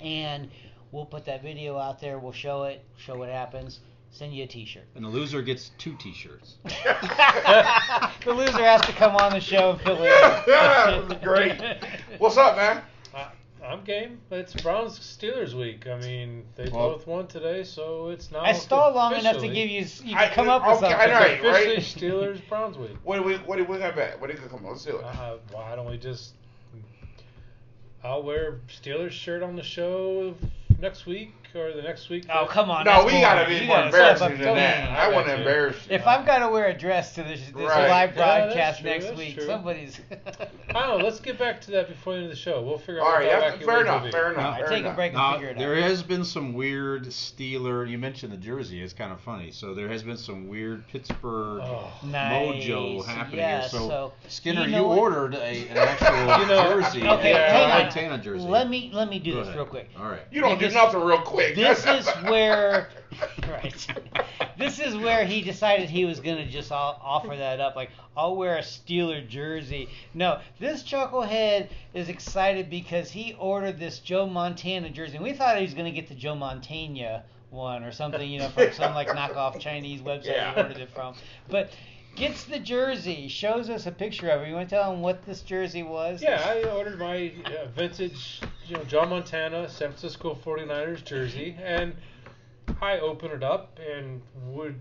and 0.00 0.50
we'll 0.90 1.06
put 1.06 1.24
that 1.26 1.44
video 1.44 1.78
out 1.78 2.00
there. 2.00 2.18
We'll 2.18 2.32
show 2.32 2.64
it, 2.64 2.84
show 2.96 3.16
what 3.16 3.28
happens. 3.28 3.78
Send 4.10 4.34
you 4.34 4.42
a 4.42 4.46
T-shirt. 4.48 4.82
And 4.96 5.04
the 5.04 5.08
loser 5.08 5.42
gets 5.42 5.70
two 5.78 5.94
T-shirts. 5.94 6.56
the 6.64 8.34
loser 8.34 8.64
has 8.64 8.80
to 8.80 8.92
come 8.94 9.14
on 9.14 9.30
the 9.30 9.38
show 9.38 9.70
and 9.70 9.80
fill 9.82 9.96
This 9.96 10.48
in. 10.48 11.12
is 11.12 11.22
great. 11.22 11.62
What's 12.18 12.36
up, 12.38 12.56
man? 12.56 12.82
I, 13.62 13.66
I'm 13.66 13.84
game. 13.84 14.20
It's 14.30 14.54
Browns 14.54 14.98
Steelers 14.98 15.54
week. 15.54 15.86
I 15.86 15.96
mean, 15.98 16.44
they 16.56 16.64
Well- 16.68 16.90
both 16.92 17.06
won 17.06 17.26
today, 17.26 17.64
so 17.64 18.08
it's 18.08 18.30
not. 18.30 18.44
I 18.46 18.52
stalled 18.52 18.94
long 18.94 19.14
enough 19.14 19.38
to 19.38 19.48
give 19.48 19.68
you. 19.68 19.84
You 20.04 20.16
I- 20.16 20.26
can 20.26 20.34
come 20.34 20.48
up 20.48 20.66
with 20.66 20.80
something. 20.80 20.98
I 20.98 21.06
know, 21.06 21.20
It's 21.20 21.44
right? 21.44 21.66
officially 21.78 22.10
Steelers 22.10 22.48
Browns 22.48 22.76
week. 22.78 22.96
What 23.04 23.16
do 23.16 23.22
we 23.22 23.36
what 23.38 23.56
do 23.58 23.64
we 23.64 23.78
got 23.78 23.96
back? 23.96 24.20
What 24.20 24.28
do 24.30 24.34
you 24.40 24.48
come 24.48 24.64
on? 24.64 24.72
Let's 24.72 24.84
do 24.84 24.98
it. 24.98 25.04
Uh, 25.04 25.36
why 25.50 25.74
don't 25.76 25.88
we 25.90 25.98
just? 25.98 26.32
I'll 28.04 28.22
wear 28.22 28.60
Steelers 28.68 29.12
shirt 29.12 29.42
on 29.42 29.54
the 29.54 29.62
show 29.62 30.34
next 30.80 31.06
week 31.06 31.32
or 31.54 31.72
the 31.72 31.82
next 31.82 32.08
week. 32.08 32.26
Oh 32.32 32.46
come 32.46 32.70
on! 32.70 32.84
no, 32.84 33.04
we 33.04 33.12
gotta 33.12 33.48
be 33.48 33.66
more 33.66 33.82
embarrassing 33.82 34.38
than 34.38 34.54
that. 34.56 34.90
me. 34.90 34.96
I 34.96 35.08
want 35.12 35.26
to 35.26 35.36
embarrass 35.36 35.76
you. 35.88 35.94
If 35.96 36.06
I've 36.06 36.24
got 36.26 36.38
to 36.40 36.48
wear 36.48 36.66
a 36.66 36.74
dress 36.76 37.14
to 37.16 37.22
this, 37.22 37.40
this 37.46 37.54
Right. 37.54 37.88
live 37.88 38.14
broadcast 38.14 38.80
true, 38.80 38.90
next 38.90 39.14
week, 39.16 39.34
true. 39.34 39.46
somebody's. 39.46 40.00
I 40.74 40.86
don't 40.86 40.98
know. 40.98 41.04
Let's 41.04 41.20
get 41.20 41.38
back 41.38 41.60
to 41.62 41.70
that 41.72 41.88
before 41.88 42.12
the 42.14 42.18
end 42.20 42.24
of 42.26 42.30
the 42.30 42.36
show. 42.36 42.62
We'll 42.62 42.78
figure 42.78 43.00
All 43.02 43.08
out. 43.08 43.14
right, 43.16 43.26
what 43.26 43.42
yeah, 43.42 43.50
that 43.50 43.64
fair 43.64 43.80
enough, 43.82 44.10
fair 44.10 44.32
enough. 44.32 44.54
I 44.56 44.58
fair 44.60 44.68
take 44.68 44.84
a 44.84 44.92
break 44.92 45.08
and 45.12 45.18
Now, 45.18 45.32
figure 45.34 45.48
it 45.50 45.58
there 45.58 45.76
out. 45.76 45.82
has 45.82 46.02
been 46.02 46.24
some 46.24 46.52
weird 46.54 47.04
Steeler. 47.06 47.88
You 47.88 47.98
mentioned 47.98 48.32
the 48.32 48.36
jersey. 48.38 48.82
It's 48.82 48.92
kind 48.92 49.12
of 49.12 49.20
funny. 49.20 49.50
So 49.50 49.74
there 49.74 49.88
has 49.88 50.02
been 50.02 50.16
some 50.16 50.48
weird 50.48 50.86
Pittsburgh 50.88 51.60
Oh, 51.62 51.90
Nice. 52.04 52.64
mojo 52.64 53.04
happening 53.04 53.38
Yes, 53.38 53.70
here. 53.72 53.80
So, 53.80 53.88
so 53.88 54.12
Skinner, 54.28 54.60
you 54.62 54.66
you, 54.66 54.72
know 54.72 54.88
what? 54.88 54.98
ordered 54.98 55.34
a, 55.34 55.68
an 55.68 55.76
actual 55.76 56.08
You 56.42 56.46
know, 56.46 56.80
jersey, 56.80 57.02
Okay, 57.06 57.32
a 57.32 57.36
hang 57.36 57.70
on. 57.70 57.82
Montana 57.82 58.18
jersey. 58.18 58.46
Let 58.46 58.68
me 58.70 58.90
let 58.92 59.08
me 59.08 59.18
do 59.18 59.32
Go 59.32 59.38
this 59.38 59.46
ahead. 59.48 59.56
real 59.56 59.66
quick. 59.66 59.90
All 59.98 60.06
right. 60.08 60.20
You 60.30 60.40
don't 60.40 60.58
Because 60.58 60.72
do 60.72 60.78
nothing 60.78 61.00
real 61.02 61.20
quick. 61.22 61.41
This 61.54 61.86
is 61.86 62.08
where, 62.24 62.88
right? 63.48 63.86
This 64.58 64.78
is 64.78 64.96
where 64.96 65.24
he 65.24 65.42
decided 65.42 65.88
he 65.90 66.04
was 66.04 66.20
gonna 66.20 66.46
just 66.46 66.70
offer 66.72 67.36
that 67.36 67.60
up. 67.60 67.76
Like, 67.76 67.90
I'll 68.16 68.36
wear 68.36 68.56
a 68.56 68.62
Steeler 68.62 69.26
jersey. 69.26 69.88
No, 70.14 70.40
this 70.60 70.82
chucklehead 70.82 71.68
is 71.94 72.08
excited 72.08 72.70
because 72.70 73.10
he 73.10 73.34
ordered 73.38 73.78
this 73.78 73.98
Joe 73.98 74.26
Montana 74.26 74.90
jersey. 74.90 75.16
And 75.16 75.24
we 75.24 75.32
thought 75.32 75.56
he 75.56 75.64
was 75.64 75.74
gonna 75.74 75.90
get 75.92 76.08
the 76.08 76.14
Joe 76.14 76.34
Montana 76.34 77.24
one 77.50 77.84
or 77.84 77.92
something, 77.92 78.28
you 78.28 78.38
know, 78.38 78.48
from 78.48 78.72
some 78.72 78.94
like 78.94 79.08
knockoff 79.08 79.58
Chinese 79.60 80.00
website 80.00 80.26
Yeah. 80.26 80.54
he 80.54 80.60
ordered 80.62 80.78
it 80.78 80.90
from. 80.90 81.14
But 81.48 81.70
gets 82.14 82.44
the 82.44 82.58
jersey, 82.58 83.28
shows 83.28 83.70
us 83.70 83.86
a 83.86 83.92
picture 83.92 84.28
of 84.28 84.42
it. 84.42 84.48
You 84.48 84.54
want 84.54 84.68
to 84.68 84.74
tell 84.74 84.92
him 84.92 85.00
what 85.00 85.24
this 85.24 85.42
jersey 85.42 85.82
was? 85.82 86.22
Yeah, 86.22 86.42
I 86.44 86.68
ordered 86.68 86.98
my 86.98 87.32
uh, 87.46 87.66
vintage, 87.68 88.40
you 88.66 88.76
know, 88.76 88.84
Joe 88.84 89.06
Montana 89.06 89.68
San 89.68 89.88
Francisco 89.88 90.38
49ers 90.44 91.04
jersey, 91.04 91.56
and 91.62 91.94
I 92.80 92.98
opened 92.98 93.32
it 93.32 93.42
up, 93.42 93.78
and 93.78 94.20
would 94.46 94.80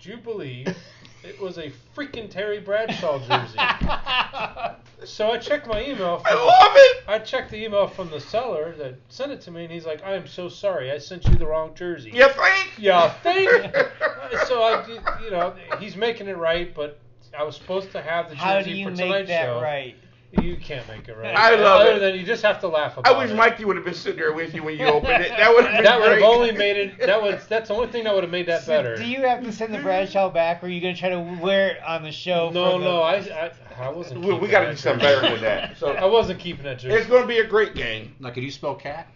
you 0.00 0.16
believe 0.18 0.68
it 1.24 1.40
was 1.40 1.58
a 1.58 1.72
freaking 1.96 2.30
Terry 2.30 2.60
Bradshaw 2.60 3.18
jersey? 3.20 3.58
so 5.04 5.30
I 5.30 5.38
checked 5.38 5.66
my 5.66 5.82
email. 5.82 6.22
I 6.24 6.34
love 6.34 6.72
it. 6.74 7.04
I 7.08 7.18
checked 7.18 7.50
the 7.50 7.64
email 7.64 7.86
from 7.86 8.10
the 8.10 8.20
seller 8.20 8.74
that 8.78 8.94
sent 9.08 9.32
it 9.32 9.40
to 9.42 9.50
me, 9.50 9.64
and 9.64 9.72
he's 9.72 9.86
like, 9.86 10.02
"I 10.04 10.14
am 10.14 10.26
so 10.26 10.48
sorry, 10.48 10.90
I 10.90 10.98
sent 10.98 11.24
you 11.26 11.34
the 11.36 11.46
wrong 11.46 11.74
jersey." 11.74 12.10
You 12.12 12.28
think? 12.28 12.72
Yeah, 12.78 13.10
think. 13.22 13.50
so 14.46 14.62
I, 14.62 14.84
did- 14.86 15.00
you 15.24 15.30
know, 15.30 15.54
he's 15.78 15.96
making 15.96 16.28
it 16.28 16.36
right, 16.36 16.74
but 16.74 16.98
I 17.38 17.42
was 17.42 17.56
supposed 17.56 17.90
to 17.92 18.02
have 18.02 18.28
the 18.28 18.34
jersey 18.34 18.44
How 18.46 18.62
do 18.62 18.70
you 18.70 18.84
for 18.86 18.90
make 18.92 18.98
tonight's 19.00 19.28
that 19.28 19.44
show. 19.46 19.60
right? 19.60 19.94
You 20.42 20.56
can't 20.56 20.86
make 20.88 21.08
it 21.08 21.16
right. 21.16 21.34
I 21.34 21.54
love 21.54 21.82
Other 21.82 21.92
it. 21.92 21.98
than 22.00 22.14
you 22.16 22.26
just 22.26 22.42
have 22.42 22.60
to 22.60 22.68
laugh 22.68 22.96
about 22.98 23.10
it. 23.10 23.14
I 23.14 23.18
wish 23.18 23.30
it. 23.30 23.36
Mikey 23.36 23.64
would 23.64 23.76
have 23.76 23.84
been 23.84 23.94
sitting 23.94 24.18
there 24.18 24.32
with 24.34 24.54
you 24.54 24.62
when 24.62 24.76
you 24.78 24.84
opened 24.84 25.22
it. 25.24 25.30
That 25.30 25.54
would 25.54 25.64
have 25.64 25.74
been 25.76 25.84
That 25.84 25.98
would 26.00 26.08
great. 26.08 26.20
have 26.22 26.30
only 26.30 26.52
made 26.52 26.76
it. 26.76 26.98
That 26.98 27.22
was. 27.22 27.46
That's 27.46 27.68
the 27.68 27.74
only 27.74 27.86
thing 27.88 28.04
that 28.04 28.12
would 28.14 28.24
have 28.24 28.30
made 28.32 28.46
that 28.46 28.62
So 28.62 28.72
better. 28.72 28.96
Do 28.96 29.04
you 29.06 29.22
have 29.22 29.42
to 29.44 29.52
send 29.52 29.72
the 29.72 29.78
Bradshaw 29.78 30.28
back, 30.28 30.62
or 30.62 30.66
are 30.66 30.68
you 30.68 30.80
gonna 30.80 30.96
try 30.96 31.08
to 31.10 31.20
wear 31.40 31.70
it 31.70 31.82
on 31.82 32.02
the 32.02 32.12
show? 32.12 32.50
no, 32.52 32.72
for 32.72 32.78
the... 32.80 32.84
no, 32.84 33.00
I, 33.02 33.14
I, 33.16 33.52
I 33.86 33.88
wasn't. 33.88 34.20
We, 34.20 34.26
we 34.26 34.32
keeping 34.34 34.50
got 34.50 34.60
to 34.60 34.66
that 34.66 34.70
do 34.72 34.76
something 34.76 35.00
jersey. 35.00 35.20
better 35.22 35.34
than 35.36 35.44
that. 35.44 35.78
So 35.78 35.88
I 35.92 36.04
wasn't 36.04 36.40
keeping 36.40 36.64
that 36.64 36.80
jersey. 36.80 36.96
it's 36.96 37.06
going 37.06 37.22
to 37.22 37.28
be 37.28 37.38
a 37.38 37.46
great 37.46 37.74
game. 37.74 38.14
Now, 38.20 38.30
could 38.30 38.42
you 38.42 38.50
spell 38.50 38.74
cat? 38.74 39.06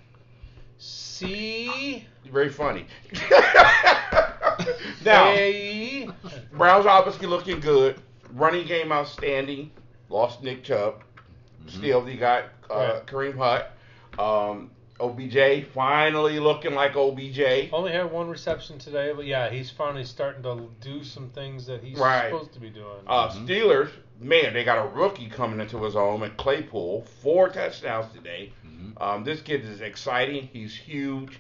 See, 0.79 2.07
Very 2.33 2.49
funny. 2.49 2.87
now, 5.05 5.33
Hey. 5.35 6.09
Browns 6.53 6.87
obviously 6.87 7.27
looking 7.27 7.61
good. 7.61 8.01
Running 8.33 8.67
game 8.67 8.93
outstanding. 8.93 9.71
Lost 10.09 10.43
Nick 10.43 10.63
Chubb. 10.65 11.03
Still, 11.67 12.09
you 12.09 12.17
got 12.19 12.45
uh, 12.71 12.75
Right. 12.75 13.07
Kareem 13.07 13.37
Hunt. 13.37 13.65
Um, 14.19 14.71
OBJ 15.01 15.67
finally 15.73 16.39
looking 16.41 16.75
like 16.75 16.95
OBJ. 16.97 17.71
Only 17.73 17.93
had 17.93 18.11
one 18.11 18.29
reception 18.29 18.79
today, 18.79 19.13
but 19.15 19.25
yeah, 19.27 19.49
he's 19.51 19.71
finally 19.71 20.05
starting 20.05 20.43
to 20.43 20.69
do 20.81 21.03
some 21.05 21.31
things 21.31 21.67
that 21.67 21.83
he's 21.83 21.99
Right. 21.99 22.31
supposed 22.31 22.53
to 22.55 22.61
be 22.61 22.71
doing. 22.71 22.87
Uh, 23.07 23.29
Mhm. 23.31 23.47
Steelers, 23.47 23.91
man, 24.21 24.53
they 24.53 24.63
got 24.65 24.79
a 24.85 24.89
rookie 24.89 25.29
coming 25.29 25.61
into 25.61 25.83
his 25.85 25.95
home 25.95 26.23
at 26.23 26.37
Claypool. 26.37 27.05
Four 27.23 27.49
touchdowns 27.49 28.13
today. 28.13 28.53
Mhm. 28.67 29.01
Um, 29.01 29.25
this 29.25 29.41
kid 29.41 29.65
is 29.65 29.81
exciting. 29.81 30.49
He's 30.53 30.75
huge. 30.77 31.39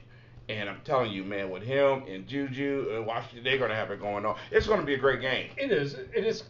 And 0.50 0.68
I'm 0.68 0.80
telling 0.84 1.12
you, 1.12 1.22
man, 1.22 1.48
with 1.48 1.62
him 1.62 2.02
and 2.08 2.26
Juju 2.26 2.88
and 2.94 3.06
Washington, 3.06 3.44
they're 3.44 3.58
going 3.58 3.70
to 3.70 3.76
have 3.76 3.90
it 3.92 4.00
going 4.00 4.26
on. 4.26 4.36
It's 4.50 4.66
going 4.66 4.80
to 4.80 4.86
be 4.86 4.94
a 4.94 4.98
great 4.98 5.20
game. 5.20 5.50
It 5.56 5.70
is. 5.70 5.94
It 5.94 6.24
is. 6.26 6.42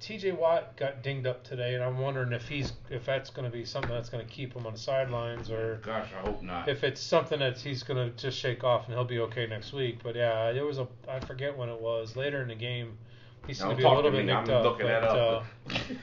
T.J. 0.00 0.32
Watt 0.32 0.76
got 0.76 1.02
dinged 1.02 1.26
up 1.26 1.42
today, 1.44 1.74
and 1.74 1.82
I'm 1.82 1.98
wondering 1.98 2.32
if 2.32 2.48
he's 2.48 2.72
if 2.88 3.04
that's 3.04 3.30
going 3.30 3.50
to 3.50 3.56
be 3.56 3.64
something 3.64 3.90
that's 3.90 4.08
going 4.08 4.24
to 4.24 4.32
keep 4.32 4.54
him 4.54 4.66
on 4.66 4.72
the 4.74 4.78
sidelines, 4.78 5.50
or 5.50 5.80
Gosh, 5.84 6.08
I 6.16 6.20
hope 6.24 6.42
not. 6.42 6.68
if 6.68 6.84
it's 6.84 7.00
something 7.00 7.38
that 7.40 7.58
he's 7.58 7.82
going 7.82 8.08
to 8.10 8.16
just 8.16 8.38
shake 8.38 8.62
off 8.62 8.86
and 8.86 8.94
he'll 8.94 9.04
be 9.04 9.18
okay 9.20 9.46
next 9.46 9.72
week. 9.72 9.98
But 10.02 10.14
yeah, 10.14 10.52
there 10.52 10.64
was 10.64 10.78
a 10.78 10.86
I 11.08 11.18
forget 11.20 11.56
when 11.56 11.68
it 11.68 11.80
was 11.80 12.14
later 12.16 12.42
in 12.42 12.48
the 12.48 12.54
game. 12.54 12.96
He 13.46 13.54
seemed 13.54 13.70
to 13.70 13.76
be 13.76 13.82
a 13.82 13.90
little 13.90 14.10
bit 14.10 14.24
me. 14.24 14.32
nicked 14.32 14.48
I'm 14.50 14.56
up. 14.56 14.64
looking 14.64 14.86
but, 14.86 15.00
that 15.00 15.04
uh, 15.04 15.42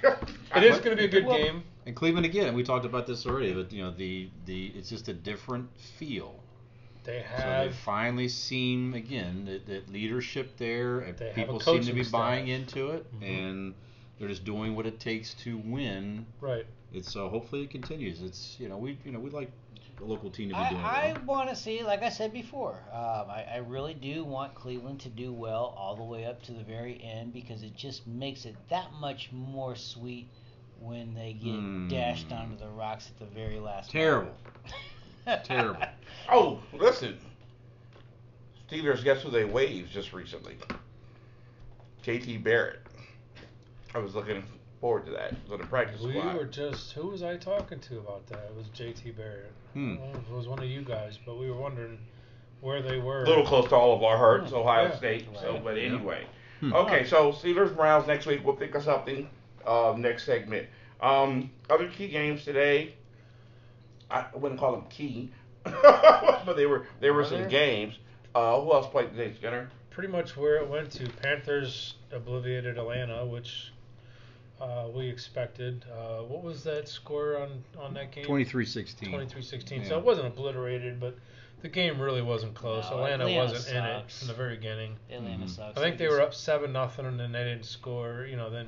up. 0.07 0.29
it 0.57 0.63
is 0.63 0.79
going 0.79 0.91
to 0.91 0.95
be 0.97 1.05
a 1.05 1.07
good 1.07 1.25
Well, 1.25 1.37
game. 1.37 1.63
And 1.85 1.95
Cleveland 1.95 2.25
again, 2.25 2.55
we 2.55 2.63
talked 2.63 2.85
about 2.85 3.05
this 3.07 3.25
already, 3.25 3.53
but 3.53 3.71
you 3.71 3.83
know 3.83 3.91
the 3.91 4.29
the 4.45 4.73
it's 4.75 4.89
just 4.89 5.07
a 5.07 5.13
different 5.13 5.69
feel. 5.97 6.39
They 7.05 7.23
So 7.37 7.43
they 7.43 7.49
have 7.67 7.75
finally 7.75 8.27
seem 8.27 8.93
again 8.93 9.45
that, 9.45 9.65
that 9.67 9.91
leadership 9.91 10.57
there, 10.57 10.99
and 11.01 11.17
They 11.17 11.27
have 11.27 11.37
a 11.37 11.41
people 11.41 11.59
seem 11.59 11.83
to 11.83 11.93
be 11.93 12.03
staff. 12.03 12.11
buying 12.11 12.47
into 12.47 12.89
it, 12.91 13.05
Mhm. 13.19 13.23
and 13.23 13.73
they're 14.17 14.27
just 14.27 14.43
doing 14.45 14.75
what 14.75 14.85
it 14.85 14.99
takes 14.99 15.33
to 15.45 15.57
win. 15.57 16.25
right. 16.41 16.65
It's 16.93 17.11
so 17.11 17.27
hopefully 17.29 17.63
it 17.63 17.69
continues. 17.71 18.21
It's 18.21 18.57
you 18.59 18.69
know 18.69 18.77
we 18.77 18.97
you 19.03 19.11
know 19.11 19.19
we 19.19 19.29
like 19.29 19.51
the 19.97 20.05
local 20.05 20.29
team 20.29 20.49
to 20.49 20.55
be 20.55 20.69
doing 20.69 20.81
I, 20.81 21.09
I 21.09 21.13
well. 21.13 21.21
want 21.25 21.49
to 21.49 21.55
see, 21.55 21.83
like 21.83 22.03
I 22.03 22.09
said 22.09 22.31
before, 22.33 22.79
um, 22.91 23.29
I, 23.29 23.45
I 23.53 23.57
really 23.57 23.93
do 23.93 24.23
want 24.23 24.55
Cleveland 24.55 24.99
to 25.01 25.09
do 25.09 25.33
well 25.33 25.73
all 25.77 25.95
the 25.95 26.03
way 26.03 26.25
up 26.25 26.41
to 26.43 26.53
the 26.53 26.63
very 26.63 27.01
end 27.03 27.33
because 27.33 27.63
it 27.63 27.75
just 27.75 28.05
makes 28.07 28.45
it 28.45 28.55
that 28.69 28.93
much 28.93 29.29
more 29.33 29.75
sweet 29.75 30.29
when 30.79 31.13
they 31.13 31.33
get 31.33 31.53
Mm. 31.53 31.89
dashed 31.89 32.31
onto 32.31 32.57
the 32.57 32.69
rocks 32.69 33.09
at 33.09 33.19
the 33.19 33.25
very 33.33 33.59
last. 33.59 33.89
Terrible. 33.91 34.35
moment. 35.25 35.45
Terrible. 35.45 35.81
Oh, 36.27 36.59
listen. 36.73 37.19
Steelers, 38.67 39.03
guess 39.03 39.21
who 39.21 39.29
they 39.29 39.45
waived 39.45 39.91
just 39.91 40.11
recently? 40.11 40.55
JT 42.03 42.43
Barrett. 42.43 42.79
I 43.93 43.99
was 43.99 44.15
looking 44.15 44.43
forward 44.81 45.05
to 45.05 45.11
that. 45.11 45.31
He 45.33 45.37
was 45.51 45.59
on 45.61 45.67
practice 45.67 46.01
We 46.01 46.13
squad. 46.13 46.35
were 46.35 46.45
just 46.45 46.93
who 46.93 47.07
was 47.09 47.21
I 47.21 47.37
talking 47.37 47.79
to 47.79 47.99
about 47.99 48.25
that? 48.27 48.39
It 48.49 48.55
was 48.57 48.67
J.T. 48.69 49.11
Barrett. 49.11 49.51
Hmm. 49.73 49.93
I 49.93 49.95
don't 49.97 50.13
know 50.13 50.19
if 50.19 50.29
it 50.31 50.33
was 50.35 50.47
one 50.47 50.59
of 50.59 50.65
you 50.65 50.81
guys, 50.81 51.19
but 51.23 51.37
we 51.37 51.49
were 51.51 51.57
wondering 51.57 51.99
where 52.61 52.81
they 52.81 52.97
were. 52.97 53.23
A 53.23 53.27
little 53.27 53.45
close 53.45 53.69
to 53.69 53.75
all 53.75 53.95
of 53.95 54.01
our 54.03 54.17
hearts, 54.17 54.49
Hmm. 54.49 54.55
Ohio 54.57 54.85
Yeah. 54.87 54.95
State. 54.97 55.27
So, 55.39 55.61
but 55.63 55.77
anyway. 55.77 56.25
Hmm. 56.59 56.73
Okay, 56.73 57.05
so 57.05 57.31
Steelers 57.33 57.75
Browns 57.75 58.07
next 58.07 58.25
week. 58.25 58.41
We'll 58.43 58.55
think 58.55 58.73
of 58.73 58.81
something. 58.83 59.29
Uh, 59.63 59.93
next 59.95 60.23
segment. 60.25 60.67
Um, 61.01 61.51
other 61.69 61.87
key 61.87 62.07
games 62.07 62.43
today. 62.43 62.95
I 64.15 64.37
wouldn't 64.37 64.59
call 64.59 64.71
them 64.73 64.85
key, 64.89 65.31
but 65.63 66.53
they 66.55 66.65
were 66.65 66.87
there 67.01 67.13
were 67.13 67.21
Were 67.21 67.25
some 67.25 67.47
games. 67.49 67.95
Uh, 68.33 68.59
who 68.61 68.73
else 68.73 68.87
played 68.87 69.09
today, 69.11 69.33
Skinner? 69.37 69.69
Pretty 69.89 70.11
much 70.11 70.35
where 70.35 70.57
it 70.57 70.69
went 70.69 70.91
to. 70.91 71.09
Panthers 71.09 71.95
obliterated 72.11 72.77
Atlanta, 72.77 73.25
which 73.25 73.71
uh, 74.59 74.87
we 74.93 75.07
expected. 75.07 75.85
Uh, 75.91 76.23
what 76.23 76.43
was 76.43 76.63
that 76.65 76.87
score 76.89 77.37
on, 77.41 77.63
on 77.79 77.93
that 77.93 78.11
game? 78.11 78.25
23-16. 78.25 79.09
23-16. 79.09 79.87
So 79.87 79.97
it 79.97 80.03
wasn't 80.03 80.27
obliterated, 80.27 80.99
but 80.99 81.17
the 81.61 81.69
game 81.69 81.99
really 82.01 82.21
wasn't 82.21 82.53
close. 82.55 82.83
No, 82.91 82.97
Atlanta, 82.97 83.23
Atlanta 83.25 83.53
wasn't 83.53 83.75
in 83.77 83.83
it 83.85 83.99
sucks. 84.01 84.19
from 84.19 84.27
the 84.27 84.33
very 84.33 84.55
beginning. 84.57 84.95
Atlanta 85.09 85.45
Mhm. 85.45 85.49
sucks. 85.49 85.77
I 85.77 85.81
think 85.81 85.97
they 85.97 86.09
were 86.09 86.21
up 86.21 86.33
seven 86.33 86.73
nothing, 86.73 87.05
and 87.05 87.17
then 87.19 87.31
they 87.31 87.43
didn't 87.45 87.65
score. 87.65 88.25
You 88.29 88.35
know, 88.35 88.49
then 88.49 88.67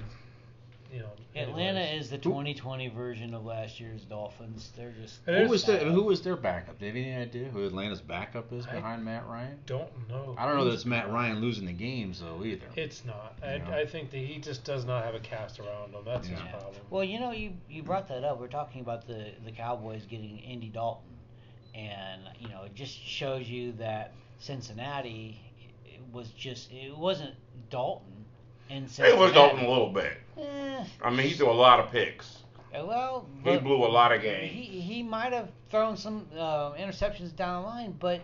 you 0.92 1.00
know. 1.00 1.10
Atlanta 1.36 1.80
anyways. 1.82 2.06
is 2.06 2.10
the 2.10 2.18
2020 2.18 2.88
version 2.90 3.34
of 3.34 3.46
last 3.46 3.80
year's 3.80 4.02
Dolphins. 4.04 4.72
They're 4.76 4.94
just. 5.02 5.20
It 5.28 5.34
Who 5.38 5.44
is 5.44 5.50
was 5.50 5.64
sad. 5.64 5.82
their 5.82 5.90
Who 5.92 6.04
was 6.04 6.22
their 6.22 6.36
backup? 6.36 6.80
Do 6.80 6.86
you 6.86 6.92
have 6.92 6.98
any 6.98 7.16
idea 7.16 7.50
who 7.50 7.66
Atlanta's 7.66 8.02
backup 8.02 8.52
is 8.52 8.66
I- 8.68 8.74
behind 8.76 9.06
Matt 9.06 9.28
Ryan? 9.28 9.60
Don't 9.66 10.10
know. 10.10 10.36
I 10.38 10.48
don't 10.48 10.58
know 10.58 10.66
that 10.66 10.74
it's 10.74 10.86
Matt 10.86 11.12
Ryan 11.12 11.40
losing 11.40 11.66
the 11.66 11.74
games 11.74 12.22
though 12.22 12.44
either. 12.44 12.66
It's 12.76 13.06
not. 13.06 13.38
I, 13.44 13.62
I 13.82 13.86
think 13.86 14.10
that 14.12 14.18
he 14.18 14.40
just 14.40 14.64
does 14.64 14.86
not 14.86 15.04
have 15.04 15.14
a 15.16 15.20
cast 15.20 15.60
around 15.60 15.94
him. 15.94 16.02
That's 16.06 16.28
his 16.28 16.40
problem. 16.40 16.74
Well, 16.90 17.04
you 17.04 17.20
know, 17.20 17.32
you 17.32 17.54
you 17.70 17.84
brought 17.84 18.08
that 18.08 18.24
up. 18.24 18.40
We're 18.40 18.48
talking 18.48 18.82
about 18.82 19.06
the 19.08 19.32
the 19.46 19.52
Cowboys 19.52 20.06
getting 20.06 20.42
Andy 20.44 20.70
Dalton, 20.70 21.04
and 21.76 22.22
you 22.40 22.50
know, 22.50 22.64
it 22.64 22.74
just 22.76 22.98
shows 22.98 23.48
you 23.48 23.74
that 23.74 24.14
Cincinnati 24.40 25.40
was 26.12 26.30
just 26.30 26.72
it 26.72 26.98
wasn't 26.98 27.36
Dalton 27.70 28.16
in 28.69 28.88
Cincinnati. 28.88 29.14
It 29.15 29.19
was 29.19 29.34
Dalton 29.34 29.65
a 29.65 29.69
little 29.69 29.91
bit. 29.91 30.14
Eh, 30.39 30.84
I 31.03 31.10
mean, 31.10 31.27
he 31.27 31.34
threw 31.34 31.49
a 31.49 31.52
lot 31.52 31.80
of 31.80 31.91
picks. 31.91 32.44
well, 32.73 33.27
He 33.44 33.57
blew 33.57 33.85
a 33.85 33.88
lot 33.88 34.11
of 34.11 34.22
games. 34.22 34.52
He 34.52 34.81
he 34.81 35.03
might 35.03 35.34
have 35.34 35.49
thrown 35.69 35.98
some 35.98 36.27
uh, 36.38 36.73
interceptions 36.73 37.35
down 37.35 37.64
the 37.64 37.68
line, 37.68 37.95
but 37.99 38.22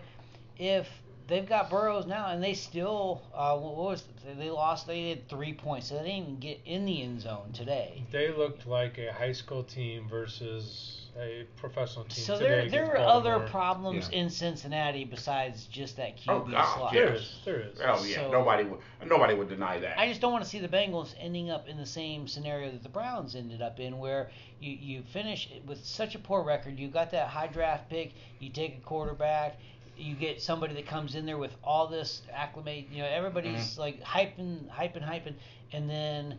if 0.58 0.88
they've 1.26 1.48
got 1.48 1.70
Burrows 1.70 2.06
now 2.06 2.28
and 2.28 2.42
they 2.42 2.54
still 2.54 3.22
uh, 3.34 3.56
what 3.56 3.76
was 3.76 4.04
they 4.38 4.50
lost? 4.50 4.86
They 4.86 5.10
had 5.10 5.28
three 5.28 5.54
points, 5.54 5.88
so 5.88 5.96
they 5.96 6.04
didn't 6.04 6.22
even 6.22 6.38
get 6.38 6.60
in 6.64 6.84
the 6.84 7.02
end 7.02 7.20
zone 7.22 7.50
today. 7.52 8.04
They 8.10 8.32
looked 8.32 8.66
like 8.66 8.98
a 8.98 9.12
high 9.12 9.32
school 9.32 9.64
team 9.64 10.08
versus 10.08 11.03
a 11.16 11.46
professional 11.56 12.04
team. 12.06 12.24
So 12.24 12.38
today 12.38 12.68
there, 12.68 12.86
there 12.86 12.96
are 12.96 13.06
other 13.06 13.40
problems 13.48 14.08
Yeah. 14.10 14.20
in 14.20 14.30
Cincinnati 14.30 15.04
besides 15.04 15.66
just 15.66 15.96
that 15.96 16.16
QB 16.16 16.28
Oh, 16.28 16.40
God, 16.40 16.76
slot. 16.76 16.92
yeah. 16.92 17.00
There 17.00 17.14
is. 17.14 17.40
There 17.44 17.60
is. 17.60 17.78
Oh 17.80 18.04
yeah, 18.04 18.16
So- 18.16 18.32
nobody 18.32 18.64
would 18.64 18.80
nobody 19.06 19.34
would 19.34 19.48
deny 19.48 19.78
that. 19.78 19.98
I 19.98 20.08
just 20.08 20.20
don't 20.20 20.32
want 20.32 20.44
to 20.44 20.50
see 20.50 20.58
the 20.58 20.68
Bengals 20.68 21.14
ending 21.18 21.50
up 21.50 21.68
in 21.68 21.76
the 21.76 21.86
same 21.86 22.26
scenario 22.26 22.70
that 22.70 22.82
the 22.82 22.88
Browns 22.88 23.36
ended 23.36 23.62
up 23.62 23.78
in, 23.78 23.98
where 23.98 24.30
you, 24.60 24.72
you 24.72 25.02
finish 25.02 25.48
with 25.66 25.84
such 25.84 26.14
a 26.14 26.18
poor 26.18 26.42
record. 26.42 26.78
You 26.78 26.88
got 26.88 27.10
that 27.10 27.28
high 27.28 27.48
draft 27.48 27.90
pick, 27.90 28.12
you 28.40 28.50
take 28.50 28.78
a 28.78 28.80
quarterback, 28.80 29.58
you 29.96 30.14
get 30.14 30.42
somebody 30.42 30.74
that 30.74 30.86
comes 30.86 31.14
in 31.14 31.26
there 31.26 31.38
with 31.38 31.54
all 31.62 31.86
this 31.86 32.22
acclimate. 32.32 32.86
You 32.90 33.02
know, 33.02 33.08
everybody's 33.08 33.72
mm-hmm. 33.72 33.80
like 33.80 34.02
hyping, 34.02 34.68
hyping, 34.68 35.06
hyping, 35.06 35.34
and 35.72 35.88
then 35.88 36.38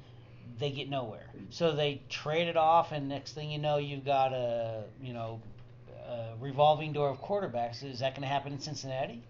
they 0.60 0.72
get 0.72 0.90
nowhere. 0.90 1.28
So 1.50 1.76
they 1.76 2.02
trade 2.10 2.48
it 2.48 2.58
off, 2.58 2.92
and 2.92 3.08
next 3.10 3.34
thing 3.34 3.52
you 3.52 3.60
know, 3.60 3.78
you've 3.78 4.06
got 4.06 4.34
a 4.34 4.84
you 5.02 5.14
know 5.14 5.42
a 6.08 6.34
revolving 6.40 6.94
door 6.94 7.10
of 7.10 7.20
quarterbacks. 7.22 7.84
Is 7.84 8.00
that 8.00 8.14
going 8.14 8.22
to 8.22 8.28
happen 8.28 8.54
in 8.54 8.60
Cincinnati? 8.60 9.22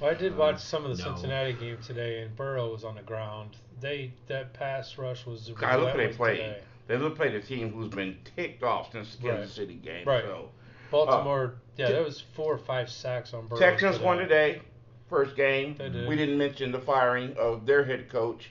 Well, 0.00 0.10
I 0.10 0.14
did 0.14 0.32
Uh, 0.32 0.36
watch 0.36 0.60
some 0.60 0.84
of 0.84 0.96
the 0.96 1.02
no. 1.04 1.10
Cincinnati 1.14 1.52
game 1.52 1.78
today, 1.86 2.22
and 2.22 2.34
Burrow 2.36 2.72
was 2.72 2.84
on 2.84 2.94
the 2.94 3.02
ground. 3.02 3.56
They 3.80 4.12
that 4.28 4.52
pass 4.52 4.98
rush 4.98 5.26
was. 5.26 5.48
God, 5.50 5.80
look 5.80 5.90
who 5.92 5.98
they 5.98 6.04
relentless 6.06 6.16
played. 6.16 6.36
today. 6.38 6.60
They 6.88 6.96
look 6.96 7.16
played 7.16 7.34
a 7.34 7.40
team 7.40 7.72
who's 7.72 7.88
been 7.88 8.16
ticked 8.36 8.62
off 8.64 8.90
since 8.92 9.14
the 9.16 9.22
Kansas 9.22 9.50
Right. 9.50 9.54
City 9.56 9.74
game. 9.74 10.06
Right. 10.06 10.24
So 10.24 10.48
Baltimore, 10.90 11.54
yeah, 11.76 11.86
Te- 11.86 11.92
there 11.92 12.02
was 12.02 12.20
four 12.34 12.52
or 12.52 12.58
five 12.58 12.90
sacks 12.90 13.32
on 13.32 13.46
Burrow. 13.46 13.60
Texans 13.60 13.98
won 14.00 14.18
today, 14.18 14.60
first 15.08 15.36
game. 15.36 15.76
They 15.78 15.88
did. 15.88 16.08
We 16.08 16.16
didn't 16.16 16.36
mention 16.38 16.72
the 16.72 16.80
firing 16.80 17.36
of 17.38 17.64
their 17.64 17.84
head 17.84 18.08
coach. 18.08 18.50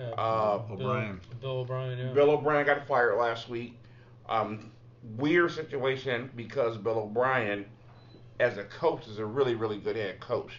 Uh, 0.00 0.58
Bill, 0.58 0.72
O'Brien. 0.72 1.20
Bill 1.40 1.50
O'Brien, 1.60 1.98
yeah. 1.98 2.12
Bill 2.12 2.30
O'Brien 2.30 2.66
got 2.66 2.86
fired 2.86 3.16
last 3.16 3.48
week. 3.48 3.76
Um, 4.28 4.70
weird 5.16 5.50
situation 5.52 6.30
because 6.36 6.76
Bill 6.76 6.98
O'Brien, 7.00 7.66
as 8.38 8.58
a 8.58 8.64
coach, 8.64 9.06
is 9.08 9.18
a 9.18 9.26
really, 9.26 9.54
really 9.54 9.78
good 9.78 9.96
head 9.96 10.20
coach. 10.20 10.52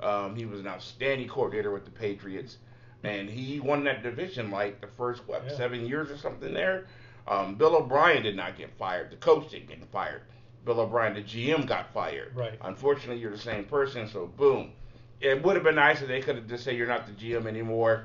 Um, 0.00 0.34
he 0.34 0.46
was 0.46 0.60
an 0.60 0.66
outstanding 0.66 1.28
coordinator 1.28 1.70
with 1.70 1.84
the 1.84 1.90
Patriots, 1.90 2.58
and 3.04 3.28
he 3.28 3.60
won 3.60 3.84
that 3.84 4.02
division 4.02 4.50
like 4.50 4.80
the 4.80 4.86
first 4.86 5.26
what 5.28 5.44
Yeah. 5.46 5.56
seven 5.56 5.86
years 5.86 6.10
or 6.10 6.16
something 6.16 6.52
there. 6.54 6.86
Um, 7.28 7.54
Bill 7.56 7.76
O'Brien 7.76 8.22
did 8.22 8.34
not 8.34 8.56
get 8.56 8.70
fired. 8.78 9.10
The 9.10 9.16
coach 9.16 9.50
didn't 9.50 9.68
get 9.68 9.84
fired. 9.92 10.22
Bill 10.64 10.80
O'Brien, 10.80 11.14
the 11.14 11.22
GM, 11.22 11.66
got 11.66 11.92
fired. 11.92 12.34
Right. 12.34 12.58
Unfortunately, 12.62 13.18
you're 13.20 13.30
the 13.30 13.38
same 13.38 13.64
person, 13.64 14.08
so 14.08 14.26
boom. 14.26 14.72
It 15.20 15.42
would 15.42 15.54
have 15.54 15.64
been 15.64 15.74
nice 15.74 16.00
if 16.00 16.08
they 16.08 16.20
could 16.22 16.36
have 16.36 16.48
just 16.48 16.64
said 16.64 16.76
you're 16.76 16.86
not 16.86 17.06
the 17.06 17.12
GM 17.12 17.46
anymore 17.46 18.04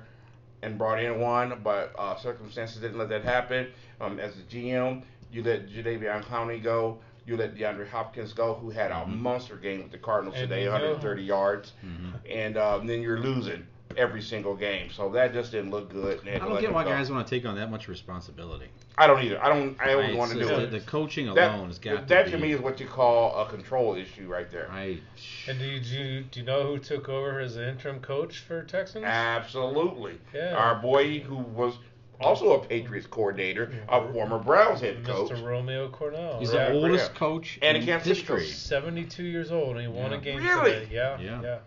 and 0.61 0.77
brought 0.77 0.99
in 1.03 1.19
one, 1.19 1.59
but 1.63 1.93
uh, 1.97 2.15
circumstances 2.17 2.81
didn't 2.81 2.97
let 2.97 3.09
that 3.09 3.23
happen. 3.23 3.67
Um, 4.01 4.19
as 4.19 4.33
the 4.35 4.41
GM, 4.43 5.03
you 5.31 5.43
let 5.43 5.67
Jadeveon 5.67 6.23
Clowney 6.23 6.61
go. 6.63 6.99
You 7.25 7.37
let 7.37 7.55
DeAndre 7.55 7.87
Hopkins 7.89 8.33
go, 8.33 8.53
who 8.53 8.69
had 8.69 8.91
a 8.91 8.95
Mhm. 8.95 9.19
monster 9.19 9.55
game 9.55 9.81
with 9.83 9.91
the 9.91 9.97
Cardinals 9.97 10.35
And 10.37 10.49
today, 10.49 10.67
130 10.69 11.23
yards. 11.23 11.73
Mhm. 11.83 12.13
And 12.29 12.57
um, 12.57 12.87
then 12.87 13.01
you're 13.01 13.19
losing 13.19 13.65
every 13.97 14.21
single 14.21 14.55
game. 14.55 14.89
So 14.91 15.09
that 15.09 15.33
just 15.33 15.51
didn't 15.51 15.71
look 15.71 15.89
good. 15.89 16.21
I 16.27 16.37
don't 16.39 16.59
get 16.59 16.73
why 16.73 16.83
go. 16.83 16.89
guys 16.89 17.11
want 17.11 17.25
to 17.27 17.35
take 17.35 17.45
on 17.45 17.55
that 17.55 17.69
much 17.71 17.87
responsibility. 17.87 18.67
I 18.97 19.07
don't 19.07 19.21
either. 19.23 19.43
I 19.43 19.49
don't. 19.49 19.77
I 19.79 19.93
always 19.93 20.09
It's 20.09 20.17
want 20.17 20.31
to 20.31 20.37
just 20.39 20.49
do 20.49 20.55
the, 20.55 20.63
it. 20.63 20.71
the 20.71 20.79
coaching 20.81 21.33
That, 21.33 21.55
alone 21.55 21.67
has 21.67 21.79
got 21.79 22.07
that 22.07 22.25
to 22.25 22.31
to 22.31 22.37
be. 22.37 22.43
me 22.43 22.51
is 22.53 22.61
what 22.61 22.79
you 22.79 22.87
call 22.87 23.35
a 23.41 23.49
control 23.49 23.95
issue 23.95 24.27
right 24.27 24.49
there. 24.51 24.69
I, 24.71 24.99
And 25.47 25.59
do 25.59 25.65
you, 25.65 25.79
do 25.79 25.89
you 25.97 26.21
do 26.23 26.39
you 26.39 26.45
know 26.45 26.63
who 26.67 26.79
took 26.79 27.09
over 27.09 27.39
as 27.39 27.55
the 27.55 27.67
interim 27.69 27.99
coach 27.99 28.39
for 28.39 28.63
Texans? 28.63 29.05
Absolutely. 29.05 30.19
Yeah. 30.33 30.55
Our 30.55 30.75
boy 30.75 31.19
who 31.19 31.35
was 31.37 31.75
also 32.21 32.53
a 32.53 32.65
Patriots 32.65 33.07
coordinator, 33.07 33.71
a 33.89 33.99
mm-hmm. 33.99 34.13
former 34.13 34.39
Browns 34.39 34.79
head 34.81 35.03
coach. 35.03 35.31
Mr. 35.31 35.43
Romeo 35.45 35.89
Crennel. 35.89 36.39
he's 36.39 36.53
Yeah, 36.53 36.69
the 36.69 36.75
oldest 36.75 37.11
yeah. 37.11 37.17
coach 37.19 37.59
And 37.61 37.75
in 37.75 37.83
he 37.83 37.87
can't 37.87 38.01
history. 38.03 38.47
72 38.47 39.23
years 39.23 39.51
old 39.51 39.71
and 39.77 39.81
he 39.81 39.87
won 39.87 40.11
Yeah. 40.11 40.17
a 40.17 40.21
game 40.21 40.37
Really? 40.41 40.71
today. 40.71 40.87
Yeah, 40.91 41.19
Yeah. 41.19 41.41
yeah. 41.41 41.57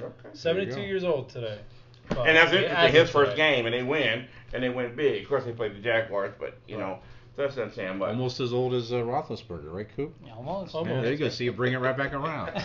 Okay. 0.00 0.28
72 0.32 0.80
years 0.80 1.04
old 1.04 1.28
today. 1.28 1.58
Well, 2.10 2.24
And 2.24 2.36
that's 2.36 2.50
he 2.50 2.58
interesting. 2.58 2.92
His 2.92 3.10
first 3.10 3.30
today. 3.32 3.56
game, 3.56 3.66
and 3.66 3.74
they 3.74 3.82
win, 3.82 4.26
and 4.52 4.62
they 4.62 4.68
win 4.68 4.94
big. 4.94 5.22
Of 5.22 5.28
course, 5.28 5.44
they 5.44 5.52
played 5.52 5.74
the 5.74 5.80
Jaguars, 5.80 6.34
but 6.38 6.58
you 6.68 6.76
know 6.76 6.98
that's 7.36 7.56
not 7.56 7.72
saying 7.74 7.98
much. 7.98 8.10
Almost 8.10 8.40
as 8.40 8.52
old 8.52 8.74
as 8.74 8.92
uh, 8.92 8.96
Roethlisberger, 8.96 9.72
right, 9.72 9.88
Coop? 9.96 10.14
Almost. 10.36 10.74
Almost. 10.74 10.94
Yeah, 10.94 11.00
there 11.00 11.12
you 11.12 11.18
go. 11.18 11.28
See, 11.30 11.44
you 11.44 11.52
bring 11.52 11.72
it 11.72 11.78
right 11.78 11.96
back 11.96 12.12
around. 12.12 12.52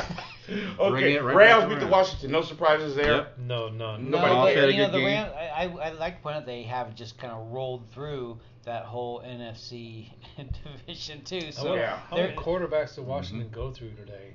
Bring 0.48 0.68
Okay, 0.80 1.14
it 1.16 1.24
right 1.24 1.36
Rams 1.36 1.62
back 1.64 1.70
beat 1.70 1.80
the. 1.80 1.88
Washington. 1.88 2.32
No 2.32 2.42
surprises 2.42 2.96
there. 2.96 3.16
Yep. 3.18 3.38
No, 3.40 3.70
none. 3.70 4.10
No, 4.10 4.18
Nobody 4.18 4.34
but, 4.36 4.56
had 4.56 4.70
a 4.70 4.72
you 4.74 4.78
know 4.80 4.92
the 4.92 4.98
game. 4.98 5.06
Rams. 5.06 5.32
I, 5.36 5.48
I 5.48 5.64
I 5.66 5.92
like 5.92 6.18
to 6.18 6.22
point 6.24 6.36
out 6.36 6.46
they 6.46 6.64
have 6.64 6.94
just 6.96 7.18
kind 7.18 7.32
of 7.32 7.52
rolled 7.52 7.88
through 7.92 8.40
that 8.66 8.84
whole 8.84 9.22
NFC 9.22 10.10
division 10.86 11.22
too. 11.24 11.46
How 11.46 11.52
So 11.52 11.76
Yeah. 11.76 11.98
how 12.10 12.18
many 12.18 12.34
quarterbacks 12.36 12.96
did 12.96 13.06
Washington 13.06 13.48
go 13.52 13.72
through 13.72 13.92
today? 13.92 14.34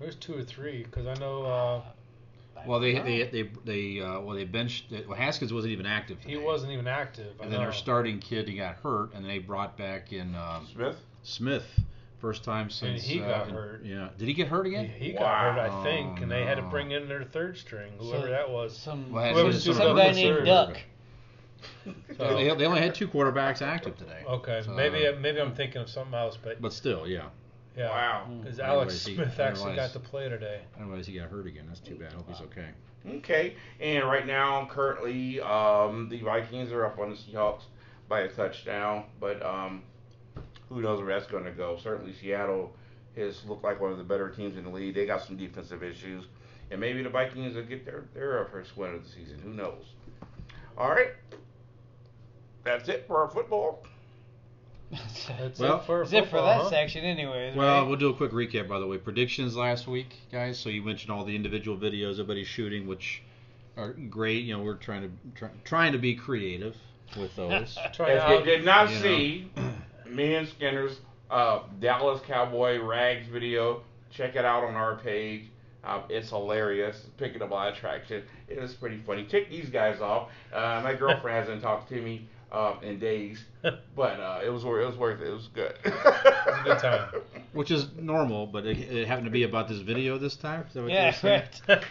There's 0.00 0.16
two 0.16 0.36
or 0.36 0.42
three 0.42 0.82
because 0.84 1.06
I 1.06 1.14
know 1.20 1.42
uh, 1.44 1.82
Well, 2.66 2.80
they 2.80 2.94
don't 2.94 3.04
they 3.04 3.22
they 3.24 3.50
they 3.64 4.00
uh, 4.00 4.20
well 4.20 4.34
they 4.34 4.44
benched. 4.44 4.86
Well, 5.06 5.16
Haskins 5.16 5.52
wasn't 5.52 5.72
even 5.72 5.86
active. 5.86 6.20
Today. 6.20 6.30
he 6.32 6.36
wasn't 6.38 6.72
even 6.72 6.86
active. 6.88 7.34
I 7.40 7.44
And 7.44 7.52
then 7.52 7.60
know. 7.60 7.66
our 7.66 7.72
starting 7.72 8.18
kid, 8.18 8.48
he 8.48 8.56
got 8.56 8.76
hurt, 8.76 9.12
and 9.14 9.24
they 9.24 9.38
brought 9.38 9.76
back 9.76 10.12
in 10.12 10.34
um, 10.34 10.66
Smith. 10.72 10.96
Smith, 11.22 11.64
first 12.18 12.42
time 12.44 12.70
since. 12.70 13.02
he 13.02 13.20
uh, 13.20 13.26
got 13.28 13.48
in- 13.48 13.54
hurt. 13.54 13.84
Yeah. 13.84 14.08
Did 14.16 14.26
he 14.28 14.32
get 14.34 14.48
hurt 14.48 14.66
He, 14.66 14.74
again? 14.74 14.88
he 14.88 15.12
got 15.12 15.38
hurt, 15.54 15.58
I 15.60 15.68
Wow. 15.68 15.82
think, 15.84 16.20
and 16.22 16.30
they 16.30 16.44
had 16.44 16.56
to 16.56 16.64
Oh, 16.64 16.70
bring 16.70 16.92
in 16.92 17.06
their 17.08 17.24
third 17.24 17.58
string, 17.58 17.92
whoever 17.98 18.22
So- 18.26 18.30
that 18.30 18.48
was. 18.50 18.76
some 18.76 19.12
Well, 19.12 19.34
Whoever's 19.34 19.56
it's 19.56 19.64
doing 19.66 19.76
some 19.76 19.96
guy 19.96 20.12
named 20.12 20.46
Duck. 20.46 20.78
So- 22.16 22.34
They, 22.36 22.54
they 22.54 22.64
only 22.66 22.80
had 22.80 22.94
two 22.94 23.06
quarterbacks 23.06 23.60
active 23.60 23.96
today. 23.98 24.22
Okay, 24.26 24.62
So, 24.64 24.70
maybe 24.72 25.06
uh, 25.06 25.16
maybe 25.20 25.40
I'm 25.40 25.54
thinking 25.54 25.82
of 25.82 25.90
something 25.90 26.14
else, 26.14 26.38
but 26.42 26.60
But 26.62 26.72
still, 26.72 27.06
yeah. 27.06 27.26
Yeah. 27.80 27.88
Wow. 27.90 28.26
Because 28.42 28.60
I 28.60 28.66
Alex 28.68 28.92
realize 28.92 29.06
he- 29.06 29.14
Smith 29.14 29.40
I 29.40 29.42
actually 29.48 29.70
realize- 29.72 29.92
got 29.92 30.02
to 30.02 30.08
play 30.08 30.28
today. 30.28 30.60
I 30.78 30.82
realize 30.82 31.06
he 31.06 31.14
got 31.18 31.28
hurt 31.28 31.46
again. 31.46 31.64
That's 31.68 31.80
too 31.80 31.94
bad. 31.96 32.12
I 32.12 32.16
hope 32.16 32.28
he's 32.28 32.40
okay. 32.42 32.68
Okay, 33.08 33.54
and 33.80 34.04
right 34.04 34.26
now, 34.26 34.66
currently, 34.70 35.40
um, 35.40 36.10
the 36.10 36.20
Vikings 36.20 36.70
are 36.70 36.84
up 36.84 36.98
on 36.98 37.08
the 37.08 37.16
Seahawks 37.16 37.62
by 38.10 38.20
a 38.20 38.28
touchdown, 38.28 39.04
but 39.18 39.42
um, 39.42 39.82
who 40.68 40.82
knows 40.82 40.98
where 41.00 41.08
that's 41.18 41.26
going 41.30 41.44
to 41.44 41.50
go? 41.50 41.78
Certainly, 41.82 42.12
Seattle 42.12 42.76
has 43.16 43.42
looked 43.46 43.64
like 43.64 43.80
one 43.80 43.90
of 43.90 43.96
the 43.96 44.04
better 44.04 44.28
teams 44.28 44.58
in 44.58 44.64
the 44.64 44.70
league. 44.70 44.94
They 44.94 45.06
got 45.06 45.22
some 45.22 45.38
defensive 45.38 45.82
issues, 45.82 46.26
and 46.70 46.78
maybe 46.78 47.02
the 47.02 47.08
Vikings 47.08 47.56
will 47.56 47.62
get 47.62 47.86
their 47.86 48.04
their 48.12 48.44
first 48.52 48.76
win 48.76 48.94
of 48.94 49.02
the 49.02 49.08
season. 49.08 49.38
Who 49.42 49.54
knows? 49.54 49.94
All 50.76 50.90
right, 50.90 51.12
that's 52.64 52.88
it 52.90 53.06
for 53.06 53.22
our 53.22 53.30
football. 53.30 53.82
That's 54.90 55.58
Well, 55.58 55.78
it 55.80 55.84
for 55.84 55.98
That's 56.00 56.12
it 56.12 56.30
for 56.30 56.40
that 56.40 56.62
huh? 56.62 56.70
section, 56.70 57.04
anyways. 57.04 57.54
Well, 57.54 57.80
right? 57.82 57.88
we'll 57.88 57.98
do 57.98 58.08
a 58.08 58.14
quick 58.14 58.32
recap, 58.32 58.68
by 58.68 58.78
the 58.80 58.86
way. 58.86 58.98
Predictions 58.98 59.56
last 59.56 59.86
week, 59.86 60.16
guys. 60.32 60.58
So 60.58 60.68
you 60.68 60.82
mentioned 60.82 61.12
all 61.12 61.24
the 61.24 61.34
individual 61.36 61.76
videos 61.76 62.12
everybody's 62.14 62.48
shooting, 62.48 62.86
which 62.86 63.22
are 63.76 63.92
great. 63.92 64.44
You 64.44 64.56
know, 64.56 64.62
we're 64.64 64.74
trying 64.74 65.02
to 65.02 65.10
try, 65.38 65.48
trying 65.64 65.92
to 65.92 65.98
be 65.98 66.14
creative 66.14 66.76
with 67.18 67.34
those. 67.36 67.76
Trying 67.92 68.16
If 68.16 68.24
to 68.26 68.34
you 68.34 68.44
did 68.44 68.64
not 68.64 68.88
you 68.88 68.94
know. 68.96 69.02
see 69.02 69.50
me 70.08 70.34
and 70.34 70.46
Skinner's 70.48 71.00
uh, 71.30 71.60
Dallas 71.80 72.20
Cowboy 72.26 72.80
rags 72.80 73.26
video, 73.28 73.82
check 74.10 74.36
it 74.36 74.44
out 74.44 74.64
on 74.64 74.74
our 74.74 74.96
page. 74.96 75.44
Um, 75.82 76.02
it's 76.08 76.28
hilarious. 76.30 76.96
It's 76.96 77.06
picking 77.16 77.42
up 77.42 77.50
a 77.50 77.54
lot 77.54 77.72
of 77.72 77.78
traction. 77.78 78.22
It 78.48 78.58
is 78.58 78.74
pretty 78.74 78.98
funny. 79.06 79.24
Take 79.24 79.50
these 79.50 79.70
guys 79.70 80.00
off. 80.00 80.28
Uh, 80.52 80.80
my 80.84 80.94
girlfriend 80.94 81.38
hasn't 81.38 81.62
talked 81.62 81.88
to 81.88 82.00
me 82.00 82.28
uh, 82.52 82.74
in 82.82 82.98
days, 82.98 83.44
but 83.62 84.20
uh, 84.20 84.40
it 84.44 84.50
was 84.50 84.64
it 84.64 84.86
was 84.86 84.96
worth 84.96 85.20
it. 85.20 85.28
It 85.28 85.32
was 85.32 85.48
good. 85.48 85.74
It 85.84 85.92
was 85.92 86.60
a 86.60 86.62
good 86.64 86.78
time. 86.78 87.08
Which 87.52 87.70
is 87.70 87.88
normal, 87.96 88.46
but 88.46 88.64
it, 88.64 88.78
it 88.78 89.08
happened 89.08 89.26
to 89.26 89.30
be 89.30 89.42
about 89.42 89.68
this 89.68 89.78
video 89.78 90.18
this 90.18 90.36
time. 90.36 90.64
Is 90.68 90.74
that 90.74 90.82
what 90.82 90.90
you 90.90 90.96
yeah, 90.96 91.06
were 91.06 91.48
saying? 91.66 91.82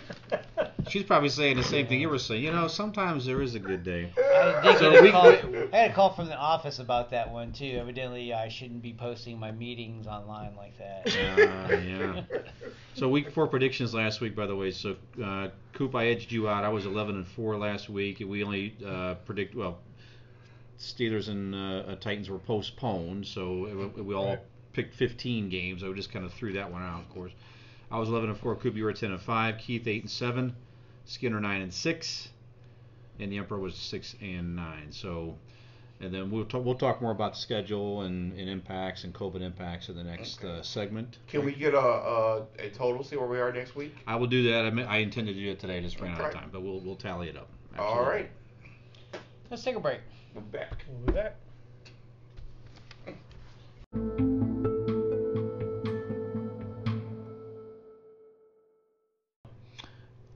She's 0.89 1.03
probably 1.03 1.29
saying 1.29 1.57
the 1.57 1.63
same 1.63 1.87
thing 1.87 1.99
you 1.99 2.09
were 2.09 2.17
saying. 2.17 2.43
You 2.43 2.51
know, 2.51 2.67
sometimes 2.67 3.25
there 3.25 3.41
is 3.41 3.55
a 3.55 3.59
good 3.59 3.83
day. 3.83 4.11
I 4.17 4.61
did 4.63 4.79
So 4.79 4.91
get 4.91 5.05
a 5.05 5.11
call. 5.11 5.27
I 5.73 5.77
had 5.77 5.91
a 5.91 5.93
call 5.93 6.13
from 6.13 6.27
the 6.27 6.37
office 6.37 6.79
about 6.79 7.11
that 7.11 7.29
one 7.29 7.51
too. 7.51 7.77
Evidently, 7.79 8.33
I 8.33 8.47
shouldn't 8.47 8.81
be 8.81 8.93
posting 8.93 9.37
my 9.37 9.51
meetings 9.51 10.07
online 10.07 10.55
like 10.55 10.77
that. 10.77 11.07
Uh, 11.07 11.75
yeah. 11.77 12.21
So 12.93 13.09
week 13.09 13.31
four 13.31 13.47
predictions 13.47 13.93
last 13.93 14.21
week, 14.21 14.35
by 14.35 14.45
the 14.45 14.55
way. 14.55 14.71
So 14.71 14.95
uh, 15.23 15.49
Coop, 15.73 15.95
I 15.95 16.07
edged 16.07 16.31
you 16.31 16.49
out. 16.49 16.63
I 16.63 16.69
was 16.69 16.85
11 16.85 17.15
and 17.15 17.27
four 17.27 17.57
last 17.57 17.89
week. 17.89 18.19
We 18.25 18.43
only 18.43 18.75
uh, 18.85 19.15
predict 19.25 19.55
well. 19.55 19.79
Steelers 20.79 21.27
and 21.27 21.53
uh, 21.53 21.91
uh, 21.91 21.95
Titans 21.95 22.29
were 22.29 22.39
postponed, 22.39 23.27
so 23.27 23.91
we, 23.95 24.01
we 24.01 24.15
all 24.15 24.27
Right. 24.29 24.39
picked 24.73 24.95
15 24.95 25.49
games. 25.49 25.83
I 25.83 25.91
just 25.91 26.11
kind 26.11 26.25
of 26.25 26.33
threw 26.33 26.53
that 26.53 26.71
one 26.71 26.81
out, 26.81 27.01
of 27.01 27.09
course. 27.09 27.33
I 27.91 27.99
was 27.99 28.07
11 28.09 28.29
and 28.29 28.37
four. 28.39 28.55
Coop, 28.55 28.75
you 28.75 28.83
were 28.85 28.93
10 28.93 29.11
and 29.11 29.21
five. 29.21 29.57
Keith 29.57 29.85
8 29.87 30.03
and 30.03 30.11
seven. 30.11 30.55
Skinner 31.05 31.39
9 31.39 31.61
and 31.61 31.73
six. 31.73 32.29
And 33.19 33.31
the 33.31 33.37
Emperor 33.37 33.59
was 33.59 33.75
6 33.75 34.15
and 34.21 34.55
nine. 34.55 34.91
So. 34.91 35.35
And 36.01 36.13
then 36.13 36.31
we'll 36.31 36.45
talk, 36.45 36.63
we'll 36.63 36.75
talk 36.75 37.01
more 37.01 37.11
about 37.11 37.33
the 37.33 37.39
schedule 37.39 38.03
and, 38.03 38.31
and 38.39 38.47
impacts 38.47 39.03
and 39.03 39.13
COVID 39.13 39.41
impacts 39.41 39.89
in 39.89 39.97
the 39.97 40.03
next 40.05 40.41
uh, 40.45 40.63
segment. 40.63 41.17
Can 41.27 41.43
we 41.43 41.51
get 41.51 41.73
a, 41.73 41.77
a 41.77 42.43
a 42.57 42.69
total? 42.69 43.03
See 43.03 43.17
where 43.17 43.27
we 43.27 43.37
are 43.37 43.51
next 43.51 43.75
week. 43.75 43.93
I 44.07 44.15
will 44.15 44.27
do 44.27 44.49
that. 44.49 44.63
I, 44.63 44.69
mean, 44.69 44.85
I 44.85 44.99
intended 44.99 45.33
to 45.35 45.41
do 45.41 45.49
it 45.51 45.59
today. 45.59 45.81
Just 45.81 45.99
ran 45.99 46.13
out 46.13 46.21
of 46.21 46.33
time, 46.33 46.49
but 46.53 46.61
we'll 46.61 46.79
we'll 46.79 46.95
tally 46.95 47.27
it 47.27 47.35
up. 47.35 47.49
All 47.77 47.99
Absolutely. 47.99 48.13
right, 48.13 49.21
Let's 49.51 49.61
take 49.65 49.75
a 49.75 49.81
break. 49.81 49.99
We're 50.39 50.59
back. 50.59 50.85
We'll 50.87 51.05
be 51.05 51.11
back. 51.11 51.35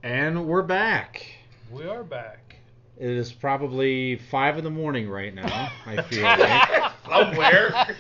And 0.03 0.45
we're 0.45 0.61
back. 0.61 1.25
We 1.71 1.85
are 1.85 2.03
back. 2.03 2.57
It 2.97 3.09
is 3.09 3.31
probably 3.31 4.17
five 4.17 4.57
in 4.57 4.65
the 4.65 4.69
morning 4.69 5.09
right 5.09 5.33
now. 5.33 5.71
I 5.85 6.01
feel 6.09 6.23
like. 6.23 6.91
Somewhere. 7.07 7.95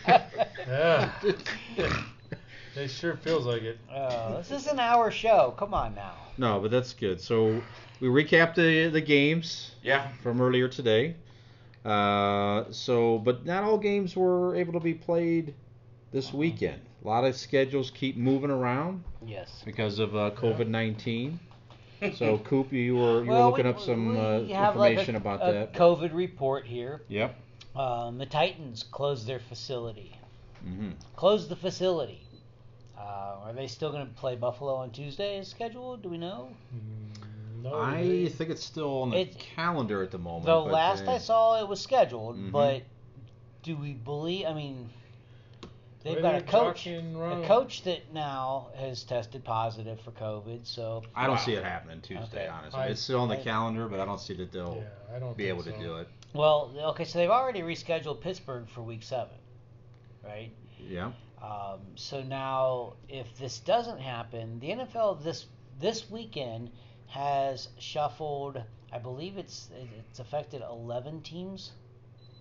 Yeah. 0.67 1.11
it 2.75 2.89
sure 2.89 3.15
feels 3.15 3.45
like 3.45 3.61
it. 3.61 3.79
Oh, 3.89 4.37
this 4.37 4.51
is 4.51 4.67
an 4.67 4.79
hour 4.79 5.09
show. 5.09 5.53
Come 5.57 5.73
on 5.73 5.95
now. 5.95 6.15
No, 6.37 6.59
but 6.59 6.69
that's 6.69 6.93
good. 6.93 7.21
So 7.21 7.61
we 8.01 8.09
recapped 8.09 8.55
the 8.55 8.89
the 8.89 9.01
games 9.01 9.71
yeah. 9.81 10.09
from 10.21 10.41
earlier 10.41 10.67
today. 10.67 11.15
Uh, 11.85 12.65
so, 12.71 13.17
but 13.19 13.45
not 13.45 13.63
all 13.63 13.77
games 13.77 14.15
were 14.15 14.55
able 14.55 14.73
to 14.73 14.79
be 14.79 14.93
played 14.93 15.53
this 16.11 16.31
weekend. 16.33 16.79
A 17.03 17.07
lot 17.07 17.25
of 17.25 17.35
schedules 17.35 17.91
keep 17.91 18.15
moving 18.15 18.49
around 18.49 19.03
Yes. 19.25 19.61
because 19.65 19.99
of 19.99 20.15
uh, 20.15 20.31
COVID 20.31 20.67
nineteen. 20.67 21.39
So, 22.17 22.37
Coop, 22.39 22.73
you 22.73 22.95
were 22.97 23.23
you 23.23 23.29
Well, 23.29 23.43
were 23.43 23.49
looking 23.51 23.63
we- 23.65 23.71
up 23.71 23.79
some 23.79 24.09
we 24.09 24.53
uh, 24.53 24.57
have 24.57 24.75
like 24.75 24.89
a- 24.89 24.99
information 24.99 25.15
about 25.15 25.39
a 25.41 25.51
that. 25.53 25.73
COVID 25.73 26.13
report 26.13 26.65
here. 26.65 27.01
Yep. 27.07 27.33
Um, 27.77 28.17
the 28.17 28.25
Titans 28.25 28.83
closed 28.83 29.25
their 29.25 29.39
facility. 29.39 30.13
Mm-hmm. 30.67 30.89
Closed 31.15 31.47
the 31.47 31.55
facility. 31.55 32.27
Uh, 32.97 33.37
are 33.45 33.53
they 33.53 33.67
still 33.67 33.89
going 33.91 34.05
to 34.05 34.13
play 34.15 34.35
Buffalo 34.35 34.75
on 34.75 34.91
Tuesday 34.91 35.37
as 35.39 35.47
scheduled? 35.47 36.01
Do 36.03 36.09
we 36.09 36.17
know? 36.17 36.49
Mm, 36.75 37.22
No, 37.63 37.75
I 37.79 38.03
they- 38.03 38.29
think 38.29 38.49
it's 38.49 38.63
still 38.63 39.03
on 39.03 39.11
the 39.11 39.21
It- 39.21 39.39
calendar 39.39 40.03
at 40.03 40.11
the 40.11 40.17
moment. 40.17 40.45
The 40.45 40.51
but, 40.51 40.65
last 40.71 41.07
uh, 41.07 41.11
I 41.11 41.17
saw, 41.17 41.61
it 41.61 41.67
was 41.67 41.79
scheduled, 41.79 42.37
Mhm. 42.37 42.51
but 42.51 42.83
do 43.63 43.77
we 43.77 43.93
believe? 43.93 44.45
I 44.45 44.53
mean, 44.53 44.89
they've 46.03 46.21
got 46.21 46.33
they 46.33 46.37
a 46.39 46.41
coach, 46.41 46.83
talking 46.83 47.15
a 47.15 47.17
wrong? 47.17 47.43
coach 47.45 47.83
that 47.83 48.13
now 48.13 48.67
has 48.75 49.03
tested 49.05 49.45
positive 49.45 50.01
for 50.01 50.11
COVID. 50.11 50.65
So 50.67 51.03
I 51.15 51.25
don't 51.25 51.37
Wow. 51.37 51.41
see 51.41 51.53
it 51.53 51.63
happening 51.63 52.01
Tuesday, 52.01 52.43
Okay. 52.43 52.47
honestly. 52.47 52.79
I- 52.81 52.87
it's 52.87 52.99
still 53.01 53.21
on 53.21 53.29
the 53.29 53.39
I- 53.39 53.43
calendar, 53.43 53.87
but 53.87 54.01
I 54.01 54.05
don't 54.05 54.19
see 54.19 54.33
that 54.33 54.51
they'll 54.51 54.75
Yeah, 54.75 55.15
I 55.15 55.19
don't 55.19 55.37
be 55.37 55.45
think 55.45 55.55
able 55.55 55.63
to 55.63 55.79
do 55.81 55.97
it. 55.99 56.09
well, 56.33 56.69
okay, 56.89 57.05
so 57.05 57.17
they've 57.17 57.29
already 57.29 57.61
rescheduled 57.61 58.19
Pittsburgh 58.19 58.67
for 58.67 58.81
Week 58.81 59.03
Seven, 59.03 59.37
right? 60.21 60.51
Yeah. 60.79 61.13
Um, 61.41 61.79
so 61.95 62.21
now, 62.23 62.93
if 63.07 63.37
this 63.37 63.59
doesn't 63.59 63.99
happen, 63.99 64.59
the 64.59 64.71
NFL 64.71 65.15
this 65.15 65.45
this 65.79 66.09
weekend 66.11 66.69
has 67.13 67.69
shuffled. 67.77 68.59
I 68.91 68.97
believe 68.97 69.37
it's 69.37 69.69
it's 70.09 70.19
affected 70.19 70.61
11 70.63 71.21
teams, 71.21 71.71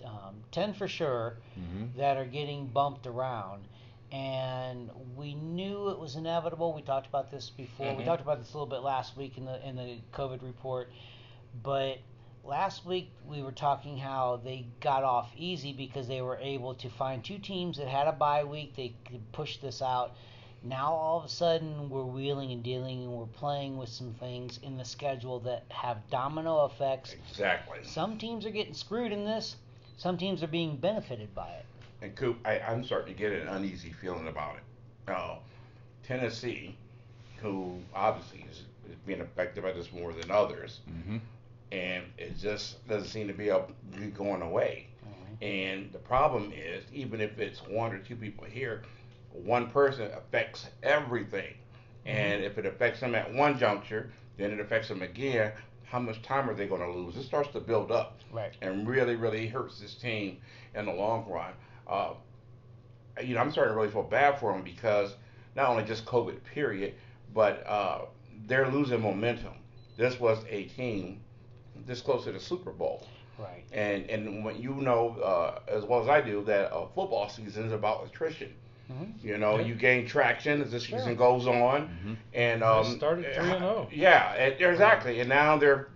um, 0.03 0.43
10 0.51 0.73
for 0.73 0.89
sure, 0.89 1.37
hmm 1.55 1.85
that 1.97 2.17
are 2.17 2.25
getting 2.25 2.67
bumped 2.69 3.07
around. 3.07 3.69
and 4.11 4.91
we 5.17 5.33
knew 5.35 5.89
it 5.89 5.99
was 5.99 6.17
inevitable. 6.17 6.75
We 6.75 6.83
talked 6.83 7.07
about 7.07 7.31
this 7.31 7.49
before. 7.49 7.95
We 7.95 8.03
Mhm. 8.03 8.07
talked 8.07 8.21
about 8.21 8.39
this 8.41 8.53
a 8.53 8.57
little 8.59 8.67
bit 8.67 8.83
last 8.83 9.17
week 9.17 9.39
in 9.39 9.47
the 9.47 9.67
in 9.67 9.75
the 9.77 10.01
COVID 10.13 10.43
report, 10.43 10.93
but 11.63 11.99
last 12.45 12.85
week 12.85 13.11
we 13.25 13.43
were 13.43 13.53
talking 13.53 13.97
how 13.97 14.37
they 14.45 14.67
got 14.81 15.03
off 15.03 15.33
easy 15.35 15.73
because 15.73 16.09
they 16.09 16.21
were 16.21 16.37
able 16.39 16.75
to 16.75 16.91
find 16.91 17.25
two 17.25 17.39
teams 17.39 17.79
that 17.79 17.89
had 17.89 18.07
a 18.07 18.13
bye 18.13 18.45
week. 18.45 18.75
They 18.77 18.95
could 19.07 19.33
push 19.33 19.57
this 19.59 19.81
out. 19.81 20.15
Now 20.65 20.93
all 20.93 21.19
of 21.19 21.25
a 21.25 21.29
sudden 21.29 21.91
we're 21.91 22.05
wheeling 22.05 22.53
and 22.53 22.63
dealing 22.63 23.03
and 23.03 23.13
we're 23.13 23.27
playing 23.27 23.77
with 23.77 23.89
some 23.89 24.15
things 24.15 24.61
in 24.63 24.77
the 24.77 24.85
schedule 24.85 25.41
that 25.41 25.65
have 25.71 25.99
domino 26.11 26.67
effects. 26.67 27.15
Exactly. 27.31 27.79
Some 27.83 28.17
teams 28.19 28.47
are 28.47 28.51
getting 28.51 28.75
screwed 28.75 29.13
in 29.13 29.25
this. 29.25 29.57
Some 29.97 30.17
teams 30.17 30.43
are 30.43 30.47
being 30.49 30.77
benefited 30.77 31.35
by 31.35 31.49
it. 31.49 31.65
And 32.01 32.15
Coop, 32.17 32.39
I, 32.45 32.59
I'm 32.61 32.85
starting 32.85 33.15
to 33.15 33.19
get 33.19 33.33
an 33.33 33.49
uneasy 33.49 33.93
feeling 33.93 34.29
about 34.29 34.57
it. 34.57 35.13
Uh, 35.13 35.37
Tennessee, 36.05 36.77
who 37.39 37.79
obviously 37.95 38.45
is, 38.51 38.59
is 38.89 38.97
being 39.07 39.21
affected 39.21 39.63
by 39.63 39.73
this 39.73 39.93
more 39.93 40.13
than 40.13 40.31
others, 40.31 40.81
Mm-hmm. 40.91 41.19
and 41.71 42.05
it 42.19 42.39
just 42.39 42.87
doesn't 42.89 43.09
seem 43.09 43.29
to 43.29 43.35
be 43.35 43.51
up, 43.51 43.71
be 43.97 44.07
going 44.07 44.43
away. 44.43 44.87
And 45.41 45.91
the 45.93 45.99
problem 45.99 46.53
is, 46.55 46.85
even 46.93 47.21
if 47.21 47.39
it's 47.41 47.59
one 47.67 47.93
or 47.93 47.99
two 47.99 48.15
people 48.15 48.45
here, 48.45 48.83
one 49.33 49.71
person 49.71 50.11
affects 50.13 50.67
everything. 50.83 51.55
And 52.05 52.43
if 52.43 52.59
it 52.59 52.67
affects 52.67 53.01
them 53.01 53.15
at 53.15 53.33
one 53.33 53.59
juncture, 53.59 54.11
then 54.37 54.51
it 54.51 54.61
affects 54.61 54.89
them 54.89 55.03
again. 55.03 55.53
How 55.85 55.99
much 55.99 56.23
time 56.23 56.49
are 56.49 56.55
they 56.55 56.67
going 56.67 56.81
to 56.81 56.91
lose? 56.91 57.17
It 57.17 57.25
starts 57.25 57.51
to 57.51 57.61
build 57.61 57.93
up 57.93 58.19
Right. 58.33 58.53
and 58.63 58.89
really, 58.89 59.15
really 59.15 59.47
hurts 59.47 59.79
this 59.81 59.95
team 59.95 60.39
in 60.75 60.87
the 60.87 60.93
long 60.93 61.29
run. 61.29 61.53
Uh, 61.87 62.15
you 63.23 63.35
know, 63.35 63.41
I'm 63.41 63.53
starting 63.53 63.75
to 63.75 63.79
really 63.79 63.93
feel 63.93 64.03
bad 64.03 64.39
for 64.41 64.53
them 64.53 64.63
because 64.63 65.15
not 65.55 65.69
only 65.69 65.85
just 65.85 66.07
COVID 66.07 66.43
period, 66.45 66.95
but 67.35 67.67
uh, 67.67 68.07
they're 68.47 68.71
losing 68.71 69.03
momentum. 69.03 69.53
This 69.97 70.19
was 70.19 70.39
a 70.49 70.65
team 70.65 71.21
this 71.87 72.01
close 72.01 72.25
to 72.25 72.33
the 72.33 72.41
Super 72.41 72.71
Bowl. 72.71 73.07
Right. 73.39 73.65
And 73.73 74.09
and 74.09 74.45
when 74.45 74.61
you 74.61 74.75
know 74.77 75.11
uh, 75.23 75.61
as 75.69 75.85
well 75.85 76.01
as 76.03 76.09
I 76.09 76.21
do 76.21 76.43
that 76.45 76.71
a 76.73 76.87
football 76.95 77.29
season 77.29 77.67
is 77.67 77.73
about 77.73 78.07
attrition. 78.07 78.53
Mhm. 78.93 79.25
You 79.25 79.39
know, 79.39 79.59
Yeah. 79.59 79.67
you 79.67 79.75
gain 79.75 80.07
traction 80.07 80.63
as 80.63 80.71
the 80.73 80.81
Sure. 80.81 80.99
season 80.99 81.17
goes 81.17 81.47
on, 81.47 81.89
Mhm. 82.05 82.17
and 82.35 82.63
They 82.63 82.67
um, 82.67 82.85
started 82.97 83.35
3-0. 83.35 83.89
Yeah, 83.93 84.33
and- 84.35 84.61
exactly. 84.61 85.21
And 85.21 85.29
now 85.29 85.57
they're 85.57 85.89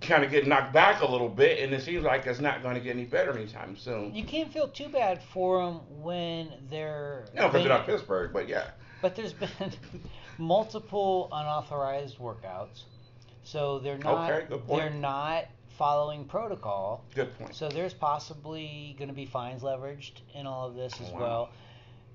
kind 0.00 0.24
of 0.24 0.30
getting 0.30 0.48
knocked 0.48 0.72
back 0.72 1.00
a 1.00 1.06
little 1.06 1.28
bit, 1.28 1.60
and 1.62 1.72
it 1.72 1.82
seems 1.82 2.02
like 2.04 2.26
it's 2.26 2.40
not 2.40 2.62
going 2.62 2.74
to 2.74 2.80
get 2.80 2.90
any 2.96 3.04
better 3.04 3.32
anytime 3.32 3.76
soon. 3.76 4.14
You 4.14 4.24
can't 4.24 4.52
feel 4.52 4.68
too 4.68 4.88
bad 4.88 5.22
for 5.22 5.64
them 5.64 5.76
when 6.02 6.52
they're. 6.70 7.24
No, 7.34 7.42
because 7.42 7.52
they- 7.52 7.58
they're 7.68 7.78
not 7.78 7.86
Pittsburgh, 7.86 8.32
but 8.32 8.48
yeah. 8.48 8.70
But 9.00 9.14
there's 9.16 9.32
been 9.32 9.48
multiple 10.38 11.28
unauthorized 11.32 12.18
workouts, 12.18 12.82
so 13.44 13.78
they're 13.78 13.98
not. 13.98 14.30
Okay, 14.30 14.46
good 14.48 14.66
point. 14.66 14.80
They're 14.80 14.90
not 14.90 15.44
following 15.78 16.24
protocol. 16.24 17.04
Good 17.14 17.36
point. 17.38 17.54
So 17.54 17.68
there's 17.68 17.94
possibly 17.94 18.94
going 18.98 19.08
to 19.08 19.14
be 19.14 19.24
fines 19.26 19.62
leveraged 19.62 20.12
in 20.34 20.46
all 20.46 20.68
of 20.68 20.74
this 20.74 21.00
as 21.00 21.10
Wow. 21.10 21.20
well. 21.20 21.48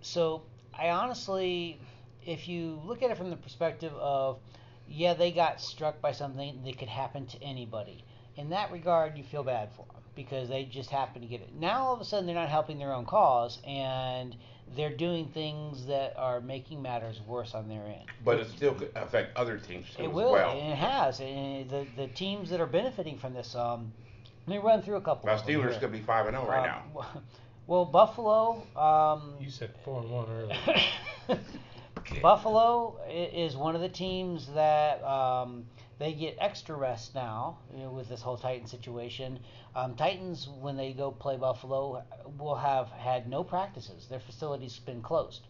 So 0.01 0.43
I 0.77 0.89
honestly, 0.89 1.79
if 2.25 2.47
you 2.47 2.79
look 2.85 3.01
at 3.03 3.11
it 3.11 3.17
from 3.17 3.29
the 3.29 3.35
perspective 3.37 3.93
of, 3.93 4.39
yeah, 4.87 5.13
they 5.13 5.31
got 5.31 5.59
struck 5.61 6.01
by 6.01 6.11
something 6.11 6.61
that 6.63 6.77
could 6.77 6.87
happen 6.87 7.25
to 7.27 7.43
anybody. 7.43 8.03
In 8.35 8.49
that 8.51 8.71
regard, 8.71 9.17
you 9.17 9.23
feel 9.23 9.43
bad 9.43 9.69
for 9.75 9.85
them 9.91 10.01
because 10.15 10.47
they 10.49 10.63
just 10.65 10.89
happen 10.89 11.21
to 11.21 11.27
get 11.27 11.41
it. 11.41 11.53
Now 11.53 11.83
all 11.83 11.93
of 11.93 12.01
a 12.01 12.05
sudden 12.05 12.25
they're 12.25 12.35
not 12.35 12.49
helping 12.49 12.79
their 12.79 12.93
own 12.93 13.05
cause 13.05 13.59
and 13.67 14.35
they're 14.75 14.95
doing 14.95 15.27
things 15.27 15.85
that 15.87 16.13
are 16.17 16.41
making 16.41 16.81
matters 16.81 17.21
worse 17.27 17.53
on 17.53 17.67
their 17.69 17.85
end. 17.85 18.03
But 18.25 18.39
it 18.39 18.47
still 18.49 18.73
could 18.73 18.91
affect 18.95 19.35
other 19.37 19.57
teams 19.57 19.85
too 19.95 20.03
It 20.03 20.07
as 20.07 20.13
will, 20.13 20.31
well. 20.31 20.51
and 20.57 20.71
it 20.73 20.77
has. 20.77 21.19
And 21.19 21.69
the 21.69 21.85
the 21.95 22.07
teams 22.07 22.49
that 22.49 22.59
are 22.59 22.65
benefiting 22.65 23.17
from 23.17 23.33
this, 23.33 23.55
um, 23.55 23.91
let 24.45 24.55
me 24.55 24.61
run 24.61 24.81
through 24.81 24.97
a 24.97 25.01
couple. 25.01 25.27
Now 25.27 25.37
Steelers 25.37 25.79
could 25.79 25.91
be 25.91 25.99
five 26.01 26.25
and 26.27 26.35
zero 26.35 26.47
right 26.49 26.69
Um, 26.69 26.81
now. 26.95 27.21
Well, 27.67 27.83
Buffalo. 27.83 28.65
Um, 28.77 29.35
You 29.39 29.49
said 29.49 29.71
four 29.83 30.01
and 30.01 30.09
one 30.09 30.27
earlier. 30.29 31.39
Buffalo 32.21 32.97
is 33.09 33.57
one 33.57 33.75
of 33.75 33.81
the 33.81 33.89
teams 33.89 34.47
that 34.53 35.03
um, 35.03 35.65
they 35.99 36.13
get 36.13 36.37
extra 36.39 36.75
rest 36.75 37.13
now 37.13 37.57
you 37.73 37.83
know, 37.83 37.91
with 37.91 38.07
this 38.07 38.21
whole 38.21 38.37
Titan 38.37 38.67
situation. 38.67 39.39
Um, 39.75 39.95
Titans, 39.95 40.47
when 40.61 40.77
they 40.77 40.93
go 40.93 41.11
play 41.11 41.35
Buffalo, 41.35 42.03
will 42.37 42.55
have 42.55 42.89
had 42.89 43.27
no 43.27 43.43
practices. 43.43 44.07
Their 44.07 44.21
facility's 44.21 44.79
been 44.79 45.01
closed. 45.01 45.41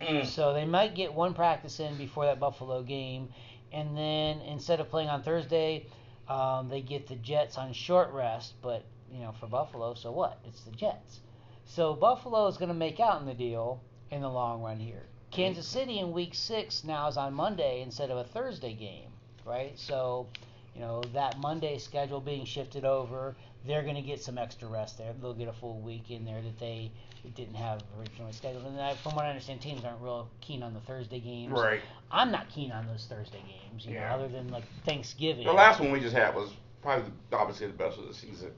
Mm. 0.00 0.26
So 0.26 0.52
they 0.52 0.64
might 0.64 0.96
get 0.96 1.14
one 1.14 1.34
practice 1.34 1.78
in 1.78 1.96
before 1.96 2.24
that 2.24 2.40
Buffalo 2.40 2.82
game, 2.82 3.28
and 3.72 3.96
then 3.96 4.40
instead 4.40 4.80
of 4.80 4.90
playing 4.90 5.08
on 5.08 5.22
Thursday, 5.22 5.86
um, 6.28 6.68
they 6.68 6.80
get 6.80 7.06
the 7.06 7.16
Jets 7.16 7.56
on 7.58 7.72
short 7.72 8.12
rest. 8.12 8.54
But 8.60 8.84
you 9.12 9.20
know, 9.20 9.32
for 9.38 9.46
Buffalo, 9.46 9.94
so 9.94 10.10
what? 10.10 10.40
It's 10.44 10.62
the 10.64 10.72
Jets. 10.72 11.20
So 11.66 11.94
Buffalo 11.94 12.46
is 12.46 12.56
going 12.56 12.68
to 12.68 12.74
make 12.74 13.00
out 13.00 13.20
in 13.20 13.26
the 13.26 13.34
deal 13.34 13.80
in 14.10 14.20
the 14.20 14.30
long 14.30 14.62
run 14.62 14.78
here. 14.78 15.02
Kansas 15.30 15.66
City 15.66 15.98
in 15.98 16.12
Week 16.12 16.34
Six 16.34 16.84
now 16.84 17.08
is 17.08 17.16
on 17.16 17.34
Monday 17.34 17.82
instead 17.82 18.10
of 18.10 18.18
a 18.18 18.24
Thursday 18.24 18.72
game, 18.74 19.10
right? 19.44 19.76
So, 19.76 20.28
you 20.74 20.80
know 20.80 21.02
that 21.12 21.38
Monday 21.38 21.78
schedule 21.78 22.20
being 22.20 22.44
shifted 22.44 22.84
over, 22.84 23.34
they're 23.66 23.82
going 23.82 23.96
to 23.96 24.02
get 24.02 24.22
some 24.22 24.38
extra 24.38 24.68
rest 24.68 24.98
there. 24.98 25.12
They'll 25.20 25.34
get 25.34 25.48
a 25.48 25.52
full 25.52 25.80
week 25.80 26.10
in 26.10 26.24
there 26.24 26.40
that 26.40 26.58
they 26.60 26.92
didn't 27.34 27.54
have 27.54 27.82
originally 27.98 28.32
scheduled. 28.32 28.66
And 28.66 28.80
I, 28.80 28.94
from 28.94 29.16
what 29.16 29.24
I 29.24 29.30
understand, 29.30 29.60
teams 29.60 29.84
aren't 29.84 30.00
real 30.00 30.28
keen 30.40 30.62
on 30.62 30.74
the 30.74 30.80
Thursday 30.80 31.18
games. 31.18 31.52
Right. 31.52 31.80
I'm 32.12 32.30
not 32.30 32.48
keen 32.50 32.70
on 32.70 32.86
those 32.86 33.06
Thursday 33.08 33.40
games, 33.40 33.86
you 33.86 33.94
Yeah. 33.94 34.10
know, 34.10 34.14
other 34.14 34.28
than 34.28 34.48
like 34.50 34.64
Thanksgiving. 34.84 35.46
The 35.46 35.52
last 35.52 35.80
one 35.80 35.90
we 35.90 36.00
just 36.00 36.14
had 36.14 36.34
was 36.34 36.50
probably 36.82 37.10
the, 37.30 37.36
obviously 37.36 37.66
the 37.66 37.72
best 37.72 37.98
of 37.98 38.06
the 38.06 38.14
season. 38.14 38.50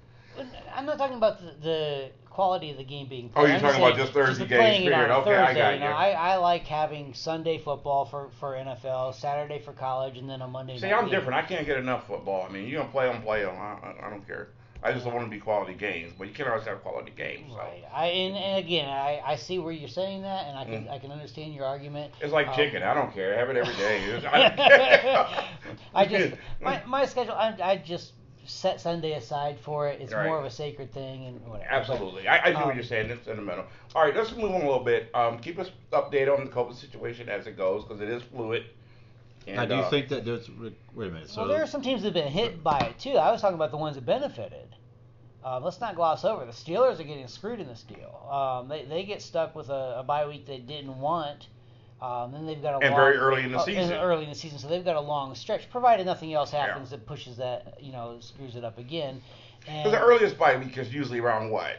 I'm 0.74 0.86
not 0.86 0.98
talking 0.98 1.16
about 1.16 1.40
the, 1.40 1.52
the 1.62 2.10
quality 2.30 2.70
of 2.70 2.76
the 2.76 2.84
game 2.84 3.08
being 3.08 3.28
played. 3.30 3.42
Oh, 3.42 3.46
you're 3.46 3.56
I'm 3.56 3.60
talking 3.62 3.82
about 3.82 3.96
just 3.96 4.12
Thursday 4.12 4.44
the 4.44 4.48
games, 4.48 4.86
it 4.86 4.92
on 4.92 4.98
period. 5.00 5.10
a 5.10 5.16
Okay, 5.20 5.36
I 5.36 5.46
Thursday, 5.46 5.60
got 5.60 5.74
you 5.74 5.80
know. 5.80 5.86
I, 5.86 6.10
I 6.10 6.36
like 6.36 6.64
having 6.66 7.14
Sunday 7.14 7.58
football 7.58 8.04
for, 8.04 8.28
for 8.40 8.52
NFL, 8.54 9.14
Saturday 9.14 9.58
for 9.60 9.72
college, 9.72 10.18
and 10.18 10.28
then 10.28 10.42
a 10.42 10.46
Monday 10.48 10.78
See, 10.78 10.88
I'm 10.92 11.04
game. 11.04 11.14
different. 11.14 11.34
I 11.34 11.42
can't 11.42 11.64
get 11.66 11.78
enough 11.78 12.06
football. 12.06 12.46
I 12.48 12.52
mean, 12.52 12.66
you 12.68 12.76
gonna 12.76 12.88
play 12.90 13.06
them, 13.10 13.22
play 13.22 13.42
them. 13.42 13.56
I, 13.56 13.74
I, 14.02 14.06
I 14.06 14.10
don't 14.10 14.26
care. 14.26 14.48
I 14.82 14.92
just 14.92 15.06
want 15.06 15.20
to 15.22 15.26
be 15.30 15.38
quality 15.40 15.72
games, 15.72 16.12
but 16.16 16.28
you 16.28 16.34
can't 16.34 16.48
always 16.50 16.66
have 16.66 16.82
quality 16.82 17.10
games. 17.16 17.50
So. 17.50 17.56
Right. 17.58 17.82
I 17.92 18.06
and, 18.08 18.36
and 18.36 18.58
again, 18.64 18.88
I, 18.90 19.20
I 19.26 19.36
see 19.36 19.58
where 19.58 19.72
you're 19.72 19.88
saying 19.88 20.20
that, 20.22 20.46
and 20.46 20.58
I 20.58 20.64
can 20.64 20.84
Mm. 20.84 20.90
I 20.92 20.98
can 20.98 21.10
understand 21.10 21.54
your 21.54 21.64
argument. 21.64 22.12
It's 22.20 22.32
like 22.32 22.48
Um, 22.48 22.54
chicken. 22.54 22.82
I 22.82 22.92
don't 22.92 23.12
care. 23.14 23.34
I 23.34 23.38
have 23.38 23.48
it 23.48 23.56
every 23.56 23.74
day. 23.76 24.02
I 24.32 24.50
don't. 25.02 25.78
I 25.94 26.06
just 26.06 26.34
my, 26.60 26.82
my 26.86 27.06
schedule. 27.06 27.32
I, 27.32 27.56
I 27.62 27.76
just 27.78 28.12
set 28.46 28.80
Sunday 28.80 29.12
aside 29.12 29.58
for 29.60 29.88
it. 29.88 30.00
It's 30.00 30.12
Right. 30.12 30.26
more 30.26 30.38
of 30.38 30.44
a 30.44 30.50
sacred 30.50 30.92
thing, 30.92 31.26
and 31.26 31.46
whatever. 31.46 31.70
Absolutely. 31.70 32.28
I, 32.28 32.38
I 32.38 32.52
know 32.52 32.60
um, 32.60 32.66
what 32.66 32.74
you're 32.74 32.84
saying. 32.84 33.10
It's 33.10 33.24
sentimental. 33.24 33.64
All 33.94 34.04
right, 34.04 34.14
let's 34.14 34.32
move 34.32 34.52
on 34.52 34.62
a 34.62 34.64
little 34.64 34.84
bit. 34.84 35.10
Um, 35.14 35.38
keep 35.38 35.58
us 35.58 35.70
updated 35.92 36.36
on 36.38 36.44
the 36.44 36.50
COVID 36.50 36.74
situation 36.74 37.28
as 37.28 37.46
it 37.46 37.56
goes 37.56 37.84
because 37.84 38.00
it 38.00 38.08
is 38.08 38.22
fluid. 38.22 38.64
And, 39.46 39.60
I 39.60 39.66
do 39.66 39.74
uh, 39.74 39.90
think 39.90 40.08
that 40.08 40.24
there's. 40.24 40.48
Wait 40.50 40.74
a 41.08 41.10
minute. 41.10 41.30
So 41.30 41.42
well, 41.42 41.48
there 41.48 41.62
are 41.62 41.66
some 41.66 41.82
teams 41.82 42.02
that 42.02 42.08
have 42.08 42.24
been 42.24 42.32
hit 42.32 42.62
by 42.64 42.78
it 42.78 42.98
too. 42.98 43.16
I 43.16 43.30
was 43.30 43.40
talking 43.40 43.54
about 43.54 43.70
the 43.70 43.76
ones 43.76 43.94
that 43.94 44.04
benefited. 44.04 44.74
Um, 45.44 45.62
let's 45.62 45.80
not 45.80 45.94
gloss 45.94 46.24
over. 46.24 46.44
The 46.44 46.50
Steelers 46.50 46.98
are 46.98 47.04
getting 47.04 47.28
screwed 47.28 47.60
in 47.60 47.68
this 47.68 47.82
deal. 47.82 48.28
Um, 48.28 48.68
they, 48.68 48.84
they 48.84 49.04
get 49.04 49.22
stuck 49.22 49.54
with 49.54 49.68
a, 49.68 49.98
a 49.98 50.02
bye 50.02 50.26
week 50.26 50.44
they 50.44 50.58
didn't 50.58 50.98
want. 50.98 51.46
Um, 52.00 52.32
then 52.32 52.44
they've 52.46 52.60
got 52.60 52.74
a 52.74 52.84
And 52.84 52.94
long, 52.94 53.00
very 53.00 53.16
early 53.16 53.42
in 53.44 53.52
the 53.52 53.58
uh, 53.58 53.64
season. 53.64 53.92
early 53.94 54.24
in 54.24 54.28
the 54.30 54.36
season, 54.36 54.58
so 54.58 54.68
they've 54.68 54.84
got 54.84 54.96
a 54.96 55.00
long 55.00 55.34
stretch. 55.34 55.70
Provided 55.70 56.04
nothing 56.06 56.34
else 56.34 56.50
happens 56.50 56.90
that 56.90 57.06
pushes 57.06 57.36
that, 57.38 57.78
you 57.80 57.90
know, 57.92 58.18
screws 58.20 58.54
it 58.56 58.64
up 58.64 58.78
again. 58.78 59.22
And 59.66 59.84
Because 59.84 59.98
the 59.98 60.04
earliest 60.04 60.38
bye 60.38 60.56
week 60.56 60.76
is 60.76 60.92
usually 60.92 61.20
around 61.20 61.50
what? 61.50 61.78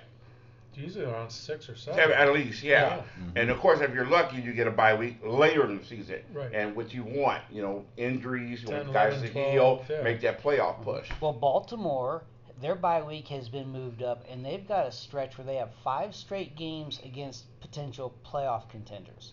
Usually 0.73 1.05
around 1.05 1.31
six 1.31 1.69
or 1.69 1.75
seven. 1.75 1.99
At, 1.99 2.11
at 2.11 2.33
least, 2.33 2.61
yeah. 2.61 3.01
Mhm. 3.19 3.31
And 3.35 3.49
of 3.49 3.59
course, 3.59 3.79
if 3.81 3.93
you're 3.95 4.05
lucky, 4.05 4.37
you 4.41 4.53
get 4.53 4.67
a 4.67 4.71
bye 4.71 4.93
week 4.95 5.17
later 5.23 5.65
in 5.65 5.77
the 5.77 5.83
season. 5.83 6.19
Right. 6.33 6.53
And 6.53 6.75
what 6.75 6.93
you 6.93 7.03
want, 7.03 7.41
you 7.51 7.61
know, 7.63 7.83
injuries, 7.97 8.63
10, 8.63 8.73
want 8.75 8.93
guys 8.93 9.13
11, 9.13 9.27
to 9.27 9.33
12, 9.33 9.51
heal, 9.51 9.85
yeah. 9.89 10.03
make 10.03 10.21
that 10.21 10.41
playoff 10.43 10.83
push. 10.83 11.09
Well, 11.19 11.33
Baltimore, 11.33 12.23
their 12.61 12.75
bye 12.75 13.01
week 13.01 13.27
has 13.29 13.49
been 13.49 13.69
moved 13.71 14.03
up, 14.03 14.23
and 14.29 14.45
they've 14.45 14.67
got 14.67 14.85
a 14.87 14.91
stretch 14.91 15.37
where 15.37 15.45
they 15.45 15.55
have 15.55 15.69
five 15.83 16.13
straight 16.15 16.55
games 16.55 16.99
against 17.03 17.45
potential 17.59 18.13
playoff 18.25 18.69
contenders. 18.69 19.31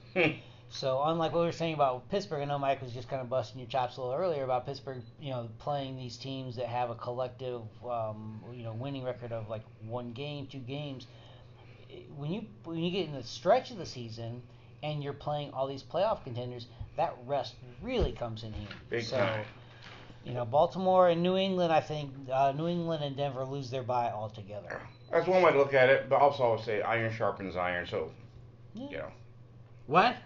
So, 0.74 1.00
unlike 1.04 1.32
what 1.32 1.42
we 1.42 1.46
were 1.46 1.52
saying 1.52 1.74
about 1.74 2.08
Pittsburgh, 2.08 2.42
I 2.42 2.46
know 2.46 2.58
Mike 2.58 2.82
was 2.82 2.92
just 2.92 3.08
kind 3.08 3.22
of 3.22 3.28
busting 3.30 3.60
your 3.60 3.68
chops 3.68 3.96
a 3.96 4.02
little 4.02 4.16
earlier 4.16 4.42
about 4.42 4.66
Pittsburgh, 4.66 5.02
you 5.20 5.30
know, 5.30 5.48
playing 5.60 5.96
these 5.96 6.16
teams 6.16 6.56
that 6.56 6.66
have 6.66 6.90
a 6.90 6.96
collective, 6.96 7.62
um, 7.88 8.42
you 8.52 8.64
know, 8.64 8.72
winning 8.72 9.04
record 9.04 9.30
of 9.30 9.48
like 9.48 9.62
one 9.86 10.10
game, 10.10 10.48
two 10.48 10.58
games. 10.58 11.06
When 12.16 12.32
you 12.32 12.46
when 12.64 12.78
you 12.78 12.90
get 12.90 13.06
in 13.06 13.14
the 13.14 13.22
stretch 13.22 13.70
of 13.70 13.78
the 13.78 13.86
season 13.86 14.42
and 14.82 15.00
you're 15.00 15.12
playing 15.12 15.52
all 15.52 15.68
these 15.68 15.84
playoff 15.84 16.24
contenders, 16.24 16.66
that 16.96 17.14
rest 17.24 17.54
really 17.80 18.10
comes 18.10 18.42
in 18.42 18.52
handy. 18.52 18.74
Big 18.90 19.04
so, 19.04 19.18
time. 19.18 19.44
you 20.24 20.34
know, 20.34 20.44
Baltimore 20.44 21.08
and 21.08 21.22
New 21.22 21.36
England, 21.36 21.72
I 21.72 21.82
think 21.82 22.10
uh, 22.32 22.50
New 22.50 22.66
England 22.66 23.04
and 23.04 23.16
Denver 23.16 23.44
lose 23.44 23.70
their 23.70 23.84
bye 23.84 24.10
altogether. 24.10 24.80
That's 25.12 25.28
one 25.28 25.40
way 25.40 25.52
to 25.52 25.58
look 25.58 25.72
at 25.72 25.88
it, 25.88 26.08
but 26.08 26.20
also 26.20 26.42
I 26.42 26.50
would 26.50 26.64
say 26.64 26.82
iron 26.82 27.12
sharpens 27.12 27.54
iron. 27.54 27.86
So 27.86 28.10
You 28.74 28.98
know, 28.98 29.12
What? 29.86 30.16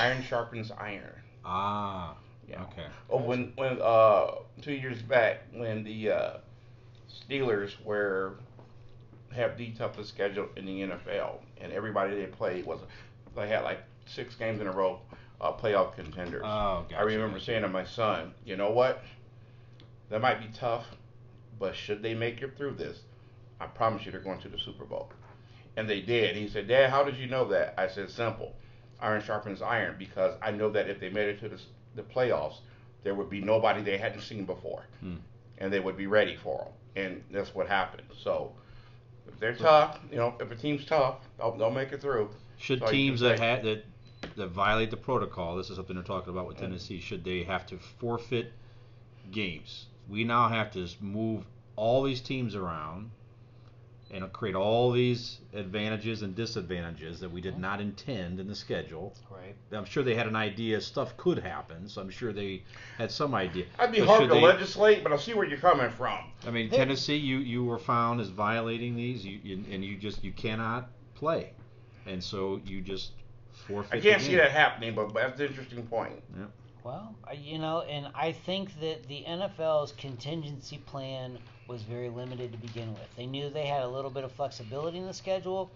Iron 0.00 0.22
sharpens 0.22 0.70
iron. 0.70 1.14
Ah. 1.44 2.16
Yeah. 2.48 2.62
Okay. 2.62 2.86
Oh, 3.10 3.18
when 3.18 3.52
when 3.56 3.80
uh 3.82 4.36
two 4.62 4.72
years 4.72 5.02
back 5.02 5.42
when 5.52 5.84
the 5.84 6.10
uh, 6.10 6.30
Steelers 7.10 7.72
were 7.84 8.38
have 9.34 9.58
the 9.58 9.70
toughest 9.72 10.08
schedule 10.08 10.48
in 10.56 10.64
the 10.64 10.80
NFL, 10.80 11.40
and 11.60 11.72
everybody 11.72 12.16
they 12.16 12.26
played 12.26 12.64
was 12.64 12.80
they 13.36 13.48
had 13.48 13.64
like 13.64 13.82
six 14.06 14.34
games 14.34 14.60
in 14.60 14.66
a 14.66 14.72
row 14.72 15.00
uh, 15.40 15.52
playoff 15.52 15.94
contenders. 15.94 16.42
Oh, 16.44 16.84
gotcha. 16.88 16.98
I 16.98 17.02
remember 17.02 17.38
saying 17.38 17.62
to 17.62 17.68
my 17.68 17.84
son, 17.84 18.32
you 18.44 18.56
know 18.56 18.70
what? 18.70 19.02
That 20.10 20.20
might 20.20 20.40
be 20.40 20.48
tough, 20.58 20.86
but 21.58 21.76
should 21.76 22.02
they 22.02 22.14
make 22.14 22.40
it 22.40 22.56
through 22.56 22.74
this, 22.74 23.00
I 23.60 23.66
promise 23.66 24.06
you 24.06 24.12
they're 24.12 24.20
going 24.20 24.40
to 24.40 24.48
the 24.48 24.58
Super 24.58 24.84
Bowl. 24.84 25.10
And 25.76 25.88
they 25.88 26.00
did. 26.00 26.34
He 26.34 26.48
said, 26.48 26.66
Dad, 26.66 26.90
how 26.90 27.04
did 27.04 27.16
you 27.16 27.26
know 27.26 27.46
that? 27.48 27.74
I 27.78 27.88
said, 27.88 28.10
simple. 28.10 28.54
Iron 29.00 29.22
sharpens 29.22 29.62
iron 29.62 29.94
because 29.98 30.34
I 30.42 30.50
know 30.50 30.70
that 30.70 30.88
if 30.88 31.00
they 31.00 31.10
made 31.10 31.28
it 31.28 31.40
to 31.40 31.48
the, 31.48 31.60
the 31.94 32.02
playoffs, 32.02 32.56
there 33.04 33.14
would 33.14 33.30
be 33.30 33.40
nobody 33.40 33.82
they 33.82 33.98
hadn't 33.98 34.22
seen 34.22 34.44
before. 34.44 34.84
Hmm. 35.00 35.16
And 35.58 35.72
they 35.72 35.80
would 35.80 35.96
be 35.96 36.06
ready 36.06 36.36
for 36.36 36.58
them. 36.58 37.04
And 37.04 37.24
that's 37.30 37.54
what 37.54 37.68
happened. 37.68 38.08
So 38.16 38.52
if 39.26 39.38
they're 39.38 39.54
tough, 39.54 40.00
you 40.10 40.16
know, 40.16 40.34
if 40.40 40.50
a 40.50 40.56
team's 40.56 40.84
tough, 40.84 41.16
they'll, 41.38 41.56
they'll 41.56 41.70
make 41.70 41.92
it 41.92 42.00
through. 42.00 42.30
Should 42.58 42.80
So 42.80 42.86
teams 42.86 43.20
that 43.20 43.38
ha- 43.38 43.62
that 43.62 43.84
that 44.36 44.48
violate 44.48 44.90
the 44.90 44.96
protocol, 44.96 45.56
this 45.56 45.70
is 45.70 45.76
something 45.76 45.94
they're 45.94 46.04
talking 46.04 46.32
about 46.32 46.46
with 46.48 46.58
Tennessee, 46.58 47.00
should 47.00 47.24
they 47.24 47.44
have 47.44 47.66
to 47.66 47.78
forfeit 47.78 48.52
games? 49.30 49.86
We 50.08 50.24
now 50.24 50.48
have 50.48 50.72
to 50.72 50.88
move 51.00 51.44
all 51.76 52.02
these 52.02 52.20
teams 52.20 52.54
around 52.54 53.10
and 54.10 54.32
create 54.32 54.54
all 54.54 54.90
these 54.90 55.38
advantages 55.52 56.22
and 56.22 56.34
disadvantages 56.34 57.20
that 57.20 57.30
we 57.30 57.40
did 57.40 57.54
mm-hmm. 57.54 57.62
not 57.62 57.80
intend 57.80 58.40
in 58.40 58.48
the 58.48 58.54
schedule. 58.54 59.14
Right. 59.30 59.54
I'm 59.72 59.84
sure 59.84 60.02
they 60.02 60.14
had 60.14 60.26
an 60.26 60.36
idea 60.36 60.80
stuff 60.80 61.16
could 61.16 61.38
happen, 61.38 61.88
so 61.88 62.00
I'm 62.00 62.10
sure 62.10 62.32
they 62.32 62.62
had 62.96 63.10
some 63.10 63.34
idea. 63.34 63.66
I'd 63.78 63.92
be 63.92 64.00
But 64.00 64.08
hard 64.08 64.22
to 64.22 64.28
they- 64.28 64.40
legislate, 64.40 65.02
but 65.02 65.12
I 65.12 65.16
see 65.16 65.34
where 65.34 65.46
you're 65.46 65.58
coming 65.58 65.90
from. 65.90 66.18
I 66.46 66.50
mean, 66.50 66.70
They- 66.70 66.76
Tennessee, 66.76 67.16
you 67.16 67.38
you 67.38 67.64
were 67.64 67.78
found 67.78 68.20
as 68.20 68.28
violating 68.28 68.96
these, 68.96 69.24
you, 69.24 69.40
you 69.42 69.64
and 69.70 69.84
you 69.84 69.96
just 69.96 70.24
you 70.24 70.32
cannot 70.32 70.88
play, 71.14 71.52
and 72.06 72.22
so 72.22 72.60
you 72.64 72.80
just 72.80 73.12
forfeit. 73.66 73.98
I 73.98 74.00
can't 74.00 74.22
see 74.22 74.28
game. 74.28 74.38
that 74.38 74.52
happening, 74.52 74.94
but 74.94 75.12
but 75.12 75.22
that's 75.22 75.40
an 75.40 75.46
interesting 75.48 75.86
point. 75.86 76.22
Well, 76.84 77.14
you 77.36 77.58
know, 77.58 77.82
and 77.82 78.08
I 78.14 78.32
think 78.32 78.78
that 78.80 79.06
the 79.08 79.24
NFL's 79.26 79.92
contingency 79.92 80.78
plan 80.78 81.38
was 81.66 81.82
very 81.82 82.08
limited 82.08 82.52
to 82.52 82.58
begin 82.58 82.94
with. 82.94 83.14
They 83.16 83.26
knew 83.26 83.50
they 83.50 83.66
had 83.66 83.82
a 83.82 83.88
little 83.88 84.10
bit 84.10 84.24
of 84.24 84.32
flexibility 84.32 84.98
in 84.98 85.06
the 85.06 85.12
schedule, 85.12 85.70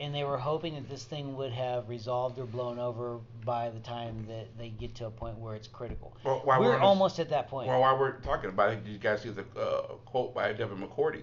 and 0.00 0.14
they 0.14 0.24
were 0.24 0.38
hoping 0.38 0.74
that 0.74 0.88
this 0.88 1.04
thing 1.04 1.36
would 1.36 1.52
have 1.52 1.88
resolved 1.88 2.38
or 2.38 2.46
blown 2.46 2.78
over 2.78 3.18
by 3.44 3.70
the 3.70 3.78
time 3.80 4.24
that 4.28 4.46
they 4.58 4.70
get 4.70 4.94
to 4.96 5.06
a 5.06 5.10
point 5.10 5.38
where 5.38 5.54
it's 5.54 5.68
critical. 5.68 6.16
Well, 6.24 6.40
while 6.44 6.60
we're 6.60 6.72
this- 6.72 6.80
almost 6.80 7.18
at 7.20 7.28
that 7.30 7.48
point. 7.48 7.68
Well, 7.68 7.80
while 7.80 7.98
we're 7.98 8.18
talking 8.20 8.50
about 8.50 8.72
it, 8.72 8.84
did 8.84 8.92
you 8.92 8.98
guys 8.98 9.22
see 9.22 9.30
the 9.30 9.44
uh, 9.56 9.82
quote 10.06 10.34
by 10.34 10.52
Devin 10.52 10.78
McCourty 10.78 11.22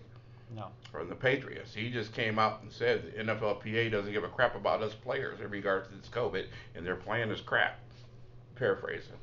no. 0.56 0.68
from 0.92 1.10
the 1.10 1.16
Patriots? 1.16 1.74
He 1.74 1.90
just 1.90 2.14
came 2.14 2.38
out 2.38 2.62
and 2.62 2.72
said 2.72 3.12
the 3.14 3.24
NFLPA 3.24 3.92
doesn't 3.92 4.14
give 4.14 4.24
a 4.24 4.30
crap 4.30 4.56
about 4.56 4.82
us 4.84 4.94
players 4.94 5.42
in 5.42 5.50
regards 5.50 5.88
to 5.90 5.96
this 5.96 6.08
COVID, 6.10 6.46
and 6.76 6.86
their 6.86 6.96
plan 6.96 7.32
is 7.32 7.42
crap. 7.42 7.80
Paraphrasing. 8.58 9.14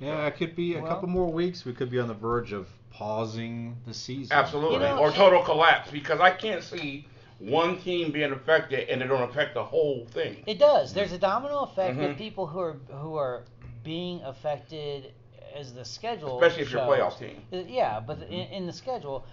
Yeah, 0.00 0.26
it 0.26 0.36
could 0.36 0.54
be 0.54 0.76
a 0.76 0.80
Well- 0.82 0.88
couple 0.90 1.08
more 1.08 1.30
weeks. 1.30 1.64
We 1.64 1.72
could 1.72 1.90
be 1.90 1.98
on 1.98 2.08
the 2.08 2.14
verge 2.14 2.52
of 2.52 2.68
pausing 2.90 3.76
the 3.86 3.94
season. 3.94 4.36
Absolutely. 4.36 4.74
You 4.76 4.80
know, 4.80 4.98
or 4.98 5.10
total 5.10 5.42
collapse 5.42 5.90
because 5.90 6.20
I 6.20 6.30
can't 6.30 6.62
see 6.62 7.06
one 7.38 7.78
team 7.80 8.10
being 8.10 8.32
affected 8.32 8.88
and 8.88 9.02
it 9.02 9.06
don't 9.06 9.22
affect 9.22 9.54
the 9.54 9.62
whole 9.64 10.06
thing. 10.10 10.42
It 10.46 10.58
does. 10.58 10.92
There's 10.92 11.12
a 11.12 11.18
domino 11.18 11.60
effect 11.60 11.96
Mhm. 11.98 12.10
of 12.12 12.16
people 12.16 12.46
who 12.46 12.58
are 12.60 12.72
who 12.90 13.16
are 13.16 13.44
being 13.84 14.20
affected 14.22 15.12
as 15.54 15.72
the 15.74 15.84
schedule. 15.84 16.36
Especially 16.42 16.62
if 16.62 16.72
you're 16.72 16.82
a 16.82 16.86
playoff 16.86 17.18
team. 17.18 17.40
Uh, 17.52 17.58
Yeah, 17.58 18.00
but 18.00 18.22
in, 18.22 18.46
in 18.48 18.66
the 18.66 18.72
schedule, 18.72 19.24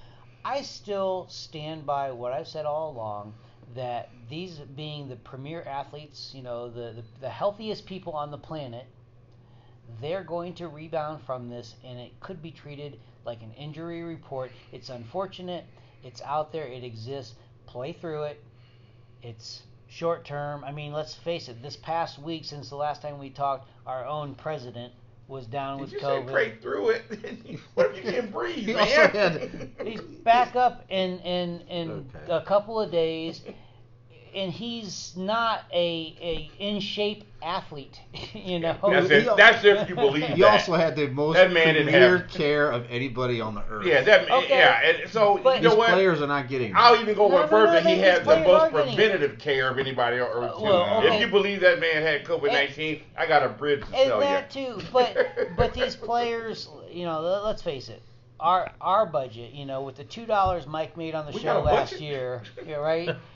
I 0.43 0.61
still 0.61 1.25
stand 1.29 1.85
by 1.85 2.11
what 2.11 2.31
I've 2.31 2.47
said 2.47 2.65
all 2.65 2.91
along 2.91 3.33
that 3.73 4.09
these 4.29 4.59
being 4.75 5.09
the 5.09 5.15
premier 5.17 5.63
athletes, 5.63 6.31
you 6.35 6.43
know, 6.43 6.69
the, 6.69 6.93
the, 6.93 7.03
the 7.21 7.29
healthiest 7.29 7.85
people 7.85 8.13
on 8.13 8.29
the 8.31 8.37
planet, 8.37 8.85
they're 10.01 10.23
going 10.23 10.53
to 10.55 10.67
rebound 10.67 11.21
from 11.25 11.49
this, 11.49 11.75
and 11.83 11.99
it 11.99 12.11
could 12.19 12.41
be 12.41 12.51
treated 12.51 12.99
like 13.25 13.41
an 13.41 13.51
injury 13.53 14.03
report. 14.03 14.51
It's 14.71 14.89
unfortunate. 14.89 15.65
It's 16.03 16.21
out 16.21 16.51
there. 16.51 16.67
It 16.67 16.83
exists. 16.83 17.35
Play 17.65 17.93
through 17.93 18.23
it. 18.23 18.43
It's 19.23 19.63
short 19.87 20.25
term. 20.25 20.63
I 20.63 20.71
mean, 20.71 20.91
let's 20.93 21.15
face 21.15 21.47
it. 21.49 21.61
This 21.63 21.75
past 21.77 22.19
week, 22.19 22.45
since 22.45 22.69
the 22.69 22.75
last 22.75 23.01
time 23.01 23.17
we 23.19 23.29
talked, 23.29 23.69
our 23.87 24.05
own 24.05 24.35
president 24.35 24.93
was 25.27 25.47
down 25.47 25.77
Did 25.79 25.83
with 25.85 25.93
you 25.93 25.99
say 25.99 26.05
COVID. 26.05 26.31
pray 26.31 26.55
through 26.61 26.89
it? 26.89 27.03
what 27.73 27.91
if 27.95 28.05
you 28.05 28.11
can't 28.11 28.31
breathe, 28.31 28.55
He 28.65 28.73
man? 28.73 28.81
also 28.81 29.07
had- 29.17 29.69
He's 29.83 30.01
back 30.01 30.55
up 30.55 30.85
in 30.89 31.19
in 31.21 31.61
in 31.61 31.91
Okay. 31.91 32.31
a 32.31 32.41
couple 32.41 32.79
of 32.79 32.91
days, 32.91 33.41
and 34.35 34.51
he's 34.51 35.13
not 35.15 35.61
a 35.73 36.15
a 36.21 36.51
in 36.59 36.79
shape 36.79 37.23
athlete. 37.41 37.99
You 38.33 38.59
know. 38.59 38.77
That's 38.83 39.09
He- 39.09 39.15
it. 39.15 39.37
That's 39.37 39.63
if 39.63 39.89
you 39.89 39.95
believe 39.95 40.25
He 40.25 40.41
that. 40.41 40.51
also 40.51 40.73
had 40.73 40.95
the 40.95 41.07
most 41.07 41.35
That 41.35 41.51
man 41.51 41.73
premier 41.75 42.17
have- 42.19 42.29
care 42.29 42.69
of 42.69 42.85
anybody 42.91 43.39
on 43.41 43.55
the 43.55 43.63
earth. 43.69 43.85
yeah, 43.85 44.01
that 44.01 44.29
Okay. 44.29 44.49
yeah. 44.57 44.81
And 44.83 45.09
so 45.09 45.39
But- 45.43 45.61
you 45.63 45.69
know 45.69 45.75
what? 45.75 45.89
players 45.91 46.21
are 46.21 46.27
not 46.27 46.47
getting. 46.49 46.73
I'll 46.75 46.99
even 47.01 47.15
go 47.15 47.27
No, 47.27 47.35
one 47.35 47.49
no, 47.49 47.59
no, 47.59 47.65
further. 47.65 47.81
they- 47.81 47.95
he 47.95 48.01
had 48.01 48.23
the 48.25 48.37
most 48.41 48.47
are 48.47 48.69
getting 48.71 48.93
it. 48.93 48.95
preventative 48.95 49.39
care 49.39 49.69
of 49.69 49.79
anybody 49.79 50.19
on 50.19 50.27
earth. 50.27 50.51
Uh, 50.51 50.57
too. 50.57 50.63
well, 50.63 51.03
If 51.07 51.19
you 51.21 51.27
believe 51.27 51.61
that 51.61 51.79
man 51.79 52.01
had 52.03 52.25
COVID 52.25 52.51
nineteen, 52.51 53.01
I 53.17 53.25
got 53.25 53.41
a 53.43 53.49
bridge 53.49 53.81
to 53.81 53.95
and 53.95 54.07
sell 54.09 54.19
that 54.19 54.55
you. 54.55 54.75
too. 54.75 54.81
But 54.93 55.15
but 55.57 55.73
these 55.73 55.95
players, 55.95 56.67
you 56.91 57.05
know, 57.05 57.21
let- 57.21 57.43
let's 57.45 57.61
face 57.61 57.89
it. 57.89 58.01
Our 58.39 58.69
our 58.81 59.05
budget, 59.05 59.53
you 59.53 59.65
know, 59.65 59.81
with 59.83 59.95
the 59.95 60.03
two 60.03 60.25
dollars 60.25 60.67
Mike 60.67 60.97
made 60.97 61.15
on 61.15 61.25
the 61.25 61.31
We 61.31 61.39
show 61.39 61.61
last 61.61 61.91
budget? 61.93 62.01
year, 62.01 62.43
yeah, 62.67 62.75
right, 62.75 63.09
i- 63.09 63.15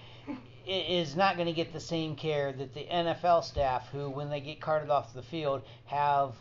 is 0.65 1.15
not 1.15 1.35
going 1.35 1.47
to 1.47 1.53
get 1.53 1.73
the 1.73 1.79
same 1.79 2.15
care 2.15 2.51
that 2.51 2.73
the 2.73 2.85
NFL 2.91 3.43
staff, 3.43 3.89
who 3.89 4.09
when 4.09 4.29
they 4.29 4.39
get 4.39 4.59
carted 4.59 4.89
off 4.89 5.13
the 5.13 5.21
field, 5.21 5.63
have 5.85 6.33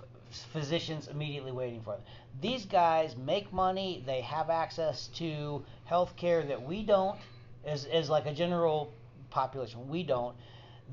physicians 0.53 1.09
immediately 1.09 1.53
waiting 1.53 1.81
for 1.83 1.95
them. 1.95 2.03
These 2.41 2.67
guys 2.67 3.17
make 3.17 3.53
money. 3.53 4.03
They 4.07 4.21
have 4.21 4.51
access 4.51 5.09
to 5.15 5.65
health 5.85 6.17
care 6.17 6.43
that 6.45 6.63
we 6.63 6.83
don't, 6.83 7.19
as 7.65 7.85
as 7.87 8.11
like 8.11 8.27
a 8.27 8.35
general 8.35 8.93
population. 9.31 9.89
We 9.89 10.03
don't. 10.03 10.37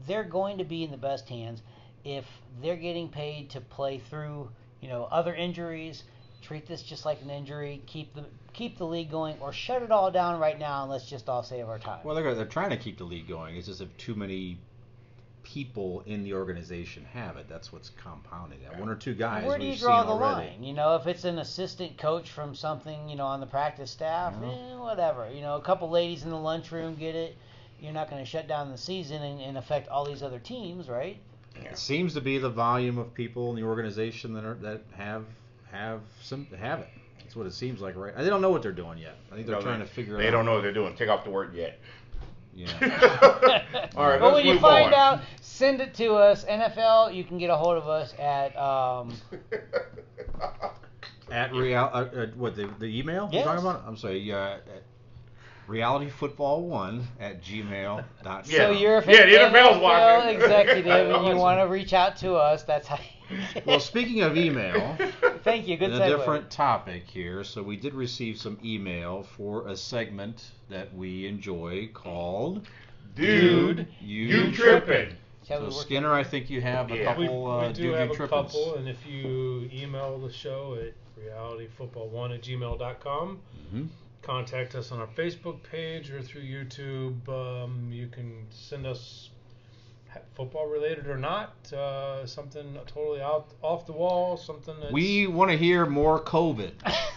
They're 0.08 0.24
going 0.24 0.58
to 0.58 0.64
be 0.64 0.84
in 0.84 0.92
the 0.92 0.98
best 0.98 1.30
hands 1.30 1.62
if 2.04 2.26
they're 2.62 2.76
getting 2.76 3.10
paid 3.10 3.50
to 3.52 3.62
play 3.62 4.00
through, 4.10 4.50
you 4.82 4.88
know, 4.88 5.06
other 5.06 5.34
injuries, 5.34 6.04
treat 6.42 6.68
this 6.68 6.84
just 6.84 7.06
like 7.06 7.22
an 7.22 7.30
injury, 7.30 7.82
keep 7.88 8.14
the 8.14 8.26
keep 8.56 8.78
the 8.78 8.86
league 8.86 9.12
going, 9.12 9.36
or 9.42 9.52
shut 9.52 9.84
it 9.84 9.92
all 9.92 10.10
down 10.12 10.40
right 10.40 10.58
now 10.58 10.82
and 10.84 10.92
let's 10.92 11.08
just 11.08 11.30
all 11.30 11.44
save 11.44 11.68
our 11.68 11.78
time. 11.80 12.00
Well, 12.04 12.16
they're 12.16 12.34
they're 12.36 12.46
trying 12.46 12.70
to 12.72 12.78
keep 12.78 12.98
the 12.98 13.04
league 13.04 13.28
going. 13.28 13.56
It's 13.58 13.68
just 13.68 13.82
if 13.82 13.96
too 13.98 14.16
many 14.16 14.58
people 15.44 16.02
in 16.08 16.24
the 16.24 16.34
organization 16.34 17.06
have 17.14 17.38
it, 17.38 17.48
that's 17.48 17.72
what's 17.72 17.90
compounding 17.92 18.60
that. 18.64 18.80
One 18.80 18.90
or 18.90 18.96
two 18.96 19.14
guys. 19.14 19.46
Where 19.46 19.60
do 19.60 19.66
you 19.66 19.76
draw 19.76 20.04
the 20.04 20.10
already. 20.10 20.50
line? 20.50 20.64
You 20.64 20.74
know, 20.74 20.96
if 20.96 21.06
it's 21.06 21.24
an 21.24 21.38
assistant 21.38 21.98
coach 21.98 22.32
from 22.32 22.56
something, 22.56 23.08
you 23.08 23.16
know, 23.16 23.28
on 23.28 23.40
the 23.40 23.46
practice 23.46 23.92
staff, 23.92 24.34
Yeah. 24.42 24.48
eh, 24.50 24.76
whatever. 24.78 25.30
You 25.32 25.42
know, 25.42 25.56
a 25.56 25.62
couple 25.62 25.90
ladies 25.90 26.24
in 26.24 26.32
the 26.32 26.38
lunchroom 26.40 26.96
get 26.96 27.16
it. 27.16 27.38
You're 27.80 27.94
not 27.94 28.10
going 28.10 28.24
to 28.24 28.30
shut 28.30 28.48
down 28.48 28.72
the 28.72 28.78
season 28.78 29.22
and, 29.22 29.40
and 29.42 29.58
affect 29.58 29.90
all 29.90 30.06
these 30.06 30.24
other 30.24 30.40
teams, 30.40 30.90
right? 30.90 31.18
It 31.58 31.78
seems 31.78 32.14
to 32.16 32.22
be 32.22 32.38
the 32.38 32.50
volume 32.50 32.98
of 32.98 33.14
people 33.14 33.50
in 33.52 33.56
the 33.56 33.64
organization 33.64 34.34
that 34.34 34.44
are 34.46 34.56
that 34.56 34.82
have 34.98 35.26
have 35.72 36.02
some 36.22 36.48
have 36.58 36.80
it. 36.80 36.90
That's 37.36 37.44
what 37.44 37.48
it 37.48 37.54
seems 37.54 37.82
like, 37.82 37.98
right? 37.98 38.16
They 38.16 38.30
don't 38.30 38.42
know 38.42 38.50
what 38.50 38.62
they're 38.62 38.72
doing 38.72 38.98
yet. 38.98 39.18
I 39.30 39.36
think 39.36 39.46
they're 39.46 39.58
No, 39.58 39.62
trying 39.62 39.80
they- 39.80 39.86
to 39.86 39.92
figure 39.92 40.16
it 40.16 40.24
They 40.24 40.32
don't 40.32 40.46
know 40.46 40.54
what 40.54 40.62
they're 40.62 40.72
doing. 40.72 40.96
Take 40.96 41.10
off 41.10 41.26
the 41.26 41.32
word 41.32 41.54
yet. 41.54 41.78
Yeah. 42.54 42.68
All 43.98 44.08
right, 44.08 44.18
but 44.18 44.28
let's 44.28 44.36
when 44.36 44.46
you 44.46 44.54
move 44.54 44.62
find 44.62 44.94
on. 44.94 45.16
out, 45.20 45.22
send 45.42 45.82
it 45.82 45.94
to 45.96 46.14
us. 46.14 46.46
NFL, 46.46 47.14
you 47.14 47.26
can 47.26 47.38
get 47.38 47.50
a 47.50 47.58
hold 47.58 47.76
of 47.76 47.90
us 47.90 48.14
at 48.18 48.56
um, 48.56 49.14
At 51.30 51.52
real, 51.54 51.78
uh, 51.78 52.06
uh, 52.06 52.28
what 52.38 52.56
the 52.56 52.68
the 52.80 52.86
email 52.86 53.28
Yes. 53.34 53.44
you're 53.44 53.54
talking 53.54 53.70
about? 53.70 53.84
I'm 53.86 53.98
sorry. 53.98 54.32
Uh, 54.32 54.38
at 54.38 54.84
realityfootball1 55.68 57.04
at 57.20 57.42
gmail.com. 57.44 58.06
Yeah. 58.46 58.58
So 58.58 58.72
you're 58.72 58.98
a 59.00 59.06
Yeah, 59.12 59.26
the 59.26 59.32
NFL's 59.58 59.78
NFL 59.78 59.82
watching. 59.82 60.36
executive 60.42 61.16
and 61.16 61.28
you 61.28 61.36
want 61.38 61.60
to 61.60 61.64
reach 61.68 61.94
out 61.94 62.18
to 62.18 62.36
us. 62.36 62.64
That's 62.64 62.88
how. 62.88 63.00
Well, 63.66 63.80
speaking 63.80 64.22
of 64.22 64.38
email, 64.38 64.96
Thank 65.44 65.68
you. 65.68 65.78
Good 65.78 65.92
segue. 65.92 66.06
a 66.06 66.10
different 66.18 66.52
topic 66.52 67.04
here. 67.08 67.44
So 67.44 67.64
we 67.64 67.76
did 67.76 67.94
receive 67.96 68.38
some 68.38 68.58
email 68.64 69.24
for 69.36 69.68
a 69.68 69.76
segment 69.76 70.44
that 70.70 70.94
we 70.96 71.26
enjoy 71.26 71.90
called 71.94 72.68
Dude, 73.16 73.88
You, 74.00 74.26
you 74.26 74.52
tripping. 74.52 75.16
So 75.48 75.70
Skinner, 75.72 76.12
I 76.14 76.24
think 76.24 76.50
you 76.50 76.62
have 76.62 76.92
a 76.92 76.98
Yeah. 76.98 77.18
We, 77.18 77.26
couple. 77.28 77.46
we 77.60 77.66
uh, 77.66 77.68
do 77.72 77.82
Dude 77.84 77.96
have 77.96 78.08
You 78.10 78.14
a 78.14 78.18
Trippins. 78.18 78.30
couple, 78.30 78.76
and 78.76 78.88
if 78.90 79.06
you 79.08 79.70
email 79.74 80.18
the 80.20 80.32
show 80.32 80.76
at 80.80 80.94
realityfootball1 81.24 82.36
at 82.36 82.42
gmail.com, 82.44 83.40
Mhm. 83.74 83.88
Contact 84.30 84.76
us 84.76 84.92
on 84.92 85.00
our 85.00 85.08
Facebook 85.08 85.62
page 85.64 86.12
or 86.12 86.22
through 86.22 86.42
YouTube. 86.44 87.28
Um, 87.30 87.90
you 87.92 88.08
can 88.08 88.46
send 88.50 88.86
us 88.86 89.30
football 90.34 90.66
related 90.68 91.08
or 91.08 91.18
not, 91.18 91.54
uh, 91.74 92.26
something 92.26 92.78
totally 92.88 93.22
out 93.22 93.50
off 93.62 93.86
the 93.86 93.92
wall, 93.92 94.38
something 94.38 94.74
that's 94.80 94.94
We 94.94 95.28
want 95.28 95.52
to 95.52 95.58
hear 95.58 95.86
more 95.86 96.20
COVID. 96.22 96.72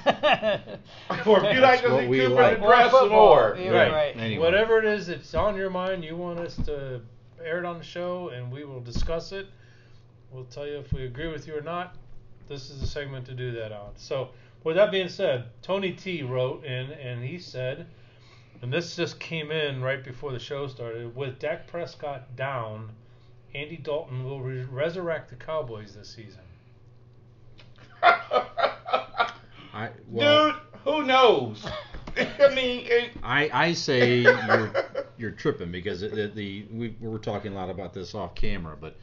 Or 1.26 1.44
if 1.44 1.54
you 1.54 1.60
like 1.60 1.82
to 1.82 1.90
what 1.90 2.00
see 2.02 2.08
we 2.08 2.18
Cooper 2.20 2.34
like. 2.34 2.58
address 2.58 2.90
some 2.90 3.00
football. 3.02 3.08
more. 3.34 3.56
Yeah, 3.60 3.70
Right. 3.70 3.92
right. 3.92 4.16
Anyway. 4.16 4.42
whatever 4.44 4.78
it 4.78 4.84
is 4.84 5.06
that's 5.06 5.34
on 5.34 5.54
your 5.56 5.70
mind, 5.70 6.04
you 6.04 6.16
want 6.16 6.38
us 6.40 6.56
to 6.66 7.00
air 7.44 7.58
it 7.58 7.64
on 7.64 7.78
the 7.78 7.84
show, 7.84 8.30
and 8.30 8.50
we 8.50 8.64
will 8.64 8.80
discuss 8.80 9.32
it. 9.32 9.46
We'll 10.32 10.44
tell 10.46 10.66
you 10.66 10.78
if 10.78 10.92
we 10.92 11.04
agree 11.04 11.28
with 11.28 11.46
you 11.46 11.56
or 11.56 11.60
not. 11.60 11.94
This 12.48 12.70
is 12.70 12.80
the 12.80 12.86
segment 12.86 13.26
to 13.26 13.34
do 13.34 13.52
that 13.52 13.70
on. 13.72 13.90
So, 13.96 14.30
with 14.64 14.76
that 14.76 14.90
being 14.90 15.08
said, 15.08 15.46
Tony 15.62 15.92
T 15.92 16.22
wrote 16.22 16.64
in, 16.64 16.90
and 16.92 17.24
he 17.24 17.38
said, 17.38 17.86
and 18.60 18.72
this 18.72 18.96
just 18.96 19.20
came 19.20 19.50
in 19.50 19.82
right 19.82 20.02
before 20.02 20.32
the 20.32 20.38
show 20.38 20.66
started. 20.66 21.14
With 21.14 21.38
Dak 21.38 21.66
Prescott 21.68 22.34
down, 22.36 22.90
Andy 23.54 23.76
Dalton 23.76 24.24
will 24.24 24.40
re- 24.40 24.64
resurrect 24.64 25.30
the 25.30 25.36
Cowboys 25.36 25.94
this 25.94 26.08
season. 26.08 26.40
I 28.02 29.90
well, 30.08 30.52
Dude, 30.52 30.60
who 30.84 31.04
knows? 31.04 31.64
I 32.16 32.54
mean, 32.54 32.86
it, 32.86 33.10
I 33.22 33.50
I 33.52 33.72
say 33.72 34.22
you're 34.22 34.72
you're 35.18 35.30
tripping 35.30 35.70
because 35.70 36.00
the, 36.00 36.30
the 36.34 36.66
we 36.72 36.96
we 37.00 37.08
were 37.08 37.18
talking 37.18 37.52
a 37.52 37.54
lot 37.54 37.70
about 37.70 37.92
this 37.94 38.14
off 38.14 38.34
camera, 38.34 38.76
but 38.80 38.96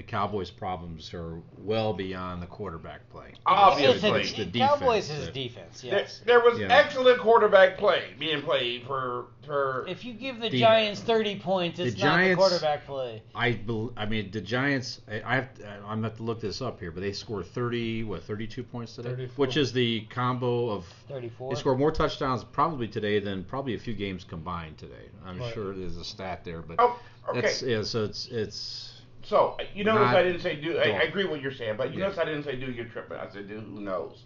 the 0.00 0.06
Cowboys' 0.06 0.50
problems 0.50 1.12
are 1.12 1.42
well 1.58 1.92
beyond 1.92 2.40
the 2.40 2.46
quarterback 2.46 3.06
play. 3.10 3.34
obviously. 3.44 4.08
It's 4.22 4.32
a- 4.38 4.44
the 4.46 4.58
Cowboys 4.58 5.08
defense, 5.08 5.22
is 5.22 5.28
uh, 5.28 5.30
defense, 5.32 5.80
There, 5.82 5.92
yes. 5.92 6.20
there 6.24 6.40
was 6.40 6.58
Yeah. 6.58 6.68
excellent 6.70 7.20
quarterback 7.20 7.76
play 7.76 8.14
being 8.18 8.40
played 8.40 8.86
for 8.86 9.26
for. 9.44 9.84
If 9.88 10.04
you 10.06 10.14
give 10.14 10.40
the 10.40 10.48
The- 10.48 10.58
Giants 10.58 11.00
30 11.02 11.38
points, 11.38 11.76
the 11.76 11.84
it's 11.84 11.98
not 11.98 12.02
Giants- 12.16 12.30
the 12.30 12.48
quarterback 12.48 12.86
play. 12.86 13.22
I 13.34 13.52
bel 13.52 13.92
I 13.94 14.06
mean 14.06 14.30
the 14.30 14.40
Giants. 14.40 15.02
I, 15.06 15.20
I 15.22 15.34
have 15.34 15.48
I'm 15.84 15.96
gonna 15.96 16.08
have 16.08 16.16
to 16.16 16.22
look 16.22 16.40
this 16.40 16.62
up 16.62 16.80
here, 16.80 16.90
but 16.90 17.00
they 17.02 17.12
scored 17.12 17.44
30 17.48 18.04
what 18.04 18.22
32 18.22 18.62
points 18.62 18.94
today, 18.96 19.10
34. 19.10 19.34
which 19.36 19.58
is 19.58 19.70
the 19.74 20.00
combo 20.08 20.70
of 20.70 20.86
34. 21.08 21.52
They 21.54 21.60
scored 21.60 21.78
more 21.78 21.92
touchdowns 21.92 22.42
probably 22.42 22.88
today 22.88 23.18
than 23.18 23.44
probably 23.44 23.74
a 23.74 23.78
few 23.78 23.92
games 23.92 24.24
combined 24.24 24.78
today. 24.78 25.10
I'm 25.26 25.38
Right. 25.38 25.52
sure 25.52 25.74
there's 25.74 25.98
a 25.98 26.04
stat 26.04 26.42
there, 26.42 26.62
but 26.62 26.76
oh, 26.78 26.98
okay. 27.28 27.42
that's 27.42 27.60
yeah. 27.62 27.82
So 27.82 28.04
it's 28.04 28.28
it's 28.28 28.89
So 29.22 29.56
you 29.74 29.84
notice 29.84 30.06
Not 30.06 30.16
I 30.16 30.22
didn't 30.22 30.40
say 30.40 30.56
do. 30.60 30.78
I, 30.78 30.90
I 30.90 31.02
agree 31.02 31.24
with 31.24 31.32
what 31.32 31.42
you're 31.42 31.52
saying, 31.52 31.76
but 31.76 31.92
you 31.92 31.98
Yeah. 31.98 32.04
notice 32.06 32.18
I 32.18 32.24
didn't 32.24 32.44
say 32.44 32.56
do. 32.56 32.70
You're 32.70 32.86
tripping. 32.86 33.16
I 33.18 33.28
said 33.30 33.48
do. 33.48 33.60
Who 33.60 33.80
knows? 33.80 34.22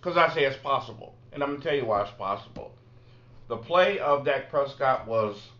Because 0.00 0.16
I 0.16 0.32
say 0.34 0.44
it's 0.44 0.56
possible, 0.58 1.14
and 1.32 1.42
I'm 1.42 1.52
gonna 1.52 1.64
tell 1.64 1.74
you 1.74 1.86
why 1.86 2.02
it's 2.02 2.10
possible. 2.12 2.72
The 3.48 3.56
play 3.56 3.98
of 3.98 4.24
Dak 4.24 4.50
Prescott 4.50 5.06
was 5.06 5.50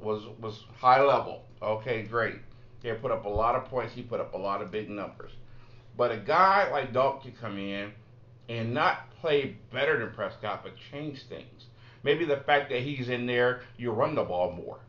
was 0.00 0.22
was 0.40 0.64
high 0.76 1.02
level. 1.02 1.44
Okay, 1.62 2.02
great. 2.02 2.36
He 2.82 2.92
put 2.92 3.10
up 3.10 3.24
a 3.24 3.28
lot 3.28 3.54
of 3.54 3.64
points. 3.64 3.94
He 3.94 4.02
put 4.02 4.20
up 4.20 4.34
a 4.34 4.38
lot 4.38 4.60
of 4.60 4.70
big 4.70 4.90
numbers. 4.90 5.32
But 5.96 6.12
a 6.12 6.18
guy 6.18 6.70
like 6.70 6.92
Dalton 6.92 7.30
could 7.30 7.40
come 7.40 7.58
in 7.58 7.92
and 8.48 8.74
not 8.74 9.10
play 9.20 9.56
better 9.72 9.98
than 9.98 10.10
Prescott, 10.14 10.62
but 10.62 10.72
change 10.90 11.22
things. 11.28 11.66
Maybe 12.02 12.26
the 12.26 12.36
fact 12.38 12.70
that 12.70 12.82
he's 12.82 13.08
in 13.08 13.26
there, 13.26 13.62
you 13.78 13.90
run 13.90 14.14
the 14.14 14.24
ball 14.24 14.52
more. 14.52 14.80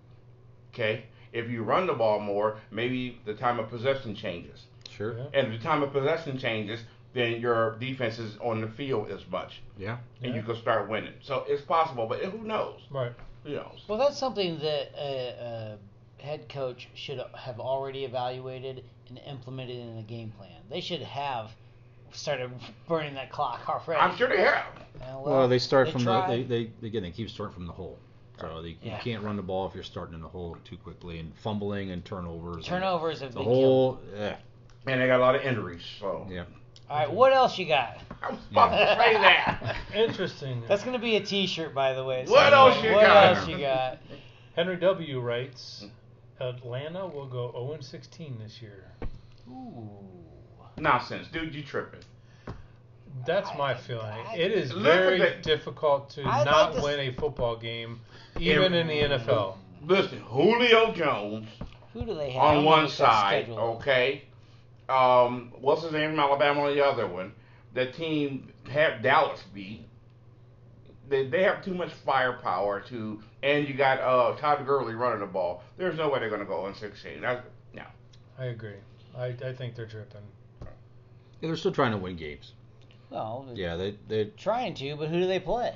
Okay? 0.73 1.05
If 1.35 1.49
you 1.49 1.63
run 1.63 1.85
the 1.87 1.93
ball 1.93 2.19
more, 2.19 2.57
maybe 2.71 3.19
the 3.25 3.33
time 3.33 3.59
of 3.59 3.69
possession 3.69 4.15
changes. 4.15 4.65
sure. 4.89 5.17
Yeah. 5.17 5.25
And 5.33 5.53
if 5.53 5.59
the 5.61 5.67
time 5.67 5.83
of 5.83 5.91
possession 5.91 6.37
changes, 6.37 6.79
then 7.13 7.41
your 7.41 7.75
defense 7.79 8.17
is 8.19 8.37
on 8.41 8.61
the 8.61 8.67
field 8.67 9.09
as 9.11 9.21
much. 9.29 9.61
Yeah. 9.77 9.97
And 10.23 10.31
Yeah. 10.33 10.39
you 10.39 10.43
can 10.45 10.55
start 10.55 10.89
winning. 10.89 11.13
So 11.21 11.43
it's 11.47 11.61
possible, 11.61 12.07
but 12.07 12.19
who 12.19 12.39
knows? 12.45 12.79
Right. 12.89 13.11
Who 13.43 13.51
knows? 13.51 13.83
Well, 13.87 13.97
that's 13.97 14.17
something 14.17 14.57
that 14.59 14.91
a, 14.97 15.77
a 16.21 16.23
head 16.23 16.47
coach 16.49 16.87
should 16.95 17.21
have 17.35 17.59
already 17.59 18.05
evaluated 18.05 18.83
and 19.09 19.19
implemented 19.27 19.77
in 19.77 19.95
the 19.97 20.01
game 20.01 20.31
plan. 20.37 20.61
They 20.69 20.81
should 20.81 21.01
have 21.01 21.51
started 22.11 22.49
burning 22.87 23.13
that 23.15 23.29
clock 23.31 23.67
already. 23.67 23.99
I'm 24.01 24.15
sure 24.17 24.29
they 24.29 24.41
have. 24.41 24.65
Uh, 25.01 25.19
Well, 25.19 25.47
they 25.49 25.59
start 25.59 25.87
they 25.87 25.91
from 25.91 26.03
tried. 26.03 26.31
the 26.39 26.43
they, 26.43 26.71
they 26.81 26.87
again 26.87 27.03
they 27.03 27.11
keep 27.11 27.29
starting 27.29 27.53
from 27.53 27.67
the 27.67 27.73
hole. 27.73 27.97
So 28.39 28.61
they, 28.61 28.77
Yeah. 28.81 28.95
you 28.97 29.01
can't 29.03 29.23
run 29.23 29.35
the 29.35 29.41
ball 29.41 29.67
if 29.67 29.73
you're 29.75 29.83
starting 29.83 30.15
in 30.15 30.21
the 30.21 30.27
hole 30.27 30.57
too 30.65 30.77
quickly 30.77 31.19
and 31.19 31.33
fumbling 31.37 31.91
and 31.91 32.03
turnovers. 32.03 32.57
and 32.57 32.65
turnovers 32.65 33.21
have 33.21 33.31
The 33.33 33.39
been 33.39 33.45
whole 33.47 33.99
yeah. 34.15 34.37
And 34.87 35.01
they 35.01 35.07
got 35.07 35.19
a 35.19 35.23
lot 35.23 35.35
of 35.35 35.41
injuries. 35.41 35.83
So 35.99 36.27
Yeah. 36.29 36.43
All 36.89 36.99
right, 36.99 37.11
what 37.11 37.33
else 37.33 37.57
you 37.57 37.65
got? 37.65 37.97
I 38.21 38.29
was 38.29 38.39
about 38.51 38.69
to 38.69 38.77
say 39.03 39.13
that. 39.13 39.75
Interesting. 39.95 40.61
That's 40.67 40.83
gonna 40.83 40.99
be 40.99 41.15
a 41.15 41.19
T-shirt, 41.21 41.73
by 41.73 41.93
the 41.93 42.03
way. 42.03 42.25
What 42.27 42.51
So, 42.51 42.55
else 42.55 42.83
you 42.83 42.91
what 42.93 43.01
got? 43.05 43.37
else 43.37 43.47
you 43.47 43.57
got? 43.57 43.97
Henry 44.55 44.75
W. 44.77 45.19
writes 45.19 45.85
Atlanta 46.39 47.07
will 47.07 47.25
go 47.25 47.51
0 47.53 47.77
16 47.81 48.37
this 48.43 48.61
year. 48.61 48.91
Ooh. 49.49 49.89
Nonsense, 50.77 51.27
dude. 51.29 51.55
You 51.55 51.63
tripping? 51.63 52.01
That's 53.25 53.49
I- 53.49 53.57
my 53.57 53.73
feeling. 53.73 54.05
I- 54.05 54.35
It 54.35 54.51
is 54.51 54.71
very 54.71 55.21
at 55.21 55.43
difficult 55.43 56.09
to 56.11 56.23
I'd 56.23 56.45
not 56.45 56.73
like 56.73 56.79
to 56.79 56.83
win 56.83 56.99
a 56.99 57.11
football 57.13 57.55
game, 57.55 58.01
even 58.39 58.73
in 58.73 58.87
the 58.87 59.01
NFL. 59.01 59.57
Listen, 59.83 60.19
Julio 60.21 60.91
Jones 60.93 61.47
Who 61.93 62.05
do 62.05 62.15
they 62.15 62.31
have? 62.31 62.43
On 62.43 62.55
one 62.55 62.63
know 62.63 62.71
what 62.71 62.79
their 62.81 62.87
side, 62.89 63.45
schedule 63.45 63.59
okay. 63.77 64.23
Um, 64.89 65.51
what's 65.59 65.83
his 65.83 65.91
name 65.91 66.11
from 66.11 66.19
Alabama 66.19 66.63
on 66.63 66.75
the 66.75 66.85
other 66.85 67.07
one? 67.07 67.33
The 67.73 67.87
team 67.91 68.51
have 68.69 69.01
Dallas 69.01 69.43
beat. 69.53 69.87
They, 71.07 71.27
they 71.27 71.43
have 71.43 71.63
too 71.63 71.73
much 71.73 71.91
firepower 71.91 72.81
to, 72.81 73.21
and 73.43 73.67
you 73.67 73.75
got 73.75 73.99
uh, 73.99 74.35
Todd 74.37 74.65
Gurley 74.65 74.95
running 74.95 75.19
the 75.19 75.27
ball. 75.27 75.63
There's 75.77 75.97
no 75.97 76.09
way 76.09 76.19
they're 76.19 76.29
gonna 76.29 76.45
go 76.45 76.65
on 76.65 76.73
16. 76.73 77.21
That's, 77.21 77.45
no. 77.73 77.83
I 78.39 78.45
agree. 78.45 78.77
I, 79.15 79.27
I 79.27 79.53
think 79.53 79.75
they're 79.75 79.85
dripping. 79.85 80.21
Yeah, 80.61 80.67
they're 81.41 81.55
still 81.55 81.71
trying 81.71 81.91
to 81.91 81.97
win 81.97 82.15
games. 82.15 82.53
Well, 83.09 83.47
Yeah, 83.53 83.75
they 83.75 83.95
they 84.07 84.25
trying 84.37 84.73
to, 84.75 84.95
but 84.95 85.09
who 85.09 85.19
do 85.19 85.27
they 85.27 85.39
play? 85.39 85.73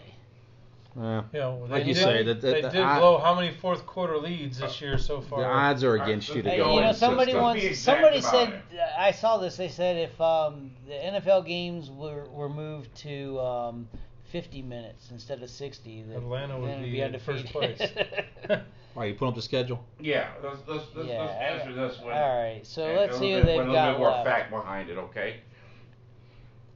Yeah, 0.99 1.21
You 1.31 1.39
know, 1.39 1.67
Like 1.69 1.83
they 1.83 1.89
you 1.89 1.93
did, 1.93 2.03
say, 2.03 2.23
that- 2.23 2.41
that- 2.41 2.51
they 2.53 2.61
the 2.61 2.69
did 2.69 2.81
odd- 2.81 2.99
blow 2.99 3.17
how 3.19 3.35
many 3.35 3.51
fourth 3.51 3.85
quarter 3.85 4.17
leads 4.17 4.57
this 4.57 4.81
year 4.81 4.97
so 4.97 5.21
far? 5.21 5.41
the 5.41 5.47
odds 5.47 5.83
are 5.83 5.95
against 5.95 6.29
you 6.33 6.41
to 6.41 6.49
Hey, 6.49 6.57
go. 6.57 6.73
you 6.75 6.81
know, 6.81 6.91
somebody 6.91 7.33
let's 7.33 7.41
once 7.63 7.77
somebody 7.79 8.17
about 8.19 8.31
said 8.31 8.61
I 8.97 9.11
saw 9.11 9.37
this. 9.37 9.55
They 9.55 9.69
said 9.69 9.97
if 9.97 10.19
um, 10.19 10.71
the 10.87 10.93
NFL 10.95 11.45
games 11.45 11.91
were, 11.91 12.25
were 12.31 12.49
moved 12.49 12.93
to 12.97 13.39
um, 13.39 13.87
50 14.31 14.61
minutes 14.63 15.11
instead 15.11 15.41
of 15.43 15.49
60, 15.49 16.03
then 16.09 16.17
Atlanta 16.17 16.57
would 16.59 16.69
then 16.69 16.79
it'd 16.79 16.91
be 16.91 17.01
in 17.01 17.17
first 17.19 17.45
place. 17.45 17.79
All 18.49 18.57
right, 19.03 19.05
you 19.05 19.13
put 19.13 19.27
up 19.27 19.35
the 19.35 19.41
schedule. 19.43 19.79
Yeah, 19.99 20.29
let's 20.43 20.57
let's 20.67 20.85
let's, 20.95 21.07
Yeah, 21.07 21.21
let's 21.21 21.33
answer 21.35 21.73
this 21.73 21.99
one. 21.99 22.13
All 22.13 22.41
right, 22.41 22.65
so 22.65 22.83
And 22.85 22.95
let's 22.97 23.17
see 23.19 23.35
little 23.35 23.41
who 23.41 23.45
bit- 23.45 23.57
they've 23.57 23.57
got. 23.57 23.67
a 23.67 23.71
little 23.71 23.73
got 23.75 23.91
bit 23.93 23.99
more 23.99 24.09
left. 24.11 24.25
fact 24.27 24.51
behind 24.51 24.89
it, 24.89 24.97
okay? 24.97 25.35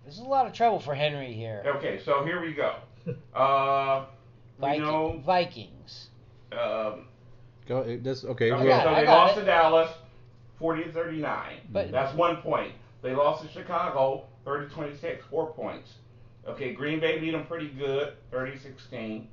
There's 0.04 0.20
a 0.20 0.24
lot 0.24 0.46
of 0.46 0.54
trouble 0.54 0.80
for 0.80 0.94
Henry 0.94 1.34
here. 1.34 1.64
Okay, 1.78 2.00
so 2.04 2.24
here 2.26 2.42
we 2.42 2.54
go. 2.54 2.76
Uh, 3.36 4.06
we 4.62 4.78
know. 4.78 5.22
Vikings. 5.26 6.08
Um, 6.54 7.08
Go. 7.68 7.80
it- 7.80 8.02
This 8.04 8.24
okay. 8.24 8.52
okay, 8.52 8.82
so 8.84 8.92
it, 8.94 9.02
they 9.02 9.08
lost 9.08 9.36
it. 9.38 9.42
to 9.42 9.46
Dallas, 9.46 9.92
40 10.60 10.84
to 10.86 10.92
39. 10.94 11.58
But- 11.72 11.92
That's 11.92 12.16
one 12.16 12.38
point. 12.38 12.72
They 13.02 13.14
lost 13.14 13.44
to 13.46 13.52
Chicago, 13.52 14.24
30 14.46 14.74
26, 14.74 15.26
four 15.30 15.52
points. 15.52 15.90
Okay, 16.48 16.74
Green 16.74 17.02
Bay 17.02 17.20
beat 17.20 17.32
them 17.32 17.46
pretty 17.46 17.70
good, 17.70 18.14
30 18.32 18.58
16. 18.60 19.28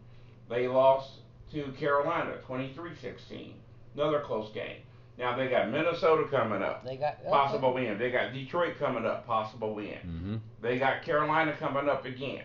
They 0.48 0.66
lost 0.66 1.10
to 1.52 1.70
Carolina, 1.78 2.38
23 2.46 2.90
16. 3.00 3.54
Another 3.94 4.20
close 4.20 4.50
game. 4.52 4.78
Now 5.20 5.36
they 5.36 5.48
got 5.48 5.70
Minnesota 5.70 6.24
coming 6.30 6.62
up, 6.62 6.82
They 6.84 6.96
got 6.96 7.22
possible 7.26 7.74
win. 7.74 7.98
They 7.98 8.10
got 8.10 8.32
Detroit 8.32 8.78
coming 8.78 9.04
up, 9.04 9.26
possible 9.26 9.74
win. 9.74 9.98
hmm 9.98 10.36
They 10.62 10.78
got 10.78 11.02
Carolina 11.02 11.54
coming 11.58 11.88
up 11.90 12.06
again. 12.06 12.42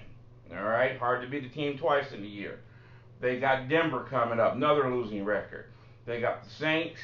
All 0.52 0.62
right, 0.64 0.98
hard 1.00 1.22
to 1.22 1.28
beat 1.28 1.44
the 1.44 1.50
team 1.50 1.78
twice 1.78 2.12
in 2.12 2.22
a 2.22 2.28
year. 2.28 2.60
They 3.22 3.40
got 3.40 3.70
Denver 3.70 4.06
coming 4.10 4.40
up, 4.42 4.56
another 4.56 4.94
losing 4.94 5.24
record. 5.24 5.66
They 6.06 6.20
got 6.20 6.44
the 6.44 6.50
Saints, 6.50 7.00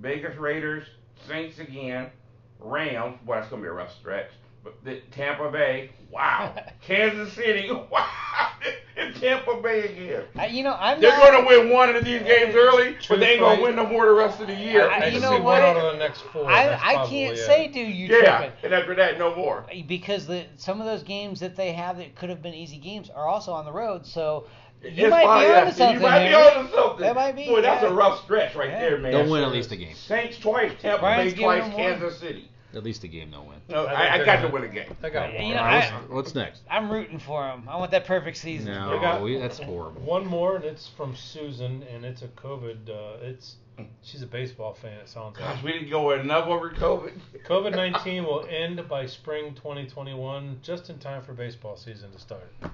Vegas 0.00 0.36
Raiders, 0.36 0.84
Saints 1.28 1.58
again, 1.60 2.10
Rams. 2.58 3.16
Well, 3.24 3.38
that's 3.38 3.48
gonna 3.48 3.62
be 3.62 3.68
a 3.68 3.72
rough 3.72 3.96
stretch. 3.98 4.30
But 4.64 4.84
the 4.84 5.00
Tampa 5.10 5.50
Bay, 5.50 5.90
wow. 6.10 6.54
Kansas 6.82 7.32
City, 7.32 7.68
wow. 7.90 8.50
and 8.96 9.14
Tampa 9.16 9.60
Bay 9.60 9.86
again. 9.86 10.24
I, 10.36 10.46
you 10.46 10.62
know, 10.62 10.76
I'm 10.78 11.00
They're 11.00 11.16
gonna 11.16 11.44
win 11.46 11.70
one 11.70 11.94
of 11.96 12.04
these 12.04 12.22
games 12.22 12.54
early, 12.54 12.96
but 13.08 13.18
they 13.18 13.32
ain't 13.32 13.40
gonna 13.40 13.60
win 13.60 13.74
no 13.74 13.86
more 13.86 14.06
the 14.06 14.12
rest 14.12 14.40
of 14.40 14.46
the 14.46 14.54
year. 14.54 14.88
I- 14.88 15.00
I 15.00 15.06
you 15.06 15.16
see 15.18 15.20
know 15.20 15.32
one 15.32 15.42
what? 15.42 15.62
out 15.62 15.76
of 15.76 15.92
the 15.92 15.98
next 15.98 16.20
four. 16.32 16.48
I, 16.48 16.74
I 16.74 17.06
can't 17.08 17.36
it. 17.36 17.44
say, 17.44 17.68
do 17.68 17.80
you 17.80 18.06
yeah, 18.06 18.36
tripping? 18.38 18.52
and 18.62 18.72
after 18.74 18.94
that, 18.94 19.18
no 19.18 19.34
more. 19.34 19.64
because 19.88 20.26
the 20.28 20.44
some 20.56 20.80
of 20.80 20.86
those 20.86 21.02
games 21.02 21.40
that 21.40 21.56
they 21.56 21.72
have 21.72 21.96
that 21.98 22.14
could 22.14 22.28
have 22.30 22.40
been 22.40 22.54
easy 22.54 22.78
games 22.78 23.10
are 23.10 23.26
also 23.26 23.52
on 23.52 23.64
the 23.64 23.72
road. 23.72 24.06
So 24.06 24.46
you 24.82 25.08
might 25.10 25.24
fine, 25.24 25.42
be 25.44 25.48
yeah. 25.48 25.60
onto 25.60 25.72
something. 25.72 25.96
You 25.96 26.02
might 26.02 26.18
Henry. 26.20 26.28
be 26.30 26.58
onto 26.58 26.72
something. 26.72 27.00
That 27.00 27.14
might 27.16 27.36
be, 27.36 27.46
Boy, 27.46 27.62
that's 27.62 27.82
yeah. 27.82 27.88
a 27.88 27.92
rough 27.92 28.22
stretch 28.24 28.54
right 28.54 28.68
Yeah. 28.68 28.80
there, 28.80 28.98
man. 28.98 29.12
They'll 29.12 29.30
win 29.30 29.42
at 29.42 29.50
least 29.52 29.72
a 29.72 29.76
game. 29.76 29.94
Saints 29.94 30.38
twice, 30.38 30.72
Tampa 30.80 31.02
Bay 31.02 31.32
twice. 31.32 31.72
Kansas 31.74 32.18
City. 32.18 32.48
At 32.74 32.84
least 32.84 33.04
a 33.04 33.08
game 33.08 33.30
they'll 33.30 33.44
win. 33.44 33.58
No, 33.68 33.84
I 33.84 33.92
I, 33.92 34.14
I, 34.14 34.24
got 34.24 34.40
gonna- 34.42 34.52
win 34.54 34.64
a 34.64 34.68
game. 34.68 34.96
I 35.02 35.10
got 35.10 35.32
You 35.32 35.54
know, 35.54 35.60
All 35.60 35.64
I- 35.64 35.90
what's, 36.00 36.10
what's 36.10 36.34
next? 36.34 36.62
I'm 36.70 36.90
rooting 36.90 37.18
for 37.18 37.46
him. 37.48 37.68
I 37.68 37.76
want 37.76 37.90
that 37.90 38.06
perfect 38.06 38.36
season. 38.38 38.72
No, 38.72 38.98
I 38.98 39.00
got- 39.00 39.22
we, 39.22 39.38
that's 39.38 39.58
horrible. 39.58 40.00
One 40.02 40.26
more, 40.26 40.56
and 40.56 40.64
it's 40.64 40.88
from 40.96 41.14
Susan, 41.14 41.82
and 41.92 42.04
it's 42.04 42.22
a 42.22 42.28
COVID. 42.28 42.88
Uh, 42.88 43.16
it's 43.22 43.56
She's 44.02 44.22
a 44.22 44.26
baseball 44.26 44.74
fan. 44.74 44.92
It 44.98 45.08
sounds 45.08 45.38
like. 45.40 45.48
Gosh, 45.48 45.62
we 45.64 45.72
didn't 45.72 45.88
go 45.90 46.10
enough 46.12 46.46
over 46.46 46.70
COVID. 46.70 47.12
COVID 47.46 47.72
19 47.74 48.22
will 48.24 48.46
end 48.48 48.86
by 48.86 49.06
spring 49.06 49.54
2021, 49.54 50.58
just 50.62 50.90
in 50.90 50.98
time 50.98 51.22
for 51.22 51.32
baseball 51.32 51.76
season 51.76 52.12
to 52.12 52.18
start. 52.18 52.52
All 52.62 52.70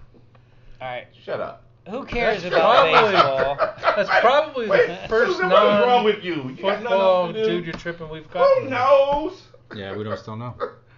right. 0.80 1.06
Shut 1.24 1.40
up. 1.40 1.62
Who 1.88 2.04
cares 2.04 2.42
That's 2.42 2.54
about 2.54 2.90
probably- 2.90 3.12
baseball? 3.12 3.56
That's 3.96 4.20
probably 4.20 4.64
the 4.66 4.70
Wait, 4.72 5.08
first 5.08 5.32
Susan, 5.32 5.48
what 5.50 5.62
is 5.62 5.68
wrong 5.80 5.88
non 5.88 6.04
with 6.04 6.22
you? 6.24 6.34
You 6.50 6.62
got 6.62 6.80
football 6.80 7.26
to 7.28 7.32
do? 7.32 7.44
dude 7.48 7.64
you're 7.64 7.74
tripping 7.74 8.08
we've 8.10 8.30
got. 8.30 8.62
Who 8.62 8.68
knows? 8.68 9.40
Yeah, 9.74 9.96
we 9.96 10.04
don't 10.04 10.18
still 10.18 10.36
know. 10.36 10.54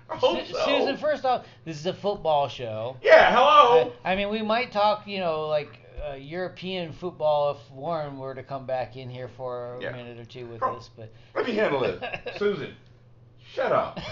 I 0.08 0.16
hope 0.16 0.46
Su- 0.46 0.52
so. 0.52 0.64
Susan, 0.64 0.96
first 0.96 1.24
off, 1.24 1.46
this 1.64 1.78
is 1.78 1.86
a 1.86 1.94
football 1.94 2.48
show. 2.48 2.96
Yeah, 3.02 3.32
hello. 3.34 3.92
I, 4.04 4.12
I 4.12 4.16
mean, 4.16 4.28
we 4.30 4.42
might 4.42 4.72
talk, 4.72 5.06
you 5.06 5.18
know, 5.18 5.48
like 5.48 5.68
uh, 6.10 6.14
European 6.14 6.92
football 6.92 7.52
if 7.52 7.70
Warren 7.72 8.18
were 8.18 8.34
to 8.34 8.42
come 8.42 8.66
back 8.66 8.96
in 8.96 9.08
here 9.10 9.28
for 9.36 9.74
a 9.76 9.82
Yeah. 9.82 9.92
minute 9.92 10.18
or 10.18 10.24
two 10.24 10.46
with 10.46 10.62
Oh. 10.62 10.76
us, 10.76 10.90
but. 10.96 11.12
Let 11.34 11.46
me 11.46 11.52
handle 11.54 11.84
it. 11.84 12.02
Susan, 12.38 12.74
shut 13.54 13.72
up. 13.72 13.98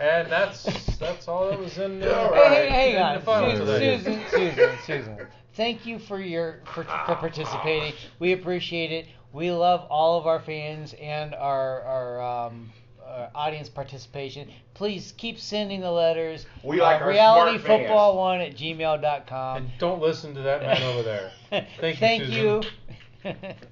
And 0.00 0.32
that's 0.32 0.62
that's 0.96 1.28
all 1.28 1.50
that 1.50 1.58
was 1.58 1.76
in. 1.76 2.00
Yeah, 2.00 2.06
Uh, 2.08 2.14
all 2.22 2.30
right. 2.30 2.52
Hey, 2.52 2.68
hey, 2.70 2.96
in 2.96 3.02
hang 3.02 3.16
on, 3.18 3.22
final 3.22 3.50
Susan. 3.54 3.98
Susan, 4.02 4.22
Susan, 4.30 4.78
Susan. 4.86 5.26
Thank 5.52 5.84
you 5.84 5.98
for 5.98 6.18
your 6.18 6.60
for, 6.72 6.84
for 6.84 7.16
participating. 7.16 7.92
We 8.18 8.32
appreciate 8.32 8.92
it. 8.92 9.08
We 9.32 9.50
love 9.50 9.86
all 9.90 10.18
of 10.18 10.26
our 10.26 10.40
fans 10.40 10.94
and 11.00 11.34
our 11.34 11.82
our 11.82 12.46
um, 12.46 12.72
uh, 13.06 13.28
audience 13.34 13.68
participation. 13.68 14.48
Please 14.74 15.12
keep 15.16 15.38
sending 15.38 15.80
the 15.80 15.90
letters. 15.90 16.46
We 16.62 16.80
like 16.80 17.00
uh, 17.00 17.04
our 17.04 17.10
reality 17.10 17.58
smart 17.58 17.66
fans. 17.66 17.88
football 17.88 18.16
one 18.16 18.40
at 18.40 18.56
gmail.com. 18.56 19.56
And 19.56 19.70
don't 19.78 20.00
listen 20.00 20.34
to 20.34 20.42
that 20.42 20.62
man 20.62 20.82
over 20.82 21.02
there. 21.02 21.32
Thank 21.50 21.70
you, 21.80 21.94
Thank 21.96 22.28
you. 22.28 22.62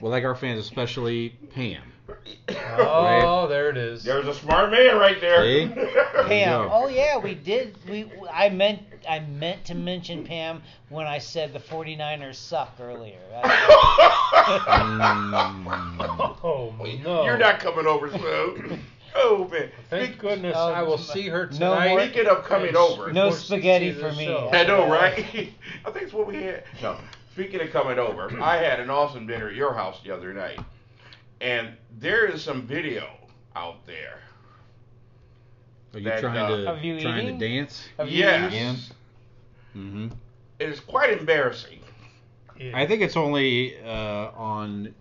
Well, 0.00 0.10
like 0.12 0.24
our 0.24 0.34
fans, 0.34 0.60
especially 0.60 1.30
Pam. 1.54 1.80
Oh, 2.50 3.46
there 3.48 3.70
it 3.70 3.78
is. 3.78 4.04
There's 4.04 4.26
a 4.26 4.34
smart 4.34 4.70
man 4.70 4.96
right 4.98 5.18
there. 5.20 5.42
See? 5.42 5.68
Pam. 6.26 6.68
Oh 6.70 6.88
yeah, 6.88 7.16
we 7.16 7.34
did. 7.34 7.76
We 7.88 8.10
I 8.30 8.50
meant 8.50 8.82
I 9.08 9.20
meant 9.20 9.64
to 9.66 9.74
mention 9.74 10.24
Pam 10.24 10.62
when 10.88 11.06
I 11.06 11.18
said 11.18 11.52
the 11.52 11.58
49ers 11.58 12.36
suck 12.36 12.74
earlier. 12.80 13.18
Oh 16.40 16.74
no! 17.04 17.24
You're 17.24 17.38
not 17.38 17.60
coming 17.60 17.86
over, 17.86 18.10
Sue. 18.10 18.78
Oh 19.14 19.48
man. 19.50 19.70
Thank 19.88 20.10
Speak- 20.10 20.18
goodness 20.20 20.54
Oh, 20.56 20.70
I 20.72 20.82
will 20.82 20.98
see 20.98 21.28
her 21.28 21.44
more- 21.46 21.52
tonight. 21.76 22.10
Speaking 22.10 22.28
of 22.28 22.44
coming 22.44 22.76
over. 22.76 23.10
No 23.12 23.30
Before 23.30 23.40
she 23.40 23.46
spaghetti 23.46 23.92
sees 23.92 24.00
for 24.02 24.10
the 24.10 24.16
me. 24.16 24.26
show. 24.26 24.50
I 24.52 24.64
know, 24.64 24.88
right? 24.88 25.18
I 25.84 25.90
think 25.90 26.02
it's 26.04 26.12
what 26.12 26.26
we 26.28 26.36
had. 26.42 26.64
No. 26.82 26.98
Speaking 27.32 27.60
of 27.62 27.70
coming 27.70 27.98
over, 27.98 28.30
I 28.40 28.58
had 28.58 28.80
an 28.80 28.90
awesome 28.90 29.26
dinner 29.26 29.48
at 29.48 29.54
your 29.54 29.72
house 29.74 29.98
the 30.04 30.14
other 30.14 30.32
night, 30.34 30.60
and 31.40 31.70
there 31.98 32.26
is 32.26 32.42
some 32.42 32.62
video 32.66 33.08
out 33.56 33.84
there. 33.86 34.20
Are 35.94 35.98
you 35.98 36.04
That, 36.04 36.20
trying 36.20 36.36
uh, 36.36 36.48
to 36.48 36.70
Of 36.70 36.84
you 36.84 37.00
trying 37.00 37.24
eating? 37.26 37.38
to 37.38 37.48
dance? 37.48 37.88
Have 37.98 38.08
yes. 38.08 38.92
Mm-hmm. 39.76 40.08
It 40.58 40.68
is 40.68 40.80
quite 40.80 41.18
embarrassing. 41.18 41.80
Yeah. 42.58 42.72
I 42.76 42.86
think 42.86 43.02
it's 43.02 43.16
only 43.16 43.78
uh, 43.84 44.30
on 44.36 44.94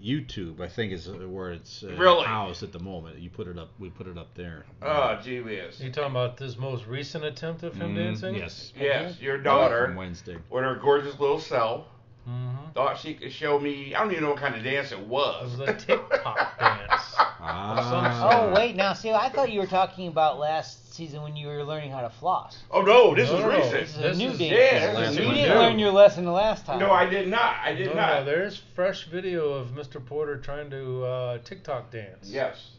YouTube. 0.00 0.60
I 0.60 0.68
think 0.68 0.92
is 0.92 1.08
where 1.08 1.50
it's 1.50 1.82
uh, 1.82 1.88
Really? 1.96 2.24
housed 2.24 2.62
at 2.62 2.70
the 2.72 2.78
moment. 2.78 3.18
You 3.18 3.30
put 3.30 3.48
it 3.48 3.58
up. 3.58 3.70
We 3.80 3.90
put 3.90 4.06
it 4.06 4.16
up 4.16 4.32
there. 4.34 4.64
Oh, 4.80 5.18
gee 5.22 5.40
whiz. 5.40 5.80
You 5.80 5.90
talking 5.90 6.12
about 6.12 6.36
this 6.36 6.56
most 6.56 6.86
recent 6.86 7.24
attempt 7.24 7.64
of 7.64 7.74
him 7.74 7.94
Mm, 7.94 7.96
dancing? 7.96 8.34
Yes. 8.36 8.72
Yes, 8.78 9.20
your 9.20 9.36
From 9.36 9.44
daughter, 9.44 9.94
Wednesday. 9.98 10.36
with 10.50 10.62
her 10.62 10.76
gorgeous 10.76 11.18
little 11.18 11.40
self, 11.40 11.86
Mm-hmm. 12.28 12.72
thought 12.74 12.98
she 12.98 13.14
could 13.14 13.32
show 13.32 13.58
me. 13.58 13.94
I 13.94 14.00
don't 14.00 14.10
even 14.12 14.24
know 14.24 14.30
what 14.30 14.38
kind 14.38 14.54
of 14.54 14.62
dance 14.62 14.92
it 14.92 14.98
It 14.98 15.06
was. 15.06 15.56
was 15.56 15.68
a 15.68 15.72
TikTok 15.74 16.58
dance. 16.58 17.14
Ah. 17.40 18.30
Oh 18.50 18.54
wait, 18.54 18.76
now 18.76 18.92
see, 18.92 19.10
I 19.12 19.28
thought 19.30 19.50
you 19.50 19.60
were 19.60 19.66
talking 19.66 20.08
about 20.08 20.38
last 20.38 20.92
season 20.94 21.22
when 21.22 21.36
you 21.36 21.46
were 21.46 21.64
learning 21.64 21.90
how 21.90 22.02
to 22.02 22.10
floss. 22.10 22.58
Oh 22.70 22.82
no, 22.82 23.14
this 23.14 23.30
No, 23.30 23.36
is 23.38 23.42
no, 23.44 23.48
recent. 23.50 23.72
This 23.72 23.90
is 23.90 23.96
a 23.96 24.00
This 24.02 24.18
new 24.18 24.30
is- 24.30 24.38
dance. 24.38 24.52
Yeah, 24.52 25.00
this 25.00 25.16
you 25.16 25.22
didn't 25.32 25.58
learn 25.58 25.78
your 25.78 25.92
lesson 25.92 26.24
the 26.24 26.32
last 26.32 26.66
time. 26.66 26.78
No, 26.78 26.90
I 26.90 27.06
did 27.08 27.28
not. 27.28 27.56
I 27.64 27.72
did 27.74 27.88
no, 27.88 27.94
not. 27.94 28.18
no, 28.20 28.24
there's 28.24 28.60
fresh 28.74 29.06
video 29.08 29.48
of 29.54 29.68
Mr. 29.68 30.04
Porter 30.04 30.36
trying 30.36 30.68
to 30.70 31.04
uh, 31.04 31.38
TikTok 31.38 31.90
dance. 31.90 32.28
Yes. 32.28 32.70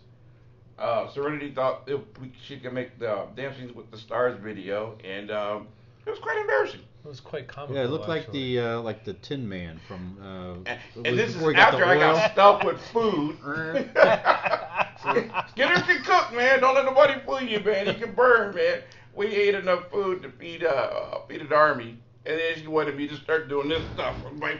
Uh, 0.77 1.09
Serenity 1.11 1.51
thought 1.53 1.83
it, 1.87 1.99
we, 2.21 2.31
she 2.45 2.57
could 2.57 2.73
make 2.73 2.99
the 2.99 3.25
Dancing 3.35 3.73
with 3.75 3.89
the 3.91 3.97
Stars 3.97 4.39
video, 4.41 4.97
and 5.03 5.29
um, 5.31 5.67
it 6.05 6.09
was 6.09 6.19
quite 6.19 6.37
embarrassing. 6.37 6.79
It 7.03 7.07
was 7.07 7.21
quite 7.21 7.47
comical. 7.47 7.77
Yeah, 7.77 7.85
it 7.85 7.91
looked 7.91 8.09
like 8.09 8.23
actually. 8.23 8.55
the 8.55 8.59
uh, 8.67 8.81
like 8.81 9.05
the 9.05 9.13
Tin 9.13 9.47
Man 9.47 9.79
from. 9.87 10.17
Uh, 10.21 10.69
And, 10.69 10.79
and 11.07 11.17
this 11.17 11.29
is 11.29 11.35
before 11.35 11.53
got 11.53 11.73
after 11.73 11.85
I 11.85 11.95
got 11.95 12.15
oil. 12.15 12.29
stuffed 12.31 12.65
with 12.65 12.81
food. 12.91 13.37
Skinner 15.51 15.75
can 15.81 16.03
cook, 16.03 16.33
man. 16.33 16.59
Don't 16.59 16.75
let 16.75 16.85
nobody 16.85 17.19
fool 17.25 17.41
you, 17.41 17.59
man. 17.61 17.87
He 17.87 17.93
can 17.93 18.13
burn, 18.13 18.53
man. 18.53 18.81
We 19.13 19.27
ate 19.27 19.55
enough 19.55 19.89
food 19.89 20.21
to 20.23 20.31
feed 20.31 20.63
uh, 20.63 20.67
uh 20.67 21.25
feed 21.27 21.41
an 21.41 21.53
army, 21.53 21.97
and 22.25 22.37
then 22.37 22.55
she 22.57 22.67
wanted 22.67 22.97
me 22.97 23.07
to 23.07 23.15
start 23.15 23.47
doing 23.47 23.69
this 23.69 23.81
stuff. 23.93 24.15
I'm 24.27 24.39
like, 24.39 24.59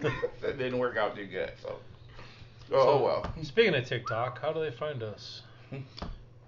that 0.40 0.58
didn't 0.58 0.78
work 0.78 0.96
out 0.96 1.16
too 1.16 1.26
good. 1.26 1.50
So, 1.60 1.76
oh 2.72 2.84
So, 2.98 3.04
well. 3.04 3.34
Speaking 3.42 3.74
of 3.74 3.84
TikTok, 3.84 4.40
how 4.40 4.52
do 4.52 4.60
they 4.60 4.70
find 4.70 5.02
us? 5.02 5.42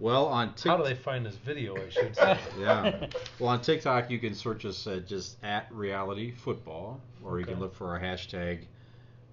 Well, 0.01 0.27
on 0.27 0.49
TikTok. 0.55 0.67
How 0.71 0.77
do 0.77 0.85
they 0.89 0.95
find 0.95 1.27
this 1.27 1.35
video? 1.37 1.77
I 1.77 1.89
should 1.89 2.15
say. 2.15 2.39
Yeah. 2.59 3.07
Well, 3.39 3.49
on 3.51 3.61
TikTok, 3.61 4.11
you 4.11 4.19
can 4.19 4.35
search 4.35 4.65
us 4.65 4.87
at 4.87 5.07
just 5.07 5.37
at 5.43 5.67
Reality 5.73 6.31
Football, 6.31 7.01
or 7.25 7.41
you 7.41 7.47
can 7.47 7.59
look 7.59 7.75
for 7.75 7.89
our 7.89 8.01
hashtag 8.01 8.61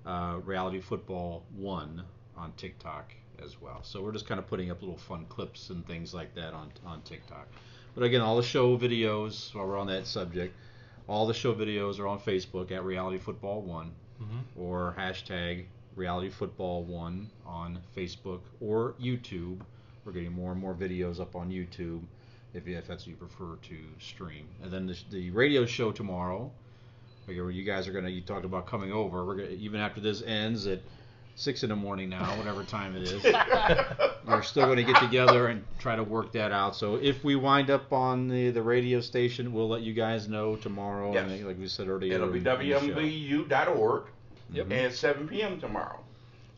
uh, 0.06 0.40
Reality 0.44 0.80
Football 0.82 1.44
One 1.56 2.04
on 2.36 2.52
TikTok 2.58 3.14
as 3.44 3.62
well. 3.62 3.80
So 3.84 4.02
we're 4.02 4.12
just 4.12 4.28
kind 4.28 4.40
of 4.40 4.48
putting 4.48 4.72
up 4.72 4.82
little 4.82 4.98
fun 4.98 5.26
clips 5.30 5.70
and 5.70 5.86
things 5.86 6.14
like 6.14 6.34
that 6.36 6.54
on 6.54 6.72
on 6.86 7.02
TikTok. 7.02 7.48
But 7.94 8.04
again, 8.04 8.22
all 8.22 8.36
the 8.38 8.44
show 8.44 8.78
videos, 8.78 9.54
while 9.54 9.68
we're 9.68 9.78
on 9.78 9.88
that 9.88 10.06
subject, 10.08 10.56
all 11.08 11.28
the 11.28 11.34
show 11.34 11.54
videos 11.54 12.00
are 12.00 12.08
on 12.08 12.20
Facebook 12.20 12.72
at 12.72 12.84
Reality 12.84 13.20
Football 13.20 13.62
One, 13.62 13.92
Mhm. 14.22 14.42
or 14.60 14.96
hashtag 14.98 15.66
Reality 15.96 16.30
Football 16.30 16.84
One 16.84 17.30
on 17.46 17.80
Facebook 17.96 18.42
or 18.60 18.94
YouTube. 19.02 19.60
We're 20.06 20.12
getting 20.12 20.32
more 20.34 20.52
and 20.52 20.62
more 20.62 20.74
videos 20.76 21.20
up 21.20 21.36
on 21.36 21.50
YouTube 21.50 22.02
if, 22.54 22.68
if 22.68 22.88
that's 22.88 23.04
what 23.04 23.08
you 23.08 23.16
prefer 23.16 23.56
to 23.56 23.76
stream. 24.00 24.48
And 24.64 24.72
then 24.72 24.86
the, 24.88 24.98
the 25.12 25.30
radio 25.32 25.66
show 25.66 25.92
tomorrow, 25.92 26.52
where 27.26 27.50
you 27.50 27.64
guys 27.64 27.88
are 27.88 27.92
gonna 27.92 28.10
you 28.10 28.22
talked 28.22 28.46
about 28.46 28.68
coming 28.68 28.92
over. 28.92 29.26
We're 29.26 29.36
gonna 29.36 29.50
even 29.50 29.80
after 29.82 30.00
this 30.00 30.22
ends 30.22 30.68
at 30.68 30.80
six 31.38 31.64
in 31.64 31.70
the 31.70 31.76
morning 31.76 32.08
now, 32.10 32.24
whatever 32.38 32.64
time 32.64 32.96
it 32.96 33.04
is. 33.04 33.24
We're 34.26 34.42
still 34.42 34.66
going 34.66 34.78
to 34.78 34.84
get 34.84 35.00
together 35.02 35.48
and 35.48 35.64
try 35.80 35.96
to 35.98 36.04
work 36.04 36.32
that 36.32 36.52
out. 36.54 36.76
So 36.78 36.96
if 36.96 37.24
we 37.24 37.36
wind 37.36 37.70
up 37.70 37.92
on 37.92 38.28
the, 38.30 38.52
the 38.52 38.62
radio 38.62 39.02
station, 39.02 39.52
we'll 39.54 39.68
let 39.68 39.82
you 39.82 39.94
guys 39.94 40.28
know 40.30 40.56
tomorrow. 40.56 41.14
Yes. 41.14 41.30
And 41.30 41.46
like 41.46 41.60
we 41.60 41.68
said 41.68 41.90
earlier, 41.90 42.14
It'll 42.14 42.30
be. 42.30 42.40
WMBU.org 42.42 44.04
Yep. 44.54 44.68
and 44.72 44.94
7 44.94 45.28
p.m. 45.28 45.60
tomorrow. 45.60 46.00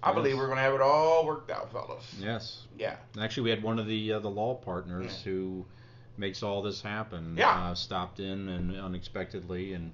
I 0.03 0.09
Yes. 0.09 0.15
believe 0.15 0.37
we're 0.37 0.45
going 0.45 0.57
to 0.57 0.63
have 0.63 0.73
it 0.75 0.81
all 0.81 1.25
worked 1.25 1.49
out, 1.51 1.71
fellas. 1.71 2.03
Yes. 2.19 2.63
Yeah. 2.77 2.97
Actually, 3.19 3.43
we 3.43 3.49
had 3.49 3.63
one 3.63 3.79
of 3.79 3.87
the 3.87 4.13
uh, 4.13 4.19
the 4.19 4.29
law 4.29 4.55
partners 4.55 5.21
who 5.23 5.65
makes 6.17 6.43
all 6.43 6.61
this 6.61 6.81
happen. 6.81 7.35
Yeah. 7.37 7.49
Uh, 7.71 7.75
stopped 7.75 8.19
in 8.19 8.47
and 8.49 8.75
unexpectedly 8.75 9.73
and 9.73 9.91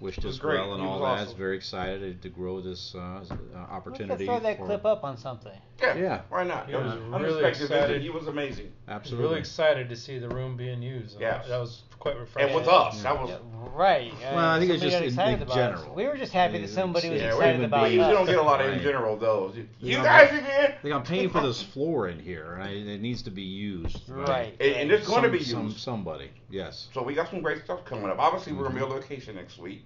wished 0.00 0.24
us 0.24 0.38
great. 0.38 0.58
well 0.60 0.74
and 0.74 0.82
all 0.82 1.00
was 1.00 1.18
that. 1.18 1.26
awesome. 1.28 1.38
Very 1.38 1.56
excited 1.56 2.22
to 2.22 2.28
grow 2.28 2.60
this 2.60 2.94
uh, 2.94 2.98
uh, 2.98 3.20
Let's 3.20 3.36
opportunity. 3.70 4.26
throw 4.26 4.38
that 4.40 4.58
for- 4.58 4.66
clip 4.66 4.84
up 4.84 5.02
on 5.02 5.16
something. 5.16 5.58
Yeah. 5.80 5.96
Yeah. 5.96 6.20
Why 6.28 6.44
not? 6.44 6.66
He 6.66 6.72
It 6.74 6.76
was 6.76 6.94
was 6.94 7.02
really 7.02 7.14
unexpected 7.44 7.62
excited. 7.62 7.88
visit. 7.88 8.02
He 8.02 8.10
was 8.10 8.26
amazing. 8.28 8.72
I 8.86 8.92
was 8.92 8.96
Absolutely. 9.00 9.28
really 9.28 9.40
excited 9.40 9.88
to 9.88 9.96
see 9.96 10.18
the 10.18 10.28
room 10.28 10.56
being 10.56 10.82
used. 10.82 11.12
and 11.14 11.22
Yes. 11.22 11.48
That 11.48 11.58
was 11.58 11.82
quite 11.98 12.16
refreshing. 12.18 12.50
And 12.50 12.58
with 12.60 12.68
us, 12.68 12.96
Yeah. 12.96 13.02
that 13.14 13.20
was. 13.22 13.30
Yeah, 13.30 13.36
right. 13.74 14.12
Well, 14.20 14.38
I 14.38 14.58
think 14.58 14.70
it's 14.72 14.82
somebody 14.82 15.06
just 15.06 15.16
got 15.16 15.28
in- 15.28 15.42
in 15.42 15.48
general. 15.48 15.82
us. 15.82 15.96
We 15.96 16.06
were 16.06 16.16
just 16.16 16.32
happy 16.32 16.58
that 16.60 16.68
somebody 16.70 17.10
was 17.10 17.20
yeah, 17.20 17.28
we- 17.32 17.34
excited 17.38 17.58
we 17.60 17.64
about 17.66 17.82
we 17.84 17.88
usually 17.94 18.04
us. 18.12 18.12
don't 18.18 18.26
get 18.26 18.38
a 18.38 18.42
lot 18.42 18.60
of 18.60 18.72
in 18.72 18.80
general 18.80 19.16
though. 19.16 19.52
You, 19.54 19.68
You 19.80 19.96
guys 19.96 20.30
again? 20.30 20.74
Like 20.82 20.92
I'm 20.92 21.02
paying 21.02 21.30
for 21.30 21.40
this 21.40 21.62
floor 21.72 22.08
in 22.08 22.18
here, 22.18 22.54
and 22.54 22.62
I, 22.62 22.68
it 22.70 23.00
needs 23.00 23.22
to 23.22 23.30
be 23.30 23.42
used. 23.42 24.06
by 24.08 24.14
Right. 24.22 24.56
And, 24.60 24.74
and 24.76 24.92
it's 24.92 25.06
going 25.06 25.22
to 25.22 25.28
some- 25.28 25.38
be 25.38 25.44
some- 25.44 25.64
used. 25.66 25.78
somebody. 25.80 26.30
Yes. 26.50 26.88
So 26.94 27.02
we 27.02 27.14
got 27.14 27.30
some 27.30 27.40
great 27.42 27.64
stuff 27.64 27.84
coming 27.84 28.08
up. 28.10 28.18
Obviously, 28.18 28.52
we're 28.52 28.64
Mhm. 28.64 28.74
gonna 28.74 28.74
be 28.76 28.82
on 28.84 28.90
location 28.90 29.34
next 29.36 29.58
week, 29.58 29.84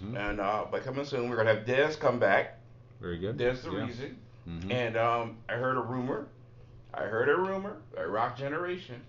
hmm 0.00 0.16
and 0.16 0.40
uh, 0.40 0.64
but 0.70 0.84
coming 0.84 1.04
soon, 1.04 1.28
we're 1.30 1.36
gonna 1.36 1.54
have 1.54 1.64
Dez 1.64 1.98
come 1.98 2.18
back. 2.18 2.58
Very 3.00 3.18
good. 3.18 3.36
Dez 3.38 3.62
the 3.62 3.72
Yeah. 3.72 3.86
reason. 3.86 4.18
Mhm. 4.48 4.70
And 4.72 4.96
um, 4.96 5.36
I 5.48 5.52
heard 5.54 5.76
a 5.76 5.80
rumor. 5.80 6.26
I 6.92 7.02
heard 7.02 7.28
a 7.28 7.36
rumor 7.36 7.76
that 7.94 8.08
Rock 8.08 8.36
Generation 8.36 9.00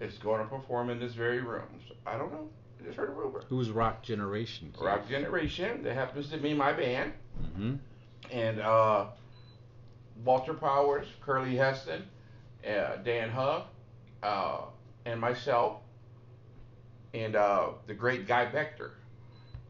is 0.00 0.18
going 0.18 0.40
to 0.40 0.48
perform 0.48 0.90
in 0.90 0.98
this 0.98 1.12
very 1.14 1.40
room. 1.40 1.68
So, 1.88 1.94
I 2.06 2.16
don't 2.16 2.32
know. 2.32 2.48
I 2.80 2.84
just 2.84 2.96
heard 2.96 3.10
a 3.10 3.12
rumor. 3.12 3.42
Who's 3.48 3.70
Rock 3.70 4.02
Generation? 4.02 4.72
Rock 4.80 5.08
Generation. 5.08 5.82
That 5.82 5.94
happens 5.94 6.30
to 6.30 6.38
be 6.38 6.54
my 6.54 6.72
band. 6.72 7.12
hmm 7.54 7.74
And 8.30 8.60
uh, 8.60 9.06
Walter 10.24 10.54
Powers, 10.54 11.06
Curly 11.20 11.56
Heston, 11.56 12.04
uh, 12.66 12.96
Dan 12.96 13.30
Huff, 13.30 13.64
uh, 14.22 14.62
and 15.04 15.20
myself, 15.20 15.80
and 17.14 17.36
uh, 17.36 17.68
the 17.86 17.94
great 17.94 18.26
Guy 18.26 18.46
Bechter. 18.46 18.92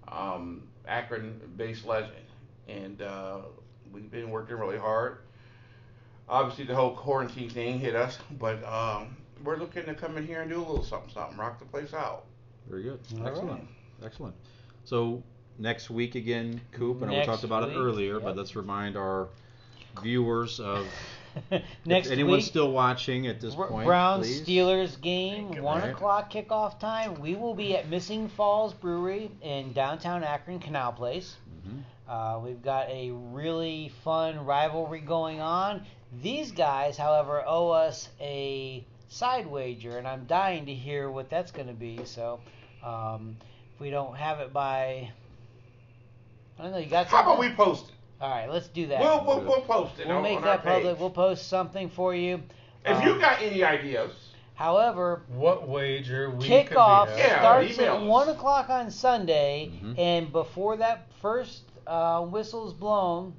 Um, 0.08 0.64
Akron-based 0.86 1.86
legend, 1.86 2.12
and 2.66 3.00
uh, 3.00 3.38
we've 3.92 4.10
been 4.10 4.30
working 4.30 4.56
really 4.56 4.78
hard. 4.78 5.18
Obviously, 6.28 6.64
the 6.64 6.74
whole 6.74 6.96
quarantine 6.96 7.48
thing 7.48 7.78
hit 7.78 7.94
us, 7.94 8.18
but 8.38 8.64
um, 8.64 9.16
we're 9.44 9.56
looking 9.56 9.84
to 9.84 9.94
come 9.94 10.16
in 10.16 10.26
here 10.26 10.42
and 10.42 10.50
do 10.50 10.58
a 10.58 10.60
little 10.60 10.82
something, 10.84 11.10
something, 11.12 11.36
rock 11.38 11.58
the 11.58 11.64
place 11.66 11.94
out. 11.94 12.24
Very 12.68 12.82
good. 12.84 13.00
All 13.20 13.26
Excellent. 13.26 13.50
right. 13.50 13.68
Excellent. 14.04 14.34
So 14.84 15.22
next 15.58 15.90
week 15.90 16.14
again, 16.14 16.60
Coop, 16.72 17.00
and 17.02 17.10
we 17.10 17.16
Next 17.16 17.26
talked 17.28 17.44
about 17.44 17.66
week, 17.68 17.76
it 17.76 17.78
earlier, 17.80 18.14
yep. 18.14 18.22
but 18.22 18.36
let's 18.36 18.54
remind 18.56 18.96
our 18.96 19.28
viewers 20.02 20.60
of 20.60 20.86
Next 21.84 22.08
if 22.08 22.12
anyone's 22.12 22.42
week, 22.44 22.50
still 22.50 22.72
watching 22.72 23.26
at 23.28 23.40
this 23.40 23.54
Br- 23.54 23.64
point. 23.66 23.86
Browns 23.86 24.26
please. 24.26 24.42
Steelers 24.42 25.00
game, 25.00 25.62
one 25.62 25.80
Right. 25.80 25.90
o'clock 25.90 26.32
kickoff 26.32 26.80
time. 26.80 27.20
We 27.20 27.36
will 27.36 27.54
be 27.54 27.76
at 27.76 27.88
Missing 27.88 28.28
Falls 28.30 28.74
Brewery 28.74 29.30
in 29.40 29.72
downtown 29.72 30.24
Akron, 30.24 30.58
Canal 30.58 30.92
Place. 30.92 31.36
Mhm. 31.66 31.82
Uh, 32.08 32.40
we've 32.40 32.62
got 32.62 32.88
a 32.88 33.12
really 33.12 33.92
fun 34.02 34.44
rivalry 34.44 35.00
going 35.00 35.40
on. 35.40 35.84
These 36.20 36.50
guys, 36.50 36.96
however, 36.96 37.44
owe 37.46 37.70
us 37.70 38.08
a 38.20 38.84
side 39.10 39.46
wager, 39.46 39.98
and 39.98 40.08
I'm 40.08 40.24
dying 40.24 40.64
to 40.66 40.74
hear 40.74 41.10
what 41.10 41.28
that's 41.28 41.50
going 41.50 41.66
to 41.66 41.74
be. 41.74 42.00
So, 42.04 42.40
um, 42.82 43.36
if 43.74 43.80
we 43.80 43.90
don't 43.90 44.16
have 44.16 44.40
it 44.40 44.52
by, 44.52 45.10
I 46.58 46.62
don't 46.62 46.72
know, 46.72 46.78
you 46.78 46.86
got 46.88 47.06
How 47.06 47.18
something? 47.18 47.32
about 47.34 47.40
we 47.40 47.50
post 47.54 47.88
it? 47.90 47.94
All 48.22 48.30
right, 48.30 48.48
let's 48.50 48.68
do 48.68 48.86
that. 48.86 49.00
We'll, 49.00 49.24
we'll, 49.26 49.40
we'll 49.44 49.60
post 49.62 49.98
it 49.98 50.06
We'll 50.06 50.18
on, 50.18 50.22
make 50.22 50.36
on 50.36 50.42
that 50.44 50.50
our 50.50 50.58
page. 50.58 50.82
public. 50.84 51.00
We'll 51.00 51.10
post 51.10 51.48
something 51.48 51.88
for 51.90 52.14
you. 52.14 52.42
If 52.84 52.96
Um, 52.98 53.06
you 53.06 53.18
got 53.18 53.42
any 53.42 53.62
ideas, 53.62 54.12
However, 54.54 55.22
What 55.28 55.66
wager 55.68 56.28
we 56.30 56.46
kickoff 56.46 57.06
could 57.06 57.14
be 57.16 57.20
Yeah, 57.22 57.40
starts 57.40 57.78
email 57.78 57.96
at 57.96 58.02
one 58.04 58.28
o'clock 58.28 58.68
on 58.68 58.90
Sunday, 58.90 59.70
Mhm. 59.82 59.98
and 59.98 60.32
before 60.32 60.76
that 60.76 61.06
first 61.22 61.62
uh, 61.86 62.20
whistle's 62.26 62.74
blown, 62.74 63.34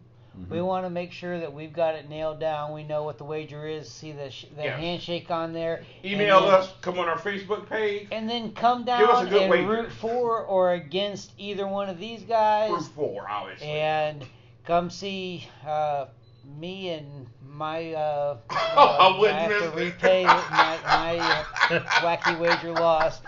we 0.50 0.58
Mhm. 0.60 0.66
want 0.66 0.86
to 0.86 0.90
make 0.90 1.12
sure 1.12 1.40
that 1.40 1.52
we've 1.54 1.74
got 1.74 1.96
it 1.96 2.08
nailed 2.10 2.40
down. 2.40 2.72
We 2.74 2.84
know 2.84 3.04
what 3.04 3.18
the 3.18 3.24
wager 3.26 3.68
is. 3.68 3.90
See 3.92 4.12
the 4.14 4.30
sh- 4.32 4.46
the 4.56 4.64
Yes. 4.64 4.80
handshake 4.80 5.30
on 5.30 5.52
there. 5.54 5.84
email 6.06 6.42
then, 6.42 6.54
us, 6.54 6.74
come 6.82 6.98
on 7.00 7.10
our 7.10 7.18
Facebook 7.18 7.68
page, 7.70 8.08
and 8.12 8.30
then 8.30 8.54
come 8.54 8.86
Give 8.86 9.10
us 9.10 9.28
a 9.28 9.30
down 9.30 9.40
and 9.42 9.50
wager. 9.52 9.68
root 9.68 9.92
for 9.92 10.40
or 10.44 10.72
against 10.74 11.32
either 11.38 11.68
one 11.68 11.90
of 11.90 12.00
these 12.00 12.24
guys, 12.24 12.72
Root 12.72 12.84
four, 12.96 13.30
obviously. 13.30 13.68
and 13.70 14.26
come 14.66 14.90
see 14.90 15.48
uh, 15.68 16.06
me 16.60 16.90
and 16.90 17.28
my. 17.46 17.94
Uh, 17.94 18.38
I 18.50 19.08
uh, 19.14 19.20
wouldn't 19.20 19.38
I 19.38 19.42
have 19.44 19.74
to 19.74 19.78
repay 19.78 20.24
my, 20.24 20.78
my 20.86 21.18
uh, 21.20 21.44
wacky 22.02 22.40
wager 22.40 22.72
lost. 22.72 23.24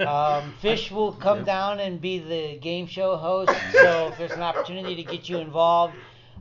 Um, 0.00 0.54
Fish 0.60 0.90
will 0.90 1.12
come 1.12 1.38
Yep. 1.38 1.46
down 1.46 1.80
and 1.80 2.00
be 2.00 2.18
the 2.18 2.56
game 2.58 2.86
show 2.86 3.16
host. 3.16 3.52
So 3.74 4.08
if 4.08 4.18
there's 4.18 4.32
an 4.32 4.40
opportunity 4.42 4.96
to 4.96 5.02
get 5.04 5.28
you 5.28 5.38
involved, 5.38 5.94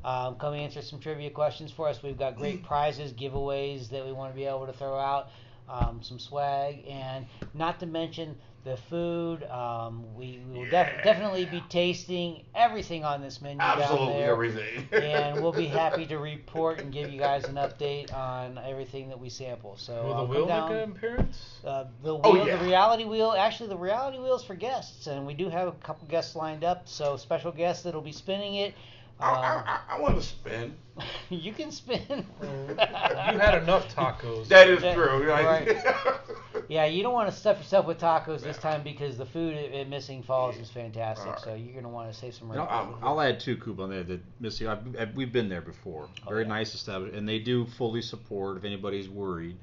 um, 0.04 0.36
come 0.36 0.54
answer 0.54 0.82
some 0.82 1.00
trivia 1.00 1.30
questions 1.30 1.72
for 1.72 1.88
us. 1.88 2.02
We've 2.04 2.18
got 2.18 2.38
great 2.38 2.64
prizes, 2.64 3.14
giveaways 3.14 3.90
that 3.90 4.06
we 4.06 4.12
want 4.12 4.32
to 4.32 4.36
be 4.36 4.46
able 4.46 4.66
to 4.66 4.74
throw 4.74 4.98
out, 4.98 5.30
um, 5.68 6.02
some 6.02 6.20
swag, 6.20 6.86
and 6.88 7.26
not 7.54 7.80
to 7.82 7.86
mention 7.86 8.36
the 8.66 8.76
food. 8.76 9.44
Um, 9.46 10.04
we, 10.16 10.42
we 10.50 10.58
will 10.60 10.64
def- 10.66 10.72
Yeah. 10.72 11.02
definitely 11.04 11.46
be 11.46 11.64
tasting 11.70 12.44
everything 12.54 13.06
on 13.06 13.22
this 13.22 13.42
menu 13.42 13.58
down 13.60 13.82
Absolutely 13.82 14.14
there 14.14 14.32
everything. 14.32 14.88
and 14.92 15.42
we'll 15.42 15.54
be 15.54 15.66
happy 15.68 16.06
to 16.08 16.18
report 16.18 16.80
and 16.82 16.92
give 16.92 17.10
you 17.10 17.18
guys 17.20 17.46
an 17.46 17.56
update 17.56 18.14
on 18.14 18.58
everything 18.58 19.08
that 19.10 19.20
we 19.20 19.30
sample. 19.30 19.78
So 19.78 20.04
Will 20.04 20.18
the 20.18 20.24
wheel 20.26 20.46
down. 20.46 20.70
make 20.74 20.84
an 20.84 20.92
appearance? 20.92 21.60
Uh, 21.66 21.86
the 22.04 22.16
wheel, 22.16 22.22
Oh, 22.26 22.46
yeah. 22.46 22.58
the 22.58 22.66
reality 22.66 23.06
wheel. 23.06 23.34
Actually, 23.38 23.70
the 23.70 23.78
reality 23.78 24.18
wheel 24.18 24.36
is 24.36 24.44
for 24.44 24.56
guests, 24.56 25.08
and 25.08 25.26
we 25.26 25.34
do 25.34 25.50
have 25.50 25.70
a 25.70 25.72
couple 25.74 26.06
guests 26.10 26.36
lined 26.36 26.66
up. 26.66 26.88
So 26.88 27.16
special 27.16 27.52
guests 27.54 27.84
that'll 27.84 28.02
be 28.02 28.12
spinning 28.12 28.56
it. 28.56 28.74
I, 29.20 29.30
Um, 29.30 29.64
I, 29.66 29.80
I 29.90 30.00
want 30.00 30.16
to 30.16 30.24
spin. 30.24 30.76
you 31.30 31.54
can 31.54 31.72
spin. 31.72 32.26
you 32.42 32.76
had 32.78 33.62
enough 33.62 33.94
tacos. 33.94 34.48
That 34.48 34.70
is 34.70 34.82
That- 34.82 34.96
true. 34.96 35.28
right. 35.28 35.78
yeah, 36.70 36.86
you 36.86 37.04
don't 37.04 37.14
want 37.14 37.30
to 37.30 37.36
stuff 37.36 37.58
yourself 37.58 37.86
with 37.86 38.00
tacos 38.00 38.42
this 38.42 38.58
time 38.58 38.84
because 38.84 39.18
the 39.18 39.26
food 39.26 39.56
at, 39.56 39.72
at 39.74 39.90
Missing 39.90 40.24
Falls 40.24 40.58
is 40.58 40.70
fantastic. 40.70 41.28
Alright. 41.28 41.44
So 41.44 41.54
you're 41.56 41.74
gonna 41.76 41.90
want 41.94 42.12
to 42.12 42.18
save 42.18 42.34
some 42.34 42.50
And 42.52 42.60
room. 42.60 42.68
I'll, 42.70 42.98
I'll 43.02 43.22
add 43.22 43.40
two 43.40 43.58
Coop 43.58 43.80
on 43.80 43.90
there 43.90 44.04
that 44.04 44.22
Missy. 44.40 44.68
I've, 44.68 44.80
I've, 44.98 45.14
we've 45.16 45.32
been 45.34 45.50
there 45.50 45.62
before. 45.62 46.08
Oh, 46.26 46.30
Very 46.30 46.44
yeah. 46.44 46.50
nice 46.50 46.74
establishment, 46.74 47.18
and 47.18 47.28
they 47.28 47.40
do 47.40 47.66
fully 47.78 48.02
support. 48.02 48.58
If 48.58 48.64
anybody's 48.66 49.10
worried, 49.10 49.58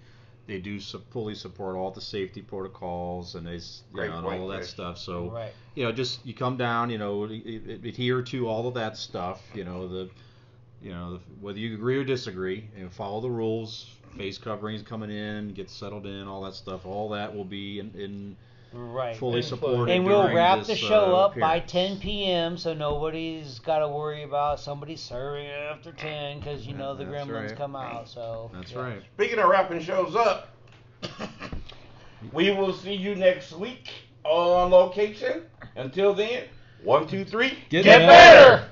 they 0.46 0.60
do 0.60 0.78
su- 0.78 1.02
fully 1.10 1.34
support 1.34 1.76
all 1.76 1.90
the 1.90 2.00
safety 2.00 2.40
protocols 2.42 3.34
and 3.34 3.46
they, 3.46 3.54
you 3.54 4.08
know, 4.08 4.18
and 4.18 4.26
all 4.26 4.44
of 4.44 4.48
that 4.50 4.58
Chris. 4.58 4.70
stuff. 4.70 4.98
So 4.98 5.30
right. 5.30 5.52
you 5.74 5.84
know, 5.84 5.92
just 5.92 6.24
you 6.24 6.34
come 6.34 6.56
down, 6.56 6.90
you 6.90 6.98
know, 6.98 7.24
a- 7.24 7.28
a- 7.28 7.88
adhere 7.88 8.22
to 8.22 8.48
all 8.48 8.68
of 8.68 8.74
that 8.74 8.96
stuff. 8.96 9.42
You 9.54 9.64
know, 9.64 9.88
the, 9.88 10.10
you 10.80 10.90
know, 10.92 11.14
the, 11.14 11.20
whether 11.40 11.58
you 11.58 11.74
agree 11.74 11.98
or 11.98 12.04
disagree, 12.04 12.68
you 12.76 12.84
know, 12.84 12.90
follow 12.90 13.20
the 13.20 13.30
rules. 13.30 13.90
Face 14.16 14.38
coverings 14.38 14.80
coming 14.80 15.10
in, 15.10 15.52
get 15.52 15.68
settled 15.68 16.06
in, 16.06 16.26
all 16.26 16.42
that 16.44 16.54
stuff. 16.54 16.86
All 16.86 17.10
that 17.10 17.36
will 17.36 17.44
be 17.44 17.80
in, 17.80 17.90
in 17.94 18.36
Right. 18.76 19.16
fully 19.16 19.38
And- 19.38 19.44
supported. 19.48 19.92
And 19.92 20.04
we'll 20.04 20.32
wrap 20.32 20.58
this, 20.58 20.68
the 20.68 20.76
show 20.76 21.16
uh, 21.16 21.26
up 21.26 21.38
by 21.38 21.60
10 21.60 21.98
p.m. 21.98 22.56
so 22.58 22.74
nobody's 22.74 23.58
got 23.60 23.78
to 23.80 23.88
worry 23.88 24.22
about 24.22 24.60
somebody 24.60 24.96
serving 24.96 25.46
after 25.48 25.92
10 25.92 26.38
because 26.40 26.66
you 26.66 26.72
Yeah, 26.72 26.78
know 26.78 26.94
the 26.94 27.04
that's 27.04 27.26
gremlins 27.26 27.48
right. 27.48 27.56
come 27.56 27.74
out. 27.76 28.08
So 28.08 28.50
That's 28.54 28.72
yeah. 28.72 28.78
right. 28.80 29.02
Speaking 29.14 29.38
of 29.38 29.48
wrapping 29.48 29.80
shows 29.80 30.14
up, 30.14 30.48
we 32.32 32.50
will 32.50 32.72
see 32.72 32.94
you 32.94 33.14
next 33.14 33.52
week 33.52 33.88
on 34.24 34.70
location. 34.70 35.42
Until 35.76 36.14
then, 36.14 36.44
one, 36.82 37.06
two, 37.06 37.24
three, 37.24 37.58
Get 37.70 37.84
get 37.84 37.98
better. 38.00 38.06
better. 38.06 38.68